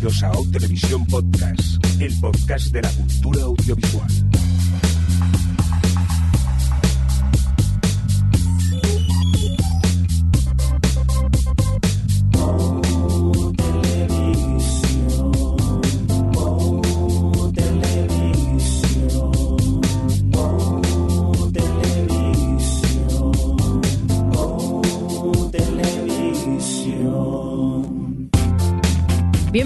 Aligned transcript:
Bienvenidos 0.00 0.22
a 0.22 0.30
O 0.30 0.44
Televisión 0.46 1.04
Podcast, 1.06 1.84
el 2.00 2.20
podcast 2.20 2.66
de 2.68 2.82
la 2.82 2.88
cultura 2.90 3.42
audiovisual. 3.42 4.08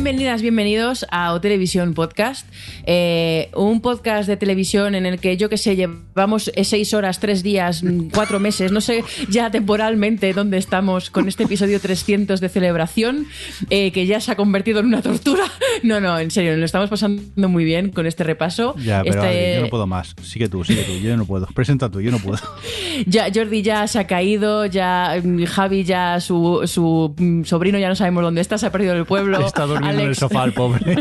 Bienvenidas, 0.03 0.43
bienvenidos 0.43 1.07
a 1.13 1.33
O 1.33 1.41
Televisión 1.41 1.95
Podcast, 1.95 2.45
eh, 2.85 3.51
un 3.55 3.81
podcast 3.81 4.29
de 4.29 4.37
televisión 4.37 4.95
en 4.95 5.07
el 5.07 5.19
que 5.19 5.37
yo 5.37 5.49
que 5.49 5.59
sé, 5.59 5.77
llevamos 5.77 6.51
eh, 6.55 6.65
seis 6.65 6.95
horas, 6.95 7.21
tres 7.21 7.43
días, 7.43 7.83
mm, 7.83 8.11
cuatro 8.15 8.41
meses, 8.41 8.73
no 8.73 8.81
sé 8.81 9.05
ya 9.29 9.51
temporalmente 9.51 10.33
dónde 10.33 10.59
estamos 10.59 11.11
con 11.11 11.29
este 11.29 11.45
episodio 11.45 11.81
300 11.81 12.41
de 12.41 12.49
celebración, 12.49 13.27
eh, 13.71 13.93
que 13.93 14.07
ya 14.07 14.21
se 14.21 14.33
ha 14.33 14.37
convertido 14.37 14.81
en 14.81 14.87
una 14.87 15.03
tortura. 15.03 15.45
No, 15.83 16.01
no, 16.01 16.19
en 16.19 16.31
serio, 16.31 16.57
lo 16.57 16.65
estamos 16.65 16.91
pasando 16.91 17.49
muy 17.49 17.65
bien 17.65 17.91
con 17.91 18.07
este 18.07 18.23
repaso. 18.25 18.75
Ya, 18.77 19.03
pero 19.03 19.25
Este- 19.25 19.57
yo 19.57 19.63
no 19.63 19.69
puedo 19.69 19.87
más. 19.87 20.15
Sigue 20.23 20.49
tú, 20.49 20.63
sigue 20.63 20.83
tú. 20.85 20.93
Yo 20.99 21.17
no 21.17 21.25
puedo. 21.25 21.47
Presenta 21.47 21.91
tú, 21.91 22.01
yo 22.01 22.11
no 22.11 22.19
puedo. 22.19 22.39
Ya 23.07 23.29
Jordi 23.35 23.63
ya 23.63 23.87
se 23.87 23.99
ha 23.99 24.07
caído, 24.07 24.67
ya 24.67 25.19
mm, 25.23 25.45
Javi 25.45 25.83
ya 25.83 26.21
su, 26.21 26.61
su 26.67 27.15
mm, 27.17 27.45
sobrino 27.45 27.79
ya 27.79 27.89
no 27.89 27.95
sabemos 27.97 28.23
dónde 28.23 28.43
está, 28.43 28.59
se 28.59 28.67
ha 28.67 28.71
perdido 28.73 28.95
el 28.95 29.07
pueblo. 29.07 29.45
Está 29.47 29.65
durmiendo 29.67 30.03
en 30.03 30.09
el 30.09 30.15
sofá 30.15 30.45
el 30.45 30.53
pobre. 30.53 30.97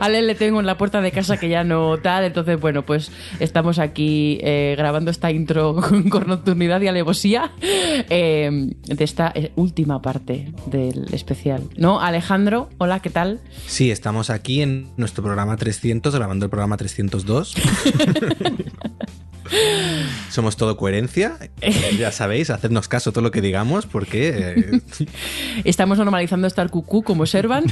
A 0.00 0.04
Alex 0.06 0.24
le 0.26 0.34
tengo 0.34 0.61
en 0.62 0.66
la 0.66 0.78
puerta 0.78 1.00
de 1.00 1.10
casa 1.12 1.36
que 1.36 1.48
ya 1.48 1.64
no 1.64 1.98
tal, 1.98 2.24
entonces 2.24 2.58
bueno, 2.58 2.86
pues 2.86 3.10
estamos 3.40 3.78
aquí 3.78 4.38
eh, 4.42 4.74
grabando 4.76 5.10
esta 5.10 5.30
intro 5.30 5.74
con, 5.88 6.08
con 6.08 6.26
nocturnidad 6.26 6.80
y 6.80 6.88
alevosía 6.88 7.52
eh, 8.08 8.70
de 8.84 9.04
esta 9.04 9.32
eh, 9.34 9.52
última 9.56 10.00
parte 10.00 10.52
del 10.66 11.12
especial. 11.12 11.68
¿No? 11.76 12.00
Alejandro, 12.00 12.70
hola, 12.78 13.00
¿qué 13.00 13.10
tal? 13.10 13.40
Sí, 13.66 13.90
estamos 13.90 14.30
aquí 14.30 14.62
en 14.62 14.88
nuestro 14.96 15.22
programa 15.22 15.56
300, 15.56 16.14
grabando 16.14 16.46
el 16.46 16.50
programa 16.50 16.76
302. 16.76 17.54
Somos 20.30 20.56
todo 20.56 20.76
coherencia. 20.76 21.36
Ya 21.98 22.10
sabéis, 22.12 22.50
hacednos 22.50 22.88
caso 22.88 23.12
todo 23.12 23.22
lo 23.22 23.30
que 23.30 23.40
digamos, 23.40 23.86
porque 23.86 24.54
eh, 24.56 24.80
Estamos 25.64 25.98
normalizando 25.98 26.46
estar 26.46 26.70
cucú 26.70 27.02
como 27.02 27.26
Servan. 27.26 27.64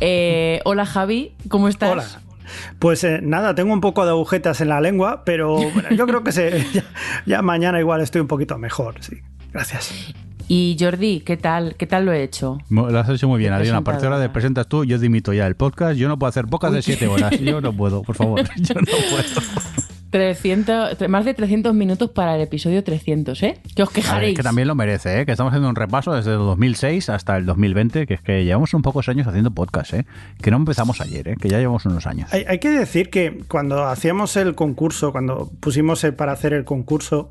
Eh, 0.00 0.60
hola 0.64 0.86
Javi, 0.86 1.34
¿cómo 1.48 1.68
estás? 1.68 1.90
Hola. 1.92 2.33
Pues 2.78 3.04
eh, 3.04 3.20
nada, 3.22 3.54
tengo 3.54 3.72
un 3.72 3.80
poco 3.80 4.04
de 4.04 4.10
agujetas 4.10 4.60
en 4.60 4.68
la 4.68 4.80
lengua, 4.80 5.22
pero 5.24 5.54
bueno, 5.56 5.90
yo 5.90 6.06
creo 6.06 6.24
que 6.24 6.32
se, 6.32 6.64
ya, 6.72 6.84
ya 7.26 7.42
mañana 7.42 7.80
igual 7.80 8.00
estoy 8.00 8.20
un 8.20 8.28
poquito 8.28 8.58
mejor, 8.58 8.96
sí. 9.00 9.18
Gracias. 9.52 10.14
Y 10.46 10.76
Jordi, 10.78 11.20
¿qué 11.20 11.36
tal? 11.36 11.74
¿Qué 11.76 11.86
tal 11.86 12.04
lo 12.04 12.12
he 12.12 12.22
hecho? 12.22 12.58
Lo 12.68 12.98
has 12.98 13.08
hecho 13.08 13.28
muy 13.28 13.38
bien, 13.38 13.52
Adriana. 13.52 13.78
A 13.78 13.80
partir 13.84 14.08
de 14.08 14.14
ahora 14.14 14.32
presentas 14.32 14.68
tú, 14.68 14.84
yo 14.84 14.98
dimito 14.98 15.32
ya 15.32 15.46
el 15.46 15.56
podcast. 15.56 15.96
Yo 15.96 16.08
no 16.08 16.18
puedo 16.18 16.28
hacer 16.28 16.46
podcast 16.46 16.74
de 16.74 16.82
7 16.82 17.06
horas. 17.06 17.38
Yo 17.40 17.60
no 17.60 17.72
puedo, 17.72 18.02
por 18.02 18.14
favor. 18.14 18.42
Yo 18.56 18.74
no 18.74 18.82
puedo. 18.84 19.83
300, 20.18 20.96
tre- 20.96 21.08
más 21.08 21.24
de 21.24 21.34
300 21.34 21.74
minutos 21.74 22.08
para 22.10 22.36
el 22.36 22.42
episodio 22.42 22.84
300, 22.84 23.42
¿eh? 23.42 23.58
Que 23.74 23.82
os 23.82 23.88
A 23.88 23.92
ver, 23.92 23.94
quejaréis. 24.04 24.36
que 24.36 24.44
también 24.44 24.68
lo 24.68 24.76
merece, 24.76 25.20
¿eh? 25.20 25.26
Que 25.26 25.32
estamos 25.32 25.50
haciendo 25.50 25.68
un 25.68 25.74
repaso 25.74 26.12
desde 26.12 26.30
el 26.30 26.38
2006 26.38 27.08
hasta 27.08 27.36
el 27.36 27.46
2020, 27.46 28.06
que 28.06 28.14
es 28.14 28.20
que 28.20 28.44
llevamos 28.44 28.72
un 28.74 28.82
pocos 28.82 29.08
años 29.08 29.26
haciendo 29.26 29.50
podcast, 29.50 29.92
¿eh? 29.94 30.06
Que 30.40 30.52
no 30.52 30.56
empezamos 30.58 31.00
ayer, 31.00 31.26
¿eh? 31.30 31.36
Que 31.40 31.48
ya 31.48 31.58
llevamos 31.58 31.84
unos 31.86 32.06
años. 32.06 32.32
Hay, 32.32 32.44
hay 32.46 32.60
que 32.60 32.70
decir 32.70 33.10
que 33.10 33.40
cuando 33.48 33.88
hacíamos 33.88 34.36
el 34.36 34.54
concurso, 34.54 35.10
cuando 35.10 35.50
pusimos 35.58 36.04
el 36.04 36.14
para 36.14 36.30
hacer 36.30 36.52
el 36.52 36.64
concurso, 36.64 37.30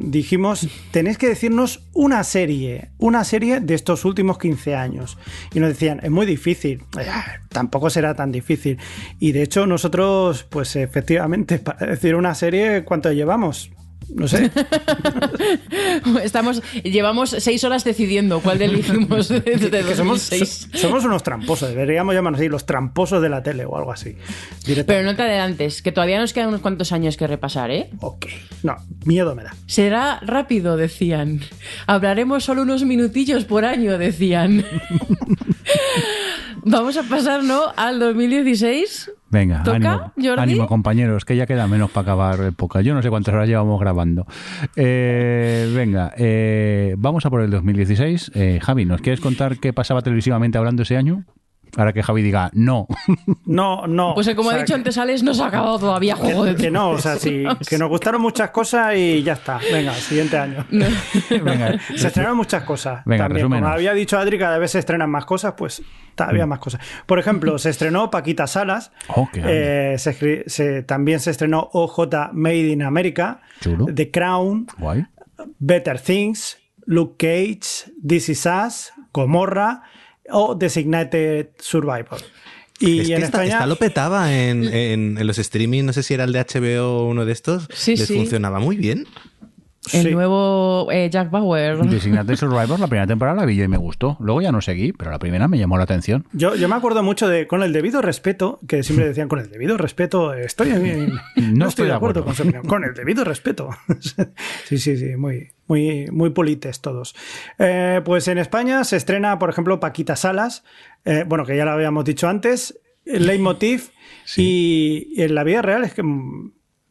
dijimos, 0.00 0.66
tenéis 0.92 1.18
que 1.18 1.28
decirnos 1.28 1.82
una 1.92 2.24
serie, 2.24 2.88
una 2.98 3.22
serie 3.24 3.60
de 3.60 3.74
estos 3.74 4.04
últimos 4.06 4.38
15 4.38 4.74
años. 4.74 5.18
Y 5.52 5.60
nos 5.60 5.68
decían, 5.68 6.00
es 6.02 6.10
muy 6.10 6.24
difícil. 6.24 6.82
"Ah, 6.96 7.24
Tampoco 7.50 7.88
será 7.88 8.14
tan 8.14 8.32
difícil. 8.32 8.76
Y 9.18 9.32
de 9.32 9.42
hecho 9.42 9.66
nosotros, 9.66 10.44
pues 10.44 10.76
efectivamente, 10.76 11.58
para 11.66 11.86
decir 11.90 12.14
una 12.14 12.34
serie, 12.34 12.84
¿cuánto 12.84 13.12
llevamos? 13.12 13.70
No 14.14 14.28
sé. 14.28 14.52
Estamos, 16.22 16.62
llevamos 16.84 17.30
seis 17.30 17.64
horas 17.64 17.82
decidiendo 17.82 18.38
cuál 18.40 18.62
elegimos 18.62 19.28
desde 19.28 19.68
que 19.82 19.94
somos, 19.96 20.30
2006. 20.30 20.68
so- 20.72 20.78
somos 20.78 21.04
unos 21.04 21.24
tramposos, 21.24 21.70
deberíamos 21.70 22.14
llamarnos 22.14 22.38
así, 22.40 22.48
los 22.48 22.66
tramposos 22.66 23.20
de 23.20 23.28
la 23.28 23.42
tele 23.42 23.64
o 23.64 23.76
algo 23.76 23.90
así. 23.92 24.16
Pero 24.86 25.02
no 25.02 25.16
te 25.16 25.22
adelantes, 25.22 25.82
que 25.82 25.90
todavía 25.90 26.20
nos 26.20 26.32
quedan 26.32 26.48
unos 26.50 26.60
cuantos 26.60 26.92
años 26.92 27.16
que 27.16 27.26
repasar, 27.26 27.72
¿eh? 27.72 27.90
Ok. 28.00 28.26
No, 28.62 28.76
miedo 29.04 29.34
me 29.34 29.42
da. 29.42 29.54
Será 29.66 30.20
rápido, 30.22 30.76
decían. 30.76 31.40
Hablaremos 31.88 32.44
solo 32.44 32.62
unos 32.62 32.84
minutillos 32.84 33.44
por 33.44 33.64
año, 33.64 33.98
decían. 33.98 34.64
Vamos 36.68 36.96
a 36.96 37.02
pasar, 37.04 37.42
¿no? 37.44 37.72
Al 37.76 37.98
2016. 37.98 39.10
Venga, 39.36 39.62
¿Toca, 39.62 39.76
ánimo, 39.76 40.12
Jordi? 40.16 40.42
ánimo, 40.42 40.66
compañeros, 40.66 41.26
que 41.26 41.36
ya 41.36 41.46
queda 41.46 41.66
menos 41.66 41.90
para 41.90 42.02
acabar 42.02 42.52
podcast. 42.54 42.86
Yo 42.86 42.94
no 42.94 43.02
sé 43.02 43.10
cuántas 43.10 43.34
horas 43.34 43.46
llevamos 43.46 43.78
grabando. 43.78 44.26
Eh, 44.76 45.70
venga, 45.74 46.14
eh, 46.16 46.94
vamos 46.96 47.26
a 47.26 47.30
por 47.30 47.42
el 47.42 47.50
2016. 47.50 48.32
Eh, 48.34 48.60
Javi, 48.62 48.86
¿nos 48.86 49.02
quieres 49.02 49.20
contar 49.20 49.58
qué 49.58 49.74
pasaba 49.74 50.00
televisivamente 50.00 50.56
hablando 50.56 50.84
ese 50.84 50.96
año? 50.96 51.24
Ahora 51.76 51.92
que 51.92 52.02
Javi 52.02 52.22
diga 52.22 52.50
no. 52.54 52.86
No, 53.46 53.86
no. 53.86 54.14
Pues 54.14 54.28
como 54.34 54.48
o 54.48 54.52
sea, 54.52 54.60
ha 54.60 54.62
dicho 54.62 54.74
que- 54.74 54.78
antes 54.78 54.98
Alex, 54.98 55.22
no 55.22 55.34
se 55.34 55.42
ha 55.42 55.46
acabado 55.46 55.78
todavía 55.78 56.16
Juego 56.16 56.44
de 56.44 56.54
Que 56.56 56.70
no, 56.70 56.90
o 56.90 56.98
sea, 56.98 57.16
sí, 57.16 57.44
que 57.68 57.78
nos 57.78 57.88
gustaron 57.88 58.20
muchas 58.20 58.50
cosas 58.50 58.94
y 58.96 59.22
ya 59.22 59.34
está. 59.34 59.60
Venga, 59.72 59.92
siguiente 59.94 60.36
año. 60.38 60.64
Venga, 61.30 61.78
Se 61.96 62.08
estrenaron 62.08 62.36
muchas 62.36 62.62
cosas. 62.64 63.02
Venga, 63.04 63.24
también. 63.24 63.44
resúmenos. 63.44 63.62
Como 63.68 63.74
había 63.74 63.92
dicho 63.94 64.18
Adri, 64.18 64.38
cada 64.38 64.58
vez 64.58 64.70
se 64.72 64.78
estrenan 64.78 65.10
más 65.10 65.24
cosas, 65.26 65.54
pues 65.56 65.82
todavía 66.14 66.46
Mm. 66.46 66.48
más 66.48 66.58
cosas. 66.60 66.80
Por 67.06 67.18
ejemplo, 67.18 67.58
se 67.58 67.70
estrenó 67.70 68.10
Paquita 68.10 68.46
Salas. 68.46 68.90
Oh. 69.14 69.28
Eh, 69.34 69.96
se- 69.98 70.82
también 70.84 71.20
se 71.20 71.30
estrenó 71.30 71.68
OJ 71.72 72.30
Made 72.32 72.68
in 72.68 72.82
America. 72.82 73.40
Chulo. 73.60 73.86
The 73.94 74.10
Crown. 74.10 74.66
guay. 74.78 75.06
Better 75.58 76.00
Things, 76.00 76.58
Luke 76.86 77.16
Cage, 77.18 77.92
This 78.06 78.28
Is 78.30 78.46
Us, 78.46 78.92
Gomorra 79.12 79.82
o 80.30 80.54
Designated 80.54 81.48
Survivor. 81.58 82.20
Y 82.78 83.00
es 83.00 83.06
que 83.08 83.14
en 83.14 83.22
esta, 83.22 83.38
España. 83.38 83.52
esta 83.54 83.66
lo 83.66 83.76
petaba 83.76 84.34
en, 84.36 84.64
en- 84.64 85.16
en 85.18 85.26
los 85.26 85.38
streaming, 85.38 85.84
no 85.84 85.92
sé 85.94 86.02
si 86.02 86.12
era 86.14 86.24
el 86.24 86.32
de 86.32 86.40
HBO 86.44 87.00
o 87.00 87.08
uno 87.08 87.24
de 87.24 87.32
estos. 87.32 87.68
Sí, 87.72 87.96
les 87.96 88.06
sí. 88.06 88.14
funcionaba 88.16 88.58
muy 88.58 88.76
bien. 88.76 89.06
El 89.92 90.02
Sí. 90.02 90.10
nuevo 90.10 90.88
eh, 90.90 91.08
Jack 91.10 91.30
Bauer. 91.30 91.78
Designated 91.78 92.34
Survivor, 92.36 92.78
la 92.80 92.86
primera 92.88 93.06
temporada 93.06 93.40
la 93.40 93.46
vi 93.46 93.56
yo 93.56 93.64
y 93.64 93.68
me 93.68 93.76
gustó. 93.76 94.16
Luego 94.20 94.40
ya 94.42 94.52
no 94.52 94.60
seguí, 94.60 94.92
pero 94.92 95.10
la 95.10 95.18
primera 95.18 95.48
me 95.48 95.58
llamó 95.58 95.76
la 95.78 95.84
atención. 95.84 96.26
Yo, 96.32 96.54
yo 96.56 96.68
me 96.68 96.74
acuerdo 96.76 97.02
mucho 97.02 97.28
de 97.28 97.46
con 97.46 97.62
el 97.62 97.72
debido 97.72 98.02
respeto, 98.02 98.58
que 98.68 98.82
siempre 98.82 99.06
decían 99.08 99.28
con 99.28 99.38
el 99.38 99.50
debido 99.50 99.76
respeto, 99.76 100.34
estoy 100.34 100.70
en- 100.70 101.12
No 101.56 101.68
estoy 101.68 101.86
de 101.88 101.94
acuerdo. 101.94 102.24
con 102.24 102.34
su 102.34 102.42
opinión. 102.42 102.64
Con 102.66 102.84
el 102.84 102.94
debido 102.94 103.24
respeto. 103.24 103.70
sí, 104.64 104.78
sí, 104.78 104.96
sí, 104.96 105.16
muy, 105.16 105.50
muy, 105.68 106.06
muy 106.10 106.30
polites 106.30 106.80
todos. 106.80 107.14
Eh, 107.58 108.00
pues 108.04 108.28
en 108.28 108.38
España 108.38 108.82
se 108.84 108.96
estrena, 108.96 109.38
por 109.38 109.50
ejemplo, 109.50 109.80
Paquita 109.80 110.16
Salas, 110.16 110.64
eh, 111.04 111.24
bueno, 111.26 111.44
que 111.44 111.56
ya 111.56 111.64
lo 111.64 111.70
habíamos 111.72 112.04
dicho 112.04 112.28
antes, 112.28 112.78
Leitmotiv, 113.04 113.90
y, 114.36 115.06
y 115.14 115.22
en 115.22 115.34
la 115.36 115.44
vida 115.44 115.62
real 115.62 115.84
es 115.84 115.94
que 115.94 116.02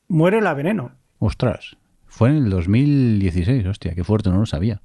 muere 0.07 0.39
la 0.41 0.53
veneno. 0.53 0.91
Ostras, 1.19 1.75
fue 2.16 2.30
en 2.30 2.38
el 2.38 2.50
2016, 2.50 3.66
hostia, 3.67 3.94
qué 3.96 4.03
fuerte, 4.03 4.29
no 4.29 4.40
lo 4.40 4.46
sabía. 4.46 4.82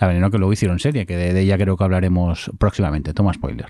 La 0.00 0.08
veneno 0.08 0.30
que 0.30 0.38
luego 0.38 0.52
hicieron 0.52 0.80
serie, 0.80 1.06
que 1.06 1.16
de, 1.16 1.32
de 1.32 1.40
ella 1.42 1.56
creo 1.58 1.76
que 1.76 1.84
hablaremos 1.84 2.50
próximamente. 2.58 3.14
Toma 3.14 3.32
spoiler. 3.34 3.68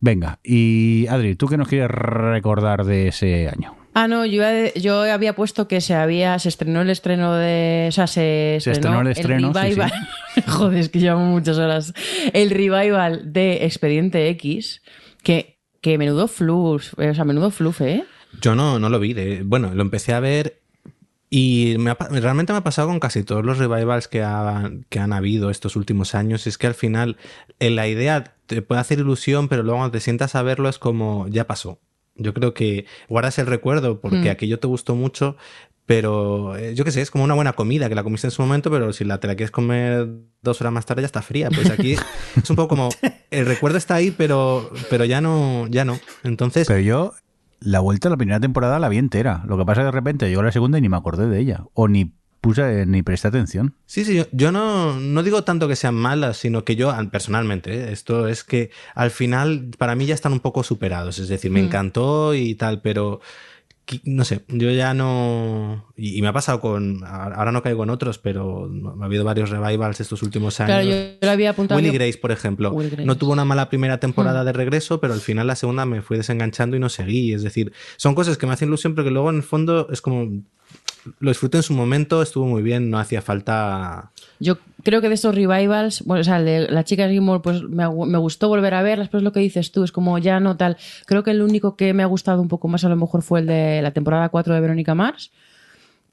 Venga, 0.00 0.38
y 0.44 1.06
Adri, 1.08 1.34
¿tú 1.36 1.46
qué 1.46 1.56
nos 1.56 1.68
quieres 1.68 1.88
recordar 1.90 2.84
de 2.84 3.08
ese 3.08 3.48
año? 3.48 3.74
Ah, 3.94 4.06
no, 4.08 4.24
yo, 4.26 4.42
yo 4.76 5.02
había 5.02 5.34
puesto 5.34 5.68
que 5.68 5.80
se 5.80 5.94
había, 5.94 6.38
se 6.38 6.48
estrenó 6.48 6.82
el 6.82 6.90
estreno 6.90 7.34
de. 7.34 7.86
O 7.88 7.92
sea, 7.92 8.06
se, 8.06 8.58
Se 8.60 8.72
estrenó 8.72 9.00
el 9.02 9.08
estreno, 9.08 9.52
sí, 9.54 9.60
revival. 9.60 9.92
Joder, 10.46 10.78
es 10.78 10.88
que 10.90 10.98
llevamos 11.00 11.28
muchas 11.30 11.58
horas. 11.58 11.92
El 12.32 12.50
revival 12.50 13.32
de 13.32 13.64
Expediente 13.64 14.28
X, 14.30 14.82
que, 15.22 15.58
que 15.80 15.96
menudo 15.98 16.28
fluf, 16.28 16.92
o 16.98 17.14
sea, 17.14 17.24
menudo 17.24 17.50
flufe, 17.50 17.92
¿eh? 17.94 18.04
Yo 18.40 18.54
no, 18.54 18.78
no 18.78 18.88
lo 18.88 18.98
vi. 18.98 19.12
de- 19.14 19.42
bueno, 19.44 19.74
lo 19.74 19.82
empecé 19.82 20.12
a 20.14 20.20
ver 20.20 20.61
y 21.34 21.76
me 21.78 21.90
ha 21.90 21.94
realmente 21.94 22.52
me 22.52 22.58
ha 22.58 22.62
pasado 22.64 22.88
con 22.88 23.00
casi 23.00 23.22
todos 23.24 23.42
los 23.42 23.56
revivals 23.56 24.06
que, 24.06 24.22
ha- 24.22 24.70
que 24.90 24.98
han 24.98 25.14
habido 25.14 25.48
estos 25.48 25.76
últimos 25.76 26.14
años. 26.14 26.46
Es 26.46 26.58
que 26.58 26.66
al 26.66 26.74
final 26.74 27.16
eh, 27.58 27.70
la 27.70 27.88
idea 27.88 28.36
te 28.46 28.60
puede 28.60 28.82
hacer 28.82 28.98
ilusión, 28.98 29.48
pero 29.48 29.62
luego 29.62 29.78
cuando 29.78 29.92
te 29.92 30.00
sientas 30.00 30.34
a 30.34 30.42
verlo 30.42 30.68
es 30.68 30.78
como 30.78 31.26
ya 31.28 31.46
pasó. 31.46 31.80
Yo 32.16 32.34
creo 32.34 32.52
que 32.52 32.84
guardas 33.08 33.38
el 33.38 33.46
recuerdo 33.46 34.00
porque 34.02 34.28
Mm. 34.28 34.32
aquello 34.32 34.58
te 34.60 34.66
gustó 34.66 34.94
mucho, 34.94 35.36
Pero 35.84 36.56
eh, 36.56 36.74
yo 36.76 36.84
qué 36.84 36.92
sé, 36.92 37.00
es 37.00 37.10
como 37.10 37.24
una 37.24 37.34
buena 37.34 37.54
comida 37.54 37.88
que 37.88 37.96
la 37.96 38.04
comiste 38.04 38.28
en 38.28 38.30
su 38.30 38.40
momento, 38.40 38.70
pero 38.70 38.92
si 38.92 39.04
la, 39.04 39.18
te 39.18 39.26
la 39.26 39.34
quieres 39.34 39.50
comer 39.50 40.06
dos 40.40 40.60
horas 40.60 40.72
más 40.72 40.86
tarde 40.86 41.02
ya 41.02 41.06
está 41.06 41.22
fría. 41.22 41.48
Pues 41.50 41.70
aquí 41.70 41.94
es 42.42 42.50
un 42.50 42.54
poco 42.56 42.68
como 42.68 42.90
el 43.32 43.46
recuerdo 43.46 43.78
está 43.78 43.96
ahí, 43.96 44.12
pero, 44.12 44.70
pero 44.88 45.04
ya 45.04 45.20
no, 45.20 45.66
ya 45.68 45.84
no. 45.84 45.98
Entonces, 46.22 46.68
Pero 46.68 46.78
yo, 46.80 47.14
la 47.64 47.80
vuelta 47.80 48.08
a 48.08 48.10
la 48.10 48.16
primera 48.16 48.40
temporada 48.40 48.78
la 48.78 48.88
vi 48.88 48.98
entera. 48.98 49.42
Lo 49.46 49.56
que 49.58 49.64
pasa 49.64 49.80
es 49.80 49.84
que 49.84 49.86
de 49.86 49.92
repente 49.92 50.28
llegó 50.28 50.42
la 50.42 50.52
segunda 50.52 50.78
y 50.78 50.80
ni 50.80 50.88
me 50.88 50.96
acordé 50.96 51.28
de 51.28 51.38
ella. 51.40 51.64
O 51.74 51.88
ni 51.88 52.12
puse, 52.40 52.86
ni 52.86 53.02
presté 53.02 53.28
atención. 53.28 53.74
Sí, 53.86 54.04
sí, 54.04 54.16
yo, 54.16 54.24
yo 54.32 54.50
no, 54.50 54.98
no 54.98 55.22
digo 55.22 55.44
tanto 55.44 55.68
que 55.68 55.76
sean 55.76 55.94
malas, 55.94 56.36
sino 56.38 56.64
que 56.64 56.74
yo, 56.74 56.90
al- 56.90 57.08
personalmente, 57.08 57.72
¿eh? 57.72 57.92
esto 57.92 58.26
es 58.26 58.42
que 58.42 58.70
al 58.96 59.12
final 59.12 59.70
para 59.78 59.94
mí 59.94 60.06
ya 60.06 60.14
están 60.14 60.32
un 60.32 60.40
poco 60.40 60.64
superados. 60.64 61.18
Es 61.20 61.28
decir, 61.28 61.50
me 61.52 61.62
Mm. 61.62 61.66
encantó 61.66 62.34
y 62.34 62.54
tal, 62.56 62.80
pero 62.82 63.20
no 64.04 64.24
sé, 64.24 64.44
yo 64.48 64.70
ya 64.70 64.94
no. 64.94 65.86
Y, 65.96 66.16
y 66.16 66.22
me 66.22 66.28
ha 66.28 66.32
pasado 66.32 66.60
con. 66.60 67.02
Ahora 67.04 67.52
no 67.52 67.62
caigo 67.62 67.82
en 67.82 67.90
otros, 67.90 68.18
pero 68.18 68.70
ha 69.00 69.04
habido 69.04 69.24
varios 69.24 69.50
revivals 69.50 70.00
estos 70.00 70.22
últimos 70.22 70.58
años. 70.60 70.68
Claro, 70.68 70.84
yo 70.88 70.96
lo 71.20 71.30
había 71.30 71.50
apuntado. 71.50 71.78
Willy 71.80 71.90
Grace, 71.90 72.18
por 72.18 72.30
ejemplo, 72.32 72.72
Grace. 72.74 73.04
no 73.04 73.16
tuvo 73.16 73.32
una 73.32 73.44
mala 73.44 73.68
primera 73.68 73.98
temporada 73.98 74.42
Hmm. 74.42 74.46
de 74.46 74.52
regreso, 74.52 75.00
pero 75.00 75.12
al 75.14 75.20
final 75.20 75.46
la 75.46 75.56
segunda 75.56 75.84
me 75.84 76.00
fui 76.02 76.16
desenganchando 76.16 76.76
y 76.76 76.80
no 76.80 76.88
seguí. 76.88 77.32
Es 77.32 77.42
decir, 77.42 77.72
son 77.96 78.14
cosas 78.14 78.38
que 78.38 78.46
me 78.46 78.52
hacen 78.52 78.68
ilusión, 78.68 78.94
pero 78.94 79.04
que 79.04 79.10
luego 79.10 79.30
en 79.30 79.36
el 79.36 79.42
fondo 79.42 79.88
es 79.90 80.00
como. 80.00 80.42
Lo 81.18 81.30
disfruté 81.32 81.56
en 81.58 81.62
su 81.64 81.74
momento, 81.74 82.22
estuvo 82.22 82.46
muy 82.46 82.62
bien, 82.62 82.88
no 82.88 82.98
hacía 82.98 83.20
falta. 83.22 84.12
Yo 84.38 84.56
creo 84.82 85.00
que 85.00 85.08
de 85.08 85.14
estos 85.14 85.34
revivals, 85.34 86.02
bueno, 86.04 86.20
o 86.20 86.24
sea, 86.24 86.38
el 86.38 86.44
de 86.44 86.68
la 86.68 86.84
chica 86.84 87.08
Gilmore, 87.08 87.40
pues 87.42 87.62
me, 87.62 87.88
me 87.88 88.18
gustó 88.18 88.48
volver 88.48 88.74
a 88.74 88.82
verlas, 88.82 89.08
pero 89.08 89.18
es 89.18 89.24
lo 89.24 89.32
que 89.32 89.40
dices 89.40 89.72
tú, 89.72 89.84
es 89.84 89.92
como 89.92 90.18
ya 90.18 90.40
no 90.40 90.56
tal. 90.56 90.76
Creo 91.06 91.22
que 91.22 91.30
el 91.30 91.42
único 91.42 91.76
que 91.76 91.94
me 91.94 92.02
ha 92.02 92.06
gustado 92.06 92.42
un 92.42 92.48
poco 92.48 92.68
más 92.68 92.84
a 92.84 92.88
lo 92.88 92.96
mejor 92.96 93.22
fue 93.22 93.40
el 93.40 93.46
de 93.46 93.82
la 93.82 93.92
temporada 93.92 94.28
4 94.28 94.54
de 94.54 94.60
Verónica 94.60 94.94
Mars, 94.94 95.32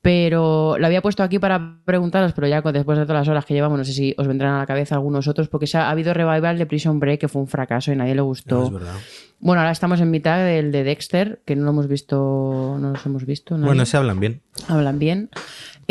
pero 0.01 0.77
lo 0.77 0.85
había 0.85 1.01
puesto 1.01 1.23
aquí 1.23 1.39
para 1.39 1.77
preguntaros, 1.83 2.31
pero 2.31 2.47
ya 2.47 2.61
después 2.61 2.97
de 2.97 3.05
todas 3.05 3.21
las 3.21 3.27
horas 3.27 3.45
que 3.45 3.53
llevamos, 3.53 3.77
no 3.77 3.83
sé 3.83 3.91
si 3.91 4.15
os 4.17 4.27
vendrán 4.27 4.53
a 4.53 4.59
la 4.59 4.65
cabeza 4.65 4.95
algunos 4.95 5.27
otros, 5.27 5.49
porque 5.49 5.65
ha 5.73 5.89
habido 5.89 6.13
revival 6.13 6.57
de 6.57 6.65
Prison 6.65 6.99
Break 6.99 7.19
que 7.19 7.27
fue 7.27 7.41
un 7.41 7.47
fracaso 7.47 7.91
y 7.91 7.97
nadie 7.97 8.15
le 8.15 8.21
gustó. 8.21 8.59
No, 8.59 8.65
es 8.65 8.71
verdad. 8.71 8.95
Bueno, 9.41 9.61
ahora 9.61 9.71
estamos 9.71 9.99
en 9.99 10.09
mitad 10.09 10.43
del 10.43 10.71
de 10.71 10.83
Dexter, 10.85 11.41
que 11.45 11.55
no 11.55 11.65
lo 11.65 11.71
hemos 11.71 11.87
visto, 11.87 12.77
no 12.79 12.91
los 12.91 13.05
hemos 13.05 13.25
visto. 13.25 13.55
nadie. 13.55 13.67
Bueno, 13.67 13.85
se 13.85 13.97
hablan 13.97 14.19
bien. 14.21 14.41
hablan 14.69 14.99
bien. 14.99 15.29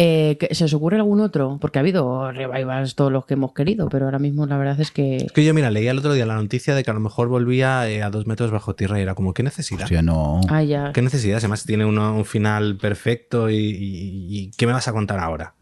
Eh, 0.00 0.36
¿que- 0.38 0.54
¿Se 0.54 0.64
os 0.64 0.72
ocurre 0.74 0.96
algún 0.96 1.20
otro? 1.20 1.58
Porque 1.60 1.78
ha 1.78 1.82
habido 1.82 2.30
revivals 2.30 2.94
todos 2.94 3.10
los 3.10 3.26
que 3.26 3.34
hemos 3.34 3.52
querido, 3.52 3.88
pero 3.88 4.04
ahora 4.04 4.20
mismo 4.20 4.46
la 4.46 4.56
verdad 4.56 4.80
es 4.80 4.92
que... 4.92 5.16
Es 5.16 5.32
que 5.32 5.44
yo, 5.44 5.52
mira, 5.54 5.72
leía 5.72 5.90
el 5.90 5.98
otro 5.98 6.12
día 6.12 6.24
la 6.24 6.36
noticia 6.36 6.76
de 6.76 6.84
que 6.84 6.90
a 6.92 6.94
lo 6.94 7.00
mejor 7.00 7.26
volvía 7.26 7.90
eh, 7.90 8.04
a 8.04 8.08
dos 8.10 8.24
metros 8.28 8.52
bajo 8.52 8.76
tierra 8.76 9.00
y 9.00 9.02
era 9.02 9.16
como, 9.16 9.34
¿qué 9.34 9.42
necesidad? 9.42 9.82
Hostia, 9.82 10.00
no. 10.02 10.40
Ah, 10.48 10.62
ya. 10.62 10.92
¿Qué 10.92 11.02
necesidad? 11.02 11.38
Además, 11.38 11.64
tiene 11.64 11.84
uno- 11.84 12.14
un 12.14 12.24
final 12.24 12.76
perfecto 12.76 13.50
y, 13.50 13.56
y- 13.56 14.38
y 14.38 14.50
¿qué 14.56 14.68
me 14.68 14.72
vas 14.72 14.86
a 14.86 14.92
contar 14.92 15.18
ahora? 15.18 15.54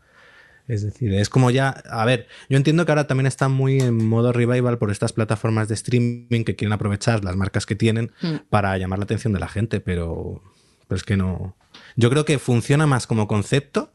Es 0.69 0.83
decir, 0.83 1.15
es 1.15 1.31
como 1.31 1.51
ya. 1.51 1.71
A 1.89 2.05
ver, 2.05 2.27
yo 2.51 2.59
entiendo 2.59 2.85
que 2.85 2.93
ahora 2.93 3.07
también 3.07 3.27
están 3.27 3.53
muy 3.53 3.79
en 3.81 4.07
modo 4.07 4.33
revival 4.35 4.77
por 4.77 4.91
estas 4.91 5.15
plataformas 5.15 5.69
de 5.69 5.75
streaming 5.75 6.45
que 6.45 6.57
quieren 6.57 6.73
aprovechar 6.75 7.25
las 7.25 7.37
marcas 7.37 7.65
que 7.65 7.75
tienen 7.77 8.11
Mm. 8.21 8.35
para 8.51 8.77
llamar 8.77 8.99
la 8.99 9.05
atención 9.05 9.33
de 9.33 9.41
la 9.41 9.49
gente, 9.49 9.81
pero, 9.81 10.43
pero 10.89 10.97
es 10.97 11.05
que 11.05 11.17
no. 11.17 11.57
Yo 11.95 12.11
creo 12.11 12.25
que 12.27 12.39
funciona 12.39 12.87
más 12.87 13.07
como 13.07 13.29
concepto 13.29 13.93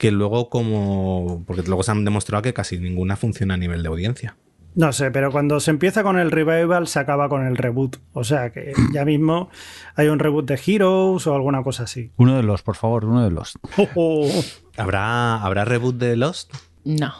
que 0.00 0.10
luego 0.10 0.48
como. 0.48 1.44
Porque 1.46 1.62
luego 1.62 1.82
se 1.82 1.90
han 1.90 2.06
demostrado 2.06 2.40
que 2.42 2.54
casi 2.54 2.78
ninguna 2.78 3.16
funciona 3.16 3.52
a 3.54 3.56
nivel 3.58 3.82
de 3.82 3.90
audiencia. 3.90 4.38
No 4.74 4.92
sé, 4.92 5.10
pero 5.10 5.30
cuando 5.30 5.60
se 5.60 5.70
empieza 5.70 6.02
con 6.02 6.18
el 6.18 6.30
revival 6.30 6.88
se 6.88 7.00
acaba 7.00 7.28
con 7.28 7.46
el 7.46 7.58
reboot. 7.58 7.98
O 8.14 8.24
sea 8.24 8.50
que 8.50 8.72
ya 8.94 9.04
mismo 9.04 9.50
hay 9.96 10.08
un 10.08 10.18
reboot 10.18 10.46
de 10.48 10.58
Heroes 10.66 11.26
o 11.26 11.34
alguna 11.34 11.62
cosa 11.62 11.82
así. 11.82 12.12
Uno 12.16 12.34
de 12.34 12.42
los, 12.42 12.62
por 12.62 12.76
favor, 12.76 13.04
uno 13.04 13.22
de 13.22 13.30
los. 13.30 13.58
Oh, 13.76 13.88
oh, 13.94 14.44
¿Habrá, 14.78 15.42
¿habrá 15.42 15.66
reboot 15.66 15.96
de 15.96 16.16
Lost? 16.16 16.54
No. 16.84 17.12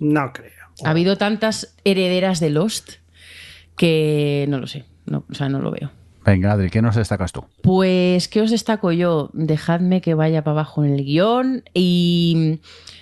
no 0.00 0.32
creo. 0.32 0.50
Ha 0.84 0.90
habido 0.90 1.16
tantas 1.16 1.76
herederas 1.84 2.40
de 2.40 2.50
Lost 2.50 2.94
que 3.76 4.46
no 4.48 4.58
lo 4.58 4.66
sé. 4.66 4.84
No, 5.04 5.24
o 5.30 5.34
sea, 5.34 5.48
no 5.48 5.60
lo 5.60 5.70
veo. 5.70 5.92
Venga, 6.26 6.52
Adri, 6.52 6.70
¿qué 6.70 6.82
nos 6.82 6.96
destacas 6.96 7.30
tú? 7.32 7.44
Pues, 7.62 8.26
¿qué 8.28 8.40
os 8.42 8.50
destaco 8.50 8.90
yo? 8.90 9.30
Dejadme 9.32 10.00
que 10.00 10.14
vaya 10.14 10.42
para 10.42 10.52
abajo 10.52 10.84
en 10.84 10.92
el 10.92 11.04
guion. 11.04 11.62
Y 11.72 12.58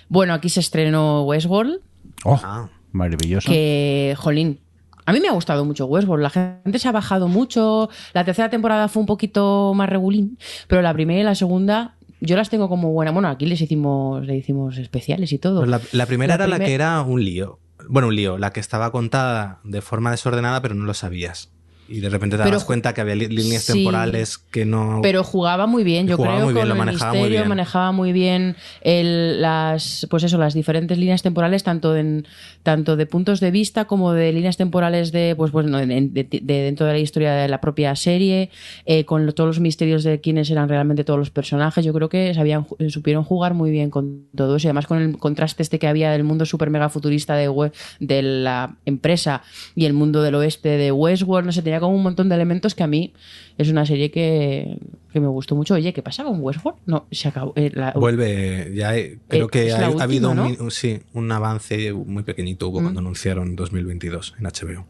bueno, 0.09 0.33
aquí 0.35 0.49
se 0.49 0.59
estrenó 0.59 1.23
Westworld, 1.23 1.79
Oh, 2.23 2.39
Ah. 2.43 2.69
maravilloso. 2.91 3.49
que, 3.51 4.13
jolín, 4.17 4.59
a 5.07 5.11
mí 5.13 5.19
me 5.19 5.27
ha 5.27 5.31
gustado 5.31 5.65
mucho 5.65 5.85
Westworld. 5.87 6.21
La 6.23 6.29
gente 6.29 6.77
se 6.79 6.87
ha 6.87 6.91
bajado 6.91 7.27
mucho. 7.27 7.89
La 8.13 8.23
tercera 8.23 8.49
temporada 8.49 8.87
fue 8.87 8.99
un 9.01 9.07
poquito 9.07 9.73
más 9.75 9.89
regulín, 9.89 10.37
pero 10.67 10.81
la 10.83 10.93
primera 10.93 11.19
y 11.19 11.23
la 11.23 11.35
segunda 11.35 11.95
yo 12.21 12.35
las 12.37 12.49
tengo 12.51 12.69
como 12.69 12.91
buena. 12.91 13.09
Bueno, 13.11 13.27
aquí 13.27 13.47
les 13.47 13.59
hicimos, 13.59 14.23
le 14.25 14.37
hicimos 14.37 14.77
especiales 14.77 15.31
y 15.33 15.39
todo. 15.39 15.61
Pues 15.61 15.69
la, 15.69 15.81
la 15.93 16.05
primera 16.05 16.37
La 16.37 16.43
era 16.45 16.57
la 16.59 16.63
que 16.63 16.73
era 16.75 17.01
un 17.01 17.23
lío. 17.23 17.59
Bueno, 17.89 18.07
un 18.07 18.15
lío, 18.15 18.37
la 18.37 18.51
que 18.51 18.59
estaba 18.59 18.91
contada 18.91 19.59
de 19.63 19.81
forma 19.81 20.09
desordenada, 20.11 20.61
pero 20.61 20.73
no 20.75 20.85
lo 20.85 20.93
sabías. 20.93 21.51
Y 21.87 21.99
de 21.99 22.09
repente 22.09 22.35
te 22.35 22.43
Pero- 22.43 22.51
dabas 22.51 22.65
cuenta 22.65 22.93
que 22.93 23.01
había 23.01 23.15
líneas 23.15 23.63
Sí. 23.63 23.73
temporales 23.73 24.37
que 24.39 24.65
no. 24.65 24.99
Pero 25.03 25.23
jugaba 25.23 25.67
muy 25.67 25.83
bien, 25.83 26.07
yo 26.07 26.17
creo 26.17 26.31
muy 26.39 26.53
bien, 26.53 26.67
lo 26.67 26.75
con 26.75 26.87
el 26.87 26.93
manejaba 26.93 27.13
muy 27.13 27.29
bien. 27.29 27.47
manejaba 27.47 27.91
muy 27.91 28.11
bien 28.11 28.55
el, 28.81 29.41
las, 29.41 30.07
pues 30.09 30.23
eso, 30.23 30.37
las 30.37 30.53
diferentes 30.53 30.97
líneas 30.97 31.21
temporales, 31.21 31.63
tanto 31.63 31.95
en, 31.95 32.25
tanto 32.63 32.95
de 32.95 33.05
puntos 33.05 33.39
de 33.39 33.51
vista 33.51 33.85
como 33.85 34.13
de 34.13 34.33
líneas 34.33 34.57
temporales 34.57 35.11
de, 35.11 35.35
pues 35.37 35.51
bueno, 35.51 35.77
de, 35.77 35.85
de- 35.85 36.23
de 36.41 36.53
dentro 36.63 36.87
de 36.87 36.93
la 36.93 36.99
historia 36.99 37.33
de 37.33 37.47
la 37.47 37.61
propia 37.61 37.95
serie, 37.95 38.49
eh, 38.85 39.05
con 39.05 39.25
lo- 39.27 39.33
todos 39.33 39.47
los 39.47 39.59
misterios 39.59 40.03
de 40.03 40.19
quiénes 40.21 40.49
eran 40.49 40.67
realmente 40.69 41.03
todos 41.03 41.19
los 41.19 41.29
personajes. 41.29 41.85
Yo 41.85 41.93
creo 41.93 42.09
que 42.09 42.33
sabían, 42.33 42.65
ju- 42.65 42.89
supieron 42.89 43.23
jugar 43.23 43.53
muy 43.53 43.69
bien 43.69 43.89
con 43.91 44.25
todo 44.35 44.55
eso 44.55 44.67
y 44.67 44.69
además 44.69 44.87
con 44.87 45.01
el 45.01 45.17
contraste 45.17 45.61
este 45.61 45.77
que 45.79 45.87
había 45.87 46.11
del 46.11 46.23
mundo 46.23 46.45
super 46.45 46.69
mega 46.69 46.89
futurista 46.89 47.35
de, 47.35 47.71
de 47.99 48.21
la 48.23 48.75
empresa 48.85 49.43
y 49.75 49.85
el 49.85 49.93
mundo 49.93 50.21
del 50.23 50.35
oeste 50.35 50.69
de 50.69 50.91
Westworld, 50.91 51.45
no 51.45 51.51
sé, 51.51 51.61
tenía 51.61 51.74
como 51.79 51.95
un 51.95 52.03
montón 52.03 52.29
de 52.29 52.35
elementos 52.35 52.75
que 52.75 52.83
a 52.83 52.87
mí 52.87 53.13
es 53.57 53.69
una 53.69 53.85
serie 53.85 54.11
que, 54.11 54.77
que 55.13 55.19
me 55.19 55.27
gustó 55.27 55.55
mucho. 55.55 55.73
Oye, 55.75 55.93
¿qué 55.93 56.01
pasa 56.01 56.23
con 56.23 56.41
Westworld? 56.41 56.79
No, 56.85 57.05
se 57.11 57.27
acabó. 57.27 57.53
eh, 57.55 57.71
la- 57.73 57.91
Vuelve, 57.93 58.71
ya 58.75 58.95
he- 58.97 59.19
creo 59.27 59.45
Eh, 59.47 59.49
que 59.51 59.71
ha, 59.71 59.85
habido 60.03 60.31
un, 60.31 60.35
¿no? 60.37 60.49
mi- 60.49 60.57
un- 60.59 60.71
sí, 60.71 60.99
un 61.13 61.31
avance 61.31 61.93
muy 61.93 62.23
pequeñito 62.23 62.67
hubo 62.69 62.79
Mm. 62.79 62.83
cuando 62.83 62.99
anunciaron 62.99 63.55
2022 63.55 64.35
en 64.39 64.45
HBO. 64.45 64.85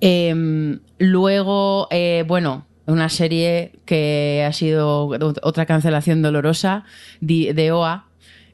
Eh, 0.00 0.78
luego, 0.98 1.88
eh, 1.90 2.24
bueno, 2.26 2.66
una 2.86 3.08
serie 3.08 3.72
que 3.84 4.44
ha 4.46 4.52
sido 4.52 5.06
otra 5.42 5.66
cancelación 5.66 6.22
dolorosa 6.22 6.84
de, 7.20 7.70
OA, 7.72 8.06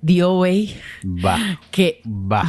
The 0.04 0.24
OA, 0.24 0.48
Va, 1.04 1.38
que... 1.70 2.00
va. 2.06 2.44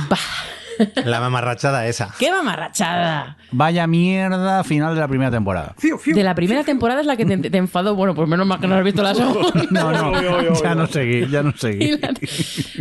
La 1.06 1.20
mamarrachada 1.20 1.88
esa. 1.88 2.14
¡Qué 2.20 2.32
mamarrachada! 2.32 3.38
Vaya 3.52 3.88
mierda 3.88 4.64
final 4.64 4.94
de 4.96 5.02
la 5.02 5.08
primera 5.08 5.32
temporada. 5.32 5.76
De 6.06 6.24
la 6.24 6.36
primera 6.36 6.64
temporada 6.64 7.02
es 7.02 7.08
la 7.08 7.16
que 7.18 7.26
te, 7.26 7.38
te 7.50 7.58
enfadó. 7.58 7.96
Bueno, 7.96 8.14
pues 8.16 8.28
menos 8.28 8.46
mal 8.48 8.60
que 8.60 8.68
no 8.68 8.76
has 8.76 8.84
visto 8.84 9.02
la 9.04 9.16
segunda. 9.16 9.52
No, 9.72 9.92
no, 9.92 10.62
ya 10.62 10.76
no 10.76 10.88
seguí, 10.88 11.28
ya 11.28 11.44
no 11.44 11.54
seguí. 11.56 11.98
la- 11.98 12.14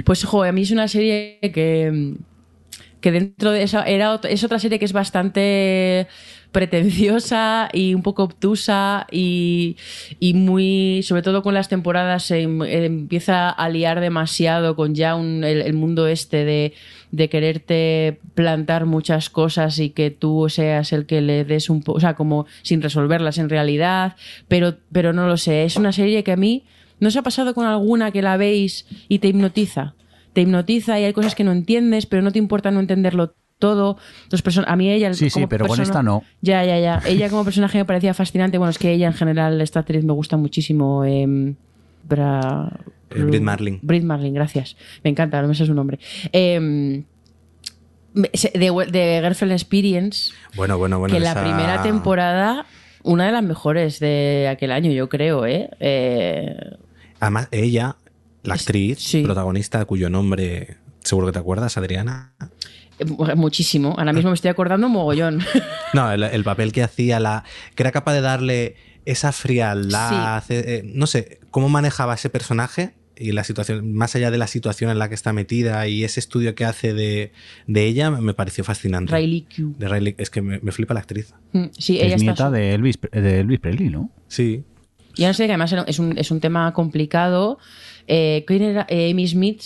Pues, 0.04 0.24
joder, 0.24 0.50
a 0.50 0.52
mí 0.52 0.62
es 0.62 0.70
una 0.70 0.88
serie 0.88 1.38
que, 1.42 2.14
que 3.00 3.12
dentro 3.12 3.50
de 3.50 3.62
esa 3.62 3.82
era 3.84 4.20
es 4.28 4.42
otra 4.44 4.58
serie 4.58 4.78
que 4.78 4.84
es 4.84 4.92
bastante 4.92 6.06
pretenciosa 6.52 7.68
y 7.72 7.94
un 7.94 8.02
poco 8.02 8.22
obtusa 8.24 9.06
y, 9.10 9.76
y 10.20 10.34
muy, 10.34 11.02
sobre 11.02 11.22
todo 11.22 11.42
con 11.42 11.54
las 11.54 11.68
temporadas, 11.68 12.24
se 12.24 12.42
em- 12.42 12.62
empieza 12.62 13.50
a 13.50 13.68
liar 13.68 14.00
demasiado 14.00 14.74
con 14.76 14.94
ya 14.94 15.14
un- 15.16 15.44
el, 15.44 15.60
el 15.62 15.74
mundo 15.74 16.06
este 16.06 16.44
de, 16.44 16.72
de 17.16 17.28
quererte 17.28 18.20
plantar 18.34 18.86
muchas 18.86 19.30
cosas 19.30 19.78
y 19.78 19.90
que 19.90 20.10
tú 20.10 20.48
seas 20.48 20.92
el 20.92 21.06
que 21.06 21.20
le 21.20 21.44
des 21.44 21.70
un 21.70 21.82
poco, 21.82 21.98
o 21.98 22.00
sea, 22.00 22.14
como 22.14 22.46
sin 22.62 22.82
resolverlas 22.82 23.38
en 23.38 23.48
realidad, 23.48 24.16
pero, 24.48 24.76
pero 24.92 25.12
no 25.12 25.26
lo 25.26 25.36
sé, 25.36 25.64
es 25.64 25.76
una 25.76 25.92
serie 25.92 26.22
que 26.24 26.32
a 26.32 26.36
mí 26.36 26.64
¿No 26.98 27.08
os 27.08 27.16
ha 27.18 27.22
pasado 27.22 27.52
con 27.52 27.66
alguna 27.66 28.10
que 28.10 28.22
la 28.22 28.38
veis 28.38 28.86
y 29.06 29.18
te 29.18 29.28
hipnotiza? 29.28 29.94
Te 30.32 30.40
hipnotiza 30.40 30.98
y 30.98 31.04
hay 31.04 31.12
cosas 31.12 31.34
que 31.34 31.44
no 31.44 31.52
entiendes, 31.52 32.06
pero 32.06 32.22
no 32.22 32.32
te 32.32 32.38
importa 32.38 32.70
no 32.70 32.80
entenderlo 32.80 33.34
todo. 33.58 33.98
Person- 34.30 34.64
a 34.66 34.76
mí 34.76 34.90
ella... 34.90 35.12
Sí, 35.12 35.28
sí, 35.28 35.34
como 35.34 35.46
pero 35.50 35.66
con 35.66 35.76
persona- 35.76 35.82
esta 35.84 36.02
no. 36.02 36.22
Ya, 36.40 36.64
ya, 36.64 36.78
ya. 36.80 37.02
Ella 37.06 37.28
como 37.28 37.44
personaje 37.44 37.76
me 37.76 37.84
parecía 37.84 38.14
fascinante. 38.14 38.56
Bueno, 38.56 38.70
es 38.70 38.78
que 38.78 38.92
ella 38.94 39.08
en 39.08 39.12
general, 39.12 39.60
esta 39.60 39.80
actriz 39.80 40.04
me 40.04 40.14
gusta 40.14 40.38
muchísimo. 40.38 41.04
Eh, 41.04 41.54
Bra- 42.08 42.80
Eh, 43.10 43.22
Brit 43.22 43.42
Marling. 43.42 43.78
Brit 43.82 44.02
Marling, 44.04 44.32
gracias. 44.32 44.76
Me 45.04 45.10
encanta, 45.10 45.40
no 45.42 45.48
me 45.48 45.54
sé 45.54 45.66
su 45.66 45.74
nombre. 45.74 45.98
Eh, 46.32 47.04
de, 48.14 48.86
de 48.90 49.20
Girlfriend 49.22 49.52
Experience, 49.52 50.32
Bueno, 50.54 50.78
bueno, 50.78 50.98
bueno. 50.98 51.14
que 51.14 51.20
la 51.20 51.34
primera 51.34 51.82
temporada, 51.82 52.66
una 53.02 53.26
de 53.26 53.32
las 53.32 53.42
mejores 53.42 54.00
de 54.00 54.48
aquel 54.50 54.72
año, 54.72 54.90
yo 54.90 55.08
creo, 55.08 55.44
¿eh? 55.46 55.68
eh 55.80 56.56
Además, 57.20 57.48
ella, 57.50 57.96
la 58.42 58.54
actriz, 58.54 58.98
sí. 59.00 59.22
protagonista, 59.22 59.84
cuyo 59.84 60.08
nombre 60.08 60.78
seguro 61.06 61.26
que 61.28 61.32
te 61.34 61.38
acuerdas, 61.38 61.76
Adriana. 61.76 62.32
muchísimo. 63.36 63.94
Ahora 63.98 64.12
mismo 64.12 64.30
me 64.30 64.34
estoy 64.34 64.50
acordando 64.50 64.88
mogollón. 64.88 65.40
No, 65.94 66.10
el, 66.12 66.24
el 66.24 66.44
papel 66.44 66.72
que 66.72 66.82
hacía, 66.82 67.20
la 67.20 67.44
que 67.74 67.82
era 67.82 67.92
capaz 67.92 68.12
de 68.12 68.20
darle 68.20 68.76
esa 69.06 69.32
frialdad, 69.32 70.44
eh, 70.50 70.82
no 70.84 71.06
sé, 71.06 71.40
cómo 71.50 71.68
manejaba 71.70 72.14
ese 72.14 72.28
personaje, 72.28 72.92
y 73.18 73.32
la 73.32 73.44
situación, 73.44 73.94
más 73.94 74.14
allá 74.14 74.30
de 74.30 74.36
la 74.36 74.46
situación 74.46 74.90
en 74.90 74.98
la 74.98 75.08
que 75.08 75.14
está 75.14 75.32
metida 75.32 75.88
y 75.88 76.04
ese 76.04 76.20
estudio 76.20 76.54
que 76.54 76.66
hace 76.66 76.92
de, 76.92 77.32
de 77.66 77.86
ella, 77.86 78.10
me 78.10 78.34
pareció 78.34 78.62
fascinante. 78.62 79.16
Riley 79.16 79.46
Q. 79.56 79.74
De 79.78 79.88
Riley, 79.88 80.14
es 80.18 80.28
que 80.28 80.42
me, 80.42 80.60
me 80.60 80.70
flipa 80.70 80.92
la 80.92 81.00
actriz. 81.00 81.32
Mm, 81.52 81.64
Sí, 81.78 81.96
ella 81.96 82.08
Es 82.08 82.12
está 82.20 82.24
nieta 82.24 82.50
de 82.50 82.74
Elvis, 82.74 82.98
de 83.10 83.40
Elvis 83.40 83.60
Presley, 83.60 83.88
¿no? 83.88 84.10
Sí. 84.28 84.64
Y 85.16 85.24
no 85.24 85.32
sé 85.32 85.46
que 85.46 85.52
además 85.52 85.74
es 85.86 85.98
un, 85.98 86.18
es 86.18 86.30
un 86.30 86.40
tema 86.40 86.70
complicado. 86.74 87.58
Eh, 88.06 88.44
¿Quién 88.46 88.62
era? 88.62 88.86
Eh, 88.90 89.10
Amy 89.12 89.26
Smith. 89.26 89.62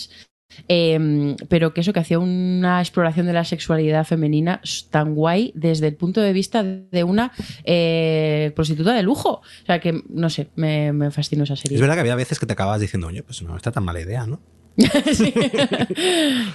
Eh, 0.67 1.35
pero 1.49 1.73
que 1.73 1.81
eso, 1.81 1.93
que 1.93 1.99
hacía 1.99 2.19
una 2.19 2.79
exploración 2.79 3.25
de 3.25 3.33
la 3.33 3.45
sexualidad 3.45 4.05
femenina 4.05 4.61
tan 4.89 5.15
guay 5.15 5.51
desde 5.55 5.87
el 5.87 5.95
punto 5.95 6.21
de 6.21 6.33
vista 6.33 6.63
de 6.63 7.03
una 7.03 7.31
eh, 7.63 8.51
prostituta 8.55 8.93
de 8.93 9.03
lujo. 9.03 9.41
O 9.41 9.65
sea 9.65 9.79
que, 9.79 10.03
no 10.09 10.29
sé, 10.29 10.49
me, 10.55 10.93
me 10.93 11.11
fascinó 11.11 11.43
esa 11.43 11.55
serie. 11.55 11.75
Es 11.75 11.81
verdad 11.81 11.95
que 11.95 12.01
había 12.01 12.15
veces 12.15 12.39
que 12.39 12.45
te 12.45 12.53
acabas 12.53 12.79
diciendo, 12.79 13.07
oye, 13.07 13.23
pues 13.23 13.41
no 13.41 13.55
está 13.55 13.71
tan 13.71 13.83
mala 13.83 14.01
idea, 14.01 14.25
¿no? 14.25 14.39
Sí. 15.13 15.33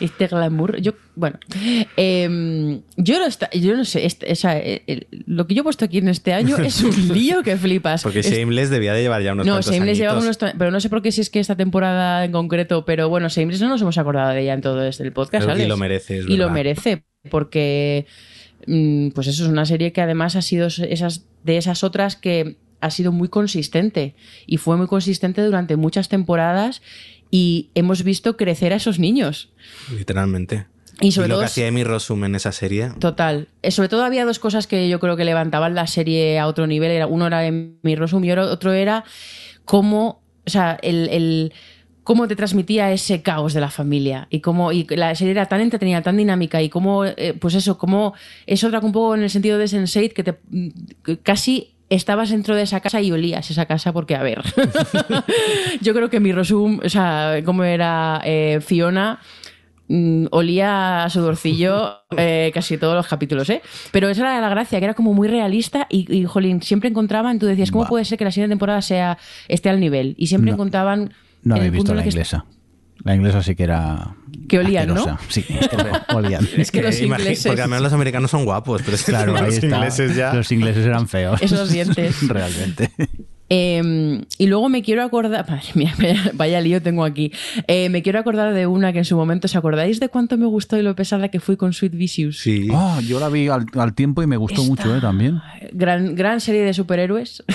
este 0.01 0.27
glamour. 0.27 0.81
Yo, 0.81 0.93
bueno, 1.15 1.39
em, 1.97 2.81
yo, 2.97 3.19
no 3.19 3.27
está- 3.27 3.51
yo 3.51 3.77
no 3.77 3.85
sé, 3.85 4.07
este- 4.07 4.27
el- 4.31 4.83
el- 4.87 5.07
lo 5.27 5.47
que 5.47 5.55
yo 5.55 5.61
he 5.61 5.65
puesto 5.65 5.85
aquí 5.85 5.99
en 5.99 6.09
este 6.09 6.33
año 6.33 6.57
es 6.59 6.83
un 6.83 6.91
lío 7.15 7.43
que 7.43 7.57
flipas. 7.57 8.03
Porque 8.03 8.21
Es- 8.21 8.31
Shameless 8.31 8.71
debía 8.71 8.95
de 8.95 9.03
llevar 9.03 9.23
ya 9.23 9.33
unos 9.33 9.47
no, 9.47 9.61
Shameless 9.61 9.99
llevaba 9.99 10.21
unos... 10.21 10.39
Pero 10.39 10.71
no 10.71 10.81
sé 10.81 10.89
por 10.89 11.03
qué 11.03 11.13
si 11.13 11.21
es 11.21 11.31
que 11.31 11.41
esta 11.41 11.57
temporada 11.57 12.25
en 12.25 12.33
concreto, 12.33 12.85
pero 12.85 13.09
bueno, 13.09 13.29
Shameless 13.29 13.61
no 13.61 13.69
nos 13.69 13.83
hemos 13.83 13.99
acordado 13.99 14.31
de 14.33 14.43
ella 14.43 14.55
en 14.55 14.61
todo 14.61 14.85
este 14.85 15.03
el 15.03 15.13
podcast, 15.13 15.47
y 15.59 15.67
lo 15.67 15.77
merece, 15.77 16.19
es 16.19 16.29
Y 16.29 16.37
lo 16.37 16.51
merece, 16.51 17.05
porque 17.31 18.07
mm, 18.67 19.09
pues 19.11 19.27
eso 19.29 19.45
es 19.45 19.51
una 19.51 19.67
serie 19.67 19.93
que 19.93 20.01
además 20.01 20.37
ha 20.37 20.43
sido 20.43 20.67
esas, 20.69 21.27
de 21.45 21.57
esas 21.59 21.85
otras 21.85 22.17
que 22.17 22.57
ha 22.81 22.91
sido 22.91 23.11
muy 23.11 23.29
consistente 23.29 24.15
y 24.47 24.59
fue 24.59 24.77
muy 24.77 24.87
consistente 24.87 25.43
durante 25.43 25.77
muchas 25.77 26.09
temporadas 26.11 26.83
y 27.31 27.71
hemos 27.75 28.03
visto 28.05 28.37
crecer 28.37 28.73
a 28.73 28.77
esos 28.77 28.99
niños. 28.99 29.51
Literalmente. 29.97 30.67
Y 31.01 31.13
sobre 31.13 31.29
lo 31.29 31.35
todo 31.35 31.41
que 31.43 31.47
hacía 31.47 31.69
Amy 31.69 31.85
Rossum 31.85 32.25
en 32.25 32.35
esa 32.37 32.53
serie. 32.53 32.91
Total. 32.99 33.49
Eh, 33.63 33.71
Sobre 33.71 33.91
todo 33.91 34.03
había 34.05 34.25
dos 34.25 34.39
cosas 34.39 34.67
que 34.67 34.89
yo 34.89 34.99
creo 34.99 35.17
que 35.17 35.25
levantaban 35.27 35.75
la 35.75 35.87
serie 35.87 36.39
a 36.39 36.47
otro 36.47 36.67
nivel. 36.67 37.05
Uno 37.11 37.27
era 37.27 37.43
mi 37.51 37.97
Rosum 37.97 38.25
y 38.25 38.33
otro 38.33 38.73
era 38.73 39.05
cómo, 39.65 40.23
o 40.47 40.51
sea, 40.51 40.79
el, 40.83 41.09
el- 41.11 41.53
cómo 42.03 42.29
te 42.29 42.37
transmitía 42.37 42.93
ese 42.93 43.21
caos 43.23 43.53
de 43.53 43.61
la 43.61 43.69
familia 43.69 44.29
y 44.31 44.41
cómo 44.41 44.71
y 44.71 44.85
la 44.91 45.13
serie 45.17 45.33
era 45.33 45.47
tan 45.47 45.61
entretenida, 45.61 46.03
tan 46.03 46.17
dinámica 46.17 46.63
y 46.63 46.69
cómo, 46.69 47.05
eh, 47.05 47.35
pues 47.39 47.55
eso, 47.55 47.77
cómo 47.79 48.15
es 48.47 48.63
otra 48.63 48.79
un 48.79 48.93
poco 48.93 49.17
en 49.17 49.23
el 49.25 49.31
sentido 49.31 49.59
de 49.59 49.65
Sense8 49.65 50.13
que 50.13 50.23
te 50.23 50.39
que 51.05 51.19
casi 51.19 51.75
estabas 51.91 52.31
dentro 52.31 52.55
de 52.57 52.63
esa 52.63 52.81
casa 52.81 53.01
y 53.01 53.13
olías 53.13 53.51
esa 53.51 53.67
casa 53.67 53.93
porque, 53.93 54.17
a 54.17 54.23
ver, 54.23 54.43
yo 55.81 55.95
creo 55.95 56.11
que 56.11 56.21
mi 56.21 56.33
Rosum, 56.33 56.81
o 56.85 56.89
sea, 56.89 57.41
cómo 57.45 57.65
era 57.65 58.21
eh, 58.25 58.61
Fiona, 58.61 59.21
mm, 59.89 60.27
olía 60.31 61.05
a 61.05 61.11
sudorcillo 61.11 62.01
eh, 62.17 62.51
casi 62.53 62.77
todos 62.79 62.95
los 62.95 63.07
capítulos, 63.07 63.49
¿eh? 63.51 63.63
Pero 63.93 64.09
esa 64.09 64.23
era 64.23 64.41
la 64.41 64.49
gracia, 64.49 64.79
que 64.79 64.85
era 64.85 64.95
como 64.95 65.15
muy 65.15 65.29
realista 65.29 65.87
y, 65.91 66.13
y 66.13 66.25
jolín, 66.25 66.63
siempre 66.63 66.89
encontraban, 66.91 67.39
tú 67.39 67.47
decías, 67.47 67.71
¿cómo 67.71 67.87
puede 67.87 68.05
ser 68.05 68.19
que 68.19 68.25
la 68.25 68.31
siguiente 68.33 68.53
temporada 68.53 68.83
sea 68.83 69.19
esté 69.49 69.69
al 69.69 69.81
nivel? 69.81 70.15
Y 70.19 70.27
siempre 70.27 70.51
No. 70.51 70.57
encontraban... 70.57 71.13
No 71.43 71.55
habéis 71.55 71.71
visto 71.73 71.95
la 71.95 72.05
inglesa. 72.05 72.45
La 73.07 73.15
inglesa 73.15 73.41
sí 73.43 73.55
que 73.55 73.63
era. 73.63 74.17
Que 74.49 74.59
olían, 74.59 74.89
¿no? 74.89 74.95
asquerosa. 74.95 75.21
Sí, 75.29 75.45
olían. 76.15 76.47
Es 76.57 76.71
que 76.73 76.83
los 76.83 76.97
Eh, 76.97 77.05
ingleses- 77.07 77.47
Porque 77.47 77.63
al 77.63 77.69
menos 77.69 77.85
los 77.85 77.93
americanos 77.93 78.31
son 78.33 78.45
guapos, 78.45 78.83
pero 78.85 78.97
es 78.97 79.05
que 79.05 79.13
Claro, 79.13 79.33
los 79.33 79.55
está. 79.55 79.67
ingleses 79.67 80.17
ya. 80.17 80.35
Los 80.35 80.51
ingleses 80.51 80.85
eran 80.85 81.07
feos. 81.09 81.41
Esos 81.41 81.71
dientes. 81.71 82.17
Realmente. 82.29 82.91
Eh, 83.49 84.23
y 84.39 84.47
luego 84.49 84.69
me 84.69 84.83
quiero 84.83 85.03
acordar, 85.05 85.47
madre 85.51 85.69
mía, 85.75 85.95
vaya, 85.99 86.31
vaya 86.35 86.61
lío 86.61 86.83
tengo 86.83 87.05
aquí. 87.05 87.33
Eh, 87.69 87.89
me 87.91 88.03
quiero 88.03 88.19
acordar 88.19 88.53
de 88.55 88.67
una 88.67 88.93
que 88.93 88.99
en 88.99 89.05
su 89.05 89.17
momento, 89.17 89.47
¿os 89.47 89.55
acordáis 89.57 90.01
de 90.01 90.09
cuánto 90.09 90.37
me 90.37 90.47
gustó 90.47 90.77
y 90.77 90.83
lo 90.83 90.95
pesada 90.97 91.29
que 91.29 91.39
fui 91.41 91.57
con 91.57 91.73
Sweet 91.73 91.93
Vicious? 91.95 92.39
Sí. 92.41 92.69
Oh, 92.73 93.01
yo 93.01 93.21
la 93.21 93.29
vi 93.29 93.49
al, 93.49 93.67
al 93.75 93.95
tiempo 93.95 94.23
y 94.23 94.27
me 94.27 94.37
gustó 94.37 94.63
Esta- 94.63 94.69
mucho, 94.69 94.97
¿eh? 94.97 95.01
También. 95.01 95.41
Gran, 95.73 96.15
gran 96.17 96.41
serie 96.41 96.63
de 96.63 96.75
superhéroes. 96.75 97.43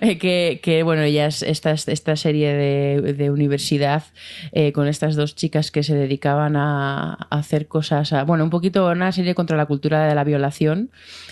Que, 0.20 0.60
que, 0.62 0.82
bueno, 0.82 1.02
ella 1.02 1.26
es 1.26 1.42
esta, 1.42 1.72
esta 1.72 2.16
serie 2.16 2.52
de, 2.52 3.14
de 3.14 3.30
universidad 3.30 4.04
eh, 4.52 4.72
con 4.72 4.86
estas 4.88 5.16
dos 5.16 5.34
chicas 5.34 5.70
que 5.70 5.82
se 5.82 5.94
dedicaban 5.94 6.56
a, 6.56 7.14
a 7.30 7.38
hacer 7.38 7.68
cosas. 7.68 8.12
a- 8.12 8.24
bueno, 8.24 8.44
un 8.44 8.50
poquito 8.50 8.86
una 8.90 9.12
serie 9.12 9.34
contra 9.34 9.56
la 9.56 9.66
cultura 9.66 10.06
de 10.06 10.14
la 10.14 10.24
violación. 10.24 10.90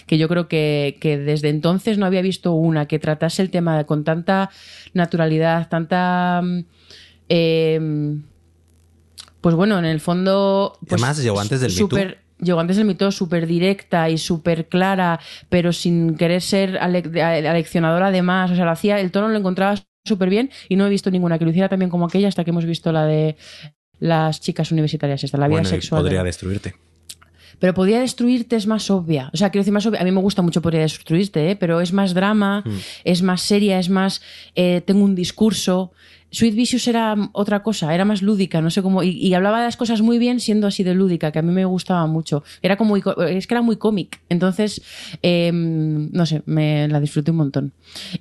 Que 0.09 0.19
yo 0.19 0.27
creo 0.29 0.49
que, 0.49 0.97
que 1.00 1.19
desde 1.19 1.50
entonces 1.50 1.99
no 1.99 2.07
había 2.07 2.23
visto 2.23 2.53
una 2.53 2.87
que 2.87 2.99
tratase 2.99 3.43
el 3.43 3.50
tema 3.50 3.85
con 3.85 4.03
tanta 4.03 4.50
naturalidad, 4.95 5.69
tanta. 5.69 6.43
eh, 7.29 8.17
pues 9.41 9.55
bueno, 9.55 9.79
en 9.79 9.85
el 9.85 10.00
fondo. 10.00 10.77
Pues, 10.81 11.00
Además, 11.00 11.23
llegó 11.23 11.38
antes 11.41 11.61
del 11.61 11.71
súper- 11.71 12.19
Llegó 12.41 12.61
antes 12.61 12.77
del 12.77 12.87
mito 12.87 13.11
súper 13.11 13.49
directa 13.49 14.09
y 14.09 14.17
súper 14.17 14.69
clara, 14.69 15.19
pero 15.49 15.73
sin 15.73 16.17
querer 16.17 16.41
ser 16.41 16.79
ale- 16.79 17.03
aleccionadora 17.23 18.07
además. 18.09 18.53
O 18.53 18.55
sea, 18.55 18.65
lo 18.65 18.71
hacía, 18.71 19.00
el 19.00 19.11
tono 19.11 19.29
lo 19.29 19.37
encontraba 19.37 19.75
súper 20.07 20.31
bien 20.31 20.49
y 20.69 20.77
no 20.77 20.87
he 20.87 20.88
visto 20.88 21.11
ninguna 21.11 21.37
que 21.38 21.45
lo 21.45 21.50
hiciera 21.50 21.69
también 21.69 21.91
como 21.91 22.07
aquella 22.07 22.29
hasta 22.29 22.45
que 22.45 22.50
hemos 22.50 22.65
visto 22.65 22.93
la 22.93 23.07
de 23.07 23.37
las 23.99 24.41
chicas 24.41 24.71
universitarias, 24.71 25.25
esta, 25.25 25.37
la 25.37 25.49
vida 25.49 25.57
bueno, 25.57 25.69
y 25.69 25.73
sexual. 25.73 26.03
podría 26.03 26.21
de- 26.21 26.27
destruirte. 26.27 26.75
Pero 27.59 27.75
podría 27.75 28.00
destruirte 28.00 28.57
es 28.57 28.67
más 28.67 28.91
obvia. 28.91 29.31
O 29.33 29.37
sea, 29.37 29.50
quiero 29.50 29.62
decir, 29.62 29.73
más 29.73 29.85
obvia. 29.87 30.00
A 30.00 30.05
mí 30.05 30.11
me 30.12 30.21
gusta 30.21 30.43
mucho 30.43 30.62
podría 30.62 30.81
destruirte, 30.83 31.50
¿eh? 31.50 31.57
pero 31.57 31.81
es 31.81 31.93
más 31.93 32.15
drama, 32.15 32.62
Hmm. 32.65 32.77
es 33.05 33.23
más 33.23 33.41
seria, 33.43 33.79
es 33.79 33.88
más. 33.88 34.21
eh, 34.55 34.83
tengo 34.85 35.05
un 35.05 35.15
discurso. 35.15 35.93
Sweet 36.30 36.54
Vicious 36.54 36.87
era 36.88 37.16
otra 37.32 37.62
cosa, 37.62 37.94
era 37.94 38.04
más 38.04 38.20
lúdica, 38.23 38.61
no 38.61 38.70
sé 38.70 38.82
cómo. 38.82 39.02
Y, 39.02 39.11
y 39.11 39.35
hablaba 39.35 39.58
de 39.61 39.64
las 39.64 39.76
cosas 39.76 40.02
muy 40.02 40.18
bien 40.18 40.40
siendo 40.40 40.66
así 40.66 40.82
de 40.85 40.94
lúdica, 40.94 41.32
que 41.32 41.38
a 41.38 41.42
mí 41.42 41.52
me 41.52 41.64
gustaba 41.64 42.06
mucho. 42.06 42.42
Era 42.62 42.76
como. 42.76 42.97
Es 42.97 43.47
que 43.47 43.54
era 43.54 43.62
muy 43.62 43.76
cómic. 43.76 44.20
Entonces, 44.28 44.82
eh, 45.23 45.50
no 45.52 46.26
sé, 46.26 46.42
me 46.47 46.87
la 46.88 47.00
disfruté 47.00 47.30
un 47.30 47.38
montón. 47.38 47.73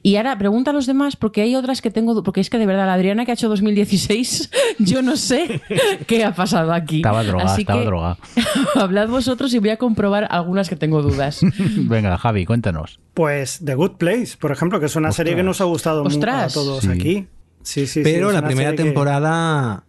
Y 0.04 0.16
ahora 0.16 0.38
pregunta 0.38 0.72
a 0.72 0.74
los 0.74 0.86
demás, 0.86 1.16
porque 1.16 1.42
hay 1.42 1.56
otras 1.56 1.82
que 1.82 1.92
tengo. 1.92 2.24
Porque 2.24 2.40
es 2.42 2.50
que 2.50 2.58
de 2.58 2.66
verdad, 2.66 2.86
la 2.86 2.94
Adriana 2.94 3.26
que 3.26 3.32
ha 3.32 3.34
hecho 3.34 3.50
2016, 3.50 4.52
yo 4.80 5.02
no 5.02 5.18
sé 5.18 5.62
qué 6.08 6.24
ha 6.24 6.34
pasado 6.34 6.74
aquí. 6.74 6.98
Estaba 6.98 7.24
drogada, 7.24 7.52
Así 7.54 7.62
estaba 7.62 7.80
que- 7.82 7.86
drogada. 7.86 8.18
Hablad 8.76 9.10
vosotros 9.10 9.54
y 9.54 9.60
voy 9.60 9.70
a 9.70 9.78
comprobar 9.78 10.28
algunas 10.30 10.70
que 10.70 10.76
tengo 10.76 11.02
dudas. 11.02 11.42
Venga, 11.76 12.18
Javi, 12.18 12.46
cuéntanos. 12.46 13.00
Pues 13.14 13.60
The 13.66 13.76
Good 13.76 13.98
Place, 13.98 14.38
por 14.40 14.52
ejemplo, 14.52 14.80
que 14.80 14.86
es 14.86 14.96
una 14.96 15.12
serie 15.12 15.36
que 15.36 15.44
nos 15.44 15.60
ha 15.62 15.66
gustado 15.66 16.04
mucho 16.04 16.20
a 16.30 16.48
todos 16.48 16.84
Sí. 16.84 16.90
aquí. 16.90 17.28
Sí, 17.68 17.86
sí, 17.86 18.02
Pero 18.02 18.32
la 18.32 18.42
primera 18.42 18.72
que- 18.72 18.78
temporada. 18.78 19.84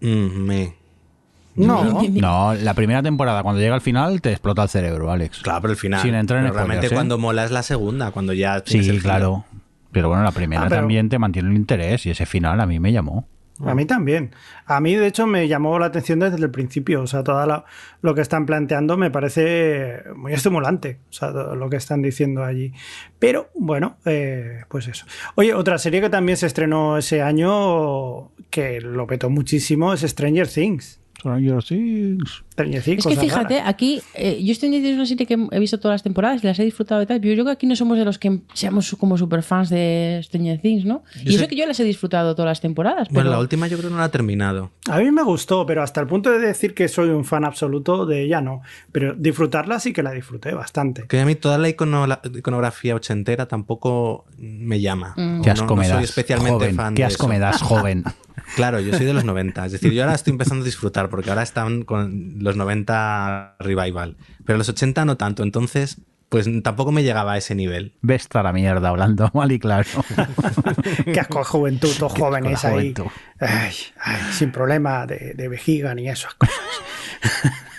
mm, 0.00 0.06
me. 0.06 0.74
No, 1.56 1.84
No, 2.10 2.54
la 2.54 2.72
primera 2.74 3.02
temporada, 3.02 3.42
cuando 3.42 3.60
llega 3.60 3.74
al 3.74 3.82
final, 3.82 4.22
te 4.22 4.30
explota 4.30 4.62
el 4.62 4.70
cerebro, 4.70 5.10
Alex. 5.10 5.40
Claro, 5.42 5.60
pero 5.60 5.72
el 5.72 5.78
final. 5.78 6.00
Sin 6.00 6.14
entrar 6.14 6.38
en 6.40 6.46
Pero 6.46 6.54
realmente 6.54 6.86
¿eh? 6.86 6.90
cuando 6.90 7.18
mola 7.18 7.44
es 7.44 7.50
la 7.50 7.62
segunda, 7.62 8.12
cuando 8.12 8.32
ya 8.32 8.62
Sí, 8.64 8.78
el 8.88 9.02
claro. 9.02 9.44
Pero 9.92 10.08
bueno, 10.08 10.22
la 10.22 10.30
primera 10.32 10.62
Ah, 10.62 10.66
pero- 10.70 10.80
también 10.80 11.10
te 11.10 11.18
mantiene 11.18 11.50
el 11.50 11.56
interés 11.56 12.06
y 12.06 12.10
ese 12.10 12.24
final 12.24 12.60
a 12.60 12.66
mí 12.66 12.78
me 12.80 12.92
llamó. 12.92 13.26
A 13.64 13.74
mí 13.74 13.84
también. 13.84 14.34
A 14.66 14.80
mí, 14.80 14.94
de 14.94 15.06
hecho, 15.06 15.26
me 15.26 15.48
llamó 15.48 15.78
la 15.78 15.86
atención 15.86 16.20
desde 16.20 16.36
el 16.36 16.50
principio. 16.50 17.02
O 17.02 17.06
sea, 17.06 17.22
todo 17.22 17.64
lo 18.02 18.14
que 18.14 18.20
están 18.20 18.46
planteando 18.46 18.96
me 18.96 19.10
parece 19.10 20.04
muy 20.14 20.32
estimulante. 20.32 21.00
O 21.10 21.12
sea, 21.12 21.30
lo 21.30 21.68
que 21.68 21.76
están 21.76 22.02
diciendo 22.02 22.44
allí. 22.44 22.72
Pero, 23.18 23.50
bueno, 23.54 23.98
eh, 24.04 24.62
pues 24.68 24.88
eso. 24.88 25.06
Oye, 25.34 25.54
otra 25.54 25.78
serie 25.78 26.00
que 26.00 26.10
también 26.10 26.36
se 26.36 26.46
estrenó 26.46 26.96
ese 26.98 27.22
año, 27.22 28.32
que 28.50 28.80
lo 28.80 29.06
petó 29.06 29.30
muchísimo, 29.30 29.92
es 29.92 30.00
Stranger 30.00 30.48
Things. 30.48 30.99
Stranger 31.20 31.62
Things. 31.62 32.42
Stranger 32.52 32.82
Things, 32.82 33.06
Es 33.06 33.14
que 33.14 33.20
fíjate, 33.20 33.54
raras. 33.58 33.68
aquí, 33.68 34.02
eh, 34.14 34.42
yo 34.42 34.52
estoy 34.52 34.74
en 34.74 34.94
una 34.94 35.06
serie 35.06 35.26
que 35.26 35.38
he 35.50 35.58
visto 35.60 35.78
todas 35.78 35.94
las 35.94 36.02
temporadas, 36.02 36.42
las 36.44 36.58
he 36.58 36.64
disfrutado 36.64 37.00
y 37.02 37.06
tal, 37.06 37.20
pero 37.20 37.30
yo 37.30 37.36
creo 37.36 37.44
que 37.46 37.52
aquí 37.52 37.66
no 37.66 37.76
somos 37.76 37.96
de 37.96 38.04
los 38.04 38.18
que 38.18 38.40
seamos 38.52 38.94
como 38.98 39.16
super 39.16 39.42
fans 39.42 39.70
de 39.70 40.20
Stranger 40.24 40.60
Things, 40.60 40.84
¿no? 40.84 41.02
y 41.24 41.30
eso 41.30 41.38
sé- 41.38 41.48
que 41.48 41.56
yo 41.56 41.66
las 41.66 41.78
he 41.80 41.84
disfrutado 41.84 42.34
todas 42.34 42.50
las 42.50 42.60
temporadas, 42.60 43.08
pero 43.08 43.14
Bueno, 43.20 43.30
la 43.30 43.38
última 43.38 43.66
yo 43.68 43.76
creo 43.78 43.88
que 43.88 43.94
no 43.94 43.98
la 44.00 44.06
ha 44.06 44.10
terminado. 44.10 44.70
A 44.90 44.98
mí 44.98 45.10
me 45.10 45.22
gustó, 45.22 45.64
pero 45.66 45.82
hasta 45.82 46.00
el 46.00 46.06
punto 46.06 46.30
de 46.30 46.38
decir 46.38 46.74
que 46.74 46.88
soy 46.88 47.08
un 47.10 47.24
fan 47.24 47.44
absoluto 47.44 48.04
de 48.06 48.22
ella, 48.24 48.40
no. 48.40 48.62
Pero 48.92 49.14
disfrutarla 49.14 49.78
sí 49.80 49.92
que 49.92 50.02
la 50.02 50.12
disfruté 50.12 50.52
bastante. 50.52 51.06
Que 51.06 51.20
a 51.20 51.26
mí 51.26 51.34
toda 51.36 51.58
la 51.58 51.68
icono- 51.68 52.06
la 52.06 52.20
iconografía 52.36 52.94
ochentera 52.94 53.46
tampoco 53.46 54.24
me 54.38 54.80
llama. 54.80 55.14
Mm. 55.16 55.40
No- 55.44 55.52
asco 55.52 55.76
no 55.76 55.84
soy 55.84 56.04
especialmente 56.04 56.52
joven. 56.52 56.76
fan 56.76 56.94
Qué 56.94 57.02
de 57.02 57.06
asco 57.06 57.24
eso. 57.24 57.28
me 57.28 57.38
das, 57.38 57.62
joven. 57.62 58.04
Claro, 58.56 58.80
yo 58.80 58.96
soy 58.96 59.06
de 59.06 59.12
los 59.12 59.24
90. 59.24 59.66
Es 59.66 59.72
decir, 59.72 59.92
yo 59.92 60.02
ahora 60.02 60.14
estoy 60.14 60.32
empezando 60.32 60.62
a 60.62 60.66
disfrutar 60.66 61.08
porque 61.08 61.30
ahora 61.30 61.42
están 61.42 61.82
con 61.82 62.34
los 62.38 62.56
90 62.56 63.56
revival. 63.60 64.16
Pero 64.44 64.58
los 64.58 64.68
80 64.68 65.04
no 65.04 65.16
tanto. 65.16 65.42
Entonces, 65.42 66.00
pues 66.28 66.48
tampoco 66.62 66.92
me 66.92 67.02
llegaba 67.02 67.32
a 67.32 67.38
ese 67.38 67.54
nivel. 67.54 67.94
Ves 68.02 68.28
a 68.32 68.42
la 68.42 68.52
mierda 68.52 68.88
hablando 68.88 69.30
mal 69.34 69.50
y 69.52 69.58
claro. 69.58 69.88
Qué 71.04 71.20
asco 71.20 71.38
de 71.40 71.44
juventud, 71.44 71.90
todos 71.98 72.12
jóvenes 72.12 72.64
ahí. 72.64 72.94
Ay, 73.38 73.74
ay, 74.00 74.20
sin 74.32 74.52
problema 74.52 75.06
de, 75.06 75.34
de 75.34 75.48
vejiga 75.48 75.94
ni 75.94 76.08
esas 76.08 76.34
cosas. 76.34 76.56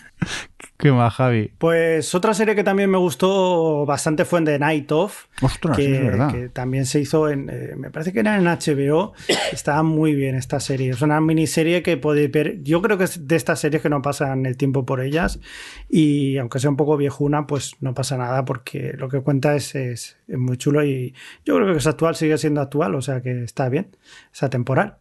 ¿Qué 0.81 0.91
más, 0.91 1.13
Javi? 1.13 1.51
Pues 1.59 2.15
otra 2.15 2.33
serie 2.33 2.55
que 2.55 2.63
también 2.63 2.89
me 2.89 2.97
gustó 2.97 3.85
bastante 3.85 4.25
fue 4.25 4.39
en 4.39 4.45
The 4.45 4.57
Night 4.57 4.91
Of. 4.91 5.27
Ostras, 5.39 5.77
que, 5.77 5.95
es 5.95 6.03
verdad. 6.03 6.31
que 6.31 6.49
también 6.49 6.87
se 6.87 6.99
hizo 6.99 7.29
en. 7.29 7.51
eh, 7.51 7.75
me 7.77 7.91
parece 7.91 8.11
que 8.11 8.19
era 8.21 8.35
en 8.35 8.45
HBO. 8.45 9.13
Estaba 9.53 9.83
muy 9.83 10.15
bien 10.15 10.33
esta 10.33 10.59
serie. 10.59 10.89
Es 10.89 11.03
una 11.03 11.21
miniserie 11.21 11.83
que 11.83 11.97
podéis 11.97 12.31
ver. 12.31 12.63
Yo 12.63 12.81
creo 12.81 12.97
que 12.97 13.03
es 13.03 13.27
de 13.27 13.35
estas 13.35 13.59
series 13.59 13.83
que 13.83 13.89
no 13.89 14.01
pasan 14.01 14.47
el 14.47 14.57
tiempo 14.57 14.83
por 14.83 15.01
ellas. 15.01 15.39
Y 15.87 16.37
aunque 16.37 16.57
sea 16.57 16.71
un 16.71 16.77
poco 16.77 16.97
viejuna, 16.97 17.45
pues 17.45 17.75
no 17.79 17.93
pasa 17.93 18.17
nada 18.17 18.43
porque 18.43 18.93
lo 18.97 19.07
que 19.07 19.21
cuenta 19.21 19.55
es, 19.55 19.75
es, 19.75 20.17
es 20.27 20.37
muy 20.39 20.57
chulo. 20.57 20.83
Y 20.83 21.13
yo 21.45 21.57
creo 21.57 21.71
que 21.71 21.77
es 21.77 21.85
actual, 21.85 22.15
sigue 22.15 22.39
siendo 22.39 22.59
actual. 22.59 22.95
O 22.95 23.01
sea 23.03 23.21
que 23.21 23.43
está 23.43 23.69
bien. 23.69 23.95
Es 24.33 24.41
atemporal. 24.41 24.97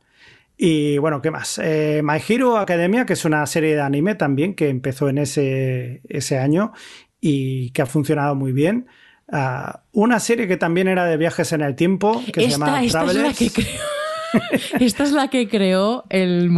Y 0.62 0.99
bueno, 0.99 1.23
¿qué 1.23 1.31
más? 1.31 1.59
Eh, 1.62 2.02
My 2.05 2.19
Hero 2.29 2.59
Academia, 2.59 3.07
que 3.07 3.14
es 3.14 3.25
una 3.25 3.47
serie 3.47 3.75
de 3.75 3.81
anime 3.81 4.14
también 4.14 4.55
que 4.55 4.69
empezó 4.69 5.09
en 5.09 5.17
ese, 5.17 6.02
ese 6.07 6.38
año 6.38 6.73
y 7.19 7.71
que 7.71 7.81
ha 7.81 7.87
funcionado 7.87 8.35
muy 8.35 8.52
bien. 8.52 8.87
Ah, 9.33 9.85
una 9.93 10.21
serie 10.21 10.47
que 10.47 10.59
también 10.59 10.87
era 10.87 11.07
de 11.07 11.17
viajes 11.17 11.52
en 11.52 11.62
el 11.62 11.76
tiempo, 11.76 12.23
que 12.31 12.43
se 12.43 12.50
llama 12.50 12.85
esta 12.85 12.85
es 12.85 12.93
la 12.93 13.00
Travelers. 13.12 13.38
que 13.38 13.50
creó. 13.50 14.81
esta 14.81 15.02
es 15.05 15.12
la 15.12 15.29
que 15.29 15.49
creó 15.49 16.05
el- 16.11 16.52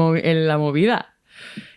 la 0.48 0.58
movida. 0.58 1.11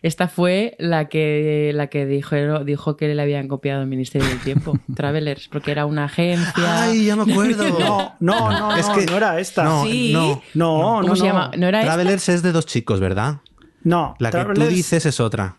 Esta 0.01 0.27
fue 0.27 0.75
la 0.79 1.09
que, 1.09 1.71
la 1.73 1.87
que 1.87 2.05
dijo, 2.05 2.35
dijo 2.63 2.97
que 2.97 3.13
le 3.13 3.21
habían 3.21 3.47
copiado 3.47 3.81
el 3.81 3.87
Ministerio 3.87 4.27
del 4.27 4.39
Tiempo, 4.39 4.77
Travelers, 4.95 5.47
porque 5.47 5.71
era 5.71 5.85
una 5.85 6.05
agencia. 6.05 6.53
Ay, 6.83 7.05
ya 7.05 7.15
me 7.15 7.31
acuerdo. 7.31 7.63
No, 7.79 8.15
no, 8.19 8.51
no, 8.51 8.75
Es 8.75 8.87
no, 8.87 8.95
que- 8.95 9.05
no 9.05 9.17
era 9.17 9.39
esta. 9.39 9.63
no, 9.63 9.83
Sí. 9.85 10.11
no. 10.13 10.41
no, 10.53 10.77
no, 10.77 11.01
¿Cómo 11.01 11.07
no. 11.09 11.15
se 11.15 11.25
llama? 11.25 11.51
¿No 11.57 11.67
era 11.67 11.81
esta? 11.81 11.93
Travelers 11.93 12.29
es 12.29 12.41
de 12.43 12.51
dos 12.51 12.65
chicos, 12.65 12.99
¿verdad? 12.99 13.37
No, 13.83 14.15
La 14.19 14.31
que 14.31 14.43
tú 14.53 14.65
dices 14.65 15.05
es 15.05 15.19
otra. 15.19 15.57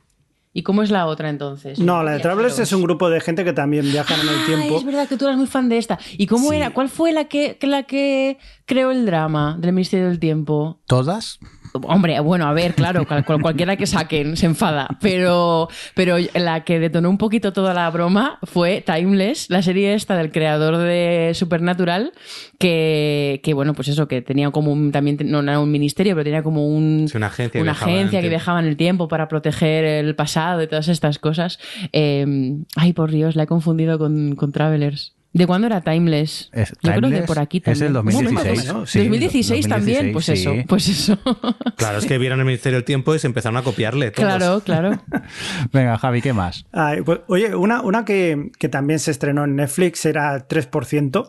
¿Y 0.53 0.63
cómo 0.63 0.83
es 0.83 0.91
la 0.91 1.05
otra 1.05 1.29
entonces? 1.29 1.79
No, 1.79 2.03
la 2.03 2.13
de 2.13 2.21
Travelers 2.21 2.59
es 2.59 2.73
un 2.73 2.81
grupo 2.81 3.11
de 3.11 3.21
gente 3.21 3.45
que 3.45 3.53
también 3.53 3.85
viajan 3.85 4.19
en 4.21 4.29
el 4.29 4.47
tiempo. 4.47 4.79
es 4.79 4.85
verdad 4.87 5.07
que 5.07 5.19
tú 5.19 5.27
eras 5.27 5.37
muy 5.37 5.47
fan 5.47 5.69
de 5.69 5.77
esta. 5.77 5.99
¿Y 6.17 6.27
cómo 6.27 6.49
Sí. 6.49 6.57
era? 6.57 6.71
¿Cuál 6.71 6.89
fue 6.89 7.13
la 7.13 7.25
que 7.27 7.59
la 7.61 7.83
que 7.83 8.39
creó 8.65 8.91
el 8.91 9.05
drama 9.05 9.59
del 9.61 9.75
Ministerio 9.75 10.09
del 10.09 10.19
Tiempo? 10.19 10.81
¿Todas? 10.87 11.39
Hombre, 11.85 12.19
bueno, 12.21 12.47
a 12.47 12.53
ver, 12.53 12.75
claro, 12.75 13.07
cual- 13.07 13.25
cual- 13.25 13.41
cualquiera 13.43 13.77
que 13.77 13.87
saquen 13.87 14.37
se 14.37 14.47
enfada, 14.47 14.89
pero, 15.01 15.69
pero 15.95 16.17
la 16.35 16.65
que 16.65 16.79
detonó 16.79 17.11
un 17.11 17.19
poquito 17.19 17.53
toda 17.53 17.75
la 17.75 17.89
broma 17.91 18.39
fue 18.43 18.83
Timeless, 18.85 19.51
la 19.51 19.63
serie 19.63 19.95
esta 19.95 20.17
del 20.17 20.31
creador 20.33 20.77
de 20.79 21.33
Supernatural, 21.35 22.13
que, 22.59 23.41
que 23.43 23.55
bueno, 23.55 23.75
pues 23.75 23.89
eso, 23.89 24.09
que 24.09 24.23
tenía 24.23 24.51
como 24.51 24.73
un, 24.73 24.93
también, 24.93 25.19
no 25.25 25.41
era 25.41 25.61
un 25.61 25.71
ministerio, 25.71 26.15
pero 26.15 26.25
tenía 26.25 26.43
como 26.43 26.67
un, 26.67 27.07
Sí, 27.09 27.17
una 27.17 27.27
agencia 27.27 27.53
que 27.53 27.59
una 27.63 27.73
viajaba 27.73 27.93
agencia 27.93 28.19
que 28.19 28.23
tiempo. 28.23 28.31
viajaba 28.31 28.61
en 28.61 28.67
el 28.67 28.77
tiempo 28.77 29.09
para 29.09 29.29
proteger 29.29 29.85
el 29.85 30.15
pasado 30.15 30.63
y 30.63 30.67
todas 30.69 30.89
estas 30.89 31.19
cosas. 31.19 31.59
Eh, 31.93 32.55
ay, 32.77 32.93
por 32.93 33.11
Dios, 33.11 33.37
la 33.37 33.45
he 33.45 33.47
confundido 33.47 33.99
con, 33.99 34.35
con 34.37 34.53
Travelers. 34.53 35.16
¿De 35.37 35.47
cuándo 35.47 35.67
era 35.67 35.81
Timeless? 35.81 36.51
Es- 36.53 36.71
Yo 36.71 36.77
creo 36.83 36.95
que 36.95 37.01
Timeless 37.01 37.27
por 37.27 37.39
aquí 37.39 37.59
es 37.59 37.65
también. 37.65 37.87
el 37.89 37.93
2016. 37.93 38.59
Un 38.61 38.67
momento, 38.67 38.87
Sí, 38.87 38.99
2016 39.01 39.69
también, 39.69 40.13
2016, 40.13 40.13
pues 40.13 40.25
sí. 40.25 40.33
eso, 40.33 40.67
pues 40.67 40.89
eso. 40.89 41.19
Claro, 41.77 41.99
es 41.99 42.07
que 42.07 42.17
vieron 42.19 42.39
el 42.41 42.47
Ministerio 42.47 42.79
del 42.79 42.85
Tiempo 42.85 43.15
y 43.15 43.19
se 43.19 43.27
empezaron 43.27 43.57
a 43.59 43.63
copiarle. 43.63 44.11
todos. 44.11 44.27
claro, 44.39 44.61
claro. 44.61 45.01
Venga, 45.73 45.99
Javi, 45.99 46.23
¿qué 46.23 46.33
más? 46.33 46.65
Ay, 46.73 47.03
pues, 47.03 47.21
oye, 47.29 47.55
una, 47.55 47.83
una 47.83 48.05
que, 48.05 48.51
que 48.59 48.69
también 48.69 48.99
se 48.99 49.11
estrenó 49.11 49.45
en 49.45 49.57
Netflix 49.57 50.05
era 50.07 50.49
3%. 50.49 51.27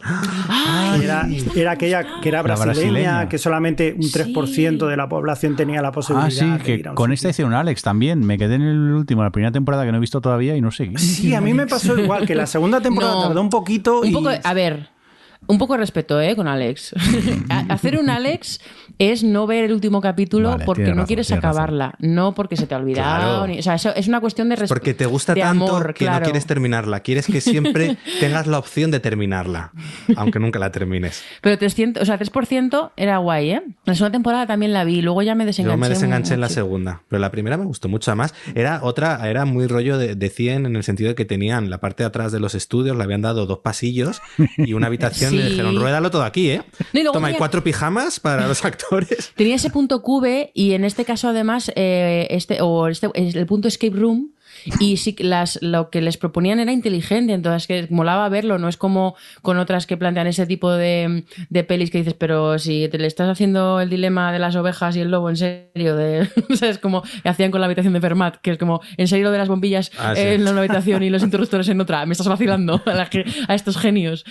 que 1.00 1.04
era, 1.06 1.28
era 1.56 1.72
aquella 1.72 2.06
que 2.22 2.30
era 2.30 2.42
brasileña, 2.42 2.74
brasileña. 2.74 3.30
que 3.30 3.38
solamente 3.38 3.94
un 3.98 4.04
3% 4.10 4.48
Sí. 4.48 4.90
de 4.90 4.98
la 4.98 5.10
población 5.10 5.56
tenía 5.56 5.82
la 5.82 5.92
posibilidad 5.92 6.28
Ah, 6.28 6.32
sí, 6.32 6.50
de 6.50 6.58
que 6.60 6.76
ir 6.76 6.88
a 6.88 6.92
un 6.92 6.96
con 6.96 7.12
esta 7.12 7.30
hicieron 7.30 7.54
Alex 7.54 7.82
también. 7.82 8.20
Me 8.26 8.38
quedé 8.38 8.56
en 8.56 8.62
el 8.62 8.78
último, 8.94 9.24
la 9.24 9.32
primera 9.32 9.52
temporada 9.52 9.86
que 9.86 9.92
no 9.92 9.98
he 9.98 10.02
visto 10.02 10.22
todavía 10.22 10.56
y 10.56 10.62
no 10.62 10.72
seguí. 10.72 10.98
Sí, 10.98 11.34
a 11.36 11.42
mí 11.42 11.54
me 11.54 11.68
pasó 11.68 11.98
igual, 12.00 12.26
que 12.26 12.36
la 12.36 12.46
segunda 12.48 12.80
temporada 12.82 13.14
No. 13.16 13.24
tardó 13.28 13.42
un 13.42 13.50
poquito 13.50 13.97
Un 14.02 14.08
y... 14.08 14.12
poco, 14.12 14.30
a 14.30 14.54
ver, 14.54 14.90
un 15.48 15.58
poco 15.58 15.74
de 15.74 15.80
respeto, 15.80 16.20
¿eh? 16.22 16.36
Con 16.36 16.48
Alex. 16.48 16.94
A- 17.50 17.66
Hacer 17.74 17.98
un 17.98 18.10
Alex 18.10 18.60
es 19.00 19.24
no 19.24 19.46
ver 19.48 19.66
el 19.66 19.74
último 19.74 20.02
capítulo 20.02 20.50
Vale, 20.52 20.66
porque 20.66 20.94
no 20.94 21.06
quieres 21.06 21.30
razón. 21.30 21.40
acabarla, 21.40 21.96
no 22.00 22.34
porque 22.34 22.58
se 22.58 22.68
te 22.68 22.76
ha 22.76 22.78
olvidado. 22.78 23.38
Claro. 23.42 23.48
ni- 23.48 23.60
o 23.60 23.62
sea, 23.64 23.76
eso 23.76 23.94
es 23.96 24.08
una 24.08 24.20
cuestión 24.20 24.50
de 24.50 24.56
respeto. 24.56 24.74
Porque 24.74 24.94
te 24.94 25.06
gusta 25.06 25.36
tanto 25.36 25.66
amor, 25.68 25.94
que 25.94 26.10
no 26.10 26.20
quieres 26.22 26.46
terminarla. 26.46 27.02
Quieres 27.02 27.28
que 27.28 27.42
siempre 27.42 27.98
tengas 28.20 28.48
la 28.48 28.58
opción 28.60 28.92
de 28.92 29.00
terminarla, 29.00 29.72
aunque 30.16 30.40
nunca 30.40 30.60
la 30.60 30.72
termines. 30.72 31.24
Pero 31.42 31.58
300, 31.58 32.02
o 32.02 32.06
sea, 32.06 32.18
3% 32.20 32.92
era 32.98 33.18
guay, 33.18 33.52
¿eh? 33.52 33.62
La 33.86 33.94
segunda 33.96 34.12
temporada 34.14 34.48
también 34.48 34.74
la 34.74 34.84
vi, 34.84 35.02
luego 35.02 35.22
ya 35.22 35.36
me 35.36 35.46
desenganché. 35.46 35.74
Yo 35.76 35.78
me 35.78 35.90
desenganché 35.90 36.34
en 36.34 36.42
la 36.42 36.50
segunda, 36.50 37.04
pero 37.08 37.20
la 37.20 37.32
primera 37.32 37.58
me 37.58 37.66
gustó 37.66 37.88
mucho 37.90 38.16
más. 38.16 38.34
Era 38.56 38.80
otra, 38.84 39.28
era 39.30 39.46
muy 39.46 39.68
rollo 39.68 39.98
de, 39.98 40.16
de 40.16 40.30
100 40.30 40.66
en 40.66 40.76
el 40.76 40.84
sentido 40.84 41.10
de 41.10 41.16
que 41.16 41.26
tenían 41.26 41.70
la 41.70 41.80
parte 41.80 42.04
de 42.04 42.08
atrás 42.08 42.32
de 42.32 42.40
los 42.40 42.56
estudios, 42.56 42.96
le 42.98 43.04
habían 43.04 43.22
dado 43.22 43.46
dos 43.46 43.60
pasillos 43.60 44.22
y 44.58 44.74
una 44.74 44.88
habitación 44.88 45.37
le 45.38 45.50
dijeron, 45.50 45.76
ruédalo 45.76 46.12
todo 46.12 46.24
aquí, 46.24 46.50
¿eh? 46.50 46.64
No, 46.94 47.00
y 47.00 47.04
luego 47.04 47.14
Toma, 47.14 47.28
hay 47.30 47.36
cuatro 47.36 47.64
pijamas 47.64 48.20
para 48.20 48.48
los 48.48 48.64
actores. 48.66 49.32
Tenía 49.36 49.56
ese 49.56 49.70
punto 49.70 50.02
cube 50.02 50.52
y 50.54 50.74
en 50.74 50.84
este 50.84 51.06
caso 51.06 51.30
además 51.30 51.72
eh, 51.76 52.28
este 52.32 52.62
o 52.62 52.88
este 52.88 53.10
es 53.14 53.36
el 53.36 53.46
punto 53.46 53.68
escape 53.68 53.96
room 53.96 54.32
y 54.80 54.98
sí 54.98 55.14
que 55.14 55.24
las 55.24 55.60
lo 55.62 55.90
que 55.90 56.02
les 56.02 56.18
proponían 56.18 56.60
era 56.60 56.72
inteligente 56.72 57.34
entonces 57.34 57.68
que 57.68 57.88
molaba 57.90 58.28
verlo 58.30 58.58
no 58.60 58.68
es 58.70 58.78
como 58.78 59.16
con 59.42 59.58
otras 59.58 59.86
que 59.88 59.98
plantean 59.98 60.28
ese 60.28 60.46
tipo 60.46 60.72
de, 60.72 61.26
de 61.50 61.64
pelis 61.64 61.92
que 61.92 62.00
dices 62.00 62.14
pero 62.14 62.60
si 62.60 62.88
te 62.90 62.98
le 62.98 63.08
estás 63.08 63.30
haciendo 63.30 63.80
el 63.82 63.90
dilema 63.90 64.32
de 64.32 64.40
las 64.40 64.56
ovejas 64.56 64.96
y 64.96 65.02
el 65.02 65.12
lobo 65.12 65.30
en 65.30 65.38
serio 65.38 65.96
de 65.96 66.28
sabes 66.56 66.78
como 66.80 67.04
hacían 67.24 67.52
con 67.52 67.62
la 67.62 67.66
habitación 67.66 67.94
de 67.94 68.02
Fermat 68.02 68.38
que 68.38 68.52
es 68.52 68.58
como 68.58 68.82
en 68.98 69.08
serio 69.08 69.26
lo 69.26 69.32
de 69.32 69.38
las 69.38 69.48
bombillas 69.48 69.92
Ah, 70.00 70.14
sí. 70.16 70.22
en 70.22 70.42
una 70.48 70.60
habitación 70.60 71.04
y 71.04 71.10
los 71.10 71.24
interruptores 71.24 71.68
en 71.70 71.80
otra 71.82 72.06
me 72.06 72.12
estás 72.14 72.28
vacilando 72.28 72.82
a, 72.86 72.94
la 72.94 73.10
a 73.48 73.56
estos 73.56 73.78
genios 73.78 74.24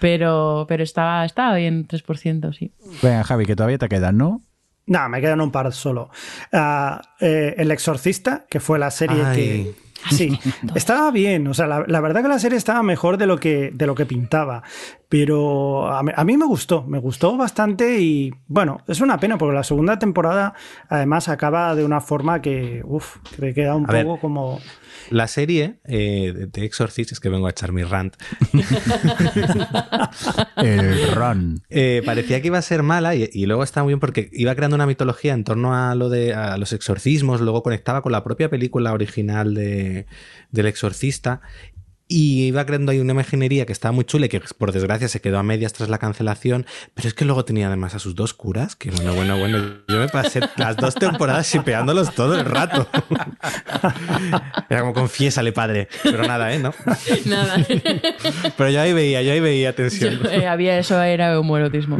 pero 0.00 0.66
pero 0.68 0.82
estaba 0.82 1.24
estaba 1.24 1.54
bien 1.56 1.86
3% 1.86 2.52
sí 2.56 2.72
Venga, 3.02 3.24
Javi, 3.24 3.46
que 3.46 3.56
todavía 3.56 3.78
te 3.78 3.88
quedan, 3.88 4.16
¿no? 4.16 4.42
No, 4.86 5.08
me 5.08 5.20
quedan 5.20 5.40
un 5.40 5.50
par 5.50 5.72
solo. 5.72 6.10
Ah, 6.52 7.00
eh, 7.20 7.54
El 7.56 7.70
Exorcista, 7.70 8.46
que 8.48 8.60
fue 8.60 8.78
la 8.78 8.90
serie 8.90 9.24
Ay. 9.24 9.36
que. 9.36 9.74
Sí, 10.10 10.38
estaba 10.74 11.10
bien. 11.12 11.46
O 11.46 11.54
sea, 11.54 11.66
la, 11.66 11.84
la 11.86 12.00
verdad 12.00 12.22
que 12.22 12.28
la 12.28 12.40
serie 12.40 12.58
estaba 12.58 12.82
mejor 12.82 13.18
de 13.18 13.26
lo 13.26 13.38
que, 13.38 13.70
de 13.72 13.86
lo 13.86 13.94
que 13.94 14.06
pintaba. 14.06 14.62
Pero 15.12 15.92
a 15.92 16.02
mí, 16.02 16.10
a 16.16 16.24
mí 16.24 16.38
me 16.38 16.46
gustó, 16.46 16.84
me 16.84 16.98
gustó 16.98 17.36
bastante. 17.36 18.00
Y 18.00 18.32
bueno, 18.46 18.80
es 18.88 19.02
una 19.02 19.20
pena 19.20 19.36
porque 19.36 19.54
la 19.54 19.62
segunda 19.62 19.98
temporada 19.98 20.54
además 20.88 21.28
acaba 21.28 21.74
de 21.74 21.84
una 21.84 22.00
forma 22.00 22.40
que, 22.40 22.80
uff, 22.82 23.18
que 23.30 23.36
te 23.36 23.52
queda 23.52 23.76
un 23.76 23.84
A 23.90 23.92
ver. 23.92 24.06
poco 24.06 24.20
como. 24.22 24.58
La 25.10 25.28
serie 25.28 25.80
eh, 25.84 26.32
de- 26.34 26.46
de 26.46 26.64
Exorcist, 26.64 27.12
es 27.12 27.20
que 27.20 27.28
vengo 27.28 27.46
a 27.46 27.50
echar 27.50 27.72
mi 27.72 27.82
rant, 27.82 28.14
El 30.56 31.12
run. 31.14 31.62
eh, 31.70 32.02
parecía 32.06 32.40
que 32.40 32.46
iba 32.48 32.58
a 32.58 32.62
ser 32.62 32.82
mala 32.82 33.14
y, 33.14 33.28
y 33.32 33.46
luego 33.46 33.62
está 33.64 33.82
muy 33.82 33.90
bien 33.92 34.00
porque 34.00 34.28
iba 34.32 34.54
creando 34.54 34.76
una 34.76 34.86
mitología 34.86 35.32
en 35.34 35.44
torno 35.44 35.74
a 35.74 35.94
lo 35.94 36.08
de 36.08 36.34
a 36.34 36.56
los 36.56 36.72
exorcismos, 36.72 37.40
luego 37.40 37.62
conectaba 37.62 38.02
con 38.02 38.12
la 38.12 38.24
propia 38.24 38.48
película 38.48 38.92
original 38.92 39.54
de, 39.54 40.06
del 40.50 40.66
exorcista 40.66 41.40
y 42.12 42.44
iba 42.48 42.66
creando 42.66 42.92
ahí 42.92 42.98
una 42.98 43.14
imaginería 43.14 43.64
que 43.64 43.72
estaba 43.72 43.92
muy 43.92 44.04
chula 44.04 44.26
y 44.26 44.28
que 44.28 44.42
por 44.58 44.70
desgracia 44.70 45.08
se 45.08 45.22
quedó 45.22 45.38
a 45.38 45.42
medias 45.42 45.72
tras 45.72 45.88
la 45.88 45.96
cancelación, 45.96 46.66
pero 46.92 47.08
es 47.08 47.14
que 47.14 47.24
luego 47.24 47.46
tenía 47.46 47.68
además 47.68 47.94
a 47.94 47.98
sus 47.98 48.14
dos 48.14 48.34
curas, 48.34 48.76
que 48.76 48.90
bueno, 48.90 49.14
bueno, 49.14 49.38
bueno, 49.38 49.58
yo 49.88 49.98
me 49.98 50.08
pasé 50.08 50.40
las 50.56 50.76
dos 50.76 50.94
temporadas 50.94 51.50
shipeándolos 51.50 52.14
todo 52.14 52.38
el 52.38 52.44
rato. 52.44 52.86
Era 54.68 54.80
como 54.82 54.92
confiésale, 54.92 55.52
padre, 55.52 55.88
pero 56.02 56.22
nada, 56.24 56.52
¿eh? 56.52 56.58
¿No? 56.58 56.74
nada 57.24 57.56
Pero 58.58 58.70
yo 58.70 58.80
ahí 58.82 58.92
veía, 58.92 59.22
yo 59.22 59.32
ahí 59.32 59.40
veía 59.40 59.74
tensión. 59.74 60.20
Eh, 60.30 60.46
había 60.46 60.78
eso 60.78 61.00
era 61.00 61.40
homoerotismo. 61.40 61.96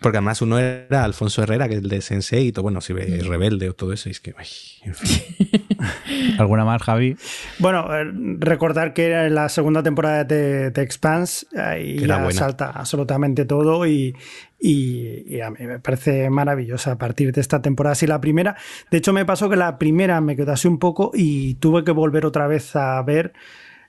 Porque 0.00 0.18
además 0.18 0.40
uno 0.42 0.58
era 0.58 1.04
Alfonso 1.04 1.42
Herrera, 1.42 1.68
que 1.68 1.74
es 1.74 1.82
el 1.82 1.88
de 1.88 2.00
Sensei, 2.00 2.48
y 2.48 2.52
todo, 2.52 2.62
bueno, 2.62 2.80
si 2.80 2.92
ve 2.92 3.22
Rebelde 3.22 3.68
o 3.68 3.74
todo 3.74 3.92
eso, 3.92 4.08
y 4.08 4.12
es 4.12 4.20
que, 4.20 4.34
ay, 4.36 4.48
en 4.84 4.94
fin. 4.94 5.20
¿Alguna 6.38 6.64
más, 6.64 6.82
Javi? 6.82 7.16
Bueno, 7.58 7.86
eh, 7.94 8.04
recordar 8.38 8.92
que 8.94 9.06
era 9.06 9.28
la 9.30 9.48
segunda 9.48 9.82
temporada 9.82 10.24
de, 10.24 10.70
de 10.70 10.82
Expanse 10.82 11.46
ahí 11.58 11.96
Que 11.96 12.04
era 12.04 12.16
ya 12.18 12.22
buena. 12.24 12.38
salta 12.38 12.70
absolutamente 12.70 13.44
todo 13.44 13.86
y, 13.86 14.14
y- 14.60 15.24
y 15.26 15.40
a 15.40 15.50
mí 15.50 15.66
me 15.66 15.78
parece 15.80 16.30
maravillosa 16.30 16.92
a 16.92 16.98
partir 16.98 17.32
de 17.32 17.40
esta 17.40 17.60
temporada. 17.62 17.94
Sí, 17.94 18.06
la 18.06 18.20
primera, 18.20 18.56
de 18.90 18.98
hecho 18.98 19.12
me 19.12 19.24
pasó 19.24 19.48
que 19.50 19.56
la 19.56 19.78
primera 19.78 20.20
me 20.20 20.36
quedó 20.36 20.52
así 20.52 20.68
un 20.68 20.78
poco 20.78 21.10
y 21.14 21.54
tuve 21.54 21.84
que 21.84 21.90
volver 21.92 22.26
otra 22.26 22.46
vez 22.46 22.74
a 22.76 23.02
ver 23.02 23.32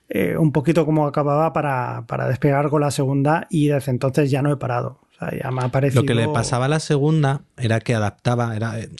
eh, 0.08 0.36
un 0.36 0.52
poquito 0.52 0.84
cómo 0.84 1.06
acababa 1.06 1.52
para, 1.52 2.04
para 2.06 2.28
despegar 2.28 2.68
con 2.68 2.80
la 2.82 2.90
segunda 2.90 3.46
y 3.50 3.68
desde 3.68 3.90
entonces 3.90 4.30
ya 4.30 4.42
no 4.42 4.52
he 4.52 4.56
parado. 4.56 5.00
O 5.20 5.24
O 5.24 5.30
sea, 5.30 5.38
ya 5.38 5.50
me 5.50 5.62
ha 5.62 5.68
parecido... 5.68 6.02
Lo 6.02 6.06
que 6.06 6.14
le 6.14 6.28
pasaba 6.28 6.64
a 6.64 6.68
la 6.68 6.80
segunda 6.80 7.42
era 7.56 7.80
que 7.80 7.94
adaptaba, 7.94 8.56
era, 8.56 8.80
eh, 8.80 8.90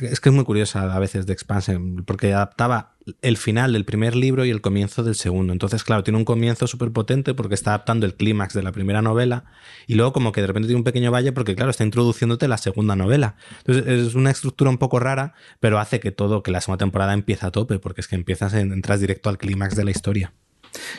es 0.00 0.20
que 0.20 0.30
es 0.30 0.34
muy 0.34 0.44
curiosa 0.44 0.94
a 0.94 0.98
veces 0.98 1.26
de 1.26 1.32
Expanse, 1.34 1.78
porque 2.06 2.32
adaptaba 2.32 2.94
el 3.20 3.36
final 3.36 3.74
del 3.74 3.84
primer 3.84 4.16
libro 4.16 4.46
y 4.46 4.50
el 4.50 4.62
comienzo 4.62 5.02
del 5.02 5.14
segundo. 5.14 5.52
Entonces, 5.52 5.84
claro, 5.84 6.02
tiene 6.02 6.16
un 6.16 6.24
comienzo 6.24 6.66
súper 6.66 6.90
potente 6.92 7.34
porque 7.34 7.54
está 7.54 7.70
adaptando 7.70 8.06
el 8.06 8.14
clímax 8.14 8.54
de 8.54 8.62
la 8.62 8.72
primera 8.72 9.02
novela 9.02 9.44
y 9.86 9.94
luego 9.94 10.14
como 10.14 10.32
que 10.32 10.40
de 10.40 10.46
repente 10.46 10.68
tiene 10.68 10.78
un 10.78 10.84
pequeño 10.84 11.10
valle 11.10 11.32
porque, 11.32 11.54
claro, 11.54 11.70
está 11.70 11.84
introduciéndote 11.84 12.48
la 12.48 12.56
segunda 12.56 12.96
novela. 12.96 13.36
Entonces, 13.58 13.86
es 13.86 14.14
una 14.14 14.30
estructura 14.30 14.70
un 14.70 14.78
poco 14.78 14.98
rara, 14.98 15.34
pero 15.60 15.78
hace 15.78 16.00
que 16.00 16.10
todo, 16.10 16.42
que 16.42 16.50
la 16.50 16.62
segunda 16.62 16.78
temporada 16.78 17.12
empieza 17.12 17.48
a 17.48 17.50
tope 17.50 17.78
porque 17.78 18.00
es 18.00 18.08
que 18.08 18.16
empiezas, 18.16 18.54
entras 18.54 19.00
directo 19.00 19.28
al 19.28 19.36
clímax 19.36 19.76
de 19.76 19.84
la 19.84 19.90
historia. 19.90 20.32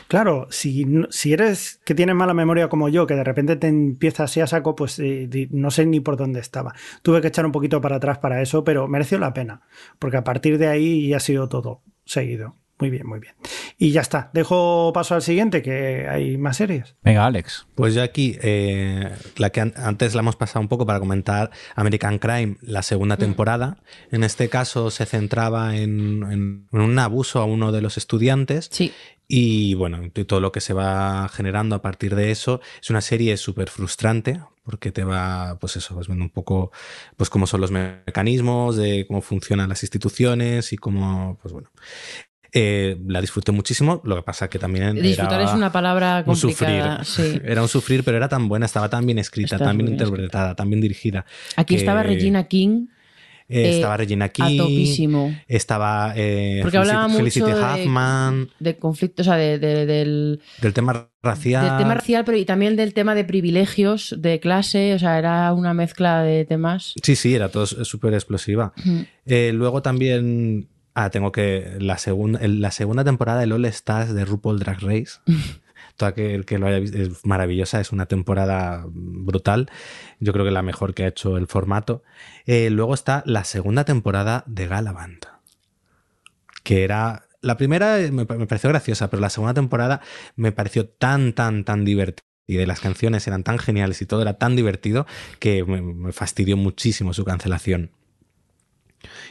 Claro, 0.08 0.46
si, 0.50 0.86
si 1.10 1.32
eres 1.32 1.80
que 1.84 1.94
tienes 1.94 2.14
mala 2.14 2.34
memoria 2.34 2.68
como 2.68 2.88
yo, 2.88 3.06
que 3.06 3.14
de 3.14 3.24
repente 3.24 3.56
te 3.56 3.68
empieza 3.68 4.24
así 4.24 4.40
a 4.40 4.46
saco, 4.46 4.76
pues 4.76 4.98
eh, 4.98 5.48
no 5.50 5.70
sé 5.70 5.86
ni 5.86 6.00
por 6.00 6.16
dónde 6.16 6.40
estaba. 6.40 6.74
Tuve 7.02 7.20
que 7.20 7.28
echar 7.28 7.46
un 7.46 7.52
poquito 7.52 7.80
para 7.80 7.96
atrás 7.96 8.18
para 8.18 8.42
eso, 8.42 8.64
pero 8.64 8.88
mereció 8.88 9.18
la 9.18 9.34
pena, 9.34 9.62
porque 9.98 10.16
a 10.16 10.24
partir 10.24 10.58
de 10.58 10.68
ahí 10.68 11.08
ya 11.08 11.18
ha 11.18 11.20
sido 11.20 11.48
todo 11.48 11.82
seguido. 12.04 12.56
Muy 12.78 12.90
bien, 12.90 13.06
muy 13.06 13.20
bien. 13.20 13.34
Y 13.78 13.92
ya 13.92 14.02
está. 14.02 14.30
Dejo 14.34 14.92
paso 14.92 15.14
al 15.14 15.22
siguiente, 15.22 15.62
que 15.62 16.06
hay 16.08 16.36
más 16.36 16.58
series. 16.58 16.94
Venga, 17.02 17.24
Alex. 17.24 17.66
Pues 17.74 17.94
yo 17.94 18.02
aquí, 18.02 18.36
eh, 18.42 19.14
la 19.38 19.48
que 19.48 19.60
antes 19.60 20.14
la 20.14 20.20
hemos 20.20 20.36
pasado 20.36 20.60
un 20.60 20.68
poco 20.68 20.84
para 20.84 21.00
comentar 21.00 21.50
American 21.74 22.18
Crime, 22.18 22.56
la 22.60 22.82
segunda 22.82 23.16
mm. 23.16 23.18
temporada. 23.18 23.78
En 24.10 24.24
este 24.24 24.50
caso 24.50 24.90
se 24.90 25.06
centraba 25.06 25.74
en, 25.76 26.22
en, 26.30 26.68
un 26.70 26.98
abuso 26.98 27.40
a 27.40 27.46
uno 27.46 27.72
de 27.72 27.80
los 27.80 27.96
estudiantes. 27.96 28.68
Sí. 28.70 28.92
Y 29.28 29.74
bueno, 29.74 30.00
todo 30.26 30.40
lo 30.40 30.52
que 30.52 30.60
se 30.60 30.72
va 30.72 31.28
generando 31.28 31.74
a 31.74 31.82
partir 31.82 32.14
de 32.14 32.30
eso 32.30 32.60
es 32.80 32.90
una 32.90 33.00
serie 33.00 33.36
súper 33.36 33.70
frustrante 33.70 34.40
porque 34.66 34.90
te 34.90 35.04
va, 35.04 35.58
pues 35.60 35.76
eso, 35.76 35.94
vas 35.94 36.08
viendo 36.08 36.24
un 36.24 36.30
poco, 36.30 36.72
pues 37.16 37.30
cómo 37.30 37.46
son 37.46 37.60
los 37.60 37.70
mecanismos, 37.70 38.76
de 38.76 39.06
cómo 39.06 39.22
funcionan 39.22 39.68
las 39.68 39.84
instituciones 39.84 40.72
y 40.72 40.76
cómo, 40.76 41.38
pues 41.40 41.52
bueno. 41.52 41.70
Eh, 42.52 42.96
la 43.06 43.20
disfruté 43.20 43.52
muchísimo, 43.52 44.00
lo 44.04 44.16
que 44.16 44.22
pasa 44.22 44.48
que 44.48 44.58
también 44.58 45.00
Disfrutar 45.00 45.40
es 45.42 45.52
una 45.52 45.70
palabra 45.70 46.24
complicada. 46.24 46.98
Un 46.98 47.04
sufrir. 47.04 47.42
Era 47.44 47.62
un 47.62 47.68
sufrir, 47.68 48.02
pero 48.02 48.16
era 48.16 48.28
tan 48.28 48.48
buena, 48.48 48.66
estaba 48.66 48.88
tan 48.88 49.04
bien 49.04 49.18
escrita, 49.18 49.58
tan 49.58 49.76
bien, 49.76 49.90
interpretada, 49.90 50.54
tan 50.54 50.70
bien 50.70 50.80
dirigida. 50.80 51.26
Aquí 51.56 51.74
estaba 51.74 52.02
Regina 52.02 52.44
King 52.44 52.86
eh, 53.48 53.70
estaba 53.76 53.96
Regina 53.96 54.28
King. 54.28 54.56
topísimo. 54.58 55.34
Estaba 55.46 56.12
eh, 56.16 56.60
Porque 56.62 56.78
hablaba 56.78 57.08
Felicity, 57.08 57.46
mucho 57.46 57.58
Huffman. 57.58 58.48
De, 58.58 58.72
de 58.72 58.78
conflicto, 58.78 59.22
o 59.22 59.24
sea, 59.24 59.36
de, 59.36 59.58
de, 59.58 59.86
del, 59.86 60.40
del 60.60 60.72
tema 60.72 61.08
racial. 61.22 61.64
Del 61.68 61.78
tema 61.78 61.94
racial, 61.94 62.24
pero 62.24 62.36
y 62.38 62.44
también 62.44 62.76
del 62.76 62.94
tema 62.94 63.14
de 63.14 63.24
privilegios 63.24 64.14
de 64.18 64.40
clase. 64.40 64.94
O 64.94 64.98
sea, 64.98 65.18
era 65.18 65.52
una 65.52 65.74
mezcla 65.74 66.22
de 66.22 66.44
temas. 66.44 66.94
Sí, 67.02 67.16
sí, 67.16 67.34
era 67.34 67.48
todo 67.50 67.66
súper 67.66 68.14
explosiva. 68.14 68.72
eh, 69.24 69.52
luego 69.54 69.82
también. 69.82 70.68
Ah, 70.94 71.10
tengo 71.10 71.30
que. 71.30 71.76
La, 71.78 71.98
segunda 71.98 72.40
la 72.46 72.70
segunda 72.70 73.04
temporada 73.04 73.44
de 73.44 73.52
All 73.52 73.64
Stars 73.66 74.14
de 74.14 74.24
RuPaul 74.24 74.58
Drag 74.58 74.80
Race. 74.80 75.18
todo 75.96 76.08
aquel 76.08 76.44
que 76.44 76.58
lo 76.58 76.66
haya 76.66 76.78
visto 76.78 76.98
es 76.98 77.24
maravillosa, 77.24 77.80
es 77.80 77.92
una 77.92 78.06
temporada 78.06 78.84
brutal. 78.88 79.70
Yo 80.20 80.32
creo 80.32 80.44
que 80.44 80.50
la 80.50 80.62
mejor 80.62 80.94
que 80.94 81.04
ha 81.04 81.08
hecho 81.08 81.36
el 81.36 81.46
formato. 81.46 82.02
Eh, 82.44 82.70
luego 82.70 82.94
está 82.94 83.22
la 83.26 83.44
segunda 83.44 83.84
temporada 83.84 84.44
de 84.46 84.66
Galavant, 84.66 85.26
que 86.62 86.84
era. 86.84 87.22
La 87.42 87.56
primera 87.56 87.98
me, 87.98 88.24
me 88.24 88.46
pareció 88.46 88.70
graciosa, 88.70 89.08
pero 89.08 89.20
la 89.20 89.30
segunda 89.30 89.54
temporada 89.54 90.00
me 90.34 90.52
pareció 90.52 90.88
tan, 90.88 91.32
tan, 91.32 91.64
tan 91.64 91.84
divertida 91.84 92.26
y 92.46 92.56
de 92.56 92.66
las 92.66 92.80
canciones 92.80 93.26
eran 93.26 93.42
tan 93.42 93.58
geniales 93.58 94.00
y 94.02 94.06
todo 94.06 94.22
era 94.22 94.38
tan 94.38 94.56
divertido 94.56 95.06
que 95.38 95.64
me 95.64 96.12
fastidió 96.12 96.56
muchísimo 96.56 97.12
su 97.12 97.24
cancelación. 97.24 97.90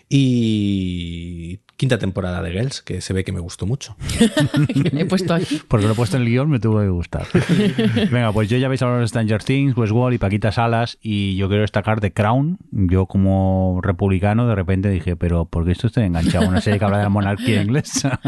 Y 0.10 1.60
quinta 1.77 1.97
temporada 1.97 2.41
de 2.41 2.51
Girls, 2.51 2.81
que 2.81 3.01
se 3.01 3.13
ve 3.13 3.23
que 3.23 3.31
me 3.31 3.39
gustó 3.39 3.65
mucho. 3.65 3.95
he 4.93 5.05
puesto 5.05 5.33
aquí. 5.33 5.61
Porque 5.67 5.85
lo 5.85 5.93
he 5.93 5.95
puesto 5.95 6.17
en 6.17 6.23
el 6.23 6.29
guion, 6.29 6.49
me 6.49 6.59
tuvo 6.59 6.79
que 6.79 6.89
gustar. 6.89 7.27
Venga, 8.11 8.31
pues 8.31 8.49
yo 8.49 8.57
ya 8.57 8.67
habéis 8.67 8.81
hablado 8.81 9.01
de 9.01 9.07
Stranger 9.07 9.43
Things, 9.43 9.75
Westworld 9.75 10.15
y 10.15 10.17
Paquita 10.17 10.51
Salas, 10.51 10.97
y 11.01 11.35
yo 11.35 11.47
quiero 11.47 11.61
destacar 11.61 11.99
The 11.99 12.13
Crown. 12.13 12.57
Yo, 12.71 13.05
como 13.05 13.79
republicano, 13.83 14.47
de 14.47 14.55
repente 14.55 14.89
dije, 14.89 15.15
pero 15.15 15.45
¿por 15.45 15.65
qué 15.65 15.71
esto 15.71 15.88
estoy 15.88 16.03
enganchado 16.03 16.45
a 16.45 16.49
una 16.49 16.61
serie 16.61 16.79
que 16.79 16.85
habla 16.85 16.97
de 16.97 17.03
la 17.03 17.09
monarquía 17.09 17.61
inglesa? 17.61 18.19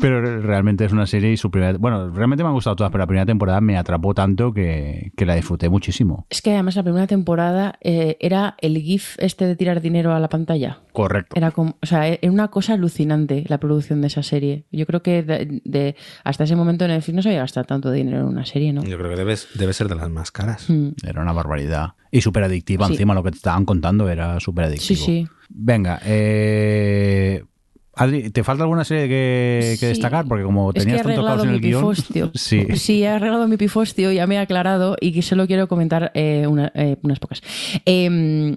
pero 0.00 0.40
realmente 0.40 0.84
es 0.84 0.92
una 0.92 1.06
serie 1.06 1.32
y 1.32 1.36
su 1.36 1.50
primera. 1.50 1.76
Bueno, 1.78 2.10
realmente 2.10 2.42
me 2.42 2.48
han 2.48 2.54
gustado 2.54 2.76
todas, 2.76 2.90
pero 2.90 3.02
la 3.02 3.06
primera 3.06 3.26
temporada 3.26 3.60
me 3.60 3.76
atrapó 3.76 4.14
tanto 4.14 4.52
que, 4.52 5.12
que 5.16 5.26
la 5.26 5.34
disfruté 5.34 5.68
muchísimo. 5.68 6.26
Es 6.30 6.40
que 6.42 6.52
además 6.52 6.76
la 6.76 6.82
primera 6.82 7.06
temporada 7.06 7.78
eh, 7.80 8.16
era 8.20 8.54
el 8.58 8.78
GIF 8.78 9.16
este 9.18 9.46
de 9.46 9.56
tirar 9.56 9.80
dinero 9.80 10.14
a 10.14 10.20
la 10.20 10.28
pantalla. 10.28 10.80
Correcto. 10.92 11.36
Era 11.36 11.50
como, 11.50 11.76
o 11.80 11.86
sea, 11.86 12.08
era 12.08 12.30
una 12.30 12.48
cosa 12.48 12.69
alucinante 12.70 13.44
la 13.48 13.58
producción 13.58 14.00
de 14.00 14.06
esa 14.06 14.22
serie. 14.22 14.64
Yo 14.72 14.86
creo 14.86 15.02
que 15.02 15.22
de, 15.22 15.60
de 15.64 15.96
hasta 16.24 16.44
ese 16.44 16.56
momento 16.56 16.84
en 16.84 16.90
el 16.92 17.02
film 17.02 17.16
no 17.16 17.22
se 17.22 17.28
había 17.30 17.40
gastado 17.40 17.66
tanto 17.66 17.90
dinero 17.90 18.18
en 18.20 18.24
una 18.24 18.44
serie, 18.46 18.72
¿no? 18.72 18.82
Yo 18.84 18.96
creo 18.96 19.10
que 19.10 19.16
debe, 19.16 19.36
debe 19.54 19.72
ser 19.72 19.88
de 19.88 19.94
las 19.96 20.08
más 20.10 20.30
caras. 20.30 20.68
Mm. 20.70 20.90
Era 21.06 21.22
una 21.22 21.32
barbaridad. 21.32 21.90
Y 22.10 22.20
súper 22.22 22.44
adictiva, 22.44 22.86
Sí. 22.86 22.92
encima 22.94 23.14
lo 23.14 23.22
que 23.22 23.30
te 23.32 23.36
estaban 23.36 23.64
contando 23.64 24.08
era 24.08 24.40
súper 24.40 24.64
adictivo. 24.66 24.86
Sí, 24.86 24.96
sí. 24.96 25.28
Venga, 25.48 26.00
eh... 26.04 27.44
Adri, 27.92 28.30
¿te 28.30 28.42
falta 28.44 28.62
alguna 28.62 28.84
serie 28.84 29.08
que, 29.08 29.60
que 29.72 29.76
Sí. 29.76 29.86
destacar? 29.86 30.24
Porque 30.26 30.44
como 30.44 30.70
Es 30.70 30.74
que 30.74 30.80
he 30.80 30.84
tenías 30.84 31.02
tanto 31.02 31.22
caos 31.22 31.40
arreglado 31.40 31.44
en 31.44 31.50
mi 31.50 31.56
el 31.56 31.60
guion... 31.60 31.80
pifostio. 31.82 32.30
Sí. 32.34 32.66
Sí, 32.76 33.02
he 33.02 33.08
arreglado 33.08 33.46
mi 33.48 33.56
pifostio, 33.56 34.10
ya 34.12 34.26
me 34.26 34.36
he 34.36 34.38
aclarado 34.38 34.96
y 35.00 35.20
solo 35.22 35.46
quiero 35.46 35.68
comentar 35.68 36.10
eh, 36.14 36.46
una- 36.46 36.72
eh, 36.74 36.96
unas 37.02 37.18
pocas. 37.18 37.42
Eh, 37.84 38.56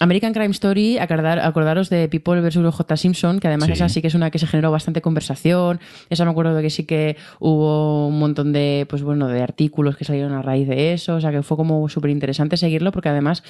American 0.00 0.32
Crime 0.32 0.50
Story, 0.50 0.98
acordar- 0.98 1.38
acordaros 1.40 1.90
de 1.90 2.08
People 2.08 2.40
vs. 2.40 2.56
J. 2.74 2.96
Simpson, 2.96 3.38
que 3.38 3.48
además 3.48 3.66
Sí. 3.66 3.72
esa 3.74 3.88
sí 3.90 4.00
que 4.00 4.08
es 4.08 4.14
una 4.14 4.30
que 4.30 4.38
se 4.38 4.46
generó 4.46 4.70
bastante 4.70 5.02
conversación. 5.02 5.78
Esa 6.08 6.24
me 6.24 6.30
acuerdo 6.30 6.54
de 6.54 6.62
que 6.62 6.70
sí 6.70 6.84
que 6.84 7.16
hubo 7.38 8.08
un 8.08 8.18
montón 8.18 8.52
de, 8.52 8.86
pues 8.88 9.02
bueno, 9.02 9.28
de 9.28 9.42
artículos 9.42 9.96
que 9.96 10.04
salieron 10.06 10.32
a 10.32 10.40
raíz 10.42 10.66
de 10.66 10.94
eso. 10.94 11.16
O 11.16 11.20
sea 11.20 11.30
que 11.30 11.42
fue 11.42 11.56
como 11.58 11.86
súper 11.90 12.10
interesante 12.10 12.56
seguirlo, 12.56 12.92
porque 12.92 13.10
además, 13.10 13.42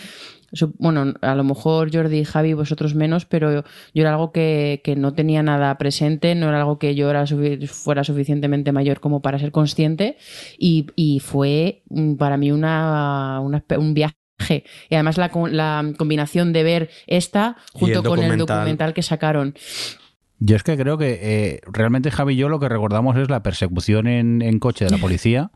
su- 0.53 0.75
bueno, 0.79 1.15
a 1.21 1.35
lo 1.37 1.45
mejor 1.45 1.95
Jordi 1.95 2.19
y 2.19 2.25
Javi, 2.25 2.53
vosotros 2.55 2.97
menos, 2.97 3.27
pero 3.27 3.53
yo 3.95 4.03
era 4.03 4.11
algo 4.11 4.33
que, 4.33 4.81
que 4.83 4.97
no 4.97 5.15
tenía 5.15 5.45
nada 5.45 5.79
presente, 5.79 6.35
no 6.35 6.49
era 6.49 6.59
algo 6.59 6.81
que 6.81 6.97
yo 6.97 7.09
era 7.11 7.25
fuera 7.69 8.03
suficientemente 8.03 8.73
mayor 8.73 8.99
como 8.99 9.23
para 9.23 9.39
ser 9.39 9.53
consciente. 9.53 10.17
Y, 10.59 10.89
y 10.97 11.21
fue 11.21 11.83
mm, 11.91 12.15
para 12.15 12.37
mí 12.37 12.51
una, 12.51 13.39
una 13.41 13.63
un 13.79 13.95
viaje. 13.95 14.15
Y 14.89 14.95
además 14.95 15.19
la, 15.19 15.31
la 15.51 15.93
combinación 15.97 16.53
de 16.53 16.63
ver 16.63 16.91
esta 17.07 17.57
junto 17.73 17.99
el 18.01 18.05
con 18.05 18.19
el 18.19 18.25
documental. 18.25 18.57
documental 18.59 18.95
que 18.95 19.03
sacaron. 19.03 19.55
Yo 20.39 20.57
es 20.57 20.63
que 20.63 20.77
creo 20.77 20.97
que 20.97 21.19
eh, 21.21 21.61
realmente 21.71 22.11
Javi 22.11 22.35
y 22.35 22.37
yo 22.37 22.49
lo 22.49 22.61
que 22.61 22.69
recordamos 22.69 23.17
es 23.17 23.29
la 23.29 23.43
persecución 23.43 24.07
en, 24.07 24.41
en 24.41 24.59
coche 24.59 24.87
de 24.87 24.91
la 24.91 24.97
policía 24.99 25.51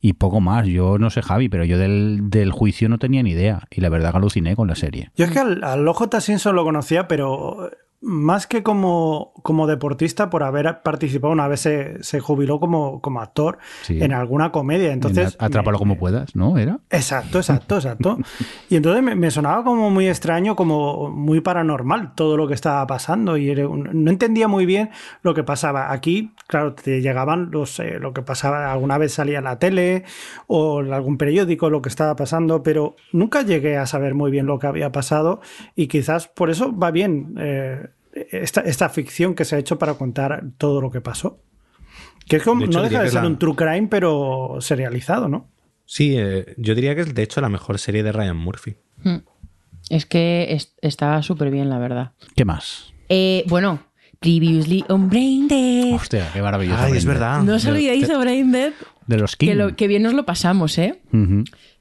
y 0.00 0.12
poco 0.14 0.40
más. 0.40 0.66
Yo 0.66 0.98
no 0.98 1.10
sé 1.10 1.20
Javi, 1.20 1.48
pero 1.48 1.64
yo 1.64 1.78
del, 1.78 2.30
del 2.30 2.52
juicio 2.52 2.88
no 2.88 2.98
tenía 2.98 3.22
ni 3.22 3.30
idea 3.32 3.66
y 3.70 3.80
la 3.80 3.88
verdad 3.88 4.12
que 4.12 4.18
aluciné 4.18 4.54
con 4.54 4.68
la 4.68 4.76
serie. 4.76 5.10
Yo 5.16 5.24
es 5.24 5.32
que 5.32 5.40
al, 5.40 5.64
al 5.64 5.86
OJ 5.86 6.20
Simpson 6.20 6.54
lo 6.54 6.64
conocía, 6.64 7.08
pero 7.08 7.70
más 8.02 8.46
que 8.46 8.62
como, 8.62 9.32
como 9.42 9.66
deportista, 9.66 10.30
por 10.30 10.42
haber 10.42 10.80
participado 10.82 11.32
una 11.32 11.48
vez 11.48 11.60
se, 11.60 12.02
se 12.02 12.18
jubiló 12.20 12.58
como, 12.58 13.00
como 13.02 13.20
actor 13.20 13.58
Sí. 13.82 14.02
en 14.02 14.12
alguna 14.14 14.50
comedia. 14.52 14.92
Entonces, 14.92 15.36
En 15.38 15.44
Atrápalo 15.46 15.76
me- 15.76 15.80
como 15.80 15.96
puedas, 15.98 16.34
¿no? 16.34 16.56
¿Era? 16.56 16.78
Exacto, 16.90 17.38
exacto, 17.38 17.76
exacto. 17.76 18.18
Y 18.70 18.76
entonces 18.76 19.02
me, 19.02 19.14
me 19.16 19.30
sonaba 19.30 19.62
como 19.64 19.90
muy 19.90 20.08
extraño, 20.08 20.56
como 20.56 21.10
muy 21.10 21.40
paranormal 21.42 22.14
todo 22.14 22.36
lo 22.38 22.48
que 22.48 22.54
estaba 22.54 22.86
pasando 22.86 23.36
y 23.36 23.50
un- 23.50 23.90
no 23.92 24.10
entendía 24.10 24.48
muy 24.48 24.64
bien 24.64 24.90
lo 25.22 25.34
que 25.34 25.42
pasaba. 25.44 25.92
Aquí, 25.92 26.32
claro, 26.46 26.72
te 26.74 27.02
llegaban 27.02 27.50
los, 27.50 27.78
eh, 27.80 27.98
lo 28.00 28.14
que 28.14 28.22
pasaba, 28.22 28.72
alguna 28.72 28.96
vez 28.96 29.12
salía 29.12 29.38
en 29.38 29.44
la 29.44 29.58
tele 29.58 30.04
o 30.46 30.80
en 30.80 30.92
algún 30.94 31.18
periódico 31.18 31.68
lo 31.68 31.82
que 31.82 31.90
estaba 31.90 32.16
pasando, 32.16 32.62
pero 32.62 32.96
nunca 33.12 33.42
llegué 33.42 33.76
a 33.76 33.84
saber 33.86 34.14
muy 34.14 34.30
bien 34.30 34.46
lo 34.46 34.58
que 34.58 34.66
había 34.66 34.90
pasado 34.90 35.40
y 35.76 35.86
quizás 35.88 36.28
por 36.28 36.48
eso 36.48 36.74
va 36.76 36.90
bien 36.90 37.34
eh, 37.38 37.88
esta, 38.12 38.60
esta 38.62 38.88
ficción 38.88 39.34
que 39.34 39.44
se 39.44 39.56
ha 39.56 39.58
hecho 39.58 39.78
para 39.78 39.94
contar 39.94 40.42
todo 40.58 40.80
lo 40.80 40.90
que 40.90 41.00
pasó. 41.00 41.40
Que 42.26 42.36
es 42.36 42.42
como, 42.42 42.60
De 42.60 42.66
hecho, 42.66 42.78
no 42.78 42.84
deja 42.84 43.02
de 43.02 43.10
ser 43.10 43.22
la- 43.22 43.28
un 43.28 43.38
true 43.38 43.54
crime, 43.56 43.88
pero 43.90 44.58
serializado, 44.60 45.28
¿no? 45.28 45.48
Sí, 45.84 46.14
eh, 46.16 46.54
yo 46.56 46.74
diría 46.74 46.94
que 46.94 47.00
es 47.02 47.14
de 47.14 47.22
hecho 47.22 47.40
la 47.40 47.48
mejor 47.48 47.78
serie 47.78 48.02
de 48.02 48.12
Ryan 48.12 48.36
Murphy. 48.36 48.76
Mm. 49.02 49.16
Es 49.88 50.06
que 50.06 50.52
es- 50.52 50.74
estaba 50.82 51.22
súper 51.22 51.50
bien, 51.50 51.68
la 51.68 51.78
verdad. 51.78 52.12
¿Qué 52.36 52.44
más? 52.44 52.92
Eh, 53.08 53.44
bueno, 53.48 53.80
Previously 54.20 54.84
on 54.88 55.08
Brain 55.08 55.48
Dead. 55.48 55.94
Hostia, 55.94 56.28
qué 56.32 56.42
maravilloso. 56.42 56.80
Ay, 56.82 56.92
es 56.96 57.04
verdad. 57.06 57.42
No 57.42 57.54
os 57.54 57.64
olvidéis 57.66 58.06
de 58.06 58.16
Brain 58.18 58.52
Dead. 58.52 58.72
De 59.06 59.16
los 59.18 59.36
King. 59.36 59.48
Que, 59.48 59.54
lo- 59.56 59.74
que 59.76 59.88
bien 59.88 60.02
nos 60.02 60.14
lo 60.14 60.24
pasamos, 60.24 60.78
¿eh? 60.78 61.00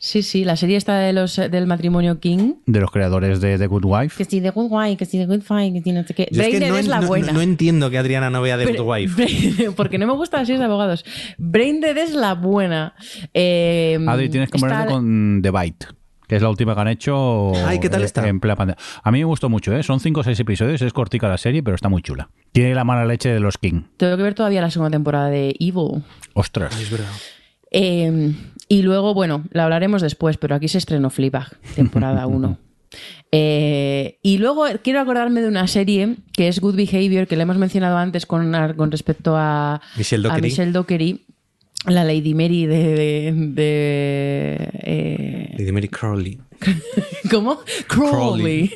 Sí, 0.02 0.24
sí, 0.24 0.46
la 0.46 0.56
serie 0.56 0.78
está 0.78 0.98
de 1.00 1.12
los, 1.14 1.36
del 1.36 1.68
matrimonio 1.68 2.20
King. 2.20 2.54
De 2.66 2.80
los 2.80 2.90
creadores 2.90 3.42
de 3.42 3.58
The 3.58 3.68
Good 3.68 3.84
Wife. 3.86 4.16
Que 4.18 4.26
si 4.26 4.40
The 4.42 4.50
Good 4.52 4.72
Wife, 4.72 4.98
que 4.98 5.06
si 5.06 5.18
The 5.18 5.26
Good 5.26 5.42
Fight, 5.42 5.74
que 5.74 5.82
si 5.82 5.92
no 5.92 6.04
sé 6.06 6.14
qué. 6.14 6.28
Yo 6.32 6.42
es 6.42 6.48
Brain 6.48 6.52
que 6.54 6.60
Dead 6.60 6.70
no, 6.70 6.78
es 6.78 6.88
la 6.88 7.02
no- 7.02 7.08
buena. 7.08 7.32
no 7.34 7.42
entiendo 7.42 7.90
que 7.90 7.98
Adriana 7.98 8.30
no 8.30 8.42
vea 8.42 8.58
The 8.58 8.66
Pero- 8.68 8.84
Good 8.86 8.92
Wife. 8.94 9.72
Porque 9.76 9.98
no 9.98 10.08
me 10.08 10.14
gustan 10.14 10.40
las 10.42 10.48
series 10.48 10.60
de 10.60 10.66
abogados. 10.66 11.06
Brain 11.38 11.82
Dead 11.82 11.98
es 11.98 12.14
la 12.14 12.34
buena. 12.34 12.96
Eh, 13.34 14.00
Adri, 14.08 14.30
tienes 14.30 14.50
que 14.50 14.58
está- 14.58 14.68
ponerte 14.70 14.94
con 14.94 15.42
The 15.44 15.52
Bite, 15.52 15.86
que 16.30 16.36
es 16.36 16.44
la 16.44 16.50
última 16.50 16.76
que 16.76 16.82
han 16.82 16.88
hecho 16.88 17.52
Ay, 17.66 17.80
¿qué 17.80 17.90
tal 17.90 18.04
está? 18.04 18.26
en 18.28 18.40
plena 18.40 18.56
pandemia. 18.56 18.82
A 19.04 19.12
mí 19.12 19.18
me 19.18 19.26
gustó 19.26 19.50
mucho, 19.50 19.76
¿eh? 19.76 19.82
son 19.82 20.00
5 20.00 20.20
o 20.20 20.24
6 20.24 20.40
episodios, 20.40 20.82
es 20.84 20.94
cortica 20.94 21.28
la 21.28 21.40
serie, 21.40 21.64
pero 21.64 21.74
está 21.74 21.90
muy 21.90 22.04
chula. 22.04 22.30
Tiene 22.52 22.76
la 22.76 22.84
mala 22.84 23.04
leche 23.04 23.30
de 23.30 23.40
los 23.40 23.58
King. 23.58 23.82
Tengo 23.98 24.16
que 24.16 24.22
ver 24.22 24.36
todavía 24.36 24.62
la 24.62 24.70
segunda 24.70 24.92
temporada 24.92 25.30
de 25.30 25.56
Evil. 25.60 26.04
Ostras. 26.36 26.80
Es 26.80 26.92
verdad. 26.92 27.10
Eh, 27.72 28.32
y 28.68 28.84
luego, 28.84 29.16
bueno, 29.16 29.44
la 29.52 29.64
hablaremos 29.64 30.04
después, 30.04 30.38
pero 30.38 30.54
aquí 30.54 30.68
se 30.68 30.78
estrenó 30.78 31.10
Fleabag, 31.10 31.58
temporada 31.76 32.28
1. 32.28 32.58
Eh, 33.32 34.20
y 34.22 34.38
luego 34.38 34.66
quiero 34.84 35.00
acordarme 35.00 35.42
de 35.42 35.48
una 35.48 35.68
serie 35.68 36.16
que 36.32 36.48
es 36.48 36.60
Good 36.60 36.76
Behavior, 36.76 37.26
que 37.26 37.38
le 37.38 37.44
hemos 37.44 37.58
mencionado 37.58 37.98
antes 37.98 38.28
con, 38.28 38.52
con 38.78 38.92
respecto 38.92 39.36
a 39.36 39.82
Michelle 39.98 40.28
a. 40.30 40.38
Michelle 40.38 40.72
Dockery, 40.72 41.26
la 41.86 42.04
Lady 42.04 42.34
Mary 42.34 42.66
de... 42.66 42.78
de- 42.96 43.34
de, 43.36 44.70
eh, 44.84 45.56
Lady 45.58 45.72
Mary 45.72 45.88
Crowley. 45.88 46.40
¿Cómo? 47.32 47.60
Crawley. 47.88 48.70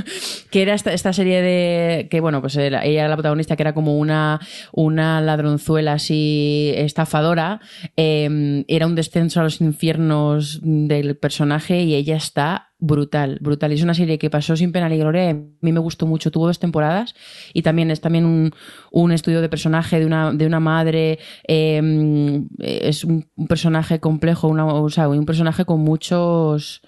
que 0.50 0.62
era 0.62 0.74
esta, 0.74 0.92
esta 0.94 1.12
serie 1.12 1.42
de. 1.42 2.08
Que 2.10 2.20
bueno, 2.20 2.40
pues 2.40 2.56
era- 2.56 2.84
ella 2.84 3.00
era 3.00 3.08
la 3.08 3.16
protagonista, 3.16 3.56
que 3.56 3.62
era 3.62 3.74
como 3.74 3.98
una, 3.98 4.40
una 4.72 5.20
ladronzuela 5.20 5.94
así 5.94 6.72
estafadora. 6.76 7.60
Eh, 7.96 8.64
era 8.68 8.86
un 8.86 8.94
descenso 8.94 9.40
a 9.40 9.44
los 9.44 9.60
infiernos 9.60 10.60
del 10.62 11.16
personaje 11.16 11.82
y 11.82 11.94
ella 11.94 12.16
está 12.16 12.65
brutal, 12.78 13.38
brutal. 13.40 13.72
Es 13.72 13.82
una 13.82 13.94
serie 13.94 14.18
que 14.18 14.30
pasó 14.30 14.56
sin 14.56 14.72
pena 14.72 14.88
ni 14.88 14.98
gloria. 14.98 15.30
A 15.30 15.34
mí 15.34 15.72
me 15.72 15.80
gustó 15.80 16.06
mucho. 16.06 16.30
Tuvo 16.30 16.46
dos 16.46 16.58
temporadas 16.58 17.14
y 17.52 17.62
también 17.62 17.90
es 17.90 18.00
también 18.00 18.24
un, 18.26 18.52
un 18.92 19.12
estudio 19.12 19.40
de 19.40 19.48
personaje 19.48 19.98
de 19.98 20.06
una, 20.06 20.32
de 20.32 20.46
una 20.46 20.60
madre. 20.60 21.18
eh, 21.48 22.42
es 22.58 23.04
un, 23.04 23.28
un 23.36 23.46
personaje 23.46 24.00
complejo, 24.00 24.48
una, 24.48 24.66
o 24.66 24.88
sea, 24.90 25.08
un 25.08 25.26
personaje 25.26 25.64
con 25.64 25.80
muchos 25.80 26.82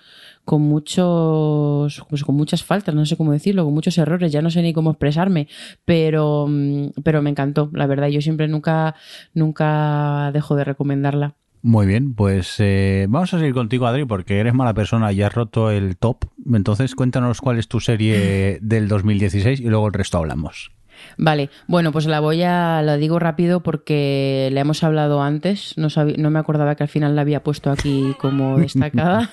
con 0.45 0.63
muchos 0.63 2.03
pues 2.09 2.25
con 2.25 2.35
muchas 2.35 2.65
faltas, 2.65 2.95
no 2.95 3.05
sé 3.05 3.19
cómo 3.19 3.33
decirlo, 3.33 3.65
con 3.67 3.75
muchos 3.75 3.99
errores, 3.99 4.33
ya 4.33 4.41
no 4.41 4.49
sé 4.51 4.63
ni 4.63 4.73
cómo 4.73 4.93
expresarme, 4.93 5.47
pero 5.85 6.47
mm, 6.49 7.03
pero 7.05 7.21
me 7.23 7.29
encantó, 7.31 7.71
la 7.75 7.87
verdad, 7.87 8.09
yo 8.09 8.23
siempre 8.23 8.49
nunca 8.49 8.95
nunca 9.35 10.31
dejo 10.33 10.57
de 10.57 10.65
recomendarla. 10.65 11.37
Muy 11.63 11.87
bien, 11.87 12.15
pues 12.15 12.57
eh, 12.59 13.07
vamos 13.09 13.35
a 13.35 13.39
seguir 13.39 13.55
contigo, 13.55 13.87
Adri, 13.87 14.05
porque 14.05 14.39
eres 14.39 14.55
mala 14.55 14.75
persona 14.75 15.13
y 15.13 15.23
has 15.23 15.35
roto 15.35 15.71
el 15.71 15.97
top. 15.97 16.25
Entonces, 16.53 16.95
cuéntanos 16.95 17.41
cuál 17.41 17.59
es 17.59 17.69
tu 17.69 17.81
serie 17.81 18.59
del 18.63 18.89
2016 18.89 19.61
y 19.61 19.65
luego 19.65 19.89
el 19.89 19.93
resto 19.93 20.19
hablamos. 20.19 20.71
Vale, 21.17 21.51
bueno, 21.67 21.93
pues 21.93 22.07
la 22.07 22.21
voy 22.21 22.43
a, 22.43 22.83
la 22.83 22.97
digo 22.97 23.19
rápido 23.19 23.63
porque 23.63 24.49
le 24.53 24.61
hemos 24.61 24.83
hablado 24.83 25.23
antes, 25.23 25.75
no, 25.77 25.89
no 26.17 26.31
me 26.31 26.39
acordaba 26.39 26.75
que 26.75 26.83
al 26.83 26.89
final 26.89 27.15
la 27.15 27.23
había 27.23 27.43
puesto 27.43 27.71
aquí 27.71 28.15
como 28.19 28.59
destacada, 28.59 29.31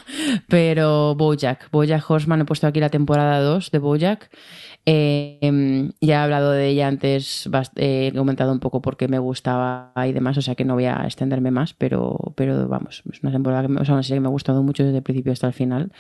pero 0.48 1.16
Bojack, 1.16 1.70
Bojack 1.72 2.10
Horseman, 2.10 2.42
he 2.42 2.46
puesto 2.46 2.68
aquí 2.68 2.80
la 2.80 2.90
temporada 2.90 3.40
2 3.42 3.72
de 3.72 3.80
Bojack. 3.80 4.30
Eh, 4.88 5.89
ya 6.00 6.15
he 6.15 6.24
hablado 6.24 6.52
de 6.52 6.67
ella 6.67 6.88
antes, 6.88 7.50
eh, 7.76 8.12
he 8.13 8.17
comentado 8.17 8.52
un 8.52 8.60
poco 8.60 8.82
por 8.82 8.98
qué 8.98 9.08
me 9.08 9.17
gustaba 9.17 9.91
y 10.08 10.13
demás, 10.13 10.38
o 10.38 10.41
sea 10.43 10.54
que 10.54 10.63
no 10.63 10.76
voy 10.76 10.86
a 10.86 11.06
extenderme 11.06 11.50
más, 11.50 11.74
pero, 11.74 12.34
pero 12.36 12.67
vamos, 12.67 13.02
es 13.12 13.24
una 13.24 13.32
temporada 13.32 13.63
que 13.63 13.69
me, 13.69 13.82
o 13.82 13.86
sea, 13.86 13.95
una 13.95 14.04
serie 14.04 14.17
que 14.17 14.21
me 14.21 14.28
ha 14.28 14.32
gustado 14.32 14.62
mucho 14.62 14.84
desde 14.84 14.98
el 14.98 15.04
principio 15.04 15.34
hasta 15.34 15.48
el 15.48 15.54
final. 15.54 15.91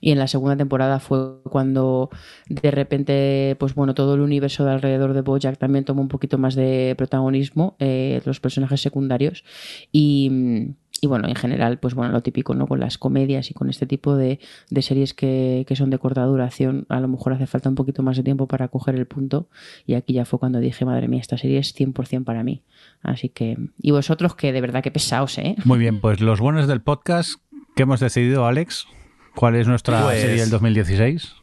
Y 0.00 0.12
en 0.12 0.18
la 0.18 0.26
segunda 0.26 0.56
temporada 0.56 1.00
fue 1.00 1.42
cuando 1.44 2.10
de 2.48 2.70
repente, 2.70 3.56
pues 3.58 3.74
bueno, 3.74 3.94
todo 3.94 4.14
el 4.14 4.20
universo 4.20 4.64
de 4.64 4.72
alrededor 4.72 5.14
de 5.14 5.22
Bojack 5.22 5.56
también 5.56 5.84
tomó 5.84 6.02
un 6.02 6.08
poquito 6.08 6.36
más 6.36 6.54
de 6.54 6.94
protagonismo, 6.98 7.76
eh, 7.78 8.20
los 8.26 8.40
personajes 8.40 8.80
secundarios. 8.80 9.44
Y, 9.90 10.74
y 11.04 11.06
bueno, 11.06 11.28
en 11.28 11.34
general, 11.34 11.78
pues 11.78 11.92
bueno, 11.92 12.12
lo 12.12 12.22
típico, 12.22 12.54
¿no? 12.54 12.66
Con 12.66 12.80
las 12.80 12.96
comedias 12.96 13.50
y 13.50 13.54
con 13.54 13.68
este 13.68 13.84
tipo 13.86 14.16
de, 14.16 14.40
de 14.70 14.80
series 14.80 15.12
que, 15.12 15.66
que 15.68 15.76
son 15.76 15.90
de 15.90 15.98
corta 15.98 16.24
duración, 16.24 16.86
a 16.88 16.98
lo 16.98 17.08
mejor 17.08 17.34
hace 17.34 17.46
falta 17.46 17.68
un 17.68 17.74
poquito 17.74 18.02
más 18.02 18.16
de 18.16 18.22
tiempo 18.22 18.46
para 18.48 18.68
coger 18.68 18.94
el 18.94 19.06
punto. 19.06 19.48
Y 19.86 19.92
aquí 19.94 20.14
ya 20.14 20.24
fue 20.24 20.38
cuando 20.38 20.60
dije, 20.60 20.86
madre 20.86 21.06
mía, 21.08 21.20
esta 21.20 21.36
serie 21.36 21.58
es 21.58 21.74
100% 21.78 22.24
para 22.24 22.42
mí. 22.42 22.62
Así 23.02 23.28
que, 23.28 23.58
y 23.82 23.90
vosotros 23.90 24.34
que 24.34 24.50
de 24.54 24.62
verdad 24.62 24.82
que 24.82 24.90
pesaos, 24.90 25.36
¿eh? 25.36 25.56
Muy 25.66 25.78
bien, 25.78 26.00
pues 26.00 26.20
los 26.22 26.40
buenos 26.40 26.66
del 26.66 26.80
podcast, 26.80 27.34
¿qué 27.76 27.82
hemos 27.82 28.00
decidido, 28.00 28.46
Alex? 28.46 28.86
¿Cuál 29.34 29.56
es 29.56 29.68
nuestra 29.68 30.04
Pues- 30.04 30.22
serie 30.22 30.40
del 30.40 30.48
2016? 30.48 31.34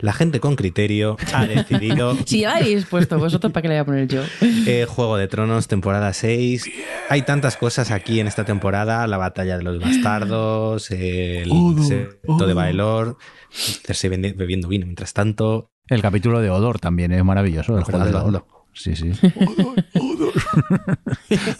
La 0.00 0.12
gente 0.12 0.40
con 0.40 0.56
criterio 0.56 1.16
ha 1.32 1.46
decidido 1.46 2.16
Si 2.26 2.40
ya 2.40 2.56
habéis 2.56 2.84
puesto 2.86 3.18
vosotros, 3.18 3.52
¿para 3.52 3.62
qué 3.62 3.68
le 3.68 3.74
voy 3.74 3.80
a 3.80 3.84
poner 3.84 4.08
yo? 4.08 4.22
eh, 4.66 4.86
Juego 4.88 5.16
de 5.16 5.28
Tronos, 5.28 5.68
temporada 5.68 6.12
6. 6.12 6.68
Hay 7.10 7.22
tantas 7.22 7.56
cosas 7.56 7.90
aquí 7.90 8.20
en 8.20 8.26
esta 8.26 8.44
temporada. 8.44 9.06
La 9.06 9.16
batalla 9.18 9.56
de 9.58 9.62
los 9.64 9.78
bastardos, 9.80 10.90
el 10.90 11.50
secreto 11.86 12.46
de 12.46 12.54
Baelor, 12.54 13.16
Cersei 13.50 14.10
bebi- 14.10 14.34
bebiendo 14.36 14.68
vino 14.68 14.86
mientras 14.86 15.12
tanto. 15.12 15.70
El 15.88 16.00
capítulo 16.02 16.40
de 16.40 16.50
Odor 16.50 16.78
también 16.80 17.12
es 17.12 17.22
maravilloso. 17.24 17.76
El 17.76 17.84
juego 17.84 18.04
de 18.04 18.14
Odor. 18.14 18.46
Sí, 18.72 18.96
sí. 18.96 19.12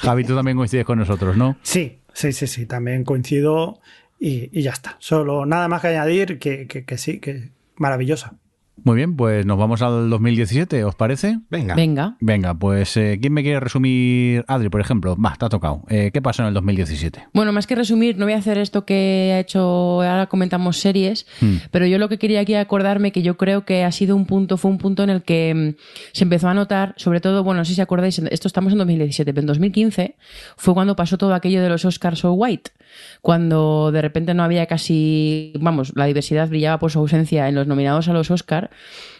Javi, 0.00 0.24
tú 0.24 0.34
también 0.34 0.56
coincides 0.56 0.84
con 0.84 0.98
nosotros, 0.98 1.36
¿no? 1.36 1.56
Sí, 1.62 2.00
sí, 2.12 2.32
sí, 2.32 2.46
sí, 2.46 2.66
también 2.66 3.04
coincido 3.04 3.80
y, 4.18 4.50
y 4.58 4.62
ya 4.62 4.72
está. 4.72 4.96
Solo 4.98 5.46
nada 5.46 5.68
más 5.68 5.80
que 5.82 5.88
añadir 5.88 6.38
que, 6.38 6.66
que- 6.66 6.84
que 6.84 6.98
sí, 6.98 7.20
que 7.20 7.50
maravillosa. 7.76 8.38
Muy 8.82 8.96
bien, 8.96 9.16
pues 9.16 9.46
nos 9.46 9.56
vamos 9.56 9.82
al 9.82 10.10
2017, 10.10 10.84
¿os 10.84 10.94
parece? 10.96 11.38
Venga. 11.48 11.74
Venga. 11.74 12.16
Venga, 12.20 12.54
pues 12.54 12.96
eh, 12.96 13.18
¿quién 13.20 13.32
me 13.32 13.42
quiere 13.42 13.60
resumir? 13.60 14.44
Adri, 14.48 14.68
por 14.68 14.80
ejemplo. 14.80 15.16
Va, 15.16 15.36
te 15.38 15.46
ha 15.46 15.48
tocado. 15.48 15.82
Eh, 15.88 16.10
¿Qué 16.12 16.20
pasó 16.20 16.42
en 16.42 16.48
el 16.48 16.54
2017? 16.54 17.28
Bueno, 17.32 17.52
más 17.52 17.66
que 17.68 17.76
resumir, 17.76 18.18
no 18.18 18.24
voy 18.26 18.34
a 18.34 18.38
hacer 18.38 18.58
esto 18.58 18.84
que 18.84 19.32
ha 19.34 19.38
hecho, 19.38 20.02
ahora 20.02 20.26
comentamos 20.26 20.78
series, 20.78 21.26
Hmm. 21.40 21.56
pero 21.70 21.86
yo 21.86 21.98
lo 21.98 22.08
que 22.08 22.18
quería 22.18 22.40
aquí 22.40 22.54
acordarme 22.54 23.12
que 23.12 23.22
yo 23.22 23.36
creo 23.36 23.64
que 23.64 23.84
ha 23.84 23.92
sido 23.92 24.16
un 24.16 24.26
punto, 24.26 24.56
fue 24.56 24.70
un 24.70 24.78
punto 24.78 25.02
en 25.04 25.10
el 25.10 25.22
que 25.22 25.54
mm, 25.54 25.80
se 26.12 26.24
empezó 26.24 26.48
a 26.48 26.54
notar, 26.54 26.94
sobre 26.96 27.20
todo, 27.20 27.44
bueno, 27.44 27.58
no 27.58 27.64
sé 27.64 27.74
si 27.74 27.80
acordáis, 27.80 28.18
esto 28.18 28.48
estamos 28.48 28.72
en 28.72 28.78
2017, 28.78 29.32
pero 29.32 29.42
en 29.42 29.46
2015 29.46 30.16
fue 30.56 30.74
cuando 30.74 30.96
pasó 30.96 31.16
todo 31.16 31.32
aquello 31.34 31.62
de 31.62 31.68
los 31.68 31.84
Oscars 31.84 32.18
So 32.18 32.32
White, 32.32 32.72
cuando 33.22 33.90
de 33.92 34.02
repente 34.02 34.34
no 34.34 34.42
había 34.42 34.66
casi, 34.66 35.52
vamos, 35.60 35.92
la 35.96 36.06
diversidad 36.06 36.48
brillaba 36.48 36.78
por 36.78 36.90
su 36.90 36.98
ausencia 36.98 37.48
en 37.48 37.54
los 37.54 37.66
nominados 37.66 38.08
a 38.08 38.12
los 38.12 38.30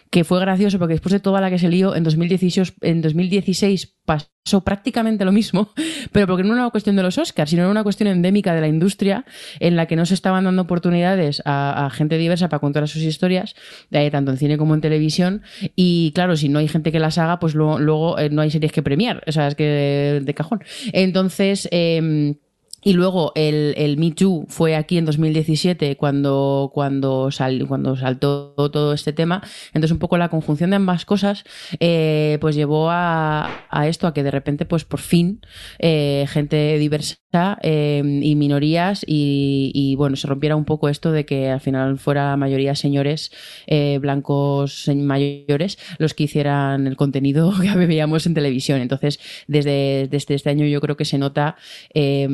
Que 0.09 0.23
fue 0.23 0.39
gracioso 0.39 0.77
porque 0.79 0.93
después 0.93 1.11
de 1.11 1.19
toda 1.19 1.41
la 1.41 1.49
que 1.49 1.59
se 1.59 1.67
lió 1.67 1.95
en 1.95 2.03
2016, 2.03 2.75
en 2.81 3.01
2016 3.01 3.95
pasó 4.05 4.63
prácticamente 4.63 5.25
lo 5.25 5.31
mismo, 5.31 5.73
pero 6.11 6.27
porque 6.27 6.43
no 6.43 6.53
era 6.53 6.61
una 6.63 6.71
cuestión 6.71 6.95
de 6.95 7.03
los 7.03 7.17
Oscars, 7.17 7.49
sino 7.49 7.63
era 7.63 7.71
una 7.71 7.83
cuestión 7.83 8.07
endémica 8.07 8.53
de 8.53 8.61
la 8.61 8.67
industria 8.67 9.25
en 9.59 9.75
la 9.75 9.87
que 9.87 9.95
no 9.95 10.05
se 10.05 10.13
estaban 10.13 10.45
dando 10.45 10.61
oportunidades 10.61 11.41
a, 11.45 11.89
gente 11.91 12.17
diversa 12.17 12.49
para 12.49 12.59
contar 12.59 12.87
sus 12.87 13.01
historias, 13.01 13.55
eh, 13.91 14.09
tanto 14.11 14.31
en 14.31 14.37
cine 14.37 14.57
como 14.57 14.75
en 14.75 14.81
televisión. 14.81 15.41
Y 15.75 16.11
claro, 16.13 16.37
si 16.37 16.49
no 16.49 16.59
hay 16.59 16.67
gente 16.67 16.91
que 16.91 16.99
las 16.99 17.17
haga, 17.17 17.39
pues 17.39 17.55
luego, 17.55 17.79
luego, 17.79 18.19
eh, 18.19 18.29
no 18.29 18.41
hay 18.41 18.51
series 18.51 18.71
que 18.71 18.83
premiar, 18.83 19.23
o 19.27 19.31
sea, 19.31 19.47
es 19.47 19.55
que 19.55 20.21
de 20.23 20.33
cajón. 20.33 20.63
Entonces... 20.93 21.67
em, 21.71 22.35
y 22.85 22.93
luego 22.93 23.31
el, 23.35 23.73
el 23.77 23.97
Me 23.97 24.11
Too 24.11 24.45
fue 24.47 24.75
aquí 24.75 24.97
en 24.97 25.05
2017 25.05 25.97
cuando, 25.97 26.71
cuando, 26.73 27.31
sal- 27.31 27.65
cuando 27.67 27.97
saltó 27.97 28.53
todo 28.71 28.93
este 28.93 29.11
tema. 29.11 29.41
Entonces 29.73 29.91
un 29.91 29.99
poco 29.99 30.17
la 30.17 30.29
conjunción 30.29 30.69
de 30.69 30.77
ambas 30.77 31.03
cosas 31.05 31.43
eh, 31.79 32.37
pues 32.41 32.55
llevó 32.55 32.89
a, 32.91 33.65
a 33.69 33.87
esto, 33.87 34.07
a 34.07 34.13
que 34.13 34.23
de 34.23 34.31
repente 34.31 34.65
pues 34.65 34.85
por 34.85 34.99
fin 35.01 35.41
eh, 35.79 36.25
gente 36.29 36.77
diversa 36.77 37.15
eh, 37.61 38.01
y 38.21 38.35
minorías 38.35 39.03
y, 39.07 39.95
bueno, 39.97 40.15
se 40.15 40.27
rompiera 40.27 40.55
un 40.55 40.65
poco 40.65 40.89
esto 40.89 41.11
de 41.11 41.25
que 41.25 41.49
al 41.49 41.61
final 41.61 41.97
fuera 41.97 42.35
mayoría 42.37 42.75
señores 42.75 43.31
eh, 43.67 43.97
blancos 43.99 44.89
mayores 44.95 45.77
los 45.97 46.13
que 46.13 46.23
hicieran 46.23 46.87
el 46.87 46.95
contenido 46.95 47.53
que 47.61 47.85
veíamos 47.85 48.25
en 48.25 48.33
televisión. 48.33 48.81
Entonces 48.81 49.19
desde, 49.47 50.07
desde 50.09 50.35
este 50.35 50.49
año 50.49 50.65
yo 50.65 50.81
creo 50.81 50.97
que 50.97 51.05
se 51.05 51.17
nota 51.17 51.55
eh, 51.93 52.27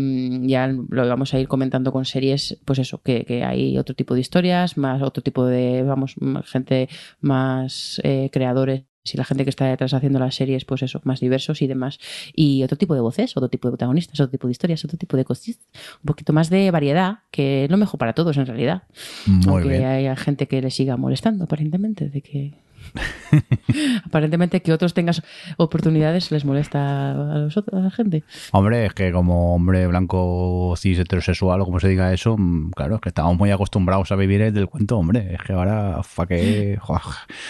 ya 0.43 0.67
lo 0.67 1.07
vamos 1.07 1.33
a 1.33 1.39
ir 1.39 1.47
comentando 1.47 1.91
con 1.91 2.05
series, 2.05 2.59
pues 2.65 2.79
eso, 2.79 3.01
que, 3.01 3.25
que 3.25 3.43
hay 3.43 3.77
otro 3.77 3.95
tipo 3.95 4.13
de 4.13 4.21
historias, 4.21 4.77
más 4.77 5.01
otro 5.01 5.23
tipo 5.23 5.45
de, 5.45 5.83
vamos, 5.83 6.15
gente 6.45 6.89
más 7.21 8.01
eh, 8.03 8.29
creadores 8.31 8.90
y 9.03 9.17
la 9.17 9.25
gente 9.25 9.43
que 9.43 9.49
está 9.49 9.65
detrás 9.65 9.93
haciendo 9.93 10.19
las 10.19 10.35
series, 10.35 10.65
pues 10.65 10.83
eso, 10.83 11.01
más 11.03 11.19
diversos 11.19 11.61
y 11.61 11.67
demás. 11.67 11.99
Y 12.35 12.63
otro 12.63 12.77
tipo 12.77 12.93
de 12.93 13.01
voces, 13.01 13.35
otro 13.35 13.49
tipo 13.49 13.67
de 13.67 13.71
protagonistas, 13.73 14.19
otro 14.19 14.31
tipo 14.31 14.47
de 14.47 14.51
historias, 14.51 14.85
otro 14.85 14.97
tipo 14.97 15.17
de 15.17 15.25
cosas, 15.25 15.47
un 15.47 16.05
poquito 16.05 16.33
más 16.33 16.49
de 16.49 16.69
variedad, 16.71 17.19
que 17.31 17.65
es 17.65 17.71
lo 17.71 17.77
mejor 17.77 17.97
para 17.97 18.13
todos 18.13 18.37
en 18.37 18.45
realidad. 18.45 18.83
Muy 19.25 19.47
Aunque 19.47 19.69
bien. 19.69 19.85
haya 19.85 20.15
gente 20.15 20.47
que 20.47 20.61
le 20.61 20.69
siga 20.71 20.97
molestando, 20.97 21.45
aparentemente, 21.45 22.09
de 22.09 22.21
que 22.21 22.53
Aparentemente 24.05 24.61
que 24.61 24.73
otros 24.73 24.93
tengan 24.93 25.15
oportunidades 25.57 26.31
les 26.31 26.45
molesta 26.45 27.11
a, 27.11 27.37
los 27.37 27.57
otros, 27.57 27.79
a 27.79 27.83
la 27.83 27.91
gente. 27.91 28.23
Hombre, 28.51 28.85
es 28.85 28.93
que 28.93 29.11
como 29.11 29.55
hombre 29.55 29.87
blanco 29.87 30.73
cis 30.77 30.99
heterosexual 30.99 31.61
o 31.61 31.65
como 31.65 31.79
se 31.79 31.87
diga 31.87 32.13
eso, 32.13 32.35
mm, 32.37 32.71
claro, 32.71 32.95
es 32.95 33.01
que 33.01 33.09
estamos 33.09 33.37
muy 33.37 33.51
acostumbrados 33.51 34.11
a 34.11 34.15
vivir 34.15 34.41
el 34.41 34.53
del 34.53 34.67
cuento, 34.67 34.97
hombre. 34.97 35.33
Es 35.33 35.41
que 35.41 35.53
ahora, 35.53 36.01
fa 36.03 36.25
que... 36.25 36.79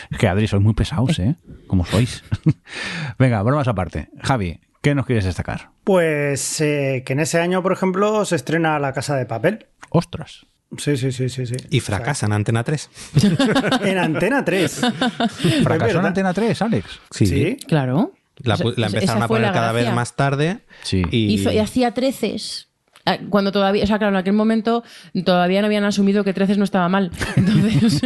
Es 0.10 0.18
que 0.18 0.28
Adri, 0.28 0.48
sois 0.48 0.62
muy 0.62 0.74
pesados, 0.74 1.20
¿eh? 1.20 1.36
Como 1.68 1.86
sois. 1.86 2.24
Venga, 3.20 3.42
bromas 3.44 3.68
aparte. 3.68 4.10
Javi, 4.22 4.60
¿qué 4.82 4.96
nos 4.96 5.06
quieres 5.06 5.26
destacar? 5.26 5.72
Pues 5.84 6.62
eh, 6.62 7.04
que 7.06 7.14
en 7.14 7.20
ese 7.20 7.40
año, 7.40 7.64
por 7.64 7.74
ejemplo, 7.74 8.26
se 8.26 8.36
estrena 8.36 8.80
La 8.80 8.94
Casa 8.94 9.16
de 9.16 9.26
Papel. 9.26 9.68
Ostras. 9.90 10.46
Sí, 10.78 10.96
sí, 10.98 11.12
sí, 11.12 11.30
sí. 11.30 11.46
sí. 11.46 11.56
Y 11.70 11.80
fracasa 11.82 12.26
en 12.28 12.34
Antena 12.34 12.64
3. 12.64 12.90
En 13.82 13.98
Antena 13.98 14.44
3. 14.46 14.82
¿Fracasó 15.64 16.00
en. 16.00 16.06
Antena 16.06 16.34
3, 16.34 16.62
Alex? 16.62 16.88
Sí. 17.12 17.58
Claro. 17.68 18.14
La, 18.44 18.56
empezaron 18.56 19.22
a 19.22 19.28
poner 19.28 19.48
la 19.48 19.54
cada 19.54 19.72
vez 19.72 19.92
más 19.94 20.16
tarde. 20.16 20.60
Sí. 20.84 21.04
Y, 21.12 21.36
Hizo- 21.38 21.52
y 21.52 21.60
hacía 21.60 21.92
treces. 21.94 22.70
Ah, 23.06 23.18
Cuando 23.30 23.52
todavía, 23.52 23.84
o 23.84 23.88
sea, 23.88 23.98
claro, 23.98 24.14
en 24.14 24.18
aquel 24.20 24.34
momento 24.34 24.84
todavía 25.26 25.62
no 25.62 25.66
habían 25.68 25.84
asumido 25.84 26.24
que 26.24 26.34
treces 26.34 26.58
no 26.58 26.64
estaba 26.64 26.88
mal. 26.88 27.12
Entonces, 27.36 28.02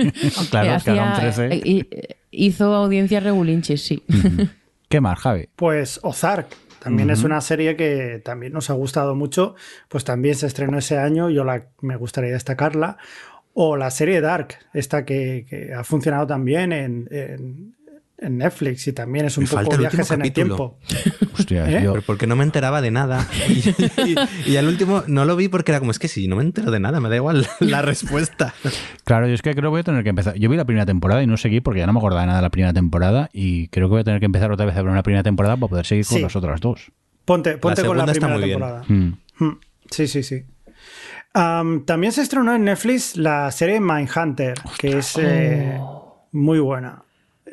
Claro, 0.49 0.71
eh, 0.71 0.75
es 0.75 0.83
que 0.83 0.91
era 0.91 1.03
un 1.03 1.09
hacía- 1.11 1.31
13. 1.47 1.55
eh, 1.55 1.61
eh, 1.91 2.15
hizo 2.31 2.73
audiencias 2.73 3.21
regulinches, 3.23 3.81
sí. 3.81 4.03
¿Qué 4.89 5.01
más, 5.01 5.19
Javi? 5.19 5.47
Pues 5.55 5.99
Ozark. 6.03 6.47
También 6.85 7.09
es 7.09 7.23
una 7.23 7.41
serie 7.41 7.75
que 7.75 8.21
también 8.23 8.53
nos 8.53 8.69
ha 8.69 8.73
gustado 8.73 9.15
mucho. 9.15 9.55
Pues 9.89 10.03
también 10.03 10.35
se 10.35 10.45
estrenó 10.45 10.77
ese 10.77 10.99
año. 10.99 11.31
Yo 11.31 11.43
la, 11.43 11.65
me 11.81 11.95
gustaría 11.95 12.31
destacarla. 12.31 12.97
O 13.55 13.75
la 13.75 13.89
serie 13.89 14.21
Dark, 14.21 14.49
esta 14.73 15.03
que, 15.03 15.47
que 15.49 15.73
ha 15.73 15.83
funcionado 15.83 16.27
también 16.27 16.71
en, 16.71 17.07
en- 17.09 17.75
en 18.17 18.37
Netflix 18.37 18.87
y 18.87 18.93
también 18.93 19.25
es 19.25 19.37
un 19.37 19.43
Me 19.43 19.49
poco 19.49 19.61
falta 19.61 19.75
el 19.75 19.81
viajes 19.81 20.11
en 20.11 20.21
el 20.21 20.31
tiempo. 20.31 20.77
Hostia, 21.37 21.69
¿Eh? 21.69 21.83
yo- 21.83 21.91
Pero 21.93 22.03
porque 22.05 22.27
no 22.27 22.35
me 22.35 22.43
enteraba 22.43 22.81
de 22.81 22.91
nada. 22.91 23.27
Y, 23.49 24.11
y- 24.11 24.51
y 24.53 24.57
al 24.57 24.67
último 24.67 25.03
no 25.07 25.25
lo 25.25 25.35
vi 25.35 25.47
porque 25.49 25.71
era 25.71 25.79
como, 25.79 25.91
es 25.91 25.99
que 25.99 26.07
si 26.07 26.27
no 26.27 26.35
me 26.37 26.43
entero 26.43 26.71
de 26.71 26.79
nada, 26.79 26.99
me 26.99 27.09
da 27.09 27.15
igual 27.17 27.45
la 27.59 27.81
respuesta. 27.81 28.53
Claro, 29.03 29.27
yo 29.27 29.33
es 29.33 29.41
que 29.41 29.51
creo 29.51 29.63
que 29.63 29.67
voy 29.69 29.79
a 29.81 29.83
tener 29.83 30.03
que 30.03 30.09
empezar. 30.09 30.35
Yo 30.35 30.49
vi 30.49 30.57
la 30.57 30.65
primera 30.65 30.85
temporada 30.85 31.21
y 31.23 31.27
no 31.27 31.35
seguí 31.37 31.59
porque 31.61 31.79
ya 31.81 31.87
no 31.87 31.93
me 31.93 31.99
acordaba 31.99 32.21
de 32.21 32.27
nada 32.27 32.39
de 32.39 32.43
la 32.43 32.49
primera 32.51 32.73
temporada 32.73 33.29
y 33.33 33.67
creo 33.67 33.87
que 33.87 33.91
voy 33.91 34.01
a 34.01 34.03
tener 34.05 34.19
que 34.19 34.25
empezar 34.27 34.51
otra 34.51 34.65
vez 34.65 34.75
a 34.77 34.81
ver 34.81 34.91
una 34.91 35.03
primera 35.03 35.23
temporada 35.23 35.57
para 35.57 35.67
poder 35.69 35.85
seguir 35.85 36.05
con 36.05 36.17
Sí. 36.17 36.23
las 36.23 36.35
otras 36.35 36.61
dos. 36.61 36.91
Ponte, 37.25 37.57
ponte 37.57 37.83
con 37.83 37.97
la 37.97 38.05
primera 38.05 38.39
temporada. 38.39 38.83
Mm. 38.87 39.13
Mm, 39.39 39.57
Sí, 39.91 40.07
sí, 40.07 40.23
sí. 40.23 40.43
Am, 41.33 41.85
también 41.85 42.13
se 42.13 42.21
estrenó 42.21 42.55
en 42.55 42.63
Netflix 42.63 43.17
la 43.17 43.51
serie 43.51 43.79
Mindhunter, 43.81 44.53
que 44.77 44.99
es 44.99 45.17
eh, 45.21 45.77
muy 46.31 46.59
buena. 46.59 47.03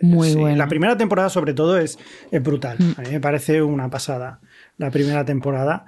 Muy 0.02 0.30
Sí, 0.30 0.36
buena. 0.36 0.56
La 0.58 0.68
primera 0.68 0.96
temporada, 0.96 1.30
sobre 1.30 1.54
todo, 1.54 1.78
es, 1.78 1.98
es 2.30 2.42
brutal. 2.42 2.76
A 2.98 3.00
mí 3.02 3.08
me 3.10 3.20
parece 3.20 3.62
una 3.62 3.88
pasada 3.88 4.40
la 4.78 4.90
primera 4.90 5.24
temporada. 5.24 5.86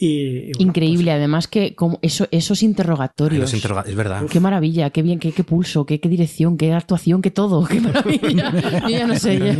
Y, 0.00 0.06
y 0.06 0.52
bueno, 0.52 0.68
Increíble, 0.68 1.10
además 1.10 1.48
que 1.48 1.74
como 1.74 1.98
eso, 2.02 2.28
esos 2.30 2.62
interrogatorios. 2.62 3.40
Los 3.40 3.52
interroga- 3.54 3.82
es 3.84 3.96
verdad. 3.96 4.26
Qué 4.30 4.38
maravilla, 4.38 4.90
qué 4.90 5.02
bien, 5.02 5.18
qué, 5.18 5.32
qué 5.32 5.42
pulso, 5.42 5.84
qué, 5.86 5.98
qué 5.98 6.08
dirección, 6.08 6.56
qué 6.56 6.72
actuación, 6.72 7.20
qué 7.20 7.32
todo, 7.32 7.64
qué 7.66 7.80
maravilla. 7.80 8.52
Yo 8.82 8.88
ya 8.90 9.06
no 9.08 9.16
sé. 9.16 9.36
ya- 9.40 9.56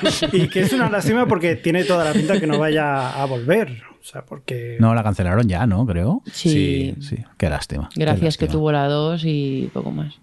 pues, 0.00 0.24
y 0.32 0.48
que 0.48 0.60
es 0.60 0.72
una 0.72 0.88
lástima 0.88 1.26
porque 1.26 1.56
tiene 1.56 1.84
toda 1.84 2.04
la 2.04 2.12
pinta 2.12 2.40
que 2.40 2.46
no 2.46 2.58
vaya 2.58 3.10
a 3.22 3.24
volver. 3.26 3.82
O 4.00 4.06
sea, 4.06 4.24
porque. 4.24 4.76
No, 4.80 4.94
la 4.94 5.02
cancelaron 5.02 5.46
ya, 5.48 5.66
¿no? 5.66 5.84
Creo. 5.86 6.22
Sí. 6.32 6.94
Sí, 7.00 7.16
qué 7.38 7.48
lástima. 7.48 7.88
qué 7.92 8.00
Gracias 8.00 8.36
que 8.38 8.44
lástima. 8.46 8.52
tuvo 8.52 8.72
la 8.72 8.88
2 8.88 9.22
y 9.24 9.70
poco 9.72 9.90
más. 9.90 10.14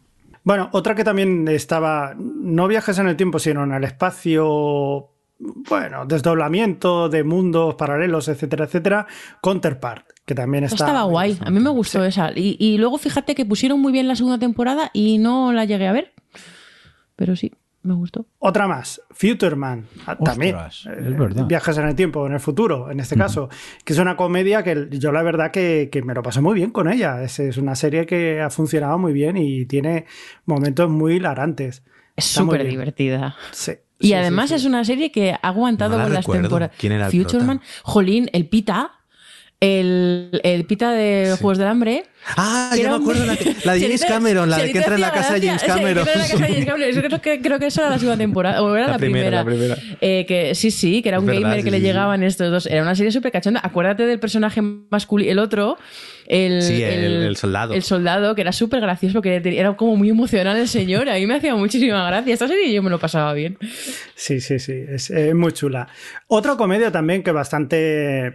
Bueno, 0.43 0.69
otra 0.71 0.95
que 0.95 1.03
también 1.03 1.47
estaba, 1.47 2.15
no 2.17 2.67
viajes 2.67 2.97
en 2.97 3.07
el 3.07 3.15
tiempo, 3.15 3.37
sino 3.39 3.63
en 3.63 3.73
el 3.73 3.83
espacio, 3.83 5.11
bueno, 5.39 6.05
desdoblamiento 6.05 7.09
de 7.09 7.23
mundos 7.23 7.75
paralelos, 7.75 8.27
etcétera, 8.27 8.65
etcétera, 8.65 9.07
Counterpart, 9.41 10.07
que 10.25 10.33
también 10.33 10.63
está... 10.63 10.85
Estaba 10.85 11.03
guay, 11.03 11.37
a 11.39 11.51
mí 11.51 11.59
me 11.59 11.69
gustó 11.69 12.03
esa. 12.03 12.31
Y, 12.35 12.57
y 12.59 12.77
luego 12.77 12.97
fíjate 12.97 13.35
que 13.35 13.45
pusieron 13.45 13.79
muy 13.79 13.91
bien 13.91 14.07
la 14.07 14.15
segunda 14.15 14.39
temporada 14.39 14.89
y 14.93 15.19
no 15.19 15.53
la 15.53 15.65
llegué 15.65 15.87
a 15.87 15.93
ver. 15.93 16.13
Pero 17.15 17.35
sí, 17.35 17.51
me 17.83 17.93
gustó. 17.95 18.25
Otra 18.39 18.67
más, 18.67 19.01
Future 19.11 19.55
Man, 19.55 19.87
ah, 20.05 20.15
también. 20.17 20.55
Eh, 20.55 20.67
es 20.69 21.17
verdad. 21.17 21.45
Viajes 21.45 21.77
en 21.77 21.87
el 21.87 21.95
tiempo, 21.95 22.27
en 22.27 22.33
el 22.33 22.39
futuro, 22.39 22.91
en 22.91 22.99
este 22.99 23.15
caso, 23.15 23.49
que 23.83 23.93
es 23.93 23.99
una 23.99 24.15
comedia 24.15 24.63
que 24.63 24.87
yo 24.91 25.11
la 25.11 25.23
verdad 25.23 25.51
que, 25.51 25.89
que 25.91 26.01
me 26.01 26.13
lo 26.13 26.21
pasé 26.21 26.41
muy 26.41 26.55
bien 26.55 26.71
con 26.71 26.91
ella. 26.91 27.23
Es, 27.23 27.39
es 27.39 27.57
una 27.57 27.75
serie 27.75 28.05
que 28.05 28.41
ha 28.41 28.49
funcionado 28.49 28.97
muy 28.97 29.13
bien 29.13 29.37
y 29.37 29.65
tiene 29.65 30.05
momentos 30.45 30.89
muy 30.89 31.15
hilarantes. 31.15 31.83
Es 32.15 32.25
súper 32.25 32.67
divertida. 32.67 33.35
Sí, 33.51 33.71
Y 33.99 34.07
sí, 34.07 34.13
además 34.13 34.49
sí, 34.49 34.55
sí. 34.55 34.61
es 34.61 34.65
una 34.65 34.83
serie 34.83 35.11
que 35.11 35.31
ha 35.31 35.37
aguantado 35.37 35.91
No 35.91 35.97
la 35.99 36.03
con 36.03 36.13
las 36.13 36.25
temporadas. 36.27 36.75
¿Quién 36.77 36.93
era 36.93 37.05
el 37.07 37.11
Future 37.11 37.29
prota? 37.39 37.45
Man, 37.45 37.61
Jolín, 37.83 38.29
el 38.33 38.47
Pita, 38.47 38.91
el, 39.61 40.41
el 40.43 40.65
Pita 40.65 40.91
de 40.91 41.35
Juegos 41.39 41.57
del 41.59 41.67
Hambre. 41.67 42.03
Ah, 42.37 42.71
era 42.77 42.91
me 42.91 42.95
acuerdo 42.97 43.25
la, 43.25 43.35
que- 43.37 43.55
la 43.63 43.73
de 43.73 43.81
James 43.81 44.03
Cameron, 44.05 44.49
la 44.49 44.57
de 44.59 44.71
que 44.71 44.77
entra 44.79 44.93
en 44.95 45.01
la 45.01 45.11
casa 45.11 45.33
de 45.35 45.47
James 45.47 45.63
Cameron. 45.63 45.99
entra 45.99 46.13
en 46.13 46.19
la 46.19 46.27
casa 46.27 46.45
de 46.45 46.51
James 46.53 46.65
Cameron. 46.65 46.89
Eso 46.89 47.01
creo, 47.01 47.21
que, 47.21 47.41
creo 47.41 47.59
que 47.59 47.65
esa 47.67 47.81
era 47.81 47.89
la 47.91 47.97
segunda 47.99 48.17
temporada, 48.17 48.61
o 48.63 48.75
era 48.75 48.85
la, 48.87 48.91
La 48.93 48.97
primera, 48.99 49.43
primera. 49.45 49.69
la 49.69 49.75
primera. 49.81 49.97
Eh, 50.01 50.25
que, 50.27 50.53
sí, 50.55 50.69
sí, 50.71 51.01
que 51.01 51.09
era 51.09 51.19
un 51.19 51.25
verdad, 51.25 51.41
gamer 51.41 51.57
sí, 51.59 51.63
que 51.63 51.71
le 51.71 51.77
sí. 51.77 51.83
llegaban 51.83 52.21
estos 52.23 52.51
dos. 52.51 52.65
Era 52.65 52.81
una 52.81 52.95
serie 52.95 53.11
súper 53.11 53.31
cachonda. 53.31 53.59
Acuérdate 53.63 54.05
del 54.05 54.19
personaje 54.19 54.61
masculino, 54.61 55.31
el 55.31 55.39
otro, 55.39 55.77
el, 56.27 56.61
Sí, 56.61 56.81
el- 56.83 57.23
el 57.23 57.37
soldado. 57.37 57.73
El 57.73 57.83
soldado, 57.83 58.35
que 58.35 58.41
era 58.41 58.51
súper 58.51 58.81
gracioso 58.81 59.13
porque 59.13 59.41
era 59.43 59.75
como 59.75 59.95
muy 59.95 60.09
emocional 60.09 60.57
el 60.57 60.67
señor. 60.67 61.07
A 61.09 61.15
mí 61.15 61.25
me 61.27 61.35
hacía 61.35 61.55
muchísima 61.55 62.05
gracia. 62.07 62.33
Esta 62.33 62.47
serie 62.47 62.71
yo 62.73 62.81
me 62.83 62.89
lo 62.91 62.99
pasaba 62.99 63.33
bien. 63.33 63.57
Sí, 64.15 64.41
sí, 64.41 64.59
sí, 64.59 64.73
es, 64.89 65.09
es 65.11 65.33
muy 65.35 65.51
chula. 65.53 65.87
Otra 66.27 66.55
comedia 66.55 66.91
también 66.91 67.23
que 67.23 67.31
bastante, 67.31 68.31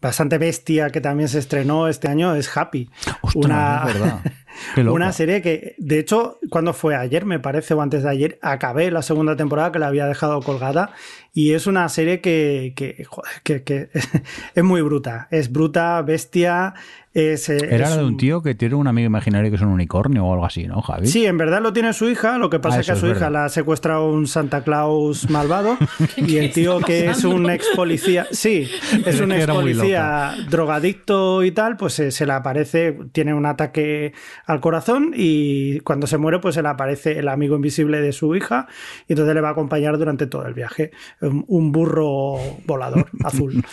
bastante 0.00 0.38
bestia 0.38 0.90
que 0.90 1.00
también 1.00 1.28
se 1.28 1.38
estrenó 1.38 1.88
este 1.88 2.08
año 2.08 2.34
es 2.34 2.56
Happy. 2.56 2.88
Ostras, 3.22 3.88
es 3.88 3.94
verdad. 3.94 4.20
Una 4.92 5.12
serie 5.12 5.40
que, 5.40 5.74
de 5.78 5.98
hecho, 6.00 6.38
cuando 6.50 6.72
fue 6.72 6.96
ayer, 6.96 7.24
me 7.24 7.38
parece, 7.38 7.74
o 7.74 7.80
antes 7.82 8.02
de 8.02 8.10
ayer, 8.10 8.38
acabé 8.42 8.90
la 8.90 9.02
segunda 9.02 9.36
temporada 9.36 9.70
que 9.70 9.78
la 9.78 9.86
había 9.86 10.06
dejado 10.06 10.40
colgada. 10.42 10.90
Y 11.32 11.52
es 11.52 11.66
una 11.68 11.88
serie 11.88 12.20
que, 12.20 12.72
que, 12.74 13.04
joder, 13.04 13.30
que- 13.44 13.62
que 13.62 13.88
es 14.54 14.64
muy 14.64 14.82
bruta. 14.82 15.28
Es 15.30 15.52
bruta, 15.52 16.02
bestia. 16.02 16.74
Es, 17.18 17.48
eh, 17.48 17.58
Era 17.68 17.90
la 17.90 17.96
de 17.96 18.04
un 18.04 18.16
tío 18.16 18.42
que 18.42 18.54
tiene 18.54 18.76
un 18.76 18.86
amigo 18.86 19.06
imaginario 19.06 19.50
que 19.50 19.56
es 19.56 19.62
un 19.62 19.68
unicornio 19.68 20.24
o 20.24 20.32
algo 20.32 20.46
así, 20.46 20.68
¿no, 20.68 20.80
Javi? 20.82 21.08
Sí, 21.08 21.26
en 21.26 21.36
verdad 21.36 21.60
lo 21.60 21.72
tiene 21.72 21.92
su 21.92 22.08
hija, 22.08 22.38
lo 22.38 22.48
que 22.48 22.60
pasa 22.60 22.76
Ah, 22.76 22.80
es 22.80 22.86
que 22.86 22.92
a 22.92 22.96
su 22.96 23.06
es 23.06 23.16
hija 23.16 23.28
la 23.28 23.46
ha 23.46 23.48
secuestrado 23.48 24.08
un 24.08 24.28
Santa 24.28 24.62
Claus 24.62 25.28
malvado 25.28 25.76
y 26.16 26.36
el 26.36 26.52
tío 26.52 26.78
que 26.78 27.10
es 27.10 27.24
un 27.24 27.50
ex 27.50 27.66
policía, 27.74 28.28
sí, 28.30 28.70
es 29.04 29.20
un 29.20 29.32
ex 29.32 29.46
policía 29.46 30.36
drogadicto 30.48 31.42
y 31.42 31.50
tal, 31.50 31.76
pues 31.76 31.98
eh, 31.98 32.12
se 32.12 32.24
le 32.24 32.34
aparece, 32.34 32.96
tiene 33.10 33.34
un 33.34 33.46
ataque 33.46 34.12
al 34.46 34.60
corazón 34.60 35.12
y 35.16 35.80
cuando 35.80 36.06
se 36.06 36.18
muere 36.18 36.38
pues 36.38 36.54
se 36.54 36.62
le 36.62 36.68
aparece 36.68 37.18
el 37.18 37.26
amigo 37.26 37.56
invisible 37.56 38.00
de 38.00 38.12
su 38.12 38.36
hija 38.36 38.68
y 39.08 39.14
entonces 39.14 39.34
le 39.34 39.40
va 39.40 39.48
a 39.48 39.52
acompañar 39.52 39.98
durante 39.98 40.28
todo 40.28 40.46
el 40.46 40.54
viaje, 40.54 40.92
un, 41.20 41.44
un 41.48 41.72
burro 41.72 42.36
volador 42.64 43.08
azul. 43.24 43.64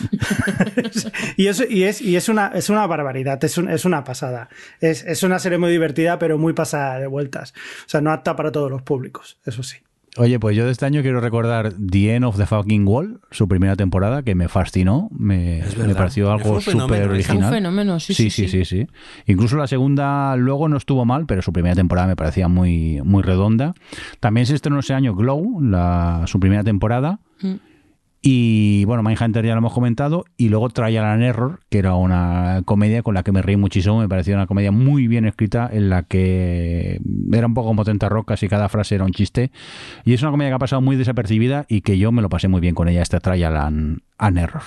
y 1.36 1.46
es, 1.46 1.64
y 1.70 1.84
es, 1.84 2.00
y 2.00 2.16
es, 2.16 2.28
una, 2.28 2.48
es 2.48 2.70
una 2.70 2.84
barbaridad, 2.88 3.35
es, 3.42 3.58
un- 3.58 3.68
es 3.68 3.84
una 3.84 4.04
pasada. 4.04 4.48
Es, 4.80 5.04
es 5.04 5.22
una 5.22 5.38
serie 5.38 5.58
muy 5.58 5.70
divertida, 5.70 6.18
pero 6.18 6.38
muy 6.38 6.52
pasada 6.54 6.98
de 6.98 7.06
vueltas. 7.06 7.52
O 7.80 7.88
sea, 7.88 8.00
no 8.00 8.10
apta 8.12 8.36
para 8.36 8.50
todos 8.52 8.70
los 8.70 8.82
públicos, 8.82 9.38
eso 9.44 9.62
sí. 9.62 9.76
Oye, 10.18 10.40
pues 10.40 10.56
yo 10.56 10.64
de 10.64 10.72
este 10.72 10.86
año 10.86 11.02
quiero 11.02 11.20
recordar 11.20 11.74
The 11.74 12.14
End 12.14 12.24
of 12.24 12.38
the 12.38 12.46
Fucking 12.46 12.88
Wall, 12.88 13.20
su 13.30 13.48
primera 13.48 13.76
temporada, 13.76 14.22
que 14.22 14.34
me 14.34 14.48
fascinó, 14.48 15.10
me, 15.12 15.62
me 15.76 15.94
pareció 15.94 16.24
Fue 16.38 16.48
algo 16.48 16.60
súper 16.62 17.06
original. 17.08 17.44
Un 17.44 17.50
fenómeno, 17.50 18.00
sí, 18.00 18.14
sí, 18.14 18.30
sí, 18.30 18.48
sí, 18.48 18.64
sí, 18.64 18.64
sí. 18.64 18.86
Incluso 19.26 19.58
la 19.58 19.66
segunda 19.66 20.34
luego 20.36 20.70
no 20.70 20.78
estuvo 20.78 21.04
mal, 21.04 21.26
pero 21.26 21.42
su 21.42 21.52
primera 21.52 21.74
temporada 21.74 22.08
me 22.08 22.16
parecía 22.16 22.48
muy, 22.48 23.02
muy 23.04 23.22
redonda. 23.22 23.74
También 24.18 24.46
se 24.46 24.54
estrenó 24.54 24.78
ese 24.78 24.94
año 24.94 25.14
Glow, 25.14 25.60
la, 25.60 26.22
su 26.26 26.40
primera 26.40 26.64
temporada. 26.64 27.18
Mm. 27.42 27.54
Y 28.22 28.84
bueno, 28.86 29.02
Mindhunter 29.02 29.44
ya 29.44 29.52
lo 29.52 29.58
hemos 29.58 29.72
comentado. 29.72 30.24
Y 30.36 30.48
luego 30.48 30.68
Trial 30.70 31.04
and 31.04 31.22
Error, 31.22 31.60
que 31.68 31.78
era 31.78 31.94
una 31.94 32.62
comedia 32.64 33.02
con 33.02 33.14
la 33.14 33.22
que 33.22 33.32
me 33.32 33.42
reí 33.42 33.56
muchísimo. 33.56 34.00
Me 34.00 34.08
pareció 34.08 34.34
una 34.34 34.46
comedia 34.46 34.72
muy 34.72 35.06
bien 35.06 35.26
escrita, 35.26 35.68
en 35.72 35.90
la 35.90 36.02
que 36.02 37.00
era 37.32 37.46
un 37.46 37.54
poco 37.54 37.68
como 37.68 37.84
Rocas 37.84 38.42
y 38.42 38.48
cada 38.48 38.68
frase 38.68 38.96
era 38.96 39.04
un 39.04 39.12
chiste. 39.12 39.50
Y 40.04 40.14
es 40.14 40.22
una 40.22 40.30
comedia 40.30 40.50
que 40.50 40.56
ha 40.56 40.58
pasado 40.58 40.82
muy 40.82 40.96
desapercibida 40.96 41.66
y 41.68 41.82
que 41.82 41.98
yo 41.98 42.12
me 42.12 42.22
lo 42.22 42.28
pasé 42.28 42.48
muy 42.48 42.60
bien 42.60 42.74
con 42.74 42.88
ella, 42.88 43.02
esta 43.02 43.20
Trial 43.20 43.56
and 43.56 44.38
Error. 44.38 44.62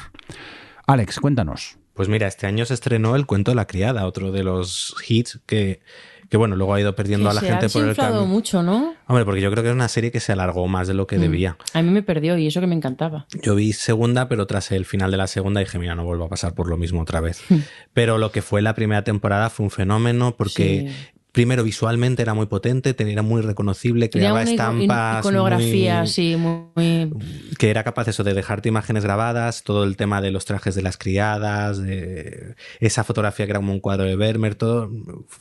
Alex, 0.87 1.19
cuéntanos. 1.19 1.77
Pues 1.93 2.07
mira, 2.07 2.27
este 2.27 2.47
año 2.47 2.65
se 2.65 2.73
estrenó 2.73 3.17
El 3.17 3.25
cuento 3.25 3.51
de 3.51 3.55
la 3.55 3.67
criada, 3.67 4.05
otro 4.05 4.31
de 4.31 4.43
los 4.43 4.95
hits 5.05 5.41
que, 5.45 5.81
que 6.29 6.37
bueno, 6.37 6.55
luego 6.55 6.73
ha 6.75 6.79
ido 6.79 6.95
perdiendo 6.95 7.25
Que 7.25 7.31
a 7.31 7.33
la 7.33 7.41
se 7.41 7.47
gente 7.47 7.65
ha 7.65 7.69
por 7.69 7.83
el 7.89 7.95
camino. 7.95 8.25
mucho, 8.27 8.61
¿no? 8.63 8.93
Hombre, 9.07 9.25
porque 9.25 9.41
yo 9.41 9.49
creo 9.51 9.63
que 9.63 9.69
es 9.69 9.75
una 9.75 9.87
serie 9.87 10.11
que 10.11 10.19
se 10.19 10.31
alargó 10.31 10.67
más 10.67 10.87
de 10.87 10.93
lo 10.93 11.07
que 11.07 11.17
Mm. 11.17 11.21
debía. 11.21 11.57
A 11.73 11.81
mí 11.81 11.89
me 11.89 12.03
perdió 12.03 12.37
y 12.37 12.45
eso 12.47 12.61
que 12.61 12.67
me 12.67 12.75
encantaba. 12.75 13.25
Yo 13.41 13.55
vi 13.55 13.73
segunda, 13.73 14.29
pero 14.29 14.45
tras 14.47 14.71
el 14.71 14.85
final 14.85 15.09
de 15.11 15.17
la 15.17 15.27
segunda 15.27 15.59
dije, 15.59 15.79
mira, 15.79 15.95
no 15.95 16.05
vuelvo 16.05 16.25
a 16.25 16.29
pasar 16.29 16.53
por 16.53 16.69
lo 16.69 16.77
mismo 16.77 17.01
otra 17.01 17.19
vez. 17.19 17.41
Hmm. 17.49 17.59
Pero 17.93 18.17
lo 18.19 18.31
que 18.31 18.41
fue 18.41 18.61
la 18.61 18.75
primera 18.75 19.03
temporada 19.03 19.49
fue 19.49 19.63
un 19.65 19.71
fenómeno 19.71 20.35
porque 20.37 20.87
Sí. 20.89 21.18
Primero 21.31 21.63
visualmente 21.63 22.21
era 22.23 22.33
muy 22.33 22.47
potente, 22.47 22.93
tenía, 22.93 23.13
era 23.13 23.21
muy 23.21 23.41
reconocible, 23.41 24.09
creaba 24.09 24.41
una 24.41 24.49
estampas. 24.49 25.19
iconografía, 25.25 25.99
muy- 25.99 26.07
sí, 26.07 26.35
muy, 26.35 27.13
que 27.57 27.69
era 27.69 27.83
capaz 27.83 28.07
eso 28.07 28.23
de 28.23 28.33
dejarte 28.33 28.69
imágenes 28.69 29.03
grabadas, 29.03 29.63
todo 29.63 29.83
el 29.83 29.95
tema 29.95 30.21
de 30.21 30.31
los 30.31 30.45
trajes 30.45 30.73
de 30.75 30.81
las 30.81 30.97
criadas, 30.97 31.77
de 31.81 32.55
esa 32.79 33.03
fotografía 33.03 33.45
que 33.45 33.51
era 33.51 33.59
como 33.59 33.73
un 33.73 33.79
cuadro 33.79 34.05
de 34.05 34.15
Vermeer, 34.15 34.55
todo 34.55 34.91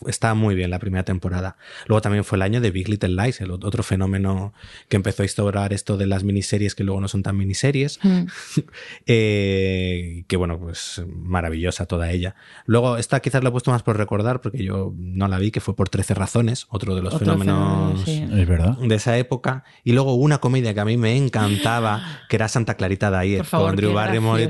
estaba 0.07 0.35
muy 0.35 0.55
bien 0.55 0.71
la 0.71 0.79
primera 0.79 1.05
temporada. 1.05 1.57
Luego 1.87 2.03
también 2.03 2.25
fue 2.25 2.37
el 2.37 2.43
año 2.43 2.61
de 2.61 2.71
Big 2.71 2.89
Little 2.89 3.11
Lies, 3.23 3.41
el 3.41 3.51
otro 3.51 3.83
fenómeno 3.83 4.53
que 4.89 4.97
empezó 4.97 5.23
a 5.23 5.25
instaurar 5.27 5.73
esto 5.73 5.97
de 5.97 6.07
las 6.07 6.23
miniseries 6.23 6.75
que 6.75 6.85
luego 6.85 7.01
no 7.01 7.09
son 7.09 7.23
tan 7.23 7.37
miniseries. 7.37 7.99
Mm. 8.03 8.25
Eh, 9.11 10.25
que 10.29 10.37
bueno, 10.37 10.59
pues 10.59 11.03
maravillosa 11.09 11.87
toda 11.87 12.11
ella. 12.11 12.35
Luego, 12.67 12.97
esta 12.99 13.21
quizás 13.21 13.43
la 13.43 13.49
he 13.49 13.53
puesto 13.53 13.71
más 13.71 13.83
por 13.83 13.97
recordar, 13.97 14.41
porque 14.41 14.63
yo 14.63 14.93
no 14.97 15.29
la 15.29 15.39
vi, 15.39 15.51
que 15.51 15.61
fue 15.61 15.75
por 15.79 15.89
13 15.89 16.13
razones, 16.15 16.67
otro 16.71 16.95
de 16.97 17.03
los 17.03 17.15
Otro 17.15 17.25
fenómenos 17.25 18.03
fenómeno, 18.03 18.05
sí. 18.05 18.41
Es 18.43 18.49
verdad. 18.49 18.77
de 18.79 18.95
esa 18.97 19.17
época. 19.17 19.63
Y 19.85 19.93
luego 19.93 20.15
una 20.15 20.39
comedia 20.39 20.75
que 20.75 20.81
a 20.81 20.85
mí 20.85 20.97
me 20.97 21.17
encantaba, 21.17 22.03
que 22.29 22.35
era 22.37 22.49
Santa 22.49 22.75
Clarita 22.75 23.11
Por 23.39 23.47
favor, 23.47 23.69
con 23.69 23.77
Drew 23.77 23.93
Barrymore 23.95 24.43
y 24.43 24.49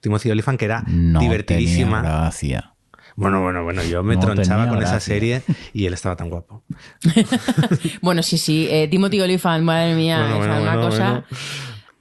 Timothy 0.00 0.30
Olyphant, 0.30 0.58
que 0.58 0.64
era 0.64 0.82
No 0.88 1.20
divertidísima. 1.20 2.00
tenía 2.02 2.16
gracia. 2.20 2.68
Bueno, 3.14 3.42
bueno, 3.42 3.62
bueno, 3.62 3.84
yo 3.84 4.02
me 4.02 4.14
No 4.14 4.20
tronchaba 4.22 4.66
con 4.68 4.82
esa 4.82 4.98
serie 4.98 5.42
y 5.74 5.84
él 5.84 5.92
estaba 5.92 6.16
tan 6.16 6.30
guapo. 6.30 6.62
Bueno, 8.00 8.22
sí, 8.22 8.38
sí. 8.38 8.66
eh, 8.70 8.88
Timothy 8.88 9.20
Olyphant, 9.20 9.64
madre 9.64 9.94
mía, 9.94 10.18
Bueno, 10.20 10.36
sea, 10.42 10.46
bueno, 10.46 10.62
una 10.62 10.74
bueno, 10.76 10.88
cosa. 10.88 11.24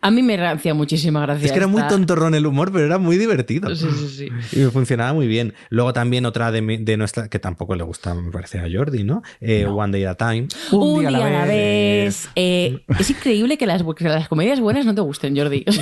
A 0.02 0.10
mí 0.12 0.24
me 0.24 0.36
hacía 0.48 0.74
muchísima 0.74 1.22
gracia. 1.22 1.46
Es 1.46 1.52
que 1.52 1.58
era 1.60 1.68
muy 1.68 1.82
esta- 1.82 1.94
tontorrón 1.94 2.34
el 2.36 2.46
humor, 2.48 2.72
pero 2.72 2.86
era 2.86 2.98
muy 2.98 3.18
divertido. 3.18 3.74
Sí, 3.76 3.86
sí, 3.92 4.08
sí. 4.10 4.30
Y 4.60 4.64
me 4.64 4.72
funcionaba 4.72 5.14
muy 5.14 5.28
bien. 5.28 5.54
Luego 5.70 5.94
también 5.94 6.26
otra 6.26 6.52
de, 6.52 6.62
mi- 6.62 6.78
de 6.78 6.98
nuestra, 6.98 7.30
que 7.30 7.38
tampoco 7.40 7.76
le 7.76 7.84
gusta, 7.84 8.14
me 8.16 8.32
parece, 8.32 8.60
a 8.60 8.66
Jordi, 8.72 9.04
¿no? 9.04 9.22
Eh, 9.40 9.66
One 9.66 9.92
Day 9.92 10.06
at 10.06 10.22
a 10.22 10.32
Time. 10.32 10.48
Un, 10.72 11.00
día, 11.02 11.08
a 11.10 11.12
la 11.12 11.46
vez. 11.46 12.30
Eh, 12.36 12.84
es 13.00 13.10
increíble 13.12 13.58
que 13.58 13.66
las, 13.68 13.84
que 13.96 14.04
las 14.06 14.28
comedias 14.28 14.60
buenas 14.60 14.86
no 14.86 14.96
te 14.96 15.02
gusten, 15.02 15.38
Jordi. 15.38 15.66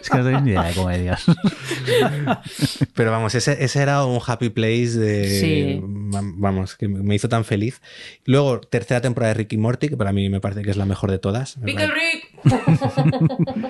Es 0.00 0.08
que 0.08 0.18
no 0.18 0.24
tenéis 0.24 0.42
ni 0.44 0.50
idea 0.52 0.62
de 0.64 0.74
comedias. 0.74 1.24
Pero 2.94 3.10
vamos, 3.10 3.34
ese, 3.34 3.62
ese 3.62 3.80
era 3.82 4.04
un 4.04 4.18
happy 4.24 4.48
place 4.50 4.98
de. 4.98 5.80
Vamos, 5.82 6.76
que 6.76 6.88
me 6.88 7.14
hizo 7.14 7.28
tan 7.28 7.44
feliz. 7.44 7.80
Luego, 8.24 8.60
tercera 8.60 9.00
temporada 9.00 9.34
de 9.34 9.38
Ricky 9.38 9.56
Morty, 9.56 9.88
que 9.88 9.96
para 9.96 10.12
mí 10.12 10.28
me 10.28 10.40
parece 10.40 10.62
que 10.62 10.70
es 10.70 10.76
la 10.76 10.86
mejor 10.86 11.10
de 11.10 11.18
todas. 11.18 11.56
Pickle 11.64 11.86
Rick. 11.88 12.30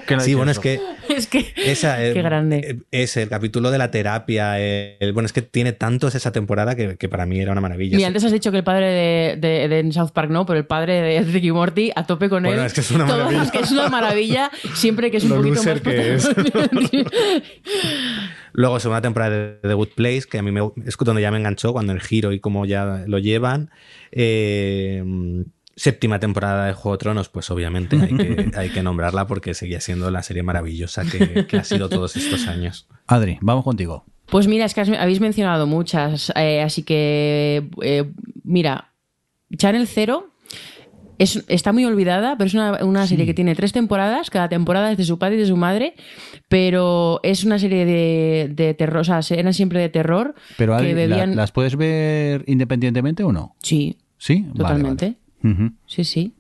¿Qué 0.07 0.15
no 0.17 0.21
Sí, 0.23 0.35
bueno, 0.35 0.51
eso? 0.53 0.61
es 0.61 0.79
que 1.09 1.15
Es 1.15 1.27
que. 1.27 1.53
esa, 1.57 2.05
eh, 2.07 2.13
Qué 2.13 2.23
grande. 2.23 2.57
eh, 2.59 2.77
Es 2.91 3.17
el 3.17 3.29
capítulo 3.29 3.71
de 3.71 3.79
la 3.79 3.91
terapia. 3.91 4.61
eh, 4.61 4.97
el- 5.01 5.13
bueno, 5.13 5.27
es 5.27 5.33
que 5.33 5.43
tiene 5.43 5.73
tantos 5.73 6.15
esa 6.15 6.33
temporada 6.33 6.75
que, 6.75 6.97
que 6.97 7.09
para 7.09 7.27
mí 7.27 7.41
era 7.41 7.53
una 7.53 7.61
maravilla. 7.61 7.97
Mira, 7.97 8.09
antes 8.09 8.25
has 8.25 8.33
dicho 8.33 8.51
que 8.51 8.59
el 8.59 8.65
padre 8.65 8.87
de, 8.87 9.37
de- 9.37 9.69
de- 9.69 9.79
en 9.81 9.93
South 9.93 10.11
Park 10.13 10.31
no, 10.31 10.47
pero 10.47 10.59
el 10.59 10.67
padre 10.67 11.01
de 11.01 11.21
Ricky 11.23 11.53
Morty 11.53 11.91
a 11.95 12.07
tope 12.07 12.29
con 12.29 12.43
Bueno, 12.43 12.61
él. 12.61 12.67
es 12.67 12.73
que 12.73 12.81
es 12.81 12.91
una 12.91 13.05
maravilla. 13.07 13.39
las 13.39 13.51
que 13.51 13.59
es 13.61 13.71
una 13.73 13.89
maravilla, 13.89 14.51
siempre 14.75 15.11
que 15.11 15.17
es 15.19 15.25
un 15.25 15.31
Lo 15.31 15.37
poquito 15.37 15.55
loser 15.57 15.75
más 15.75 15.83
que 15.83 16.15
es. 16.15 16.31
Luego, 18.53 18.81
segunda 18.81 19.01
temporada 19.01 19.31
de 19.37 19.59
The 19.63 19.75
Good 19.75 19.91
Place, 19.95 20.23
que 20.31 20.39
a 20.39 20.43
mí 20.43 20.51
me, 20.51 20.61
es 20.85 20.97
donde 20.99 21.23
ya 21.23 21.31
me 21.31 21.39
enganchó, 21.39 21.73
cuando 21.73 21.93
el 21.93 22.01
giro 22.01 22.33
y 22.33 22.41
cómo 22.41 22.67
ya 22.67 23.05
lo 23.07 23.19
llevan. 23.19 23.71
Eh, 24.11 25.03
séptima 25.81 26.19
temporada 26.21 26.67
de 26.67 26.75
Juego 26.75 26.97
de 26.97 27.01
Tronos, 27.01 27.29
pues 27.31 27.51
obviamente 27.51 27.97
hay 28.01 28.15
que, 28.15 28.51
hay 28.55 28.69
que 28.69 28.83
nombrarla 28.83 29.27
porque 29.27 29.55
seguía 29.55 29.81
siendo 29.81 30.11
la 30.11 30.23
serie 30.23 30.43
maravillosa 30.43 31.05
que, 31.11 31.47
que 31.47 31.57
ha 31.57 31.65
sido 31.65 31.89
todos 31.89 32.17
estos 32.17 32.49
años. 32.49 32.87
Adri, 33.07 33.39
vamos 33.41 33.65
contigo. 33.65 34.05
Pues 34.27 34.47
mira, 34.47 34.67
es 34.67 34.75
que 34.75 34.83
has- 34.83 34.91
habéis 34.91 35.21
mencionado 35.21 35.67
muchas, 35.67 36.33
eh, 36.37 36.61
así 36.61 36.83
que, 36.83 37.69
eh, 37.83 38.13
mira, 38.45 38.93
Channel 39.57 39.87
Zero 39.87 40.29
es, 41.19 41.43
está 41.49 41.73
muy 41.73 41.85
olvidada, 41.87 42.37
pero 42.37 42.47
es 42.49 42.55
una, 42.55 42.85
una 42.85 43.07
serie 43.07 43.25
que 43.27 43.35
tiene 43.35 43.55
tres 43.55 43.73
temporadas, 43.73 44.29
cada 44.31 44.49
temporada 44.51 44.93
es 44.93 44.99
de 44.99 45.05
su 45.05 45.19
padre 45.19 45.37
y 45.37 45.39
de 45.39 45.47
su 45.47 45.57
madre, 45.57 45.95
pero 46.49 47.21
es 47.23 47.45
una 47.45 47.59
serie 47.59 47.85
de, 47.87 48.51
de 48.55 48.75
terror, 48.75 48.99
o 48.99 49.05
sea, 49.05 49.23
se- 49.23 49.39
eran 49.41 49.55
siempre 49.55 49.81
de 49.81 49.89
terror. 49.89 50.35
Pero 50.57 50.73
que 50.77 50.79
Adri, 50.79 50.89
¿la- 50.91 50.95
bebían... 50.97 51.37
¿las 51.37 51.53
puedes 51.53 51.77
ver 51.77 52.45
independientemente 52.47 53.23
o 53.25 53.33
no? 53.33 53.57
Sí, 53.63 53.97
Sí, 54.23 54.43
Vale, 54.49 54.55
totalmente. 54.59 55.15
Sí, 55.87 56.05
sí. 56.05 56.33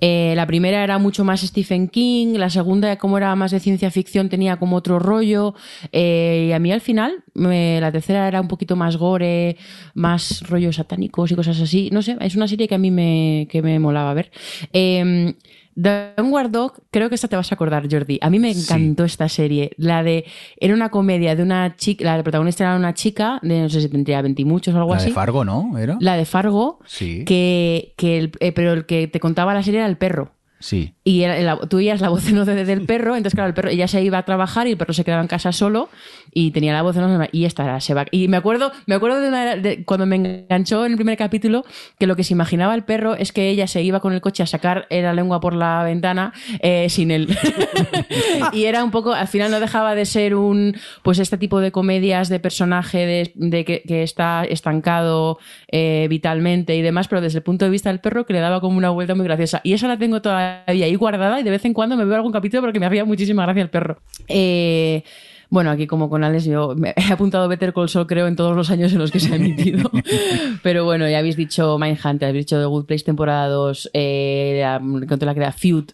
Eh, 0.00 0.34
la 0.36 0.46
primera 0.46 0.82
era 0.82 0.98
mucho 0.98 1.24
más 1.24 1.40
Stephen 1.42 1.88
King, 1.88 2.34
la 2.36 2.50
segunda, 2.50 2.96
como 2.96 3.16
era 3.16 3.34
más 3.36 3.52
de 3.52 3.60
ciencia 3.60 3.90
ficción, 3.90 4.28
tenía 4.28 4.56
como 4.56 4.76
otro 4.76 4.98
rollo. 4.98 5.54
eh, 5.92 6.46
y 6.48 6.52
a 6.52 6.58
mí 6.58 6.72
al 6.72 6.80
final, 6.80 7.22
me- 7.34 7.80
la 7.80 7.92
tercera 7.92 8.26
era 8.28 8.40
un 8.40 8.48
poquito 8.48 8.74
más 8.76 8.96
gore, 8.96 9.56
más 9.94 10.42
rollos 10.48 10.76
satánicos 10.76 11.30
y 11.30 11.34
cosas 11.36 11.60
así. 11.60 11.90
No 11.92 12.02
sé, 12.02 12.16
es 12.20 12.34
una 12.36 12.48
serie 12.48 12.66
que 12.68 12.74
a 12.74 12.78
mí 12.78 12.90
me, 12.90 13.46
que 13.50 13.62
me 13.62 13.78
molaba 13.78 14.12
ver. 14.14 14.30
Eh, 14.72 15.34
Downward 15.76 16.50
Dog, 16.50 16.72
creo 16.90 17.08
que 17.08 17.14
esta 17.16 17.28
te 17.28 17.36
vas 17.36 17.50
a 17.50 17.54
acordar, 17.54 17.86
Jordi. 17.90 18.18
A 18.22 18.30
mí 18.30 18.38
me 18.38 18.50
encantó 18.50 19.04
esta 19.04 19.28
serie. 19.28 19.72
La 19.76 20.02
de. 20.02 20.24
Era 20.58 20.74
una 20.74 20.90
comedia 20.90 21.34
de 21.34 21.42
una 21.42 21.76
chica. 21.76 22.04
La 22.16 22.22
protagonista 22.22 22.64
era 22.64 22.76
una 22.76 22.94
chica, 22.94 23.38
de 23.42 23.60
no 23.62 23.68
sé 23.68 23.80
si 23.80 23.88
tendría 23.88 24.22
20 24.22 24.42
y 24.42 24.44
muchos 24.44 24.74
o 24.74 24.78
algo 24.78 24.90
La 24.90 24.96
así. 24.96 25.08
de 25.08 25.12
Fargo, 25.14 25.44
¿no? 25.44 25.76
¿Era? 25.78 25.96
La 26.00 26.16
de 26.16 26.24
Fargo. 26.24 26.78
Sí. 26.86 27.24
Que, 27.24 27.94
que 27.96 28.18
el- 28.18 28.32
eh, 28.40 28.52
pero 28.52 28.72
el 28.72 28.86
que 28.86 29.08
te 29.08 29.20
contaba 29.20 29.54
la 29.54 29.62
serie 29.62 29.80
era 29.80 29.88
el 29.88 29.96
perro. 29.96 30.30
Sí. 30.64 30.94
Y 31.04 31.24
era- 31.24 31.38
la- 31.40 31.58
tú 31.68 31.76
oías 31.76 32.00
la 32.00 32.08
voz 32.08 32.26
en 32.26 32.38
off 32.38 32.46
de- 32.46 32.64
del 32.64 32.86
perro, 32.86 33.16
entonces 33.16 33.34
claro, 33.34 33.48
el 33.48 33.54
perro 33.54 33.68
ella 33.68 33.86
se 33.86 34.02
iba 34.02 34.16
a 34.16 34.22
trabajar 34.22 34.66
y 34.66 34.70
el 34.70 34.78
perro 34.78 34.94
se 34.94 35.04
quedaba 35.04 35.20
en 35.20 35.28
casa 35.28 35.52
solo 35.52 35.90
y 36.32 36.52
tenía 36.52 36.72
la 36.72 36.80
voz 36.80 36.96
en 36.96 37.02
off 37.04 37.28
y 37.32 37.44
esta 37.44 37.64
era, 37.64 37.80
se 37.82 37.92
va. 37.92 38.06
Y 38.10 38.28
me 38.28 38.38
acuerdo, 38.38 38.72
me 38.86 38.94
acuerdo 38.94 39.20
de, 39.20 39.28
una, 39.28 39.56
de 39.56 39.84
cuando 39.84 40.06
me 40.06 40.16
enganchó 40.16 40.86
en 40.86 40.92
el 40.92 40.96
primer 40.96 41.18
capítulo 41.18 41.66
que 41.98 42.06
lo 42.06 42.16
que 42.16 42.24
se 42.24 42.32
imaginaba 42.32 42.74
el 42.74 42.82
perro 42.82 43.14
es 43.14 43.30
que 43.30 43.50
ella 43.50 43.66
se 43.66 43.82
iba 43.82 44.00
con 44.00 44.14
el 44.14 44.22
coche 44.22 44.42
a 44.42 44.46
sacar 44.46 44.86
la 44.88 45.12
lengua 45.12 45.38
por 45.38 45.52
la 45.52 45.82
ventana 45.84 46.32
eh, 46.60 46.86
sin 46.88 47.10
él. 47.10 47.28
y 48.54 48.64
era 48.64 48.82
un 48.82 48.90
poco, 48.90 49.12
al 49.12 49.28
final 49.28 49.50
no 49.50 49.60
dejaba 49.60 49.94
de 49.94 50.06
ser 50.06 50.34
un, 50.34 50.74
pues 51.02 51.18
este 51.18 51.36
tipo 51.36 51.60
de 51.60 51.72
comedias 51.72 52.30
de 52.30 52.40
personaje 52.40 53.04
de, 53.04 53.32
de 53.34 53.66
que, 53.66 53.82
que 53.82 54.02
está 54.02 54.44
estancado 54.44 55.38
eh, 55.70 56.06
vitalmente 56.08 56.74
y 56.74 56.80
demás, 56.80 57.06
pero 57.08 57.20
desde 57.20 57.40
el 57.40 57.42
punto 57.44 57.66
de 57.66 57.70
vista 57.70 57.90
del 57.90 58.00
perro 58.00 58.24
que 58.24 58.32
le 58.32 58.40
daba 58.40 58.62
como 58.62 58.78
una 58.78 58.88
vuelta 58.88 59.14
muy 59.14 59.24
graciosa. 59.24 59.60
Y 59.62 59.74
esa 59.74 59.88
la 59.88 59.98
tengo 59.98 60.22
todavía 60.64 60.86
ahí 60.86 60.94
guardada 60.94 61.40
y 61.40 61.42
de 61.42 61.50
vez 61.50 61.64
en 61.64 61.74
cuando 61.74 61.96
me 61.96 62.04
veo 62.04 62.16
algún 62.16 62.32
capítulo 62.32 62.62
porque 62.62 62.80
me 62.80 62.86
hacía 62.86 63.04
muchísima 63.04 63.42
gracia 63.44 63.62
el 63.62 63.70
perro. 63.70 63.98
Eh, 64.28 65.02
bueno, 65.50 65.70
aquí 65.70 65.86
como 65.86 66.10
con 66.10 66.24
Alex 66.24 66.44
yo 66.46 66.74
me 66.76 66.94
he 66.96 67.12
apuntado 67.12 67.48
Better 67.48 67.72
Call 67.72 67.88
Saul 67.88 68.06
creo 68.06 68.26
en 68.26 68.36
todos 68.36 68.56
los 68.56 68.70
años 68.70 68.92
en 68.92 68.98
los 68.98 69.10
que 69.10 69.20
se 69.20 69.32
ha 69.32 69.36
emitido. 69.36 69.90
Pero 70.62 70.84
bueno, 70.84 71.08
ya 71.08 71.18
habéis 71.18 71.36
dicho 71.36 71.78
Mindhunter, 71.78 72.28
habéis 72.28 72.46
dicho 72.46 72.58
The 72.58 72.66
Good 72.66 72.86
Place 72.86 73.04
temporada 73.04 73.48
2, 73.48 73.90
eh, 73.92 74.58
la, 74.60 74.80
contra 75.06 75.26
la 75.26 75.34
que 75.34 75.40
era 75.40 75.52
Feud. 75.52 75.90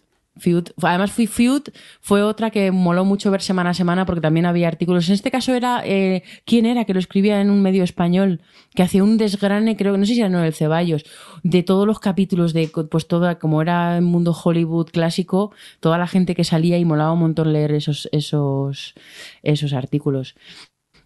Además, 0.81 1.11
fui 1.11 1.29
fue 1.99 2.23
otra 2.23 2.51
que 2.51 2.71
moló 2.71 3.03
mucho 3.03 3.29
ver 3.31 3.41
semana 3.41 3.71
a 3.71 3.73
semana 3.73 4.05
porque 4.05 4.21
también 4.21 4.45
había 4.45 4.67
artículos. 4.67 5.07
En 5.09 5.15
este 5.15 5.29
caso 5.29 5.53
era 5.53 5.81
eh, 5.85 6.23
quién 6.45 6.65
era 6.65 6.85
que 6.85 6.93
lo 6.93 6.99
escribía 6.99 7.41
en 7.41 7.49
un 7.49 7.61
medio 7.61 7.83
español 7.83 8.41
que 8.73 8.83
hacía 8.83 9.03
un 9.03 9.17
desgrane, 9.17 9.75
creo, 9.75 9.97
no 9.97 10.05
sé 10.05 10.13
si 10.13 10.21
era 10.21 10.29
Noel 10.29 10.53
Ceballos, 10.53 11.03
de 11.43 11.63
todos 11.63 11.85
los 11.85 11.99
capítulos 11.99 12.53
de 12.53 12.71
pues 12.89 13.07
toda 13.07 13.39
como 13.39 13.61
era 13.61 13.97
el 13.97 14.03
mundo 14.03 14.31
Hollywood 14.31 14.89
clásico, 14.91 15.51
toda 15.79 15.97
la 15.97 16.07
gente 16.07 16.33
que 16.33 16.43
salía 16.45 16.77
y 16.77 16.85
molaba 16.85 17.11
un 17.11 17.19
montón 17.19 17.51
leer 17.51 17.73
esos 17.73 18.07
esos 18.11 18.95
esos 19.43 19.73
artículos. 19.73 20.35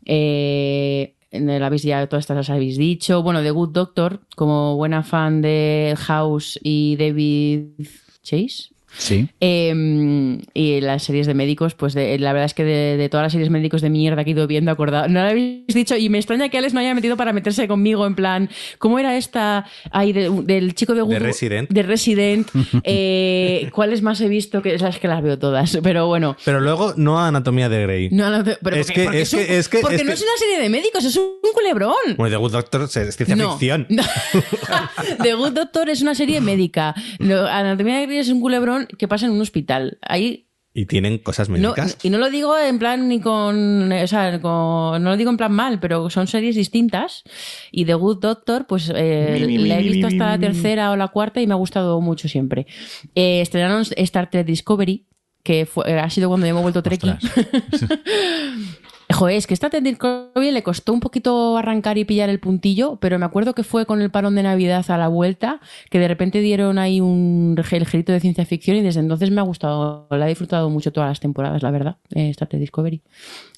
Eh, 0.06 1.16
el 1.32 1.64
habéis 1.64 1.84
ya 1.84 2.08
todas 2.08 2.24
estas 2.24 2.38
las 2.38 2.50
habéis 2.50 2.78
dicho. 2.78 3.24
Bueno, 3.24 3.42
The 3.42 3.52
Good 3.52 3.72
Doctor, 3.72 4.22
como 4.36 4.76
buena 4.76 5.04
fan 5.04 5.42
de 5.42 5.96
House 5.98 6.60
y 6.64 6.96
David 6.98 7.88
Chase. 8.22 8.75
Sí. 8.98 9.28
Eh, 9.42 10.38
y 10.54 10.82
las 10.82 11.04
series 11.04 11.28
de 11.28 11.34
médicos, 11.34 11.76
pues 11.76 11.94
de- 11.94 12.18
la 12.20 12.34
verdad 12.34 12.46
es 12.46 12.54
que 12.54 12.64
de, 12.64 12.98
de 12.98 13.10
todas 13.10 13.26
las 13.26 13.32
series 13.32 13.50
médicos 13.50 13.82
de 13.82 13.90
mierda 13.90 14.24
que 14.24 14.32
he 14.32 14.34
ido 14.34 14.48
viendo, 14.48 14.72
acordado, 14.72 15.08
no 15.08 15.22
lo 15.22 15.30
habéis 15.30 15.66
dicho, 15.68 15.96
y 15.98 16.10
me 16.10 16.18
extraña 16.18 16.50
que 16.50 16.58
Alex 16.58 16.74
no 16.74 16.80
haya 16.80 16.94
metido 16.96 17.18
para 17.18 17.34
meterse 17.34 17.68
conmigo 17.68 18.06
en 18.06 18.16
plan, 18.16 18.50
¿cómo 18.78 19.00
era 19.00 19.18
esta 19.18 19.66
ahí 19.92 20.14
de- 20.14 20.30
del 20.44 20.76
chico 20.76 20.94
de 20.94 21.02
Good- 21.02 21.18
Resident. 21.20 21.70
De 21.70 21.84
Resident. 21.84 22.48
Eh, 22.84 23.70
¿Cuáles 23.74 24.02
más 24.02 24.22
he 24.22 24.28
visto? 24.28 24.62
Que 24.62 24.76
esas 24.76 25.00
que 25.00 25.08
las 25.08 25.22
veo 25.24 25.38
todas, 25.40 25.78
pero 25.84 26.08
bueno. 26.08 26.36
Pero 26.46 26.60
luego 26.60 26.94
no 26.98 27.20
a 27.20 27.28
Anatomía 27.28 27.68
de 27.70 27.82
Grey. 27.84 28.10
No, 28.12 28.30
no, 28.30 28.44
pero 28.44 28.76
Es 28.76 28.88
porque, 28.88 28.94
que- 29.02 29.04
porque 29.06 29.22
es 29.22 29.34
un- 29.34 29.40
que- 29.40 29.58
es 29.58 29.70
que- 29.70 29.80
porque 29.80 29.96
es 29.96 30.02
no 30.04 30.08
que- 30.08 30.14
es 30.14 30.22
una 30.22 30.38
serie 30.38 30.60
de 30.62 30.70
médicos, 30.70 31.04
es 31.04 31.16
un 31.18 31.32
culebrón. 31.54 31.94
Bueno, 32.18 32.32
The 32.36 32.38
Good 32.38 32.52
Doctor 32.52 32.82
es 32.84 32.92
ciencia 33.16 33.36
No. 33.36 33.52
ficción. 33.58 33.88
The 35.24 35.34
Good 35.34 35.52
Doctor 35.54 35.90
es 35.90 36.02
una 36.02 36.16
serie 36.16 36.42
médica. 36.42 36.94
Lo- 37.20 37.48
Anatomía 37.48 38.00
de 38.00 38.06
Grey 38.06 38.18
es 38.20 38.30
un 38.30 38.42
culebrón 38.42 38.85
que 38.88 39.08
pasa 39.08 39.26
en 39.26 39.32
un 39.34 39.42
hospital. 39.42 39.98
Ahí 40.02 40.48
Y 40.74 40.86
tienen 40.88 41.20
cosas 41.20 41.48
no, 41.50 41.54
médicas. 41.58 41.98
y 42.04 42.10
no 42.10 42.18
lo 42.18 42.30
digo 42.30 42.58
en 42.58 42.78
plan 42.80 43.08
ni 43.08 43.20
con, 43.22 43.92
o 43.92 44.08
sea, 44.08 44.42
con- 44.42 45.02
no 45.04 45.10
lo 45.12 45.18
digo 45.18 45.30
en 45.32 45.38
plan 45.38 45.52
mal, 45.54 45.80
pero 45.80 46.10
son 46.10 46.28
series 46.28 46.56
distintas. 46.56 47.24
Y 47.72 47.86
The 47.86 47.94
Good 47.94 48.20
Doctor, 48.20 48.68
pues 48.68 48.92
eh, 48.94 49.38
Mi, 49.42 49.48
mi, 49.48 49.58
mi, 49.64 49.70
la 49.70 49.80
he 49.80 49.84
visto 49.84 50.08
mi, 50.08 50.14
hasta 50.14 50.26
mi, 50.26 50.32
la 50.32 50.38
mi. 50.38 50.46
tercera 50.46 50.92
o 50.92 50.96
la 50.96 51.08
cuarta 51.08 51.40
y 51.42 51.48
me 51.48 51.54
ha 51.54 51.58
gustado 51.58 52.00
mucho 52.02 52.28
siempre. 52.28 52.68
Eh, 53.16 53.42
estrenaron 53.42 53.84
Star 53.96 54.30
Trek 54.30 54.46
Discovery, 54.46 55.06
que 55.44 55.66
fue- 55.66 55.98
ha 56.00 56.10
sido 56.10 56.28
cuando 56.30 56.46
hemos 56.48 56.62
vuelto 56.64 56.84
Trekkie. 56.84 57.14
Joder, 59.14 59.38
es 59.38 59.46
que 59.48 59.54
esta 59.54 59.70
Ted 59.70 59.84
Discovery 59.84 60.52
le 60.52 60.64
costó 60.64 60.92
un 60.92 61.00
poquito 61.00 61.58
arrancar 61.58 61.98
y 61.98 62.06
pillar 62.06 62.30
el 62.30 62.40
puntillo, 62.40 62.98
pero 62.98 63.20
me 63.20 63.26
acuerdo 63.26 63.54
que 63.54 63.64
fue 63.64 63.86
con 63.86 64.02
el 64.02 64.10
parón 64.10 64.36
de 64.36 64.44
Navidad 64.44 64.84
a 64.90 64.98
la 64.98 65.08
vuelta, 65.08 65.60
que 65.90 66.00
de 66.00 66.08
repente 66.08 66.40
dieron 66.40 66.80
ahí 66.80 67.02
un 67.02 67.56
gelito 67.64 68.12
de 68.12 68.20
ciencia 68.20 68.46
ficción 68.46 68.78
y 68.78 68.82
desde 68.82 69.00
entonces 69.02 69.30
me 69.32 69.42
ha 69.42 69.44
gustado, 69.44 70.08
la 70.10 70.26
he 70.26 70.30
disfrutado 70.30 70.70
mucho 70.70 70.92
todas 70.92 71.10
las 71.10 71.20
temporadas, 71.20 71.62
la 71.62 71.72
verdad, 71.72 71.98
eh, 72.16 72.30
esta 72.30 72.48
Ted 72.48 72.60
Discovery. 72.60 73.02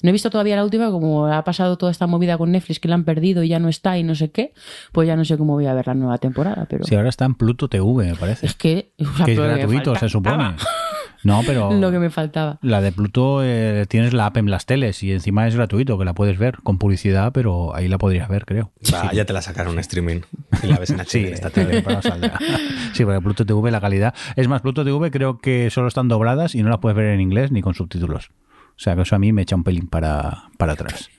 No 0.02 0.10
he 0.10 0.12
visto 0.12 0.30
todavía 0.30 0.56
la 0.56 0.64
última, 0.64 0.90
como 0.90 1.26
ha 1.26 1.42
pasado 1.44 1.78
toda 1.78 1.92
esta 1.92 2.06
movida 2.06 2.36
con 2.36 2.52
Netflix 2.52 2.78
que 2.78 2.88
la 2.88 2.94
han 2.94 3.04
perdido 3.04 3.42
y 3.42 3.48
ya 3.48 3.58
no 3.58 3.68
está 3.68 3.96
y 3.98 4.02
no 4.02 4.14
sé 4.14 4.30
qué, 4.30 4.52
pues 4.92 5.06
ya 5.06 5.16
no 5.16 5.24
sé 5.24 5.38
cómo 5.38 5.54
voy 5.54 5.66
a 5.66 5.74
ver 5.74 5.86
la 5.86 5.94
nueva 5.94 6.18
temporada. 6.18 6.66
Pero... 6.68 6.84
Sí, 6.84 6.94
ahora 6.94 7.08
está 7.08 7.24
en 7.24 7.34
Pluto 7.34 7.68
TV, 7.68 7.84
me 8.10 8.14
parece. 8.16 8.46
Es 8.46 8.54
que, 8.54 8.92
o 9.00 9.16
sea, 9.16 9.24
que 9.24 9.32
es 9.32 9.38
gratuito, 9.38 9.94
se 9.96 10.08
supone. 10.08 10.56
No, 11.24 11.42
pero 11.46 11.72
Lo 11.78 11.90
que 11.90 11.98
me 11.98 12.10
faltaba. 12.10 12.58
la 12.62 12.80
de 12.80 12.92
Pluto 12.92 13.40
eh, 13.42 13.86
tienes 13.88 14.12
la 14.12 14.26
app 14.26 14.36
en 14.36 14.50
las 14.50 14.66
teles 14.66 15.02
y 15.02 15.12
encima 15.12 15.46
es 15.48 15.54
gratuito, 15.56 15.98
que 15.98 16.04
la 16.04 16.14
puedes 16.14 16.38
ver 16.38 16.58
con 16.62 16.78
publicidad, 16.78 17.32
pero 17.32 17.74
ahí 17.74 17.88
la 17.88 17.98
podrías 17.98 18.28
ver, 18.28 18.44
creo. 18.46 18.70
Va, 18.92 19.12
ya 19.12 19.24
te 19.24 19.32
la 19.32 19.42
sacaron 19.42 19.74
en 19.74 19.80
streaming 19.80 20.20
y 20.62 20.66
la 20.68 20.78
ves 20.78 20.90
en 20.90 21.00
HD 21.00 21.06
Sí, 21.08 21.24
esta 21.24 21.50
tele. 21.50 21.82
saldrá. 22.02 22.38
Sí, 22.92 23.04
porque 23.04 23.20
Pluto 23.20 23.44
TV 23.46 23.70
la 23.70 23.80
calidad. 23.80 24.14
Es 24.36 24.48
más, 24.48 24.62
Pluto 24.62 24.84
TV 24.84 25.10
creo 25.10 25.38
que 25.38 25.70
solo 25.70 25.88
están 25.88 26.08
dobladas 26.08 26.54
y 26.54 26.62
no 26.62 26.68
las 26.70 26.78
puedes 26.78 26.96
ver 26.96 27.06
en 27.06 27.20
inglés 27.20 27.50
ni 27.52 27.62
con 27.62 27.74
subtítulos. 27.74 28.30
O 28.76 28.80
sea 28.80 28.94
que 28.94 29.02
eso 29.02 29.16
a 29.16 29.18
mí 29.18 29.32
me 29.32 29.42
echa 29.42 29.56
un 29.56 29.64
pelín 29.64 29.88
para, 29.88 30.44
para 30.56 30.74
atrás. 30.74 31.10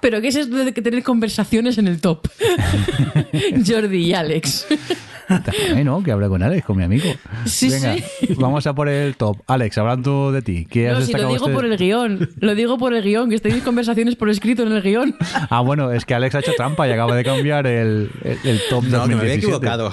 Pero 0.00 0.20
¿qué 0.20 0.28
es 0.28 0.36
esto 0.36 0.56
de 0.56 0.74
que 0.74 0.82
tener 0.82 1.02
conversaciones 1.02 1.78
en 1.78 1.86
el 1.88 2.00
top? 2.00 2.26
Jordi 3.66 3.98
y 4.06 4.12
Alex. 4.14 4.66
Déjame, 5.28 5.84
¿no? 5.84 6.02
Que 6.02 6.12
hable 6.12 6.28
con 6.28 6.42
Alex, 6.42 6.64
con 6.64 6.76
mi 6.76 6.84
amigo. 6.84 7.04
Sí, 7.46 7.68
Venga, 7.70 7.94
sí. 7.94 8.34
vamos 8.36 8.66
a 8.66 8.74
por 8.74 8.88
el 8.88 9.16
top. 9.16 9.38
Alex, 9.46 9.78
hablando 9.78 10.32
de 10.32 10.42
ti, 10.42 10.66
¿qué 10.70 10.90
has 10.90 11.00
No, 11.00 11.06
si 11.06 11.12
lo 11.12 11.18
digo 11.28 11.32
usted? 11.44 11.52
por 11.54 11.64
el 11.64 11.76
guion. 11.76 12.30
Lo 12.40 12.54
digo 12.54 12.78
por 12.78 12.94
el 12.94 13.02
guion, 13.02 13.30
que 13.30 13.38
tenéis 13.40 13.62
conversaciones 13.62 14.16
por 14.16 14.28
escrito 14.30 14.62
en 14.62 14.72
el 14.72 14.82
guion. 14.82 15.14
Ah, 15.50 15.60
bueno, 15.60 15.92
es 15.92 16.04
que 16.04 16.14
Alex 16.14 16.34
ha 16.34 16.38
hecho 16.40 16.52
trampa 16.56 16.86
y 16.88 16.92
acaba 16.92 17.14
de 17.16 17.24
cambiar 17.24 17.66
el, 17.66 18.10
el, 18.22 18.38
el 18.44 18.60
top 18.68 18.84
No, 18.84 19.02
que 19.02 19.14
me 19.14 19.20
había 19.20 19.34
2017. 19.34 19.36
equivocado. 19.46 19.92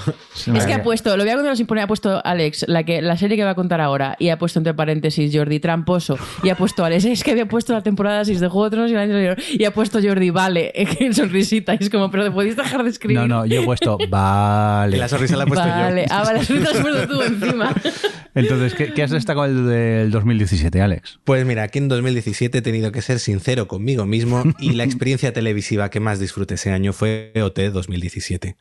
Es 0.56 0.66
que 0.66 0.74
ha 0.74 0.84
puesto, 0.84 1.16
lo 1.18 1.24
voy 1.24 1.32
a 1.32 1.36
contar 1.36 1.58
sin 1.58 1.66
poner, 1.68 1.84
ha 1.84 1.88
puesto 1.88 2.22
Alex, 2.26 2.66
la, 2.68 2.84
que, 2.84 3.02
la 3.02 3.18
serie 3.18 3.38
que 3.38 3.44
va 3.44 3.52
a 3.52 3.56
contar 3.56 3.82
ahora, 3.82 4.16
y 4.20 4.30
ha 4.30 4.38
puesto 4.38 4.60
entre 4.60 4.74
paréntesis 4.74 5.36
Jordi 5.36 5.60
tramposo, 5.60 6.18
y 6.44 6.50
ha 6.50 6.56
puesto 6.56 6.84
Alex, 6.84 7.06
es 7.06 7.24
que 7.24 7.32
había 7.32 7.48
puesto 7.48 7.74
la 7.74 7.82
temporada 7.82 8.24
6 8.26 8.40
de 8.40 8.48
Juego 8.48 8.66
de 8.66 8.70
Tronos 8.72 8.92
y 8.92 8.94
el 8.94 9.00
año 9.00 9.14
anterior, 9.16 9.38
y 9.52 9.64
ha 9.66 9.72
puesto 9.74 10.00
Jordi, 10.02 10.30
vale, 10.30 10.72
en 10.76 11.14
sonrisita, 11.14 11.74
y 11.76 11.78
es 11.82 11.90
como, 11.90 12.10
pero 12.12 12.32
podéis 12.34 12.56
dejar 12.56 12.84
de 12.84 12.90
escribir. 12.90 13.18
No, 13.20 13.28
no, 13.28 13.46
yo 13.46 13.62
he 13.62 13.66
puesto 13.66 13.98
vale. 14.10 14.98
La 15.22 15.38
sonrisa 15.38 15.38
la 15.38 15.44
he 15.44 15.48
puesto 15.48 15.66
Vale, 15.68 16.02
yo. 16.02 16.08
ah, 16.12 16.24
vale, 16.24 16.40
la 16.62 16.70
has 16.70 16.78
puesto 16.78 17.08
tú 17.08 17.22
encima. 17.22 17.76
Entonces, 18.34 18.74
¿qué, 18.76 18.94
qué 18.94 19.04
has 19.04 19.12
destacado 19.12 19.44
del, 19.48 19.68
del 19.68 20.12
2017, 20.12 20.82
Alex? 20.82 21.20
Pues 21.26 21.46
mira, 21.46 21.64
aquí 21.64 21.80
en 21.80 21.90
2017 21.90 22.60
he 22.60 22.62
tenido 22.62 22.92
que 22.94 23.02
ser 23.02 23.20
sincero 23.20 23.68
conmigo 23.68 24.06
mismo 24.06 24.44
y 24.58 24.72
la 24.72 24.84
experiencia 24.86 25.34
televisiva 25.34 25.90
que 25.90 26.00
más 26.00 26.18
disfruté 26.20 26.54
ese 26.54 26.72
año 26.72 26.94
fue 26.94 27.34
OT 27.42 27.60
2017. 27.74 28.56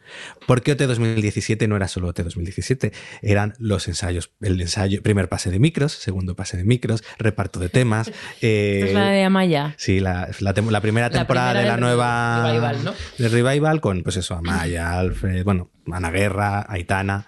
¿Por 0.46 0.62
qué 0.62 0.72
OT 0.72 0.80
2017 0.82 1.68
no 1.68 1.76
era 1.76 1.86
solo 1.86 2.08
OT 2.08 2.20
2017? 2.24 2.92
Eran 3.22 3.54
los 3.58 3.86
ensayos. 3.86 4.32
El 4.40 4.60
ensayo, 4.60 5.02
primer 5.02 5.28
pase 5.28 5.50
de 5.52 5.60
micros, 5.60 5.92
segundo 5.92 6.34
pase 6.34 6.56
de 6.56 6.64
micros, 6.64 7.04
reparto 7.18 7.60
de 7.60 7.68
temas. 7.68 8.10
eh, 8.40 8.78
Esta 8.80 8.86
es 8.88 8.94
la 8.94 9.10
de 9.10 9.22
Amaya. 9.22 9.74
Sí, 9.78 10.00
la, 10.00 10.28
la 10.40 10.52
la 10.52 10.80
primera 10.80 11.08
La 11.08 11.18
temporada 11.18 11.52
primera 11.52 11.60
de 11.60 11.66
la 11.68 11.72
del 11.74 11.80
nueva. 11.80 12.46
Revival, 12.48 12.84
¿no? 12.84 12.94
De 13.18 13.28
Revival 13.28 13.80
con, 13.80 14.02
pues 14.02 14.16
eso, 14.16 14.34
Amaya, 14.34 14.98
Alfred, 14.98 15.44
bueno, 15.44 15.70
Ana 15.90 16.10
Guerra, 16.10 16.64
Aitana. 16.68 17.26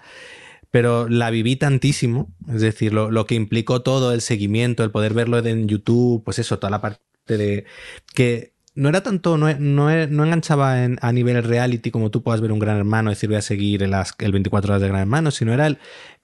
Pero 0.71 1.07
la 1.07 1.29
viví 1.29 1.55
tantísimo, 1.55 2.33
es 2.51 2.61
decir, 2.61 2.93
lo, 2.93 3.11
lo 3.11 3.27
que 3.27 3.35
implicó 3.35 3.83
todo, 3.83 4.11
el 4.11 4.21
seguimiento, 4.21 4.83
el 4.83 4.89
poder 4.89 5.13
verlo 5.13 5.37
en 5.37 5.67
YouTube, 5.67 6.23
pues 6.23 6.39
eso, 6.39 6.57
toda 6.57 6.71
la 6.71 6.81
parte 6.81 7.01
de. 7.27 7.65
que 8.15 8.52
no 8.75 8.89
era 8.89 9.01
tanto, 9.03 9.37
no, 9.37 9.53
no, 9.59 10.07
no 10.07 10.23
enganchaba 10.25 10.83
en- 10.83 10.97
a 11.01 11.11
nivel 11.11 11.43
reality 11.43 11.91
como 11.91 12.09
tú 12.11 12.23
puedas 12.23 12.41
ver 12.41 12.51
un 12.51 12.59
gran 12.59 12.77
hermano, 12.77 13.11
decir 13.11 13.29
voy 13.29 13.37
a 13.37 13.41
seguir 13.41 13.87
las- 13.87 14.15
el 14.19 14.31
24 14.31 14.71
horas 14.73 14.81
de 14.81 14.87
gran 14.87 15.01
hermano, 15.01 15.29
sino 15.31 15.53
era 15.53 15.67
el, 15.67 15.77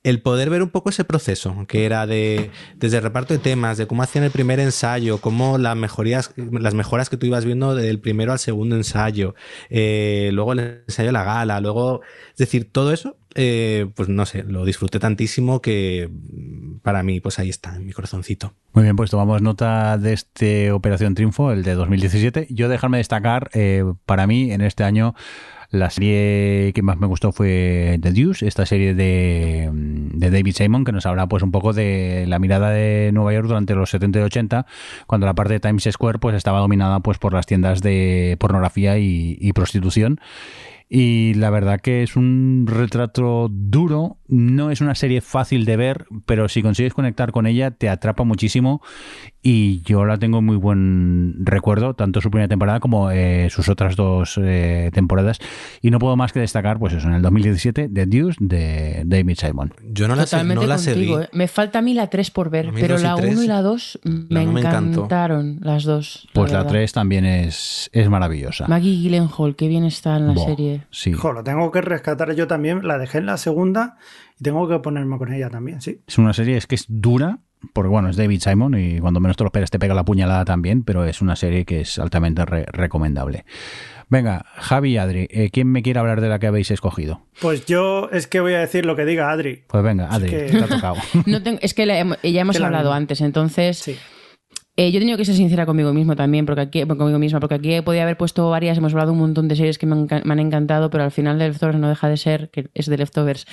el 0.03 0.21
poder 0.21 0.49
ver 0.49 0.63
un 0.63 0.69
poco 0.69 0.89
ese 0.89 1.03
proceso, 1.03 1.65
que 1.67 1.85
era 1.85 2.07
de 2.07 2.49
desde 2.77 2.97
el 2.97 3.03
reparto 3.03 3.33
de 3.33 3.39
temas, 3.39 3.77
de 3.77 3.85
cómo 3.85 4.01
hacían 4.01 4.23
el 4.23 4.31
primer 4.31 4.59
ensayo, 4.59 5.19
cómo 5.19 5.57
las 5.57 5.75
mejorías, 5.77 6.33
las 6.37 6.73
mejoras 6.73 7.09
que 7.09 7.17
tú 7.17 7.25
ibas 7.27 7.45
viendo 7.45 7.75
del 7.75 7.99
primero 7.99 8.31
al 8.31 8.39
segundo 8.39 8.75
ensayo, 8.75 9.35
eh, 9.69 10.31
luego 10.33 10.53
el 10.53 10.81
ensayo 10.87 11.09
de 11.09 11.13
la 11.13 11.23
gala, 11.23 11.59
luego, 11.61 12.01
es 12.31 12.37
decir, 12.37 12.71
todo 12.71 12.93
eso, 12.93 13.17
eh, 13.35 13.87
pues 13.95 14.09
no 14.09 14.25
sé, 14.25 14.43
lo 14.43 14.65
disfruté 14.65 14.99
tantísimo 14.99 15.61
que 15.61 16.09
mm, 16.11 16.79
para 16.79 17.03
mí, 17.03 17.19
pues 17.19 17.39
ahí 17.39 17.49
está, 17.49 17.75
en 17.75 17.85
mi 17.85 17.93
corazoncito. 17.93 18.53
Muy 18.73 18.83
bien, 18.83 18.95
pues 18.95 19.11
tomamos 19.11 19.41
nota 19.41 19.97
de 19.97 20.13
este 20.13 20.71
Operación 20.71 21.15
Triunfo, 21.15 21.51
el 21.51 21.63
de 21.63 21.75
2017. 21.75 22.47
Yo 22.49 22.69
dejarme 22.69 22.97
destacar, 22.97 23.49
eh, 23.53 23.83
para 24.05 24.25
mí, 24.25 24.51
en 24.51 24.61
este 24.61 24.83
año, 24.83 25.13
la 25.69 25.91
serie 25.91 26.71
que 26.73 26.81
más 26.81 26.97
me 26.97 27.05
gustó 27.05 27.31
fue 27.31 27.99
The 28.01 28.11
Deuce, 28.11 28.47
esta 28.47 28.65
serie 28.65 28.95
de, 28.95 29.69
de 29.71 30.31
David 30.31 30.55
Simon, 30.55 30.83
que 30.83 30.91
nos 30.91 31.05
habla 31.05 31.27
pues 31.27 31.43
un 31.43 31.51
poco 31.51 31.73
de 31.73 32.25
la 32.27 32.39
mirada 32.39 32.71
de 32.71 33.11
Nueva 33.13 33.33
York 33.33 33.47
durante 33.47 33.75
los 33.75 33.91
70 33.91 34.19
y 34.19 34.21
80, 34.23 34.65
cuando 35.05 35.27
la 35.27 35.35
parte 35.35 35.53
de 35.53 35.59
Times 35.59 35.87
Square 35.91 36.17
pues 36.17 36.35
estaba 36.35 36.59
dominada 36.59 37.01
pues 37.01 37.19
por 37.19 37.33
las 37.33 37.45
tiendas 37.45 37.83
de 37.83 38.35
pornografía 38.39 38.97
y 38.97 39.53
prostitución. 39.53 40.19
Y 40.91 41.35
la 41.35 41.51
verdad 41.51 41.79
que 41.79 42.01
es 42.01 42.15
un 42.15 42.65
retrato 42.67 43.47
duro, 43.51 44.17
no 44.27 44.71
es 44.71 44.81
una 44.81 44.95
serie 44.95 45.21
fácil 45.21 45.63
de 45.65 45.77
ver, 45.77 46.05
pero 46.25 46.49
si 46.49 46.63
consigues 46.63 46.95
conectar 46.95 47.31
con 47.31 47.45
ella 47.45 47.69
te 47.69 47.89
atrapa 47.89 48.23
muchísimo 48.23 48.81
y 49.43 49.81
yo 49.83 50.03
la 50.05 50.17
tengo 50.17 50.41
muy 50.41 50.55
buen 50.55 51.35
recuerdo, 51.45 51.93
tanto 51.93 52.21
su 52.21 52.31
primera 52.31 52.47
temporada 52.47 52.79
como 52.79 53.11
eh, 53.11 53.49
sus 53.51 53.69
otras 53.69 53.95
dos 53.95 54.39
eh, 54.41 54.89
temporadas. 54.91 55.37
Y 55.83 55.91
no 55.91 55.99
puedo 55.99 56.15
más 56.15 56.33
que 56.33 56.39
destacar, 56.39 56.79
pues 56.79 56.93
eso, 56.93 57.07
en 57.07 57.13
el 57.13 57.21
2017, 57.21 57.87
The 57.89 58.05
Deuce 58.07 58.37
de 58.39 59.03
David 59.05 59.37
Simon. 59.39 59.73
Yo 59.91 60.07
no 60.07 60.15
la, 60.15 60.25
sé- 60.25 60.43
no 60.43 60.55
la 60.65 60.75
contigo. 60.77 60.77
seguí. 60.77 61.13
¿eh? 61.13 61.29
Me 61.33 61.47
falta 61.47 61.79
a 61.79 61.81
mí 61.83 61.93
la 61.93 62.07
3 62.07 62.31
por 62.31 62.49
ver, 62.49 62.71
pero 62.73 62.97
la 62.97 63.13
tres, 63.13 63.33
1 63.35 63.43
y 63.43 63.47
la 63.47 63.61
2 63.61 63.99
me 64.29 64.43
no 64.45 64.51
me 64.53 64.61
encantó. 64.61 65.01
encantaron 65.01 65.59
las 65.61 65.83
dos. 65.83 66.27
Pues 66.33 66.51
la 66.51 66.59
verdad. 66.59 66.71
3 66.71 66.93
también 66.93 67.25
es, 67.25 67.91
es 67.93 68.09
maravillosa. 68.09 68.67
Maggie 68.67 68.95
Gyllenhaal, 68.97 69.55
qué 69.55 69.67
bien 69.67 69.83
está 69.85 70.17
en 70.17 70.27
la 70.27 70.35
serie. 70.35 70.78
Sí. 70.91 71.13
Jo, 71.13 71.31
lo 71.33 71.43
tengo 71.43 71.71
que 71.71 71.81
rescatar 71.81 72.33
yo 72.33 72.47
también. 72.47 72.87
La 72.87 72.97
dejé 72.97 73.19
en 73.19 73.25
la 73.25 73.37
segunda 73.37 73.97
y 74.39 74.43
tengo 74.43 74.67
que 74.67 74.79
ponerme 74.79 75.17
con 75.17 75.33
ella 75.33 75.49
también, 75.49 75.81
sí. 75.81 76.01
Es 76.07 76.17
una 76.17 76.33
serie, 76.33 76.57
es 76.57 76.67
que 76.67 76.75
es 76.75 76.85
dura, 76.87 77.39
porque 77.73 77.89
bueno, 77.89 78.09
es 78.09 78.15
David 78.17 78.41
Simon 78.41 78.79
y 78.79 78.99
cuando 78.99 79.19
menos 79.19 79.37
te 79.37 79.43
lo 79.43 79.47
esperas 79.49 79.69
te 79.69 79.79
pega 79.79 79.93
la 79.93 80.05
puñalada 80.05 80.45
también, 80.45 80.83
pero 80.83 81.03
es 81.05 81.21
una 81.21 81.35
serie 81.35 81.65
que 81.65 81.81
es 81.81 81.99
altamente 81.99 82.45
re- 82.45 82.65
recomendable. 82.71 83.45
Venga, 84.11 84.43
Javi 84.55 84.93
y 84.93 84.97
Adri, 84.97 85.27
eh, 85.29 85.49
¿quién 85.51 85.67
me 85.71 85.83
quiere 85.83 85.99
hablar 85.99 86.19
de 86.19 86.29
la 86.29 86.39
que 86.39 86.47
habéis 86.47 86.71
escogido? 86.71 87.21
Pues 87.41 87.65
yo 87.67 88.09
es 88.11 88.25
que 88.25 88.39
voy 88.39 88.53
a 88.53 88.59
decir 88.59 88.83
lo 88.85 88.95
que 88.95 89.05
diga 89.05 89.29
Adri. 89.29 89.65
Pues 89.67 89.83
venga, 89.83 90.07
Adri, 90.09 90.29
que- 90.31 90.43
te 90.45 90.57
ha 90.63 90.67
tocado. 90.67 90.95
No 91.27 91.43
tengo- 91.43 91.59
es 91.61 91.75
que 91.75 91.85
la 91.85 92.17
ya 92.23 92.41
hemos 92.41 92.59
hablado 92.59 92.91
antes, 92.91 93.21
entonces 93.21 93.77
Sí. 93.77 93.95
Eh, 94.79 94.91
yo 94.91 94.97
he 94.97 95.01
tenido 95.01 95.17
que 95.17 95.25
ser 95.25 95.35
sincera 95.35 95.65
conmigo 95.65 95.91
mismo 95.91 96.15
también, 96.15 96.45
porque 96.45 96.61
aquí, 96.61 96.85
conmigo 96.85 97.19
misma, 97.19 97.41
porque 97.41 97.55
aquí 97.55 97.81
podía 97.81 98.03
haber 98.03 98.15
puesto 98.15 98.49
varias, 98.49 98.77
hemos 98.77 98.93
hablado 98.93 99.11
un 99.11 99.19
montón 99.19 99.49
de 99.49 99.57
series 99.57 99.77
que 99.77 99.85
me, 99.85 100.07
han 100.09 100.39
encantado, 100.39 100.89
pero 100.89 101.03
al 101.03 101.11
final 101.11 101.37
de 101.37 101.49
Leftovers 101.49 101.77
no 101.77 101.89
deja 101.89 102.07
de 102.07 102.15
ser, 102.15 102.49
que 102.49 102.69
es 102.73 102.85
de 102.85 102.97
Leftovers, 102.97 103.45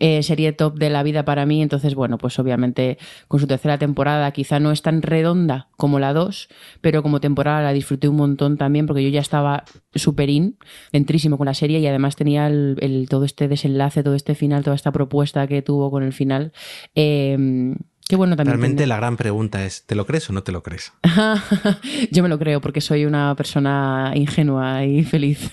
eh, 0.00 0.24
serie 0.24 0.50
top 0.50 0.76
de 0.76 0.90
la 0.90 1.04
vida 1.04 1.24
para 1.24 1.46
mí, 1.46 1.62
entonces 1.62 1.94
bueno, 1.94 2.18
pues 2.18 2.36
obviamente 2.40 2.98
con 3.28 3.38
su 3.38 3.46
tercera 3.46 3.78
temporada 3.78 4.28
quizá 4.32 4.58
no 4.58 4.72
es 4.72 4.82
tan 4.82 5.02
redonda 5.02 5.68
como 5.76 6.00
la 6.00 6.12
2, 6.12 6.48
pero 6.80 7.04
como 7.04 7.20
temporada 7.20 7.62
la 7.62 7.72
disfruté 7.72 8.08
un 8.08 8.16
montón 8.16 8.56
también, 8.56 8.88
porque 8.88 9.04
yo 9.04 9.08
ya 9.08 9.20
estaba 9.20 9.62
súper 9.94 10.30
in, 10.30 10.56
entrísimo 10.90 11.38
con 11.38 11.44
la 11.44 11.54
serie 11.54 11.78
y 11.78 11.86
además 11.86 12.16
tenía 12.16 12.48
el, 12.48 13.06
todo 13.08 13.24
este 13.24 13.46
desenlace, 13.46 14.02
todo 14.02 14.16
este 14.16 14.34
final, 14.34 14.64
toda 14.64 14.74
esta 14.74 14.90
propuesta 14.90 15.46
que 15.46 15.62
tuvo 15.62 15.92
con 15.92 16.02
el 16.02 16.12
final. 16.12 16.50
Eh, 16.96 17.76
Qué 18.08 18.16
bueno 18.16 18.36
también. 18.36 18.52
Realmente 18.54 18.76
tener- 18.78 18.88
la 18.88 18.96
gran 18.96 19.16
pregunta 19.16 19.64
es, 19.64 19.84
¿te 19.86 19.94
lo 19.94 20.04
crees 20.06 20.28
o 20.28 20.32
no 20.32 20.42
te 20.42 20.52
lo 20.52 20.62
crees? 20.62 20.92
Yo 22.10 22.22
me 22.22 22.28
lo 22.28 22.38
creo 22.38 22.60
porque 22.60 22.80
soy 22.80 23.04
una 23.04 23.34
persona 23.36 24.12
ingenua 24.14 24.84
y 24.84 25.02
feliz. 25.04 25.50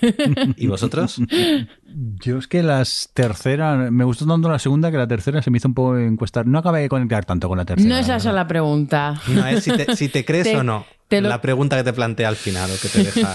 ¿Y 0.56 0.66
vosotros? 0.66 1.20
Yo 2.22 2.38
es 2.38 2.46
que 2.48 2.62
las 2.62 3.10
terceras, 3.14 3.90
me 3.90 4.04
gustó 4.04 4.26
tanto 4.26 4.48
la 4.50 4.58
segunda 4.58 4.90
que 4.90 4.96
la 4.98 5.08
tercera 5.08 5.42
se 5.42 5.50
me 5.50 5.58
hizo 5.58 5.68
un 5.68 5.74
poco 5.74 5.98
encuestar. 5.98 6.46
No 6.46 6.58
acabé 6.58 6.80
de 6.82 6.88
conectar 6.88 7.24
tanto 7.24 7.48
con 7.48 7.56
la 7.58 7.64
tercera. 7.64 7.88
no 7.88 7.96
es 7.96 8.08
la 8.08 8.16
esa 8.16 8.28
verdad. 8.30 8.42
la 8.42 8.48
pregunta. 8.48 9.20
No, 9.28 9.46
es 9.46 9.64
si 9.64 9.70
te, 9.72 9.96
si 9.96 10.08
te 10.08 10.24
crees 10.24 10.44
Te- 10.44 10.56
o 10.56 10.62
no. 10.62 10.84
te 11.08 11.20
lo- 11.20 11.28
La 11.28 11.40
pregunta 11.40 11.76
que 11.76 11.84
te 11.84 11.92
plantea 11.92 12.28
al 12.28 12.36
final 12.36 12.70
o 12.70 12.74
que 12.80 12.88
te 12.88 13.04
deja. 13.04 13.32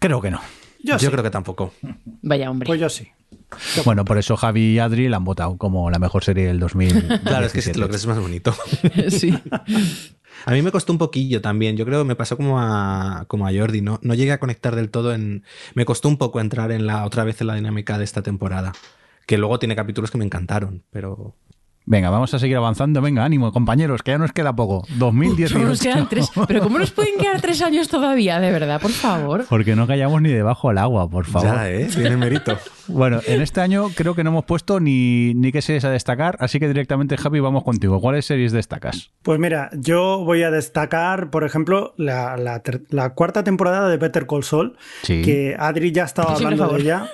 Creo 0.00 0.20
que 0.20 0.30
no. 0.30 0.40
Yo, 0.82 0.94
Yo 0.94 0.98
sí. 0.98 1.06
creo 1.08 1.22
que 1.24 1.30
tampoco. 1.30 1.72
Vaya 2.22 2.50
hombre. 2.50 2.66
Pues 2.66 2.80
yo 2.80 2.88
sí. 2.88 3.08
Bueno, 3.84 4.04
por 4.04 4.18
eso 4.18 4.36
Javi 4.36 4.72
y 4.72 4.78
Adri 4.78 5.08
la 5.08 5.18
han 5.18 5.24
votado 5.24 5.56
como 5.56 5.90
la 5.90 5.98
mejor 5.98 6.24
serie 6.24 6.46
del 6.46 6.58
2000. 6.58 7.20
Claro, 7.24 7.46
es 7.46 7.52
que 7.52 7.62
si 7.62 7.72
te 7.72 7.78
lo 7.78 7.86
crees 7.88 8.02
es 8.02 8.06
más 8.06 8.18
bonito. 8.18 8.54
sí. 9.08 9.32
A 10.44 10.52
mí 10.52 10.62
me 10.62 10.70
costó 10.70 10.92
un 10.92 10.98
poquillo 10.98 11.40
también. 11.40 11.76
Yo 11.76 11.84
creo 11.84 12.00
que 12.00 12.08
me 12.08 12.16
pasó 12.16 12.36
como 12.36 12.60
a, 12.60 13.24
como 13.28 13.46
a 13.46 13.52
Jordi. 13.52 13.80
No, 13.80 13.98
no 14.02 14.14
llegué 14.14 14.32
a 14.32 14.40
conectar 14.40 14.76
del 14.76 14.90
todo 14.90 15.14
en. 15.14 15.44
Me 15.74 15.84
costó 15.84 16.08
un 16.08 16.18
poco 16.18 16.40
entrar 16.40 16.72
en 16.72 16.86
la 16.86 17.04
otra 17.04 17.24
vez 17.24 17.40
en 17.40 17.46
la 17.48 17.54
dinámica 17.54 17.98
de 17.98 18.04
esta 18.04 18.22
temporada. 18.22 18.72
Que 19.26 19.38
luego 19.38 19.58
tiene 19.58 19.74
capítulos 19.76 20.10
que 20.10 20.18
me 20.18 20.24
encantaron, 20.24 20.84
pero. 20.90 21.34
Venga, 21.88 22.10
vamos 22.10 22.34
a 22.34 22.38
seguir 22.40 22.56
avanzando. 22.56 23.00
Venga, 23.00 23.24
ánimo, 23.24 23.52
compañeros, 23.52 24.02
que 24.02 24.10
ya 24.10 24.18
nos 24.18 24.32
queda 24.32 24.54
poco. 24.56 24.84
2018. 24.98 25.64
Nos 25.66 25.80
quedan 25.80 26.08
tres. 26.08 26.30
Pero 26.48 26.60
¿cómo 26.60 26.80
nos 26.80 26.90
pueden 26.90 27.16
quedar 27.16 27.40
tres 27.40 27.62
años 27.62 27.88
todavía, 27.88 28.40
de 28.40 28.50
verdad? 28.50 28.80
Por 28.80 28.90
favor. 28.90 29.44
Porque 29.48 29.76
no 29.76 29.86
callamos 29.86 30.20
ni 30.20 30.30
debajo 30.30 30.68
del 30.68 30.78
agua, 30.78 31.08
por 31.08 31.26
favor. 31.26 31.48
Ya, 31.48 31.70
¿eh? 31.70 31.88
Tiene 31.94 32.16
mérito. 32.16 32.58
Bueno, 32.88 33.20
en 33.26 33.40
este 33.40 33.60
año 33.60 33.88
creo 33.94 34.14
que 34.16 34.24
no 34.24 34.30
hemos 34.30 34.44
puesto 34.44 34.80
ni, 34.80 35.32
ni 35.34 35.52
qué 35.52 35.62
series 35.62 35.84
a 35.84 35.90
destacar, 35.90 36.36
así 36.40 36.58
que 36.58 36.66
directamente, 36.68 37.16
Javi, 37.16 37.38
vamos 37.40 37.62
contigo. 37.64 38.00
¿Cuáles 38.00 38.26
series 38.26 38.50
destacas? 38.52 39.10
Pues 39.22 39.38
mira, 39.38 39.70
yo 39.74 40.24
voy 40.24 40.42
a 40.42 40.50
destacar, 40.50 41.30
por 41.30 41.44
ejemplo, 41.44 41.94
la, 41.96 42.36
la 42.90 43.14
cuarta 43.14 43.44
temporada 43.44 43.88
de 43.88 43.96
Better 43.96 44.26
Call 44.26 44.42
Saul, 44.44 44.76
Sí. 45.02 45.22
que 45.22 45.56
Adri 45.58 45.92
ya 45.92 46.04
estaba 46.04 46.34
hablando 46.34 46.66
de 46.68 46.80
ella. 46.82 47.08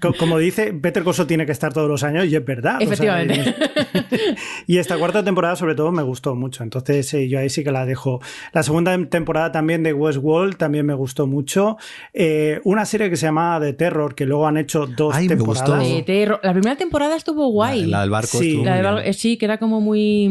Como 0.18 0.38
dice, 0.38 0.72
Better 0.74 1.04
Call 1.04 1.14
Saul 1.14 1.28
tiene 1.28 1.46
que 1.46 1.52
estar 1.52 1.72
todos 1.72 1.88
los 1.88 2.02
años 2.02 2.26
y 2.26 2.36
es 2.36 2.44
verdad. 2.44 2.76
o 2.76 2.78
sea, 2.80 2.86
Efectivamente. 2.86 3.54
y 4.66 4.78
esta 4.78 4.96
cuarta 4.98 5.24
temporada, 5.24 5.56
sobre 5.56 5.74
todo, 5.74 5.92
me 5.92 6.02
gustó 6.02 6.34
mucho. 6.34 6.62
Entonces, 6.62 7.12
eh, 7.14 7.28
yo 7.28 7.38
ahí 7.38 7.48
sí 7.50 7.64
que 7.64 7.72
la 7.72 7.84
dejo. 7.86 8.20
La 8.52 8.62
segunda 8.62 8.96
temporada 9.06 9.52
también 9.52 9.82
de 9.82 9.92
Westworld 9.92 10.56
también 10.56 10.86
me 10.86 10.94
gustó 10.94 11.26
mucho. 11.26 11.76
Eh, 12.12 12.60
una 12.64 12.84
serie 12.84 13.10
que 13.10 13.16
se 13.16 13.26
llama 13.26 13.58
The 13.60 13.72
Terror, 13.74 14.14
que 14.14 14.26
luego 14.26 14.46
han 14.46 14.56
hecho 14.56 14.86
dos 14.86 15.14
Ay, 15.14 15.28
me 15.28 15.36
temporadas. 15.36 15.80
gustó. 15.88 16.38
La 16.42 16.52
primera 16.52 16.76
temporada 16.76 17.16
estuvo 17.16 17.48
guay. 17.48 17.82
La, 17.86 17.98
la 17.98 18.00
del 18.02 18.10
barco 18.10 18.38
Sí. 18.38 18.50
estuvo 18.50 18.64
La 18.64 19.04
eh, 19.04 19.12
sí, 19.12 19.36
que 19.36 19.44
era 19.44 19.58
como 19.58 19.80
muy 19.80 20.28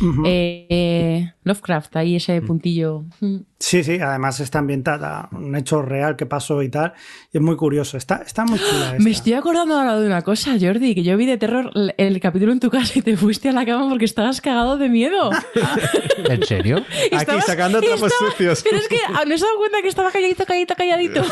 mm, 0.00 0.24
eh, 0.26 1.32
Lovecraft, 1.44 1.96
ahí 1.96 2.16
ese 2.16 2.40
puntillo. 2.42 3.04
Mm. 3.20 3.36
Sí, 3.60 3.82
sí, 3.82 3.98
además 4.00 4.38
está 4.38 4.60
ambientada, 4.60 5.28
un 5.32 5.56
hecho 5.56 5.82
real 5.82 6.14
que 6.14 6.26
pasó 6.26 6.62
y 6.62 6.68
tal. 6.68 6.92
Y 7.32 7.38
es 7.38 7.42
muy 7.42 7.56
curioso. 7.56 7.96
Está, 7.96 8.22
está 8.24 8.44
muy 8.44 8.56
chula. 8.58 8.94
Me 9.00 9.10
estoy 9.10 9.32
acordando 9.32 9.76
ahora 9.76 9.98
de 9.98 10.06
una 10.06 10.22
cosa, 10.22 10.52
Jordi, 10.60 10.94
que 10.94 11.02
yo 11.02 11.16
vi 11.16 11.26
de 11.26 11.38
terror 11.38 11.72
el, 11.74 11.92
el 11.98 12.20
capítulo 12.20 12.52
en 12.52 12.60
tu 12.60 12.70
casa 12.70 12.96
y 13.00 13.02
te 13.02 13.16
fuiste 13.16 13.48
a 13.48 13.52
la 13.52 13.66
cama 13.66 13.88
porque 13.88 14.04
estabas 14.04 14.40
cagado 14.40 14.78
de 14.78 14.88
miedo. 14.88 15.30
¿En 16.30 16.42
serio? 16.44 16.84
Y 17.10 17.14
Aquí 17.14 17.16
estabas- 17.16 17.46
sacando 17.46 17.80
trapos 17.80 18.12
estaba- 18.12 18.30
sucios. 18.30 18.62
Pero 18.62 18.76
es 18.76 18.86
que 18.88 18.98
ah, 19.08 19.24
no 19.26 19.36
se 19.36 19.44
dado 19.44 19.58
cuenta 19.58 19.78
que 19.82 19.88
estaba 19.88 20.10
calladito, 20.12 20.44
calladito, 20.46 20.74
calladito. 20.76 21.22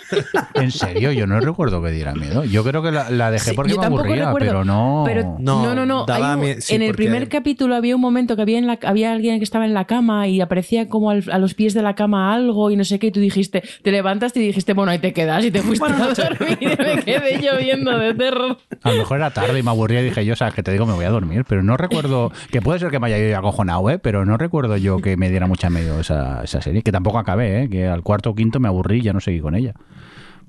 ¿En 0.54 0.70
serio? 0.70 1.12
Yo 1.12 1.26
no 1.26 1.40
recuerdo 1.40 1.82
que 1.82 1.90
diera 1.92 2.14
miedo. 2.14 2.44
Yo 2.44 2.62
creo 2.62 2.82
que 2.82 2.90
la, 2.90 3.08
la 3.10 3.30
dejé 3.30 3.50
Sí, 3.50 3.56
porque 3.56 3.74
me 3.78 3.86
aburría, 3.86 4.26
recuerdo, 4.26 4.38
pero 4.38 4.64
no... 4.64 5.02
Pero 5.06 5.36
No, 5.38 5.62
no, 5.64 5.74
no, 5.74 5.86
no. 5.86 6.04
daba 6.04 6.32
hay 6.34 6.38
un- 6.38 6.44
mie- 6.44 6.60
sí, 6.60 6.74
en 6.74 6.82
el 6.82 6.88
porque- 6.90 7.04
primer 7.04 7.28
capítulo 7.30 7.74
había 7.74 7.94
un 7.94 8.02
momento 8.02 8.36
que 8.36 8.42
había, 8.42 8.58
en 8.58 8.66
la, 8.66 8.78
había 8.82 9.12
alguien 9.12 9.38
que 9.38 9.44
estaba 9.44 9.64
en 9.64 9.72
la 9.72 9.86
cama 9.86 10.28
y 10.28 10.42
aparecía 10.42 10.88
como 10.88 11.10
al- 11.10 11.24
a 11.32 11.38
los 11.38 11.54
pies 11.54 11.69
de 11.74 11.82
la 11.82 11.94
cama 11.94 12.34
algo 12.34 12.70
y 12.70 12.76
no 12.76 12.84
sé 12.84 12.98
qué. 12.98 13.08
Y 13.08 13.10
tú 13.10 13.20
dijiste, 13.20 13.62
te 13.82 13.92
levantaste 13.92 14.40
y 14.40 14.46
dijiste, 14.46 14.74
bueno, 14.74 14.92
ahí 14.92 14.98
te 14.98 15.12
quedas 15.12 15.44
y 15.44 15.50
te 15.50 15.62
fuiste 15.62 15.86
a 15.86 16.08
dormir. 16.14 16.58
Y 16.60 16.66
me 16.66 17.02
quedé 17.02 17.40
lloviendo 17.40 17.98
de 17.98 18.14
terror. 18.14 18.58
A 18.82 18.92
lo 18.92 18.98
mejor 18.98 19.18
era 19.18 19.30
tarde 19.30 19.58
y 19.58 19.62
me 19.62 19.70
aburría 19.70 20.00
y 20.00 20.04
dije 20.04 20.24
yo, 20.24 20.36
sabes 20.36 20.54
que 20.54 20.62
te 20.62 20.72
digo, 20.72 20.86
me 20.86 20.94
voy 20.94 21.04
a 21.04 21.10
dormir, 21.10 21.44
pero 21.48 21.62
no 21.62 21.76
recuerdo, 21.76 22.32
que 22.50 22.60
puede 22.60 22.78
ser 22.78 22.90
que 22.90 22.98
me 22.98 23.06
haya 23.06 23.18
ido 23.18 23.36
acojonado, 23.36 23.88
¿eh? 23.90 23.98
pero 23.98 24.24
no 24.24 24.36
recuerdo 24.36 24.76
yo 24.76 24.98
que 24.98 25.16
me 25.16 25.30
diera 25.30 25.46
mucha 25.46 25.70
miedo 25.70 26.00
esa, 26.00 26.42
esa 26.42 26.60
serie, 26.60 26.82
que 26.82 26.92
tampoco 26.92 27.18
acabé, 27.18 27.62
¿eh? 27.62 27.68
que 27.68 27.86
al 27.86 28.02
cuarto 28.02 28.30
o 28.30 28.34
quinto 28.34 28.60
me 28.60 28.68
aburrí 28.68 28.98
y 28.98 29.02
ya 29.02 29.12
no 29.12 29.20
seguí 29.20 29.40
con 29.40 29.54
ella. 29.54 29.74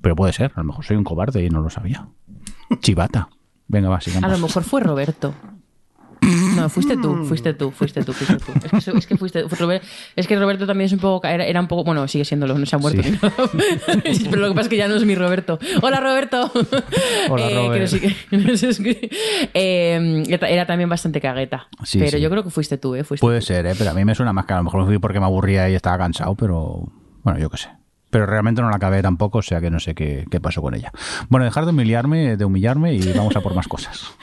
Pero 0.00 0.16
puede 0.16 0.32
ser, 0.32 0.52
a 0.54 0.60
lo 0.60 0.64
mejor 0.64 0.84
soy 0.84 0.96
un 0.96 1.04
cobarde 1.04 1.44
y 1.44 1.48
no 1.48 1.60
lo 1.60 1.70
sabía. 1.70 2.08
Chivata. 2.80 3.28
Venga, 3.68 3.88
va, 3.88 4.00
A 4.22 4.28
lo 4.28 4.38
mejor 4.38 4.64
fue 4.64 4.80
Roberto. 4.80 5.34
No, 6.56 6.68
fuiste 6.68 6.96
tú, 6.96 7.24
fuiste 7.24 7.54
tú, 7.54 7.70
fuiste 7.70 8.02
tú, 8.04 8.12
fuiste 8.12 8.36
tú. 8.44 8.52
Es 8.64 8.70
que, 8.70 8.80
so- 8.80 8.96
es 8.96 9.06
que 9.06 9.16
fuiste, 9.16 9.42
Robert- 9.42 9.82
es 10.16 10.26
que 10.26 10.38
Roberto 10.38 10.66
también 10.66 10.86
es 10.86 10.92
un 10.92 10.98
poco, 10.98 11.26
era, 11.26 11.44
era 11.44 11.60
un 11.60 11.68
poco, 11.68 11.84
bueno, 11.84 12.06
sigue 12.08 12.24
siéndolo, 12.24 12.58
no 12.58 12.66
se 12.66 12.76
ha 12.76 12.78
muerto 12.78 13.02
Sí. 13.02 13.10
ni 13.10 13.16
nada. 13.16 13.32
Pero 14.30 14.42
lo 14.42 14.48
que 14.48 14.54
pasa 14.54 14.62
es 14.62 14.68
que 14.68 14.76
ya 14.76 14.88
no 14.88 14.94
es 14.96 15.04
mi 15.04 15.14
Roberto. 15.14 15.58
Hola 15.82 16.00
Roberto. 16.00 16.50
Hola, 17.30 17.48
Eh, 17.48 17.54
Robert. 17.54 17.90
que- 17.90 19.10
eh, 19.54 20.22
era- 20.28 20.48
era 20.48 20.66
también 20.66 20.88
bastante 20.88 21.20
cagueta. 21.20 21.68
Sí, 21.84 21.98
pero 21.98 22.12
sí. 22.18 22.20
yo 22.20 22.30
creo 22.30 22.42
que 22.44 22.50
fuiste 22.50 22.78
tú, 22.78 22.94
¿eh? 22.94 23.04
Fuiste 23.04 23.24
Puede 23.24 23.40
tú. 23.40 23.46
ser, 23.46 23.66
¿eh? 23.66 23.74
pero 23.76 23.90
a 23.90 23.94
mí 23.94 24.04
me 24.04 24.14
suena 24.14 24.32
más 24.32 24.46
que 24.46 24.52
a 24.54 24.58
lo 24.58 24.64
mejor 24.64 24.84
fui 24.86 24.98
porque 24.98 25.20
me 25.20 25.26
aburría 25.26 25.68
y 25.70 25.74
estaba 25.74 25.98
cansado, 25.98 26.34
pero 26.34 26.84
bueno, 27.22 27.38
yo 27.38 27.50
qué 27.50 27.56
sé. 27.56 27.68
Pero 28.10 28.26
realmente 28.26 28.60
no 28.60 28.68
la 28.68 28.76
acabé 28.76 29.00
tampoco, 29.00 29.38
o 29.38 29.42
sea 29.42 29.60
que 29.62 29.70
no 29.70 29.80
sé 29.80 29.94
qué, 29.94 30.26
qué 30.30 30.38
pasó 30.38 30.60
con 30.60 30.74
ella. 30.74 30.92
Bueno, 31.30 31.44
dejar 31.46 31.64
de 31.64 31.70
humillarme, 31.70 32.36
de 32.36 32.44
humillarme 32.44 32.92
y 32.94 33.00
vamos 33.12 33.34
a 33.36 33.40
por 33.40 33.54
más 33.54 33.66
cosas. 33.68 34.04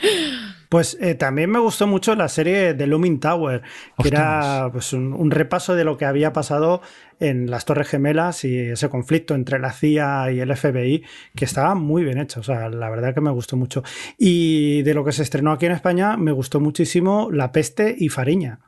Pues 0.70 0.96
eh, 1.00 1.16
también 1.16 1.50
me 1.50 1.58
gustó 1.58 1.88
mucho 1.88 2.14
la 2.14 2.28
serie 2.28 2.74
de 2.74 2.86
Looming 2.86 3.18
Tower, 3.18 3.62
que 4.00 4.06
era 4.06 4.68
pues, 4.70 4.92
un, 4.92 5.12
un 5.12 5.32
repaso 5.32 5.74
de 5.74 5.82
lo 5.82 5.96
que 5.98 6.04
había 6.04 6.32
pasado 6.32 6.80
en 7.18 7.50
las 7.50 7.64
Torres 7.64 7.88
Gemelas 7.88 8.44
y 8.44 8.56
ese 8.56 8.88
conflicto 8.88 9.34
entre 9.34 9.58
la 9.58 9.72
CIA 9.72 10.30
y 10.30 10.38
el 10.38 10.56
FBI, 10.56 11.02
que 11.34 11.44
estaba 11.44 11.74
muy 11.74 12.04
bien 12.04 12.18
hecho. 12.18 12.38
O 12.38 12.44
sea, 12.44 12.68
la 12.68 12.88
verdad 12.88 13.12
que 13.12 13.20
me 13.20 13.32
gustó 13.32 13.56
mucho. 13.56 13.82
Y 14.16 14.82
de 14.82 14.94
lo 14.94 15.04
que 15.04 15.10
se 15.10 15.24
estrenó 15.24 15.50
aquí 15.50 15.66
en 15.66 15.72
España, 15.72 16.16
me 16.16 16.30
gustó 16.30 16.60
muchísimo 16.60 17.30
La 17.32 17.50
Peste 17.50 17.96
y 17.98 18.08
Fariña. 18.08 18.60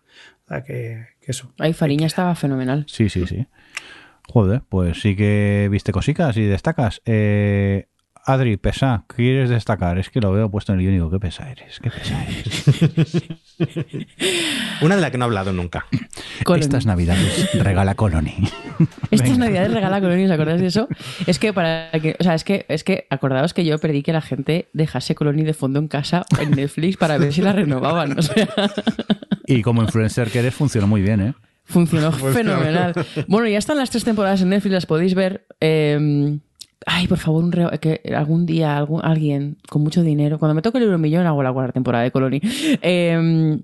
O 0.45 0.49
sea, 0.49 0.65
que, 0.65 1.07
que 1.21 1.31
eso. 1.31 1.53
Ay, 1.61 1.73
Fariña 1.73 2.09
estaba 2.09 2.35
fenomenal. 2.35 2.85
Sí, 2.89 3.11
sí, 3.11 3.29
sí. 3.29 3.47
Joder, 4.29 4.63
pues 4.69 5.01
sí 5.01 5.15
que 5.15 5.69
viste 5.71 5.93
cositas 5.93 6.37
y 6.37 6.47
destacas. 6.47 7.01
Eh, 7.07 7.87
Adri, 8.25 8.57
pesa, 8.57 9.05
¿qué 9.09 9.17
quieres 9.17 9.51
destacar? 9.51 9.99
Es 9.99 10.09
que 10.09 10.21
lo 10.21 10.31
veo 10.31 10.49
puesto 10.49 10.73
en 10.73 10.79
el 10.79 10.87
guion 10.87 11.11
qué 11.11 11.19
pesa 11.19 11.51
eres, 11.51 11.81
qué 11.81 11.91
pesa 11.91 12.25
eres. 12.25 13.23
Una 14.81 14.95
de 14.95 15.01
la 15.03 15.11
que 15.11 15.19
no 15.19 15.25
he 15.25 15.27
hablado 15.27 15.53
nunca. 15.53 15.87
Colony. 16.45 16.61
Estas 16.63 16.87
navidades 16.87 17.51
regala 17.55 17.97
Colony. 17.97 18.35
Estas 19.11 19.31
Venga. 19.31 19.47
navidades 19.47 19.73
regala 19.73 20.01
Colony, 20.01 20.25
¿os 20.27 20.31
acordáis 20.31 20.61
de 20.61 20.69
eso? 20.69 20.89
Es 21.27 21.41
que 21.41 21.53
para 21.53 21.91
que, 22.01 22.17
o 22.19 22.23
sea, 22.23 22.35
es 22.35 22.45
que, 22.45 22.65
es 22.69 22.85
que 22.85 23.07
acordaos 23.11 23.55
que 23.55 23.65
yo 23.65 23.79
pedí 23.79 24.03
que 24.03 24.13
la 24.13 24.23
gente 24.23 24.69
dejase 24.73 25.17
Colony 25.17 25.43
de 25.43 25.55
fondo 25.55 25.81
en 25.81 25.89
casa 25.89 26.25
en 26.39 26.53
Netflix 26.53 26.97
para 26.97 27.19
ver 27.19 27.33
si 27.33 27.43
la 27.43 27.53
renovaban. 27.53 28.19
O 28.19 28.23
sea, 28.23 28.49
Y 29.47 29.63
como 29.63 29.83
influencer 29.83 30.31
que 30.31 30.39
eres, 30.39 30.55
funcionó 30.55 30.87
muy 30.87 31.03
bien, 31.03 31.21
¿eh? 31.21 31.35
funcionó 31.65 32.13
fenomenal. 32.13 32.93
Bueno, 33.29 33.49
ya 33.49 33.59
están 33.59 33.79
las 33.79 33.91
tres 33.91 34.05
temporadas 34.05 34.43
en 34.43 34.51
Netflix, 34.51 34.73
las 34.73 34.87
podéis 34.87 35.15
ver. 35.15 35.47
Eh, 35.61 36.39
ay, 36.87 37.07
por 37.07 37.19
favor, 37.19 37.43
un 37.45 37.53
re- 37.53 37.79
que 37.79 38.01
algún 38.15 38.47
día 38.47 38.77
algún, 38.77 39.05
alguien 39.05 39.57
con 39.69 39.83
mucho 39.83 40.03
dinero, 40.03 40.39
cuando 40.39 40.55
me 40.55 40.63
toque 40.63 40.79
el 40.79 40.85
Euromillón 40.85 41.27
hago 41.27 41.43
la 41.43 41.53
cuarta 41.53 41.73
temporada 41.73 42.05
de 42.05 42.11
Colony. 42.11 42.41
Eh, 42.83 43.59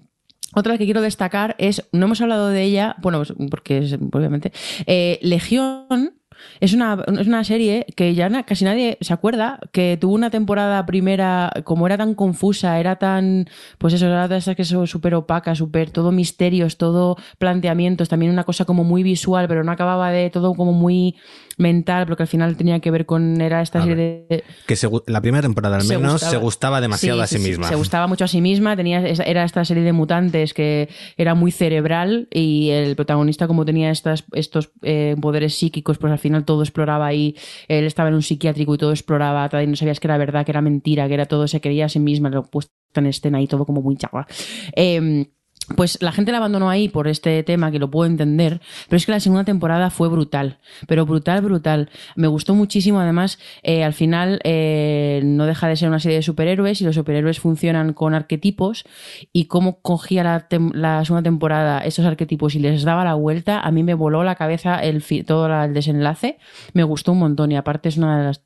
otra 0.55 0.79
que 0.79 0.85
quiero 0.87 1.03
destacar 1.03 1.55
es, 1.59 1.87
no 1.93 2.07
hemos 2.07 2.21
hablado 2.21 2.49
de 2.49 2.63
ella, 2.63 2.97
bueno, 3.03 3.19
pues, 3.19 3.35
porque 3.51 3.79
es, 3.79 3.93
obviamente, 3.93 4.53
eh, 4.87 5.19
Legión. 5.23 6.15
Es 6.61 6.73
una, 6.75 7.05
es 7.21 7.27
una 7.27 7.45
serie 7.45 7.87
que 7.97 8.15
ya 8.15 8.29
na- 8.29 8.45
casi 8.45 8.65
nadie 8.65 8.99
se 9.01 9.13
acuerda, 9.13 9.61
que 9.73 9.97
tuvo 10.01 10.15
una 10.15 10.31
temporada 10.31 10.85
primera, 10.87 11.53
como 11.65 11.87
era 11.87 11.97
tan 11.97 12.15
confusa, 12.15 12.79
era 12.81 12.97
tan, 12.97 13.49
pues 13.79 13.95
eso, 13.95 14.07
era 14.07 14.29
de 14.29 14.37
esas 14.39 14.57
que 14.57 14.65
son 14.65 14.87
súper 14.87 15.15
opaca, 15.15 15.55
súper, 15.55 15.91
todo 15.91 16.13
misterios, 16.13 16.77
todo 16.77 17.17
planteamientos, 17.39 18.09
también 18.09 18.33
una 18.33 18.45
cosa 18.45 18.65
como 18.65 18.85
muy 18.85 19.03
visual, 19.03 19.49
pero 19.49 19.65
no 19.65 19.73
acababa 19.73 20.11
de 20.11 20.31
todo 20.31 20.55
como 20.55 20.73
muy 20.73 21.17
mental, 21.57 22.07
porque 22.07 22.23
al 22.23 22.29
final 22.29 22.57
tenía 22.57 22.79
que 22.81 22.91
ver 22.93 23.05
con, 23.05 23.41
era 23.41 23.63
esta 23.63 23.81
A 23.81 23.83
serie 23.83 23.97
ver. 23.97 24.27
de, 24.29 24.45
Que 24.67 24.77
se 24.77 24.89
la 25.09 25.21
primera 25.21 25.43
temporada 25.43 25.77
al 25.77 25.83
se 25.83 25.97
menos 25.99 26.13
gustaba. 26.13 26.31
se 26.31 26.37
gustaba 26.37 26.81
demasiado 26.81 27.19
Sí, 27.19 27.23
a 27.25 27.27
sí, 27.27 27.37
sí, 27.39 27.43
sí, 27.43 27.49
misma. 27.51 27.69
Se 27.69 27.75
gustaba 27.75 28.07
mucho 28.07 28.25
a 28.25 28.29
sí 28.29 28.41
misma, 28.41 28.77
tenía 28.77 29.01
era 29.05 29.43
esta 29.45 29.65
serie 29.65 29.83
de 29.83 29.93
mutantes 29.93 30.55
que 30.55 30.89
era 31.17 31.35
muy 31.35 31.51
cerebral 31.51 32.29
y 32.33 32.71
el 32.71 32.95
protagonista 32.95 33.49
como 33.49 33.65
tenía 33.65 33.91
estas, 33.91 34.25
estos 34.35 34.71
eh, 34.83 35.17
poderes 35.21 35.55
psíquicos, 35.57 35.99
pues 35.99 36.13
al 36.13 36.19
final 36.21 36.45
todo 36.49 36.63
exploraba 36.63 37.07
ahí, 37.07 37.37
él 37.69 37.85
estaba 37.85 38.09
en 38.09 38.15
un 38.15 38.23
psiquiátrico 38.23 38.75
y 38.75 38.79
todo 38.79 38.91
exploraba, 38.91 39.51
y 39.63 39.67
no 39.67 39.77
sabías 39.77 40.01
que 40.01 40.07
era 40.07 40.17
verdad, 40.17 40.47
que 40.47 40.53
era 40.53 40.63
mentira, 40.63 41.07
que 41.07 41.13
era 41.13 41.27
todo, 41.27 41.47
se 41.47 41.61
creía 41.61 41.85
a 41.85 41.89
sí 41.91 42.01
misma, 42.01 42.31
lo 42.31 42.45
puesto 42.45 42.73
en 42.95 43.07
escena 43.07 43.39
y 43.43 43.47
todo 43.47 43.67
como 43.67 43.83
muy 43.83 43.97
chagua. 43.97 44.27
Eh, 44.75 45.29
pues 45.77 45.99
la 46.01 46.13
gente 46.13 46.33
la 46.33 46.39
abandonó 46.39 46.71
ahí 46.71 46.89
por 46.89 47.09
este 47.09 47.43
tema, 47.43 47.71
que 47.71 47.79
lo 47.79 47.91
puedo 47.91 48.11
entender, 48.11 48.61
pero 48.89 48.97
es 48.97 49.07
que 49.07 49.13
la 49.13 49.21
segunda 49.21 49.45
temporada 49.45 49.91
fue 49.91 50.09
brutal, 50.09 50.59
pero 50.87 51.05
brutal, 51.07 51.43
brutal. 51.43 51.91
Me 52.17 52.27
gustó 52.27 52.55
muchísimo, 52.55 53.01
además, 53.01 53.39
eh, 53.63 53.85
al 53.85 53.93
final 53.93 54.41
eh, 54.45 55.21
no 55.25 55.47
deja 55.47 55.69
de 55.69 55.77
ser 55.77 55.89
una 55.89 56.01
serie 56.01 56.19
de 56.19 56.23
superhéroes 56.23 56.81
y 56.81 56.85
los 56.85 56.95
superhéroes 56.95 57.41
funcionan 57.41 57.93
con 57.93 58.15
arquetipos 58.15 58.85
y 59.33 59.45
cómo 59.45 59.81
cogía 59.81 60.23
la, 60.23 61.05
segunda 61.05 61.23
temporada 61.23 61.81
esos 61.81 62.07
arquetipos 62.07 62.55
y 62.55 62.61
les 62.61 62.83
daba 62.83 63.05
la 63.05 63.15
vuelta, 63.15 63.61
a 63.61 63.71
mí 63.71 63.83
me 63.83 63.95
voló 63.95 64.25
la 64.25 64.35
cabeza 64.35 64.79
el 64.79 65.05
todo 65.25 65.65
el 65.65 65.75
desenlace, 65.75 66.39
me 66.73 66.85
gustó 66.85 67.13
un 67.13 67.19
montón 67.19 67.53
y 67.53 67.57
aparte 67.57 67.89
es 67.89 67.97
una 67.97 68.19
de 68.19 68.25
las 68.25 68.43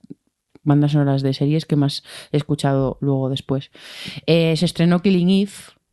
bandas 0.64 0.92
sonoras 0.92 1.22
de 1.22 1.34
series 1.34 1.66
que 1.66 1.76
más 1.76 2.04
he 2.30 2.36
escuchado 2.36 2.98
luego 3.00 3.28
después. 3.28 3.70
Eh, 4.26 4.56
se 4.56 4.64
estrenó 4.64 5.00
Killing 5.00 5.30
Eve. 5.30 5.52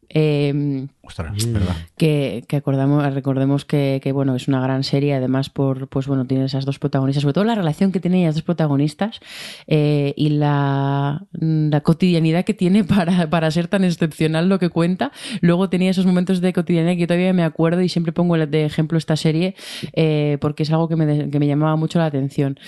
Eh, 0.09 0.87
Ostras, 1.03 1.51
verdad. 1.51 1.75
que, 1.97 2.43
que 2.47 2.55
acordamos, 2.55 3.13
recordemos 3.13 3.65
que, 3.65 3.99
que, 4.03 4.11
bueno, 4.11 4.35
es 4.35 4.47
una 4.47 4.61
gran 4.61 4.83
serie, 4.83 5.15
además 5.15 5.49
por, 5.49 5.87
pues 5.87 6.05
bueno, 6.07 6.25
tiene 6.25 6.45
esas 6.45 6.65
dos 6.65 6.77
protagonistas, 6.77 7.21
sobre 7.21 7.33
todo 7.33 7.45
la 7.45 7.55
relación 7.55 7.91
que 7.91 7.99
tienen 7.99 8.21
ellas 8.21 8.35
dos 8.35 8.43
protagonistas 8.43 9.19
eh, 9.65 10.13
y 10.15 10.29
la, 10.29 11.25
la 11.31 11.81
cotidianidad 11.81 12.45
que 12.45 12.53
tiene 12.53 12.83
para, 12.83 13.29
para 13.29 13.49
ser 13.49 13.67
tan 13.67 13.83
excepcional 13.83 14.49
lo 14.49 14.59
que 14.59 14.69
cuenta. 14.69 15.11
Luego 15.41 15.69
tenía 15.69 15.89
esos 15.89 16.05
momentos 16.05 16.41
de 16.41 16.53
cotidianidad 16.53 16.93
que 16.93 17.01
yo 17.01 17.07
todavía 17.07 17.33
me 17.33 17.43
acuerdo 17.43 17.81
y 17.81 17.89
siempre 17.89 18.13
pongo 18.13 18.37
de 18.37 18.65
ejemplo 18.65 18.97
esta 18.97 19.15
serie 19.15 19.55
eh, 19.93 20.37
porque 20.41 20.63
es 20.63 20.71
algo 20.71 20.87
que 20.87 20.95
me, 20.95 21.29
que 21.29 21.39
me 21.39 21.47
llamaba 21.47 21.75
mucho 21.75 21.99
la 21.99 22.05
atención. 22.05 22.59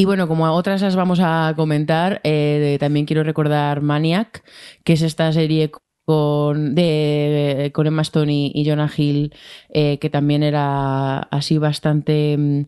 Y 0.00 0.06
bueno, 0.06 0.26
como 0.26 0.46
a 0.46 0.52
otras 0.52 0.80
las 0.80 0.96
vamos 0.96 1.20
a 1.22 1.52
comentar, 1.56 2.22
eh, 2.24 2.78
también 2.80 3.04
quiero 3.04 3.22
recordar 3.22 3.82
Maniac, 3.82 4.42
que 4.82 4.94
es 4.94 5.02
esta 5.02 5.30
serie 5.30 5.70
con, 6.04 6.74
de, 6.74 7.70
con 7.72 7.86
Emma 7.86 8.02
Stone 8.02 8.52
y, 8.54 8.64
Jonah 8.66 8.90
Hill, 8.94 9.32
eh, 9.68 9.98
que 9.98 10.10
también 10.10 10.42
era 10.42 11.18
así 11.18 11.58
bastante... 11.58 12.36
mm, 12.36 12.62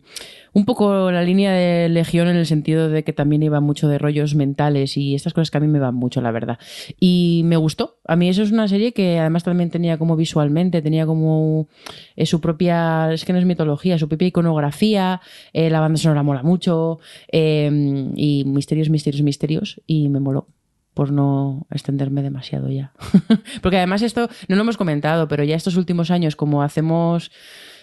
Un 0.53 0.65
poco 0.65 1.11
la 1.11 1.23
línea 1.23 1.51
de 1.51 1.89
Legión 1.89 2.27
en 2.27 2.37
el 2.37 2.45
sentido 2.45 2.89
de 2.89 3.03
que 3.03 3.11
también 3.11 3.43
iba 3.43 3.59
mucho 3.59 3.87
de 3.87 3.97
rollos 3.97 4.35
mentales 4.35 4.97
y 4.97 5.15
estas 5.15 5.33
cosas 5.33 5.51
que 5.51 5.57
a 5.57 5.61
mí 5.61 5.67
me 5.67 5.79
van 5.79 5.95
mucho, 5.95 6.21
la 6.21 6.31
verdad. 6.31 6.57
Y 6.99 7.41
me 7.45 7.57
gustó. 7.57 7.97
A 8.07 8.15
mí 8.15 8.29
eso 8.29 8.43
es 8.43 8.51
una 8.51 8.67
serie 8.67 8.93
que 8.93 9.19
además 9.19 9.43
también 9.43 9.69
tenía 9.71 9.97
como 9.97 10.15
visualmente, 10.15 10.81
tenía 10.81 11.05
como 11.05 11.67
eh, 12.15 12.25
su 12.25 12.39
propia, 12.39 13.11
es 13.11 13.25
que 13.25 13.33
no 13.33 13.39
es 13.39 13.45
mitología, 13.45 13.97
su 13.97 14.07
propia 14.07 14.27
iconografía, 14.27 15.21
eh, 15.53 15.69
la 15.69 15.79
banda 15.79 15.97
sonora 15.97 16.23
mola 16.23 16.43
mucho 16.43 16.99
y 17.31 18.43
misterios, 18.45 18.89
misterios, 18.89 19.23
misterios 19.23 19.81
y 19.87 20.09
me 20.09 20.19
moló 20.19 20.47
por 20.93 21.11
no 21.11 21.67
extenderme 21.71 22.21
demasiado 22.21 22.69
ya. 22.69 22.93
Porque 23.61 23.77
además 23.77 24.01
esto 24.01 24.29
no 24.47 24.55
lo 24.55 24.61
hemos 24.61 24.77
comentado, 24.77 25.27
pero 25.27 25.43
ya 25.43 25.55
estos 25.55 25.77
últimos 25.77 26.11
años, 26.11 26.35
como 26.35 26.63
hacemos, 26.63 27.31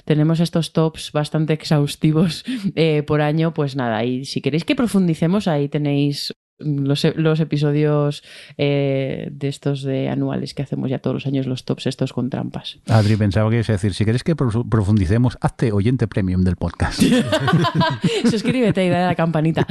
tenemos 0.04 0.40
estos 0.40 0.72
tops 0.72 1.12
bastante 1.12 1.52
exhaustivos 1.52 2.44
eh, 2.74 3.02
por 3.02 3.20
año, 3.20 3.52
pues 3.54 3.76
nada, 3.76 4.04
y 4.04 4.24
si 4.24 4.40
queréis 4.40 4.64
que 4.64 4.76
profundicemos, 4.76 5.48
ahí 5.48 5.68
tenéis 5.68 6.32
los, 6.60 7.04
los 7.16 7.40
episodios 7.40 8.22
eh, 8.58 9.28
de 9.32 9.48
estos 9.48 9.82
de 9.82 10.08
anuales 10.08 10.54
que 10.54 10.62
hacemos 10.62 10.90
ya 10.90 10.98
todos 11.00 11.14
los 11.14 11.26
años, 11.26 11.46
los 11.46 11.64
tops 11.64 11.86
estos 11.86 12.12
con 12.12 12.30
trampas. 12.30 12.78
Adri, 12.88 13.16
pensaba 13.16 13.50
que 13.50 13.56
ibas 13.56 13.70
a 13.70 13.72
decir, 13.72 13.94
si 13.94 14.04
quieres 14.04 14.22
que 14.22 14.36
pro- 14.36 14.64
profundicemos, 14.64 15.36
hazte 15.40 15.72
oyente 15.72 16.06
premium 16.06 16.42
del 16.44 16.56
podcast. 16.56 17.02
Suscríbete 18.30 18.84
y 18.84 18.88
dale 18.88 19.04
a 19.04 19.06
la 19.08 19.14
campanita. 19.14 19.66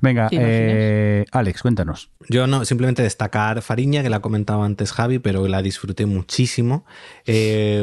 Venga, 0.00 0.28
eh, 0.30 1.24
Alex, 1.32 1.62
cuéntanos. 1.62 2.10
Yo 2.28 2.46
no, 2.46 2.64
simplemente 2.64 3.02
destacar 3.02 3.62
Fariña, 3.62 4.02
que 4.02 4.10
la 4.10 4.16
ha 4.16 4.20
comentado 4.20 4.62
antes 4.62 4.92
Javi, 4.92 5.18
pero 5.18 5.46
la 5.48 5.62
disfruté 5.62 6.06
muchísimo. 6.06 6.84
Eh, 7.26 7.82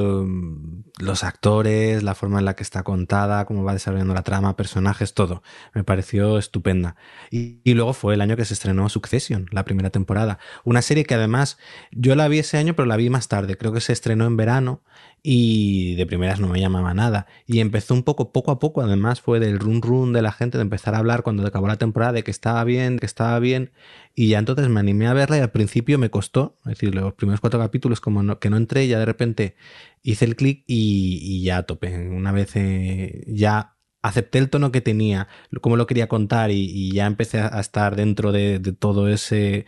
los 0.97 1.23
actores, 1.23 2.03
la 2.03 2.15
forma 2.15 2.39
en 2.39 2.45
la 2.45 2.55
que 2.55 2.63
está 2.63 2.83
contada, 2.83 3.45
cómo 3.45 3.63
va 3.63 3.73
desarrollando 3.73 4.13
la 4.13 4.23
trama, 4.23 4.55
personajes, 4.55 5.13
todo. 5.13 5.43
Me 5.73 5.83
pareció 5.83 6.37
estupenda. 6.37 6.95
Y, 7.29 7.59
luego 7.73 7.93
fue 7.93 8.13
el 8.13 8.21
año 8.21 8.37
que 8.37 8.45
se 8.45 8.53
estrenó 8.53 8.87
Succession, 8.87 9.47
la 9.51 9.65
primera 9.65 9.89
temporada. 9.89 10.39
Una 10.63 10.81
serie 10.81 11.03
que 11.03 11.15
además 11.15 11.57
yo 11.91 12.15
la 12.15 12.27
vi 12.27 12.39
ese 12.39 12.57
año, 12.57 12.75
pero 12.75 12.85
la 12.85 12.95
vi 12.95 13.09
más 13.09 13.27
tarde. 13.27 13.57
Creo 13.57 13.73
que 13.73 13.81
se 13.81 13.93
estrenó 13.93 14.25
en 14.25 14.37
verano 14.37 14.81
y 15.27 15.95
de 15.95 16.05
primeras 16.05 16.39
no 16.39 16.47
me 16.47 16.59
llamaba 16.59 16.93
nada. 16.93 17.25
Y 17.47 17.59
empezó 17.59 17.95
un 17.95 18.03
poco, 18.03 18.31
poco 18.31 18.51
a 18.51 18.59
poco, 18.59 18.81
además 18.81 19.21
fue 19.21 19.39
del 19.39 19.57
run 19.57 19.81
run 19.81 20.13
de 20.13 20.21
la 20.21 20.31
gente, 20.31 20.59
de 20.59 20.61
empezar 20.61 20.93
a 20.93 20.99
hablar 20.99 21.23
cuando 21.23 21.45
acabó 21.47 21.67
la 21.67 21.77
temporada 21.77 22.13
de 22.13 22.23
que 22.23 22.29
estaba 22.29 22.63
bien, 22.63 22.99
que 22.99 23.07
estaba 23.07 23.39
bien. 23.39 23.71
Y 24.13 24.27
ya 24.29 24.37
entonces 24.37 24.69
me 24.69 24.79
animé 24.79 25.07
a 25.07 25.13
verla 25.13 25.37
y 25.37 25.39
al 25.39 25.49
principio 25.51 25.97
me 25.97 26.11
costó, 26.11 26.57
es 26.65 26.73
decir, 26.73 26.93
los 26.93 27.15
primeros 27.15 27.41
cuatro 27.41 27.59
capítulos 27.59 28.01
como 28.01 28.21
no- 28.21 28.39
que 28.39 28.51
no 28.51 28.57
entré, 28.57 28.87
ya 28.87 28.99
de 28.99 29.05
repente 29.05 29.55
hice 30.03 30.25
el 30.25 30.35
clic 30.35 30.63
y, 30.67 31.41
ya 31.43 31.57
a 31.57 31.63
tope. 31.63 32.07
Una 32.09 32.31
vez 32.31 32.55
eh, 32.55 33.23
ya 33.27 33.77
acepté 34.03 34.37
el 34.37 34.49
tono 34.51 34.71
que 34.71 34.81
tenía, 34.81 35.27
cómo 35.61 35.75
lo 35.75 35.87
quería 35.87 36.07
contar 36.07 36.51
y, 36.51 36.91
ya 36.93 37.07
empecé 37.07 37.39
a, 37.39 37.59
estar 37.59 37.95
dentro 37.95 38.31
de, 38.31 38.59
de 38.59 38.73
todo 38.73 39.07
ese, 39.09 39.65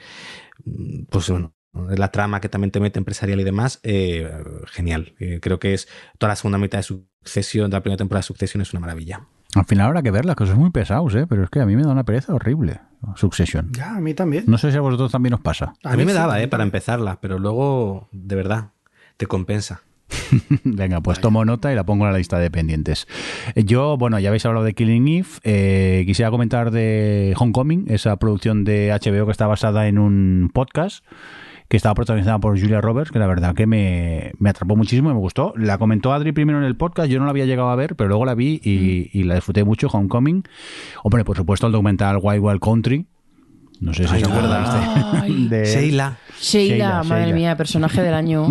pues 1.09 1.29
bueno, 1.29 1.56
la 1.95 2.11
trama 2.11 2.39
que 2.41 2.49
también 2.49 2.71
te 2.71 2.79
mete 2.79 2.99
empresarial 2.99 3.39
y 3.39 3.43
demás, 3.43 3.79
eh, 3.83 4.29
genial. 4.67 5.13
Eh, 5.19 5.39
creo 5.41 5.59
que 5.59 5.73
es 5.73 5.87
toda 6.17 6.31
la 6.31 6.35
segunda 6.35 6.57
mitad 6.57 6.79
de 6.79 6.83
Succession, 6.83 7.69
de 7.69 7.77
la 7.77 7.81
primera 7.81 7.97
temporada 7.97 8.19
de 8.19 8.27
Succession 8.27 8.61
es 8.61 8.73
una 8.73 8.79
maravilla. 8.79 9.21
Al 9.55 9.65
final 9.65 9.87
habrá 9.87 10.03
que 10.03 10.11
verla, 10.11 10.35
que 10.35 10.45
son 10.45 10.59
muy 10.59 10.69
pesados, 10.71 11.15
¿eh? 11.15 11.25
pero 11.27 11.43
es 11.43 11.49
que 11.49 11.59
a 11.59 11.65
mí 11.65 11.75
me 11.75 11.83
da 11.83 11.89
una 11.89 12.03
pereza 12.03 12.33
horrible. 12.33 12.79
Succession. 13.15 13.71
Ya, 13.71 13.95
a 13.95 14.01
mí 14.01 14.13
también. 14.13 14.43
No 14.47 14.57
sé 14.57 14.71
si 14.71 14.77
a 14.77 14.81
vosotros 14.81 15.11
también 15.11 15.33
os 15.33 15.39
pasa. 15.39 15.73
A, 15.83 15.95
mí 15.95 16.03
me 16.03 16.11
sí, 16.11 16.17
daba, 16.17 16.41
eh, 16.41 16.47
para 16.47 16.63
empezarla, 16.63 17.19
pero 17.21 17.39
luego, 17.39 18.09
de 18.11 18.35
verdad, 18.35 18.71
te 19.17 19.27
compensa. 19.27 19.81
Venga, 20.63 21.01
pues 21.01 21.19
tomo 21.19 21.43
nota 21.45 21.71
y 21.71 21.75
la 21.75 21.85
pongo 21.85 22.05
en 22.05 22.11
la 22.11 22.17
lista 22.17 22.39
de 22.39 22.49
pendientes. 22.49 23.07
Eh, 23.55 23.63
Yo, 23.63 23.97
bueno, 23.97 24.19
ya 24.19 24.29
habéis 24.29 24.45
hablado 24.45 24.65
de 24.65 24.73
Killing 24.73 25.07
Eve. 25.07 25.27
eh, 25.43 26.03
quisiera 26.05 26.31
comentar 26.31 26.71
de 26.71 27.33
Homecoming, 27.37 27.85
esa 27.89 28.15
producción 28.17 28.63
de 28.63 28.89
HBO 28.91 29.25
que 29.25 29.31
está 29.31 29.47
basada 29.47 29.87
en 29.87 29.97
un 29.99 30.49
podcast 30.53 31.03
que 31.67 31.77
estaba 31.77 31.95
protagonizada 31.95 32.39
por 32.39 32.59
Julia 32.59 32.79
Roberts, 32.81 33.11
que 33.11 33.19
la 33.19 33.27
verdad 33.27 33.53
que 33.53 33.67
me, 33.67 34.31
me 34.39 34.49
atrapó 34.49 34.75
muchísimo 34.75 35.09
y 35.11 35.13
me 35.13 35.19
gustó. 35.19 35.53
La 35.57 35.77
comentó 35.77 36.13
Adri 36.13 36.31
primero 36.31 36.57
en 36.59 36.63
el 36.65 36.75
podcast, 36.77 37.09
yo 37.09 37.19
no 37.19 37.25
la 37.25 37.31
había 37.31 37.45
llegado 37.45 37.69
a 37.69 37.75
ver, 37.75 37.95
pero 37.95 38.07
luego 38.07 38.25
la 38.25 38.35
vi 38.35 38.59
y, 38.63 39.09
y 39.11 39.23
la 39.23 39.35
disfruté 39.35 39.63
mucho, 39.63 39.87
Homecoming. 39.87 40.43
Hombre, 41.03 41.25
por 41.25 41.35
supuesto, 41.35 41.67
el 41.67 41.73
documental 41.73 42.19
Wild 42.21 42.41
Wild 42.43 42.59
Country. 42.61 43.05
No 43.79 43.93
sé 43.93 44.07
si 44.07 44.15
Ay, 44.15 44.23
os 44.23 44.29
acuerdas 44.29 44.73
de- 44.73 45.19
Ay. 45.19 45.47
de, 45.49 45.65
Sheila. 45.65 46.17
Sheila, 46.39 46.67
Sheila, 46.75 47.03
madre 47.03 47.23
Sheila. 47.25 47.35
mía, 47.35 47.57
personaje 47.57 48.01
del 48.01 48.13
año. 48.13 48.47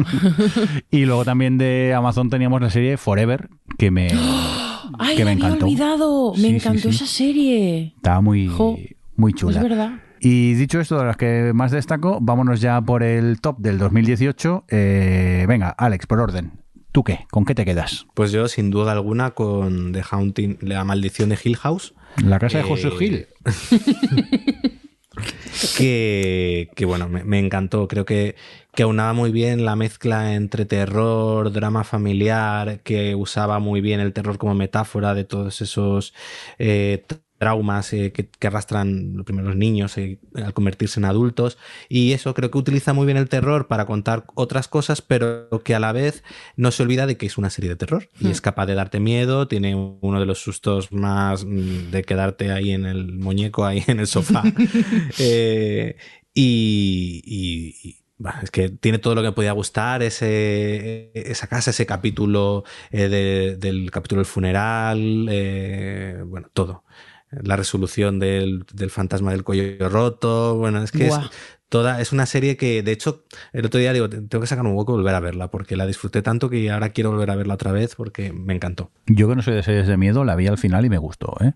Y 0.91 1.05
luego 1.05 1.25
también 1.25 1.59
de 1.59 1.95
Amazon 1.97 2.31
teníamos 2.31 2.61
la 2.61 2.71
serie 2.71 2.97
Forever, 2.97 3.49
que 3.79 3.91
me, 3.91 4.09
Ay, 4.99 5.17
que 5.17 5.25
me 5.25 5.33
había 5.33 5.47
encantó. 5.47 5.67
olvidado. 5.67 6.33
Me 6.35 6.41
Sí, 6.41 6.55
encantó 6.57 6.81
sí. 6.83 6.89
esa 6.91 7.07
serie. 7.07 7.95
Estaba 7.97 8.21
muy, 8.21 8.47
Jo, 8.47 8.79
muy 9.17 9.33
Es 9.33 9.37
chula. 9.37 9.63
verdad. 9.63 9.91
Y 10.21 10.55
dicho 10.55 10.81
esto, 10.81 10.99
de 10.99 11.05
las 11.05 11.17
que 11.17 11.53
más 11.55 11.71
destaco, 11.71 12.19
vámonos 12.21 12.61
ya 12.61 12.81
por 12.81 13.03
el 13.03 13.41
top 13.41 13.59
del 13.59 13.79
2018. 13.79 14.65
Eh, 14.69 15.45
venga, 15.49 15.71
Alex, 15.71 16.07
por 16.07 16.21
orden. 16.21 16.53
¿Tú 16.93 17.05
qué? 17.05 17.27
¿Con 17.31 17.45
qué 17.45 17.55
te 17.55 17.65
quedas? 17.65 18.07
Pues 18.15 18.33
yo, 18.33 18.49
sin 18.49 18.71
duda 18.71 18.93
alguna, 18.93 19.33
con 19.33 19.93
The 19.93 20.03
Haunting, 20.11 20.59
La 20.63 20.83
Maldición 20.85 21.29
de 21.29 21.39
Hill 21.43 21.57
House. 21.57 21.95
La 22.25 22.39
casa 22.39 22.59
de 22.59 22.65
Eh, 22.65 22.69
José 22.69 22.91
Gil. 22.93 23.27
que, 25.77 26.71
que, 26.75 26.85
bueno, 26.85 27.09
me, 27.09 27.25
me 27.25 27.39
encantó. 27.39 27.87
Creo 27.89 28.05
que, 28.05 28.37
que 28.75 28.83
aunaba 28.83 29.13
muy 29.13 29.31
bien 29.33 29.65
la 29.65 29.77
mezcla 29.77 30.35
entre 30.35 30.65
terror, 30.65 31.53
drama 31.53 31.85
familiar, 31.85 32.81
que 32.81 33.15
usaba 33.15 33.59
muy 33.59 33.81
bien 33.81 34.01
el 34.01 34.13
terror 34.13 34.39
como 34.39 34.55
metáfora 34.55 35.15
de 35.15 35.25
todos 35.25 35.61
esos 35.61 36.15
eh, 36.59 37.05
traumas 37.39 37.93
eh, 37.93 38.13
que, 38.13 38.29
que 38.29 38.47
arrastran 38.47 39.15
los 39.17 39.25
primeros 39.27 39.57
niños 39.57 39.97
eh, 39.99 40.19
al 40.35 40.55
convertirse 40.55 41.01
en 41.01 41.05
adultos. 41.05 41.59
Y 41.89 42.13
eso 42.13 42.35
creo 42.35 42.51
que 42.51 42.59
utiliza 42.59 42.93
muy 42.93 43.07
bien 43.07 43.19
el 43.19 43.29
terror 43.29 43.67
para 43.69 43.87
contar 43.87 44.25
otras 44.35 44.69
cosas, 44.69 45.03
pero 45.03 45.49
que 45.65 45.75
a 45.75 45.81
la 45.81 45.93
vez 45.93 46.23
no 46.57 46.71
se 46.71 46.83
olvida 46.83 47.07
de 47.07 47.17
que 47.17 47.27
es 47.27 47.39
una 47.39 47.51
serie 47.51 47.71
de 47.71 47.77
terror 47.77 48.09
y 48.19 48.29
Hmm. 48.29 48.31
es 48.31 48.41
capaz 48.41 48.67
de 48.67 48.75
darte 48.75 49.01
miedo. 49.01 49.49
Tiene 49.49 49.75
uno 49.75 50.21
de 50.21 50.27
los 50.27 50.39
sustos 50.41 50.93
más 50.93 51.45
mm, 51.45 51.91
de 51.91 52.03
quedarte 52.05 52.53
ahí 52.53 52.73
en 52.73 52.87
el 52.87 53.13
muñeco, 53.19 53.65
ahí 53.67 53.83
en 53.87 54.01
el 54.01 54.07
sofá. 54.07 54.43
Eh, 55.19 55.97
y, 56.35 57.23
y- 57.25 57.89
y, 57.89 57.97
bah, 58.19 58.41
es 58.43 58.51
que 58.51 58.69
tiene 58.71 58.99
todo 58.99 59.15
lo 59.15 59.23
que 59.23 59.29
me 59.29 59.33
podía 59.33 59.53
gustar, 59.53 60.03
ese, 60.03 61.11
esa 61.15 61.47
casa, 61.47 61.71
ese 61.71 61.87
capítulo 61.87 62.65
de- 62.91 63.57
del 63.59 63.91
capítulo 63.91 64.21
del 64.21 64.27
funeral, 64.27 65.29
bueno, 66.27 66.49
todo. 66.53 66.85
La 67.31 67.57
resolución 67.57 68.19
del, 68.19 68.65
del 68.73 68.91
fantasma 68.91 69.33
del 69.33 69.43
cuello 69.43 69.89
roto, 69.89 70.57
bueno, 70.57 70.83
es 70.83 70.93
que 70.93 71.09
es, 71.09 71.19
toda, 71.69 72.01
es 72.01 72.13
una 72.13 72.27
serie 72.27 72.57
que, 72.57 72.83
de 72.83 72.93
hecho, 72.93 73.25
el 73.53 73.67
otro 73.67 73.81
día 73.81 73.93
digo, 73.93 74.09
tengo 74.09 74.41
que 74.41 74.47
sacar 74.47 74.65
un 74.65 74.77
hueco 74.77 74.93
y 74.93 74.97
volver 74.97 75.15
a 75.15 75.21
verla, 75.21 75.51
porque 75.51 75.77
la 75.77 75.87
disfruté 75.87 76.23
tanto 76.23 76.49
que 76.49 76.71
ahora 76.71 76.91
quiero 76.91 77.11
volver 77.11 77.31
a 77.31 77.37
verla 77.37 77.55
otra 77.55 77.73
vez 77.73 77.95
porque 77.97 78.33
me 78.33 78.55
encantó. 78.55 78.91
Yo 79.07 79.29
que 79.29 79.35
no 79.35 79.43
soy 79.43 79.55
de 79.55 79.63
series 79.63 79.87
de 79.87 79.97
miedo, 79.97 80.25
la 80.25 80.37
vi 80.37 80.47
al 80.47 80.59
final 80.59 80.85
y 80.85 80.91
me 80.91 80.99
gustó. 80.99 81.37
¿eh? 81.41 81.55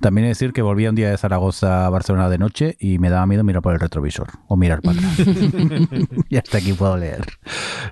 También 0.00 0.24
he 0.24 0.28
de 0.28 0.30
decir 0.30 0.52
que 0.52 0.62
volví 0.62 0.86
un 0.86 0.94
día 0.94 1.10
de 1.10 1.18
Zaragoza 1.18 1.86
a 1.86 1.90
Barcelona 1.90 2.28
de 2.30 2.38
noche 2.38 2.76
y 2.80 2.98
me 2.98 3.10
daba 3.10 3.26
miedo 3.26 3.44
mirar 3.44 3.60
por 3.62 3.74
el 3.74 3.80
retrovisor 3.80 4.28
o 4.48 4.56
mirar 4.56 4.80
para 4.80 4.98
atrás. 4.98 5.18
y 6.28 6.36
hasta 6.36 6.58
aquí 6.58 6.72
puedo 6.72 6.96
leer. 6.96 7.20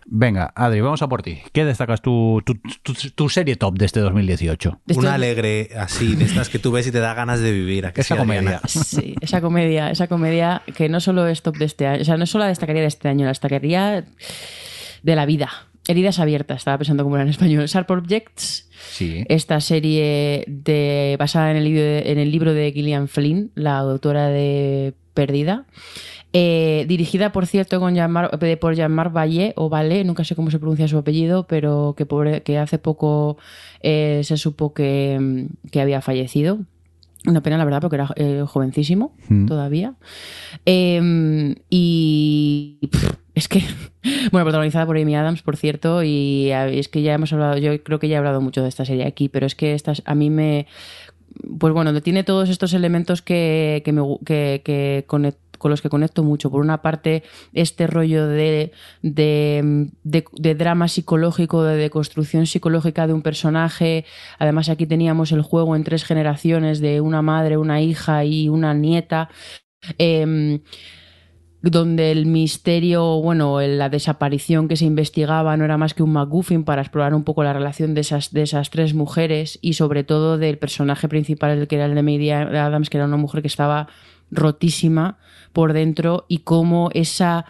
Venga, 0.06 0.52
Adri, 0.54 0.80
vamos 0.80 1.02
a 1.02 1.08
por 1.08 1.22
ti. 1.22 1.40
¿Qué 1.52 1.64
destacas 1.64 2.00
tu, 2.00 2.42
tu, 2.44 2.54
tu- 2.82 2.94
tu 3.14 3.28
serie 3.28 3.56
top 3.56 3.76
de 3.78 3.84
este 3.86 4.00
2018? 4.00 4.80
De 4.86 4.94
Una 4.94 5.14
alegre 5.14 5.70
así, 5.78 6.16
de 6.16 6.24
estas 6.24 6.48
que 6.48 6.58
tú 6.58 6.72
ves 6.72 6.86
y 6.86 6.92
te 6.92 6.98
da 7.00 7.12
ganas 7.14 7.40
de 7.40 7.52
vivir. 7.52 7.84
¿a 7.86 7.92
que 7.92 8.00
Esa 8.00 8.14
sí, 8.14 8.18
comedia. 8.18 8.60
Sí, 8.66 9.14
esa 9.20 9.40
comedia, 9.40 9.90
esa 9.90 10.06
comedia 10.08 10.62
que 10.76 10.88
no 10.88 11.00
solo 11.00 11.26
es 11.26 11.42
top 11.42 11.58
de 11.58 11.66
este 11.66 11.86
año, 11.86 12.02
o 12.02 12.04
sea, 12.04 12.16
no 12.16 12.24
solo 12.26 12.44
la 12.44 12.48
destacaría 12.48 12.82
de 12.82 12.88
este 12.88 13.08
año, 13.08 13.24
la 13.24 13.30
destacaría 13.32 14.04
de 15.02 15.14
la 15.16 15.26
vida. 15.26 15.50
Heridas 15.88 16.18
abiertas, 16.20 16.58
estaba 16.58 16.78
pensando 16.78 17.02
como 17.02 17.16
era 17.16 17.24
en 17.24 17.30
español. 17.30 17.66
Sharp 17.66 17.90
Objects, 17.90 18.68
Sí. 18.92 19.24
esta 19.28 19.60
serie 19.60 20.44
de, 20.46 21.16
basada 21.18 21.50
en 21.50 21.56
el, 21.56 21.64
libro 21.64 21.82
de, 21.82 22.12
en 22.12 22.18
el 22.18 22.30
libro 22.30 22.54
de 22.54 22.70
Gillian 22.72 23.08
Flynn, 23.08 23.50
la 23.54 23.78
autora 23.78 24.28
de 24.28 24.94
Perdida. 25.14 25.64
Eh, 26.34 26.84
dirigida, 26.88 27.32
por 27.32 27.46
cierto, 27.46 27.80
con 27.80 27.94
Jean-Marc- 27.94 28.42
eh, 28.42 28.56
por 28.58 28.74
Jean-Marc 28.76 29.12
Vallée, 29.16 29.54
o 29.56 29.70
Vallée, 29.70 30.04
nunca 30.04 30.24
sé 30.24 30.36
cómo 30.36 30.50
se 30.50 30.58
pronuncia 30.58 30.86
su 30.86 30.98
apellido, 30.98 31.46
pero 31.46 31.94
que, 31.96 32.04
pobre- 32.06 32.42
que 32.42 32.58
hace 32.58 32.78
poco 32.78 33.38
eh, 33.82 34.20
se 34.24 34.36
supo 34.36 34.74
que, 34.74 35.16
mm, 35.18 35.70
que 35.70 35.80
había 35.80 36.02
fallecido. 36.02 36.58
Una 37.26 37.42
pena, 37.42 37.56
la 37.58 37.64
verdad, 37.64 37.80
porque 37.80 37.96
era 37.96 38.10
eh, 38.16 38.44
jovencísimo 38.46 39.16
Mm. 39.28 39.46
todavía. 39.46 39.94
Eh, 40.66 41.54
y 41.70 42.78
pff, 42.92 43.14
es 43.38 43.48
que, 43.48 43.62
bueno, 44.32 44.44
protagonizada 44.44 44.86
por 44.86 44.96
Amy 44.98 45.16
Adams, 45.16 45.42
por 45.42 45.56
cierto, 45.56 46.02
y 46.02 46.50
a- 46.52 46.68
es 46.68 46.88
que 46.88 47.02
ya 47.02 47.14
hemos 47.14 47.32
hablado, 47.32 47.58
yo 47.58 47.82
creo 47.82 47.98
que 47.98 48.08
ya 48.08 48.16
he 48.16 48.18
hablado 48.18 48.40
mucho 48.40 48.62
de 48.62 48.68
esta 48.68 48.84
serie 48.84 49.06
aquí, 49.06 49.28
pero 49.28 49.46
es 49.46 49.54
que 49.54 49.74
esta, 49.74 49.92
a 50.04 50.14
mí 50.14 50.30
me, 50.30 50.66
pues 51.58 51.72
bueno, 51.72 51.98
tiene 52.02 52.24
todos 52.24 52.48
estos 52.48 52.72
elementos 52.74 53.22
que, 53.22 53.82
que, 53.84 55.04
con 55.58 55.70
los 55.70 55.82
que 55.82 55.88
conecto 55.88 56.22
mucho. 56.22 56.50
Por 56.50 56.60
una 56.60 56.82
parte, 56.82 57.22
este 57.52 57.86
rollo 57.86 58.26
de- 58.26 58.72
de 59.02 60.54
drama 60.54 60.88
psicológico, 60.88 61.62
de 61.64 61.76
deconstrucción 61.76 62.46
psicológica 62.46 63.06
de 63.06 63.12
un 63.12 63.22
personaje. 63.22 64.04
Además, 64.38 64.68
aquí 64.68 64.86
teníamos 64.86 65.32
el 65.32 65.42
juego 65.42 65.76
en 65.76 65.84
tres 65.84 66.04
generaciones 66.04 66.80
de 66.80 67.00
una 67.00 67.22
madre, 67.22 67.56
una 67.56 67.80
hija 67.82 68.24
y 68.24 68.48
una 68.48 68.74
nieta. 68.74 69.28
Em, 69.98 70.60
donde 71.60 72.12
el 72.12 72.26
misterio, 72.26 73.20
bueno, 73.20 73.60
la 73.60 73.88
desaparición 73.88 74.68
que 74.68 74.76
se 74.76 74.84
investigaba 74.84 75.56
no 75.56 75.64
era 75.64 75.76
más 75.76 75.92
que 75.92 76.02
un 76.02 76.12
MacGuffin 76.12 76.64
para 76.64 76.82
explorar 76.82 77.14
un 77.14 77.24
poco 77.24 77.42
la 77.42 77.52
relación 77.52 77.94
de 77.94 78.02
esas, 78.02 78.32
de 78.32 78.42
esas 78.42 78.70
tres 78.70 78.94
mujeres 78.94 79.58
y 79.60 79.72
sobre 79.72 80.04
todo 80.04 80.38
del 80.38 80.58
personaje 80.58 81.08
principal, 81.08 81.58
el 81.58 81.66
que 81.66 81.76
era 81.76 81.86
el 81.86 81.94
de 81.94 82.02
Maisie 82.02 82.32
Adams, 82.32 82.90
que 82.90 82.98
era 82.98 83.06
una 83.06 83.16
mujer 83.16 83.42
que 83.42 83.48
estaba 83.48 83.88
rotísima 84.30 85.18
por 85.52 85.72
dentro 85.72 86.26
y 86.28 86.38
cómo 86.38 86.90
esa 86.92 87.46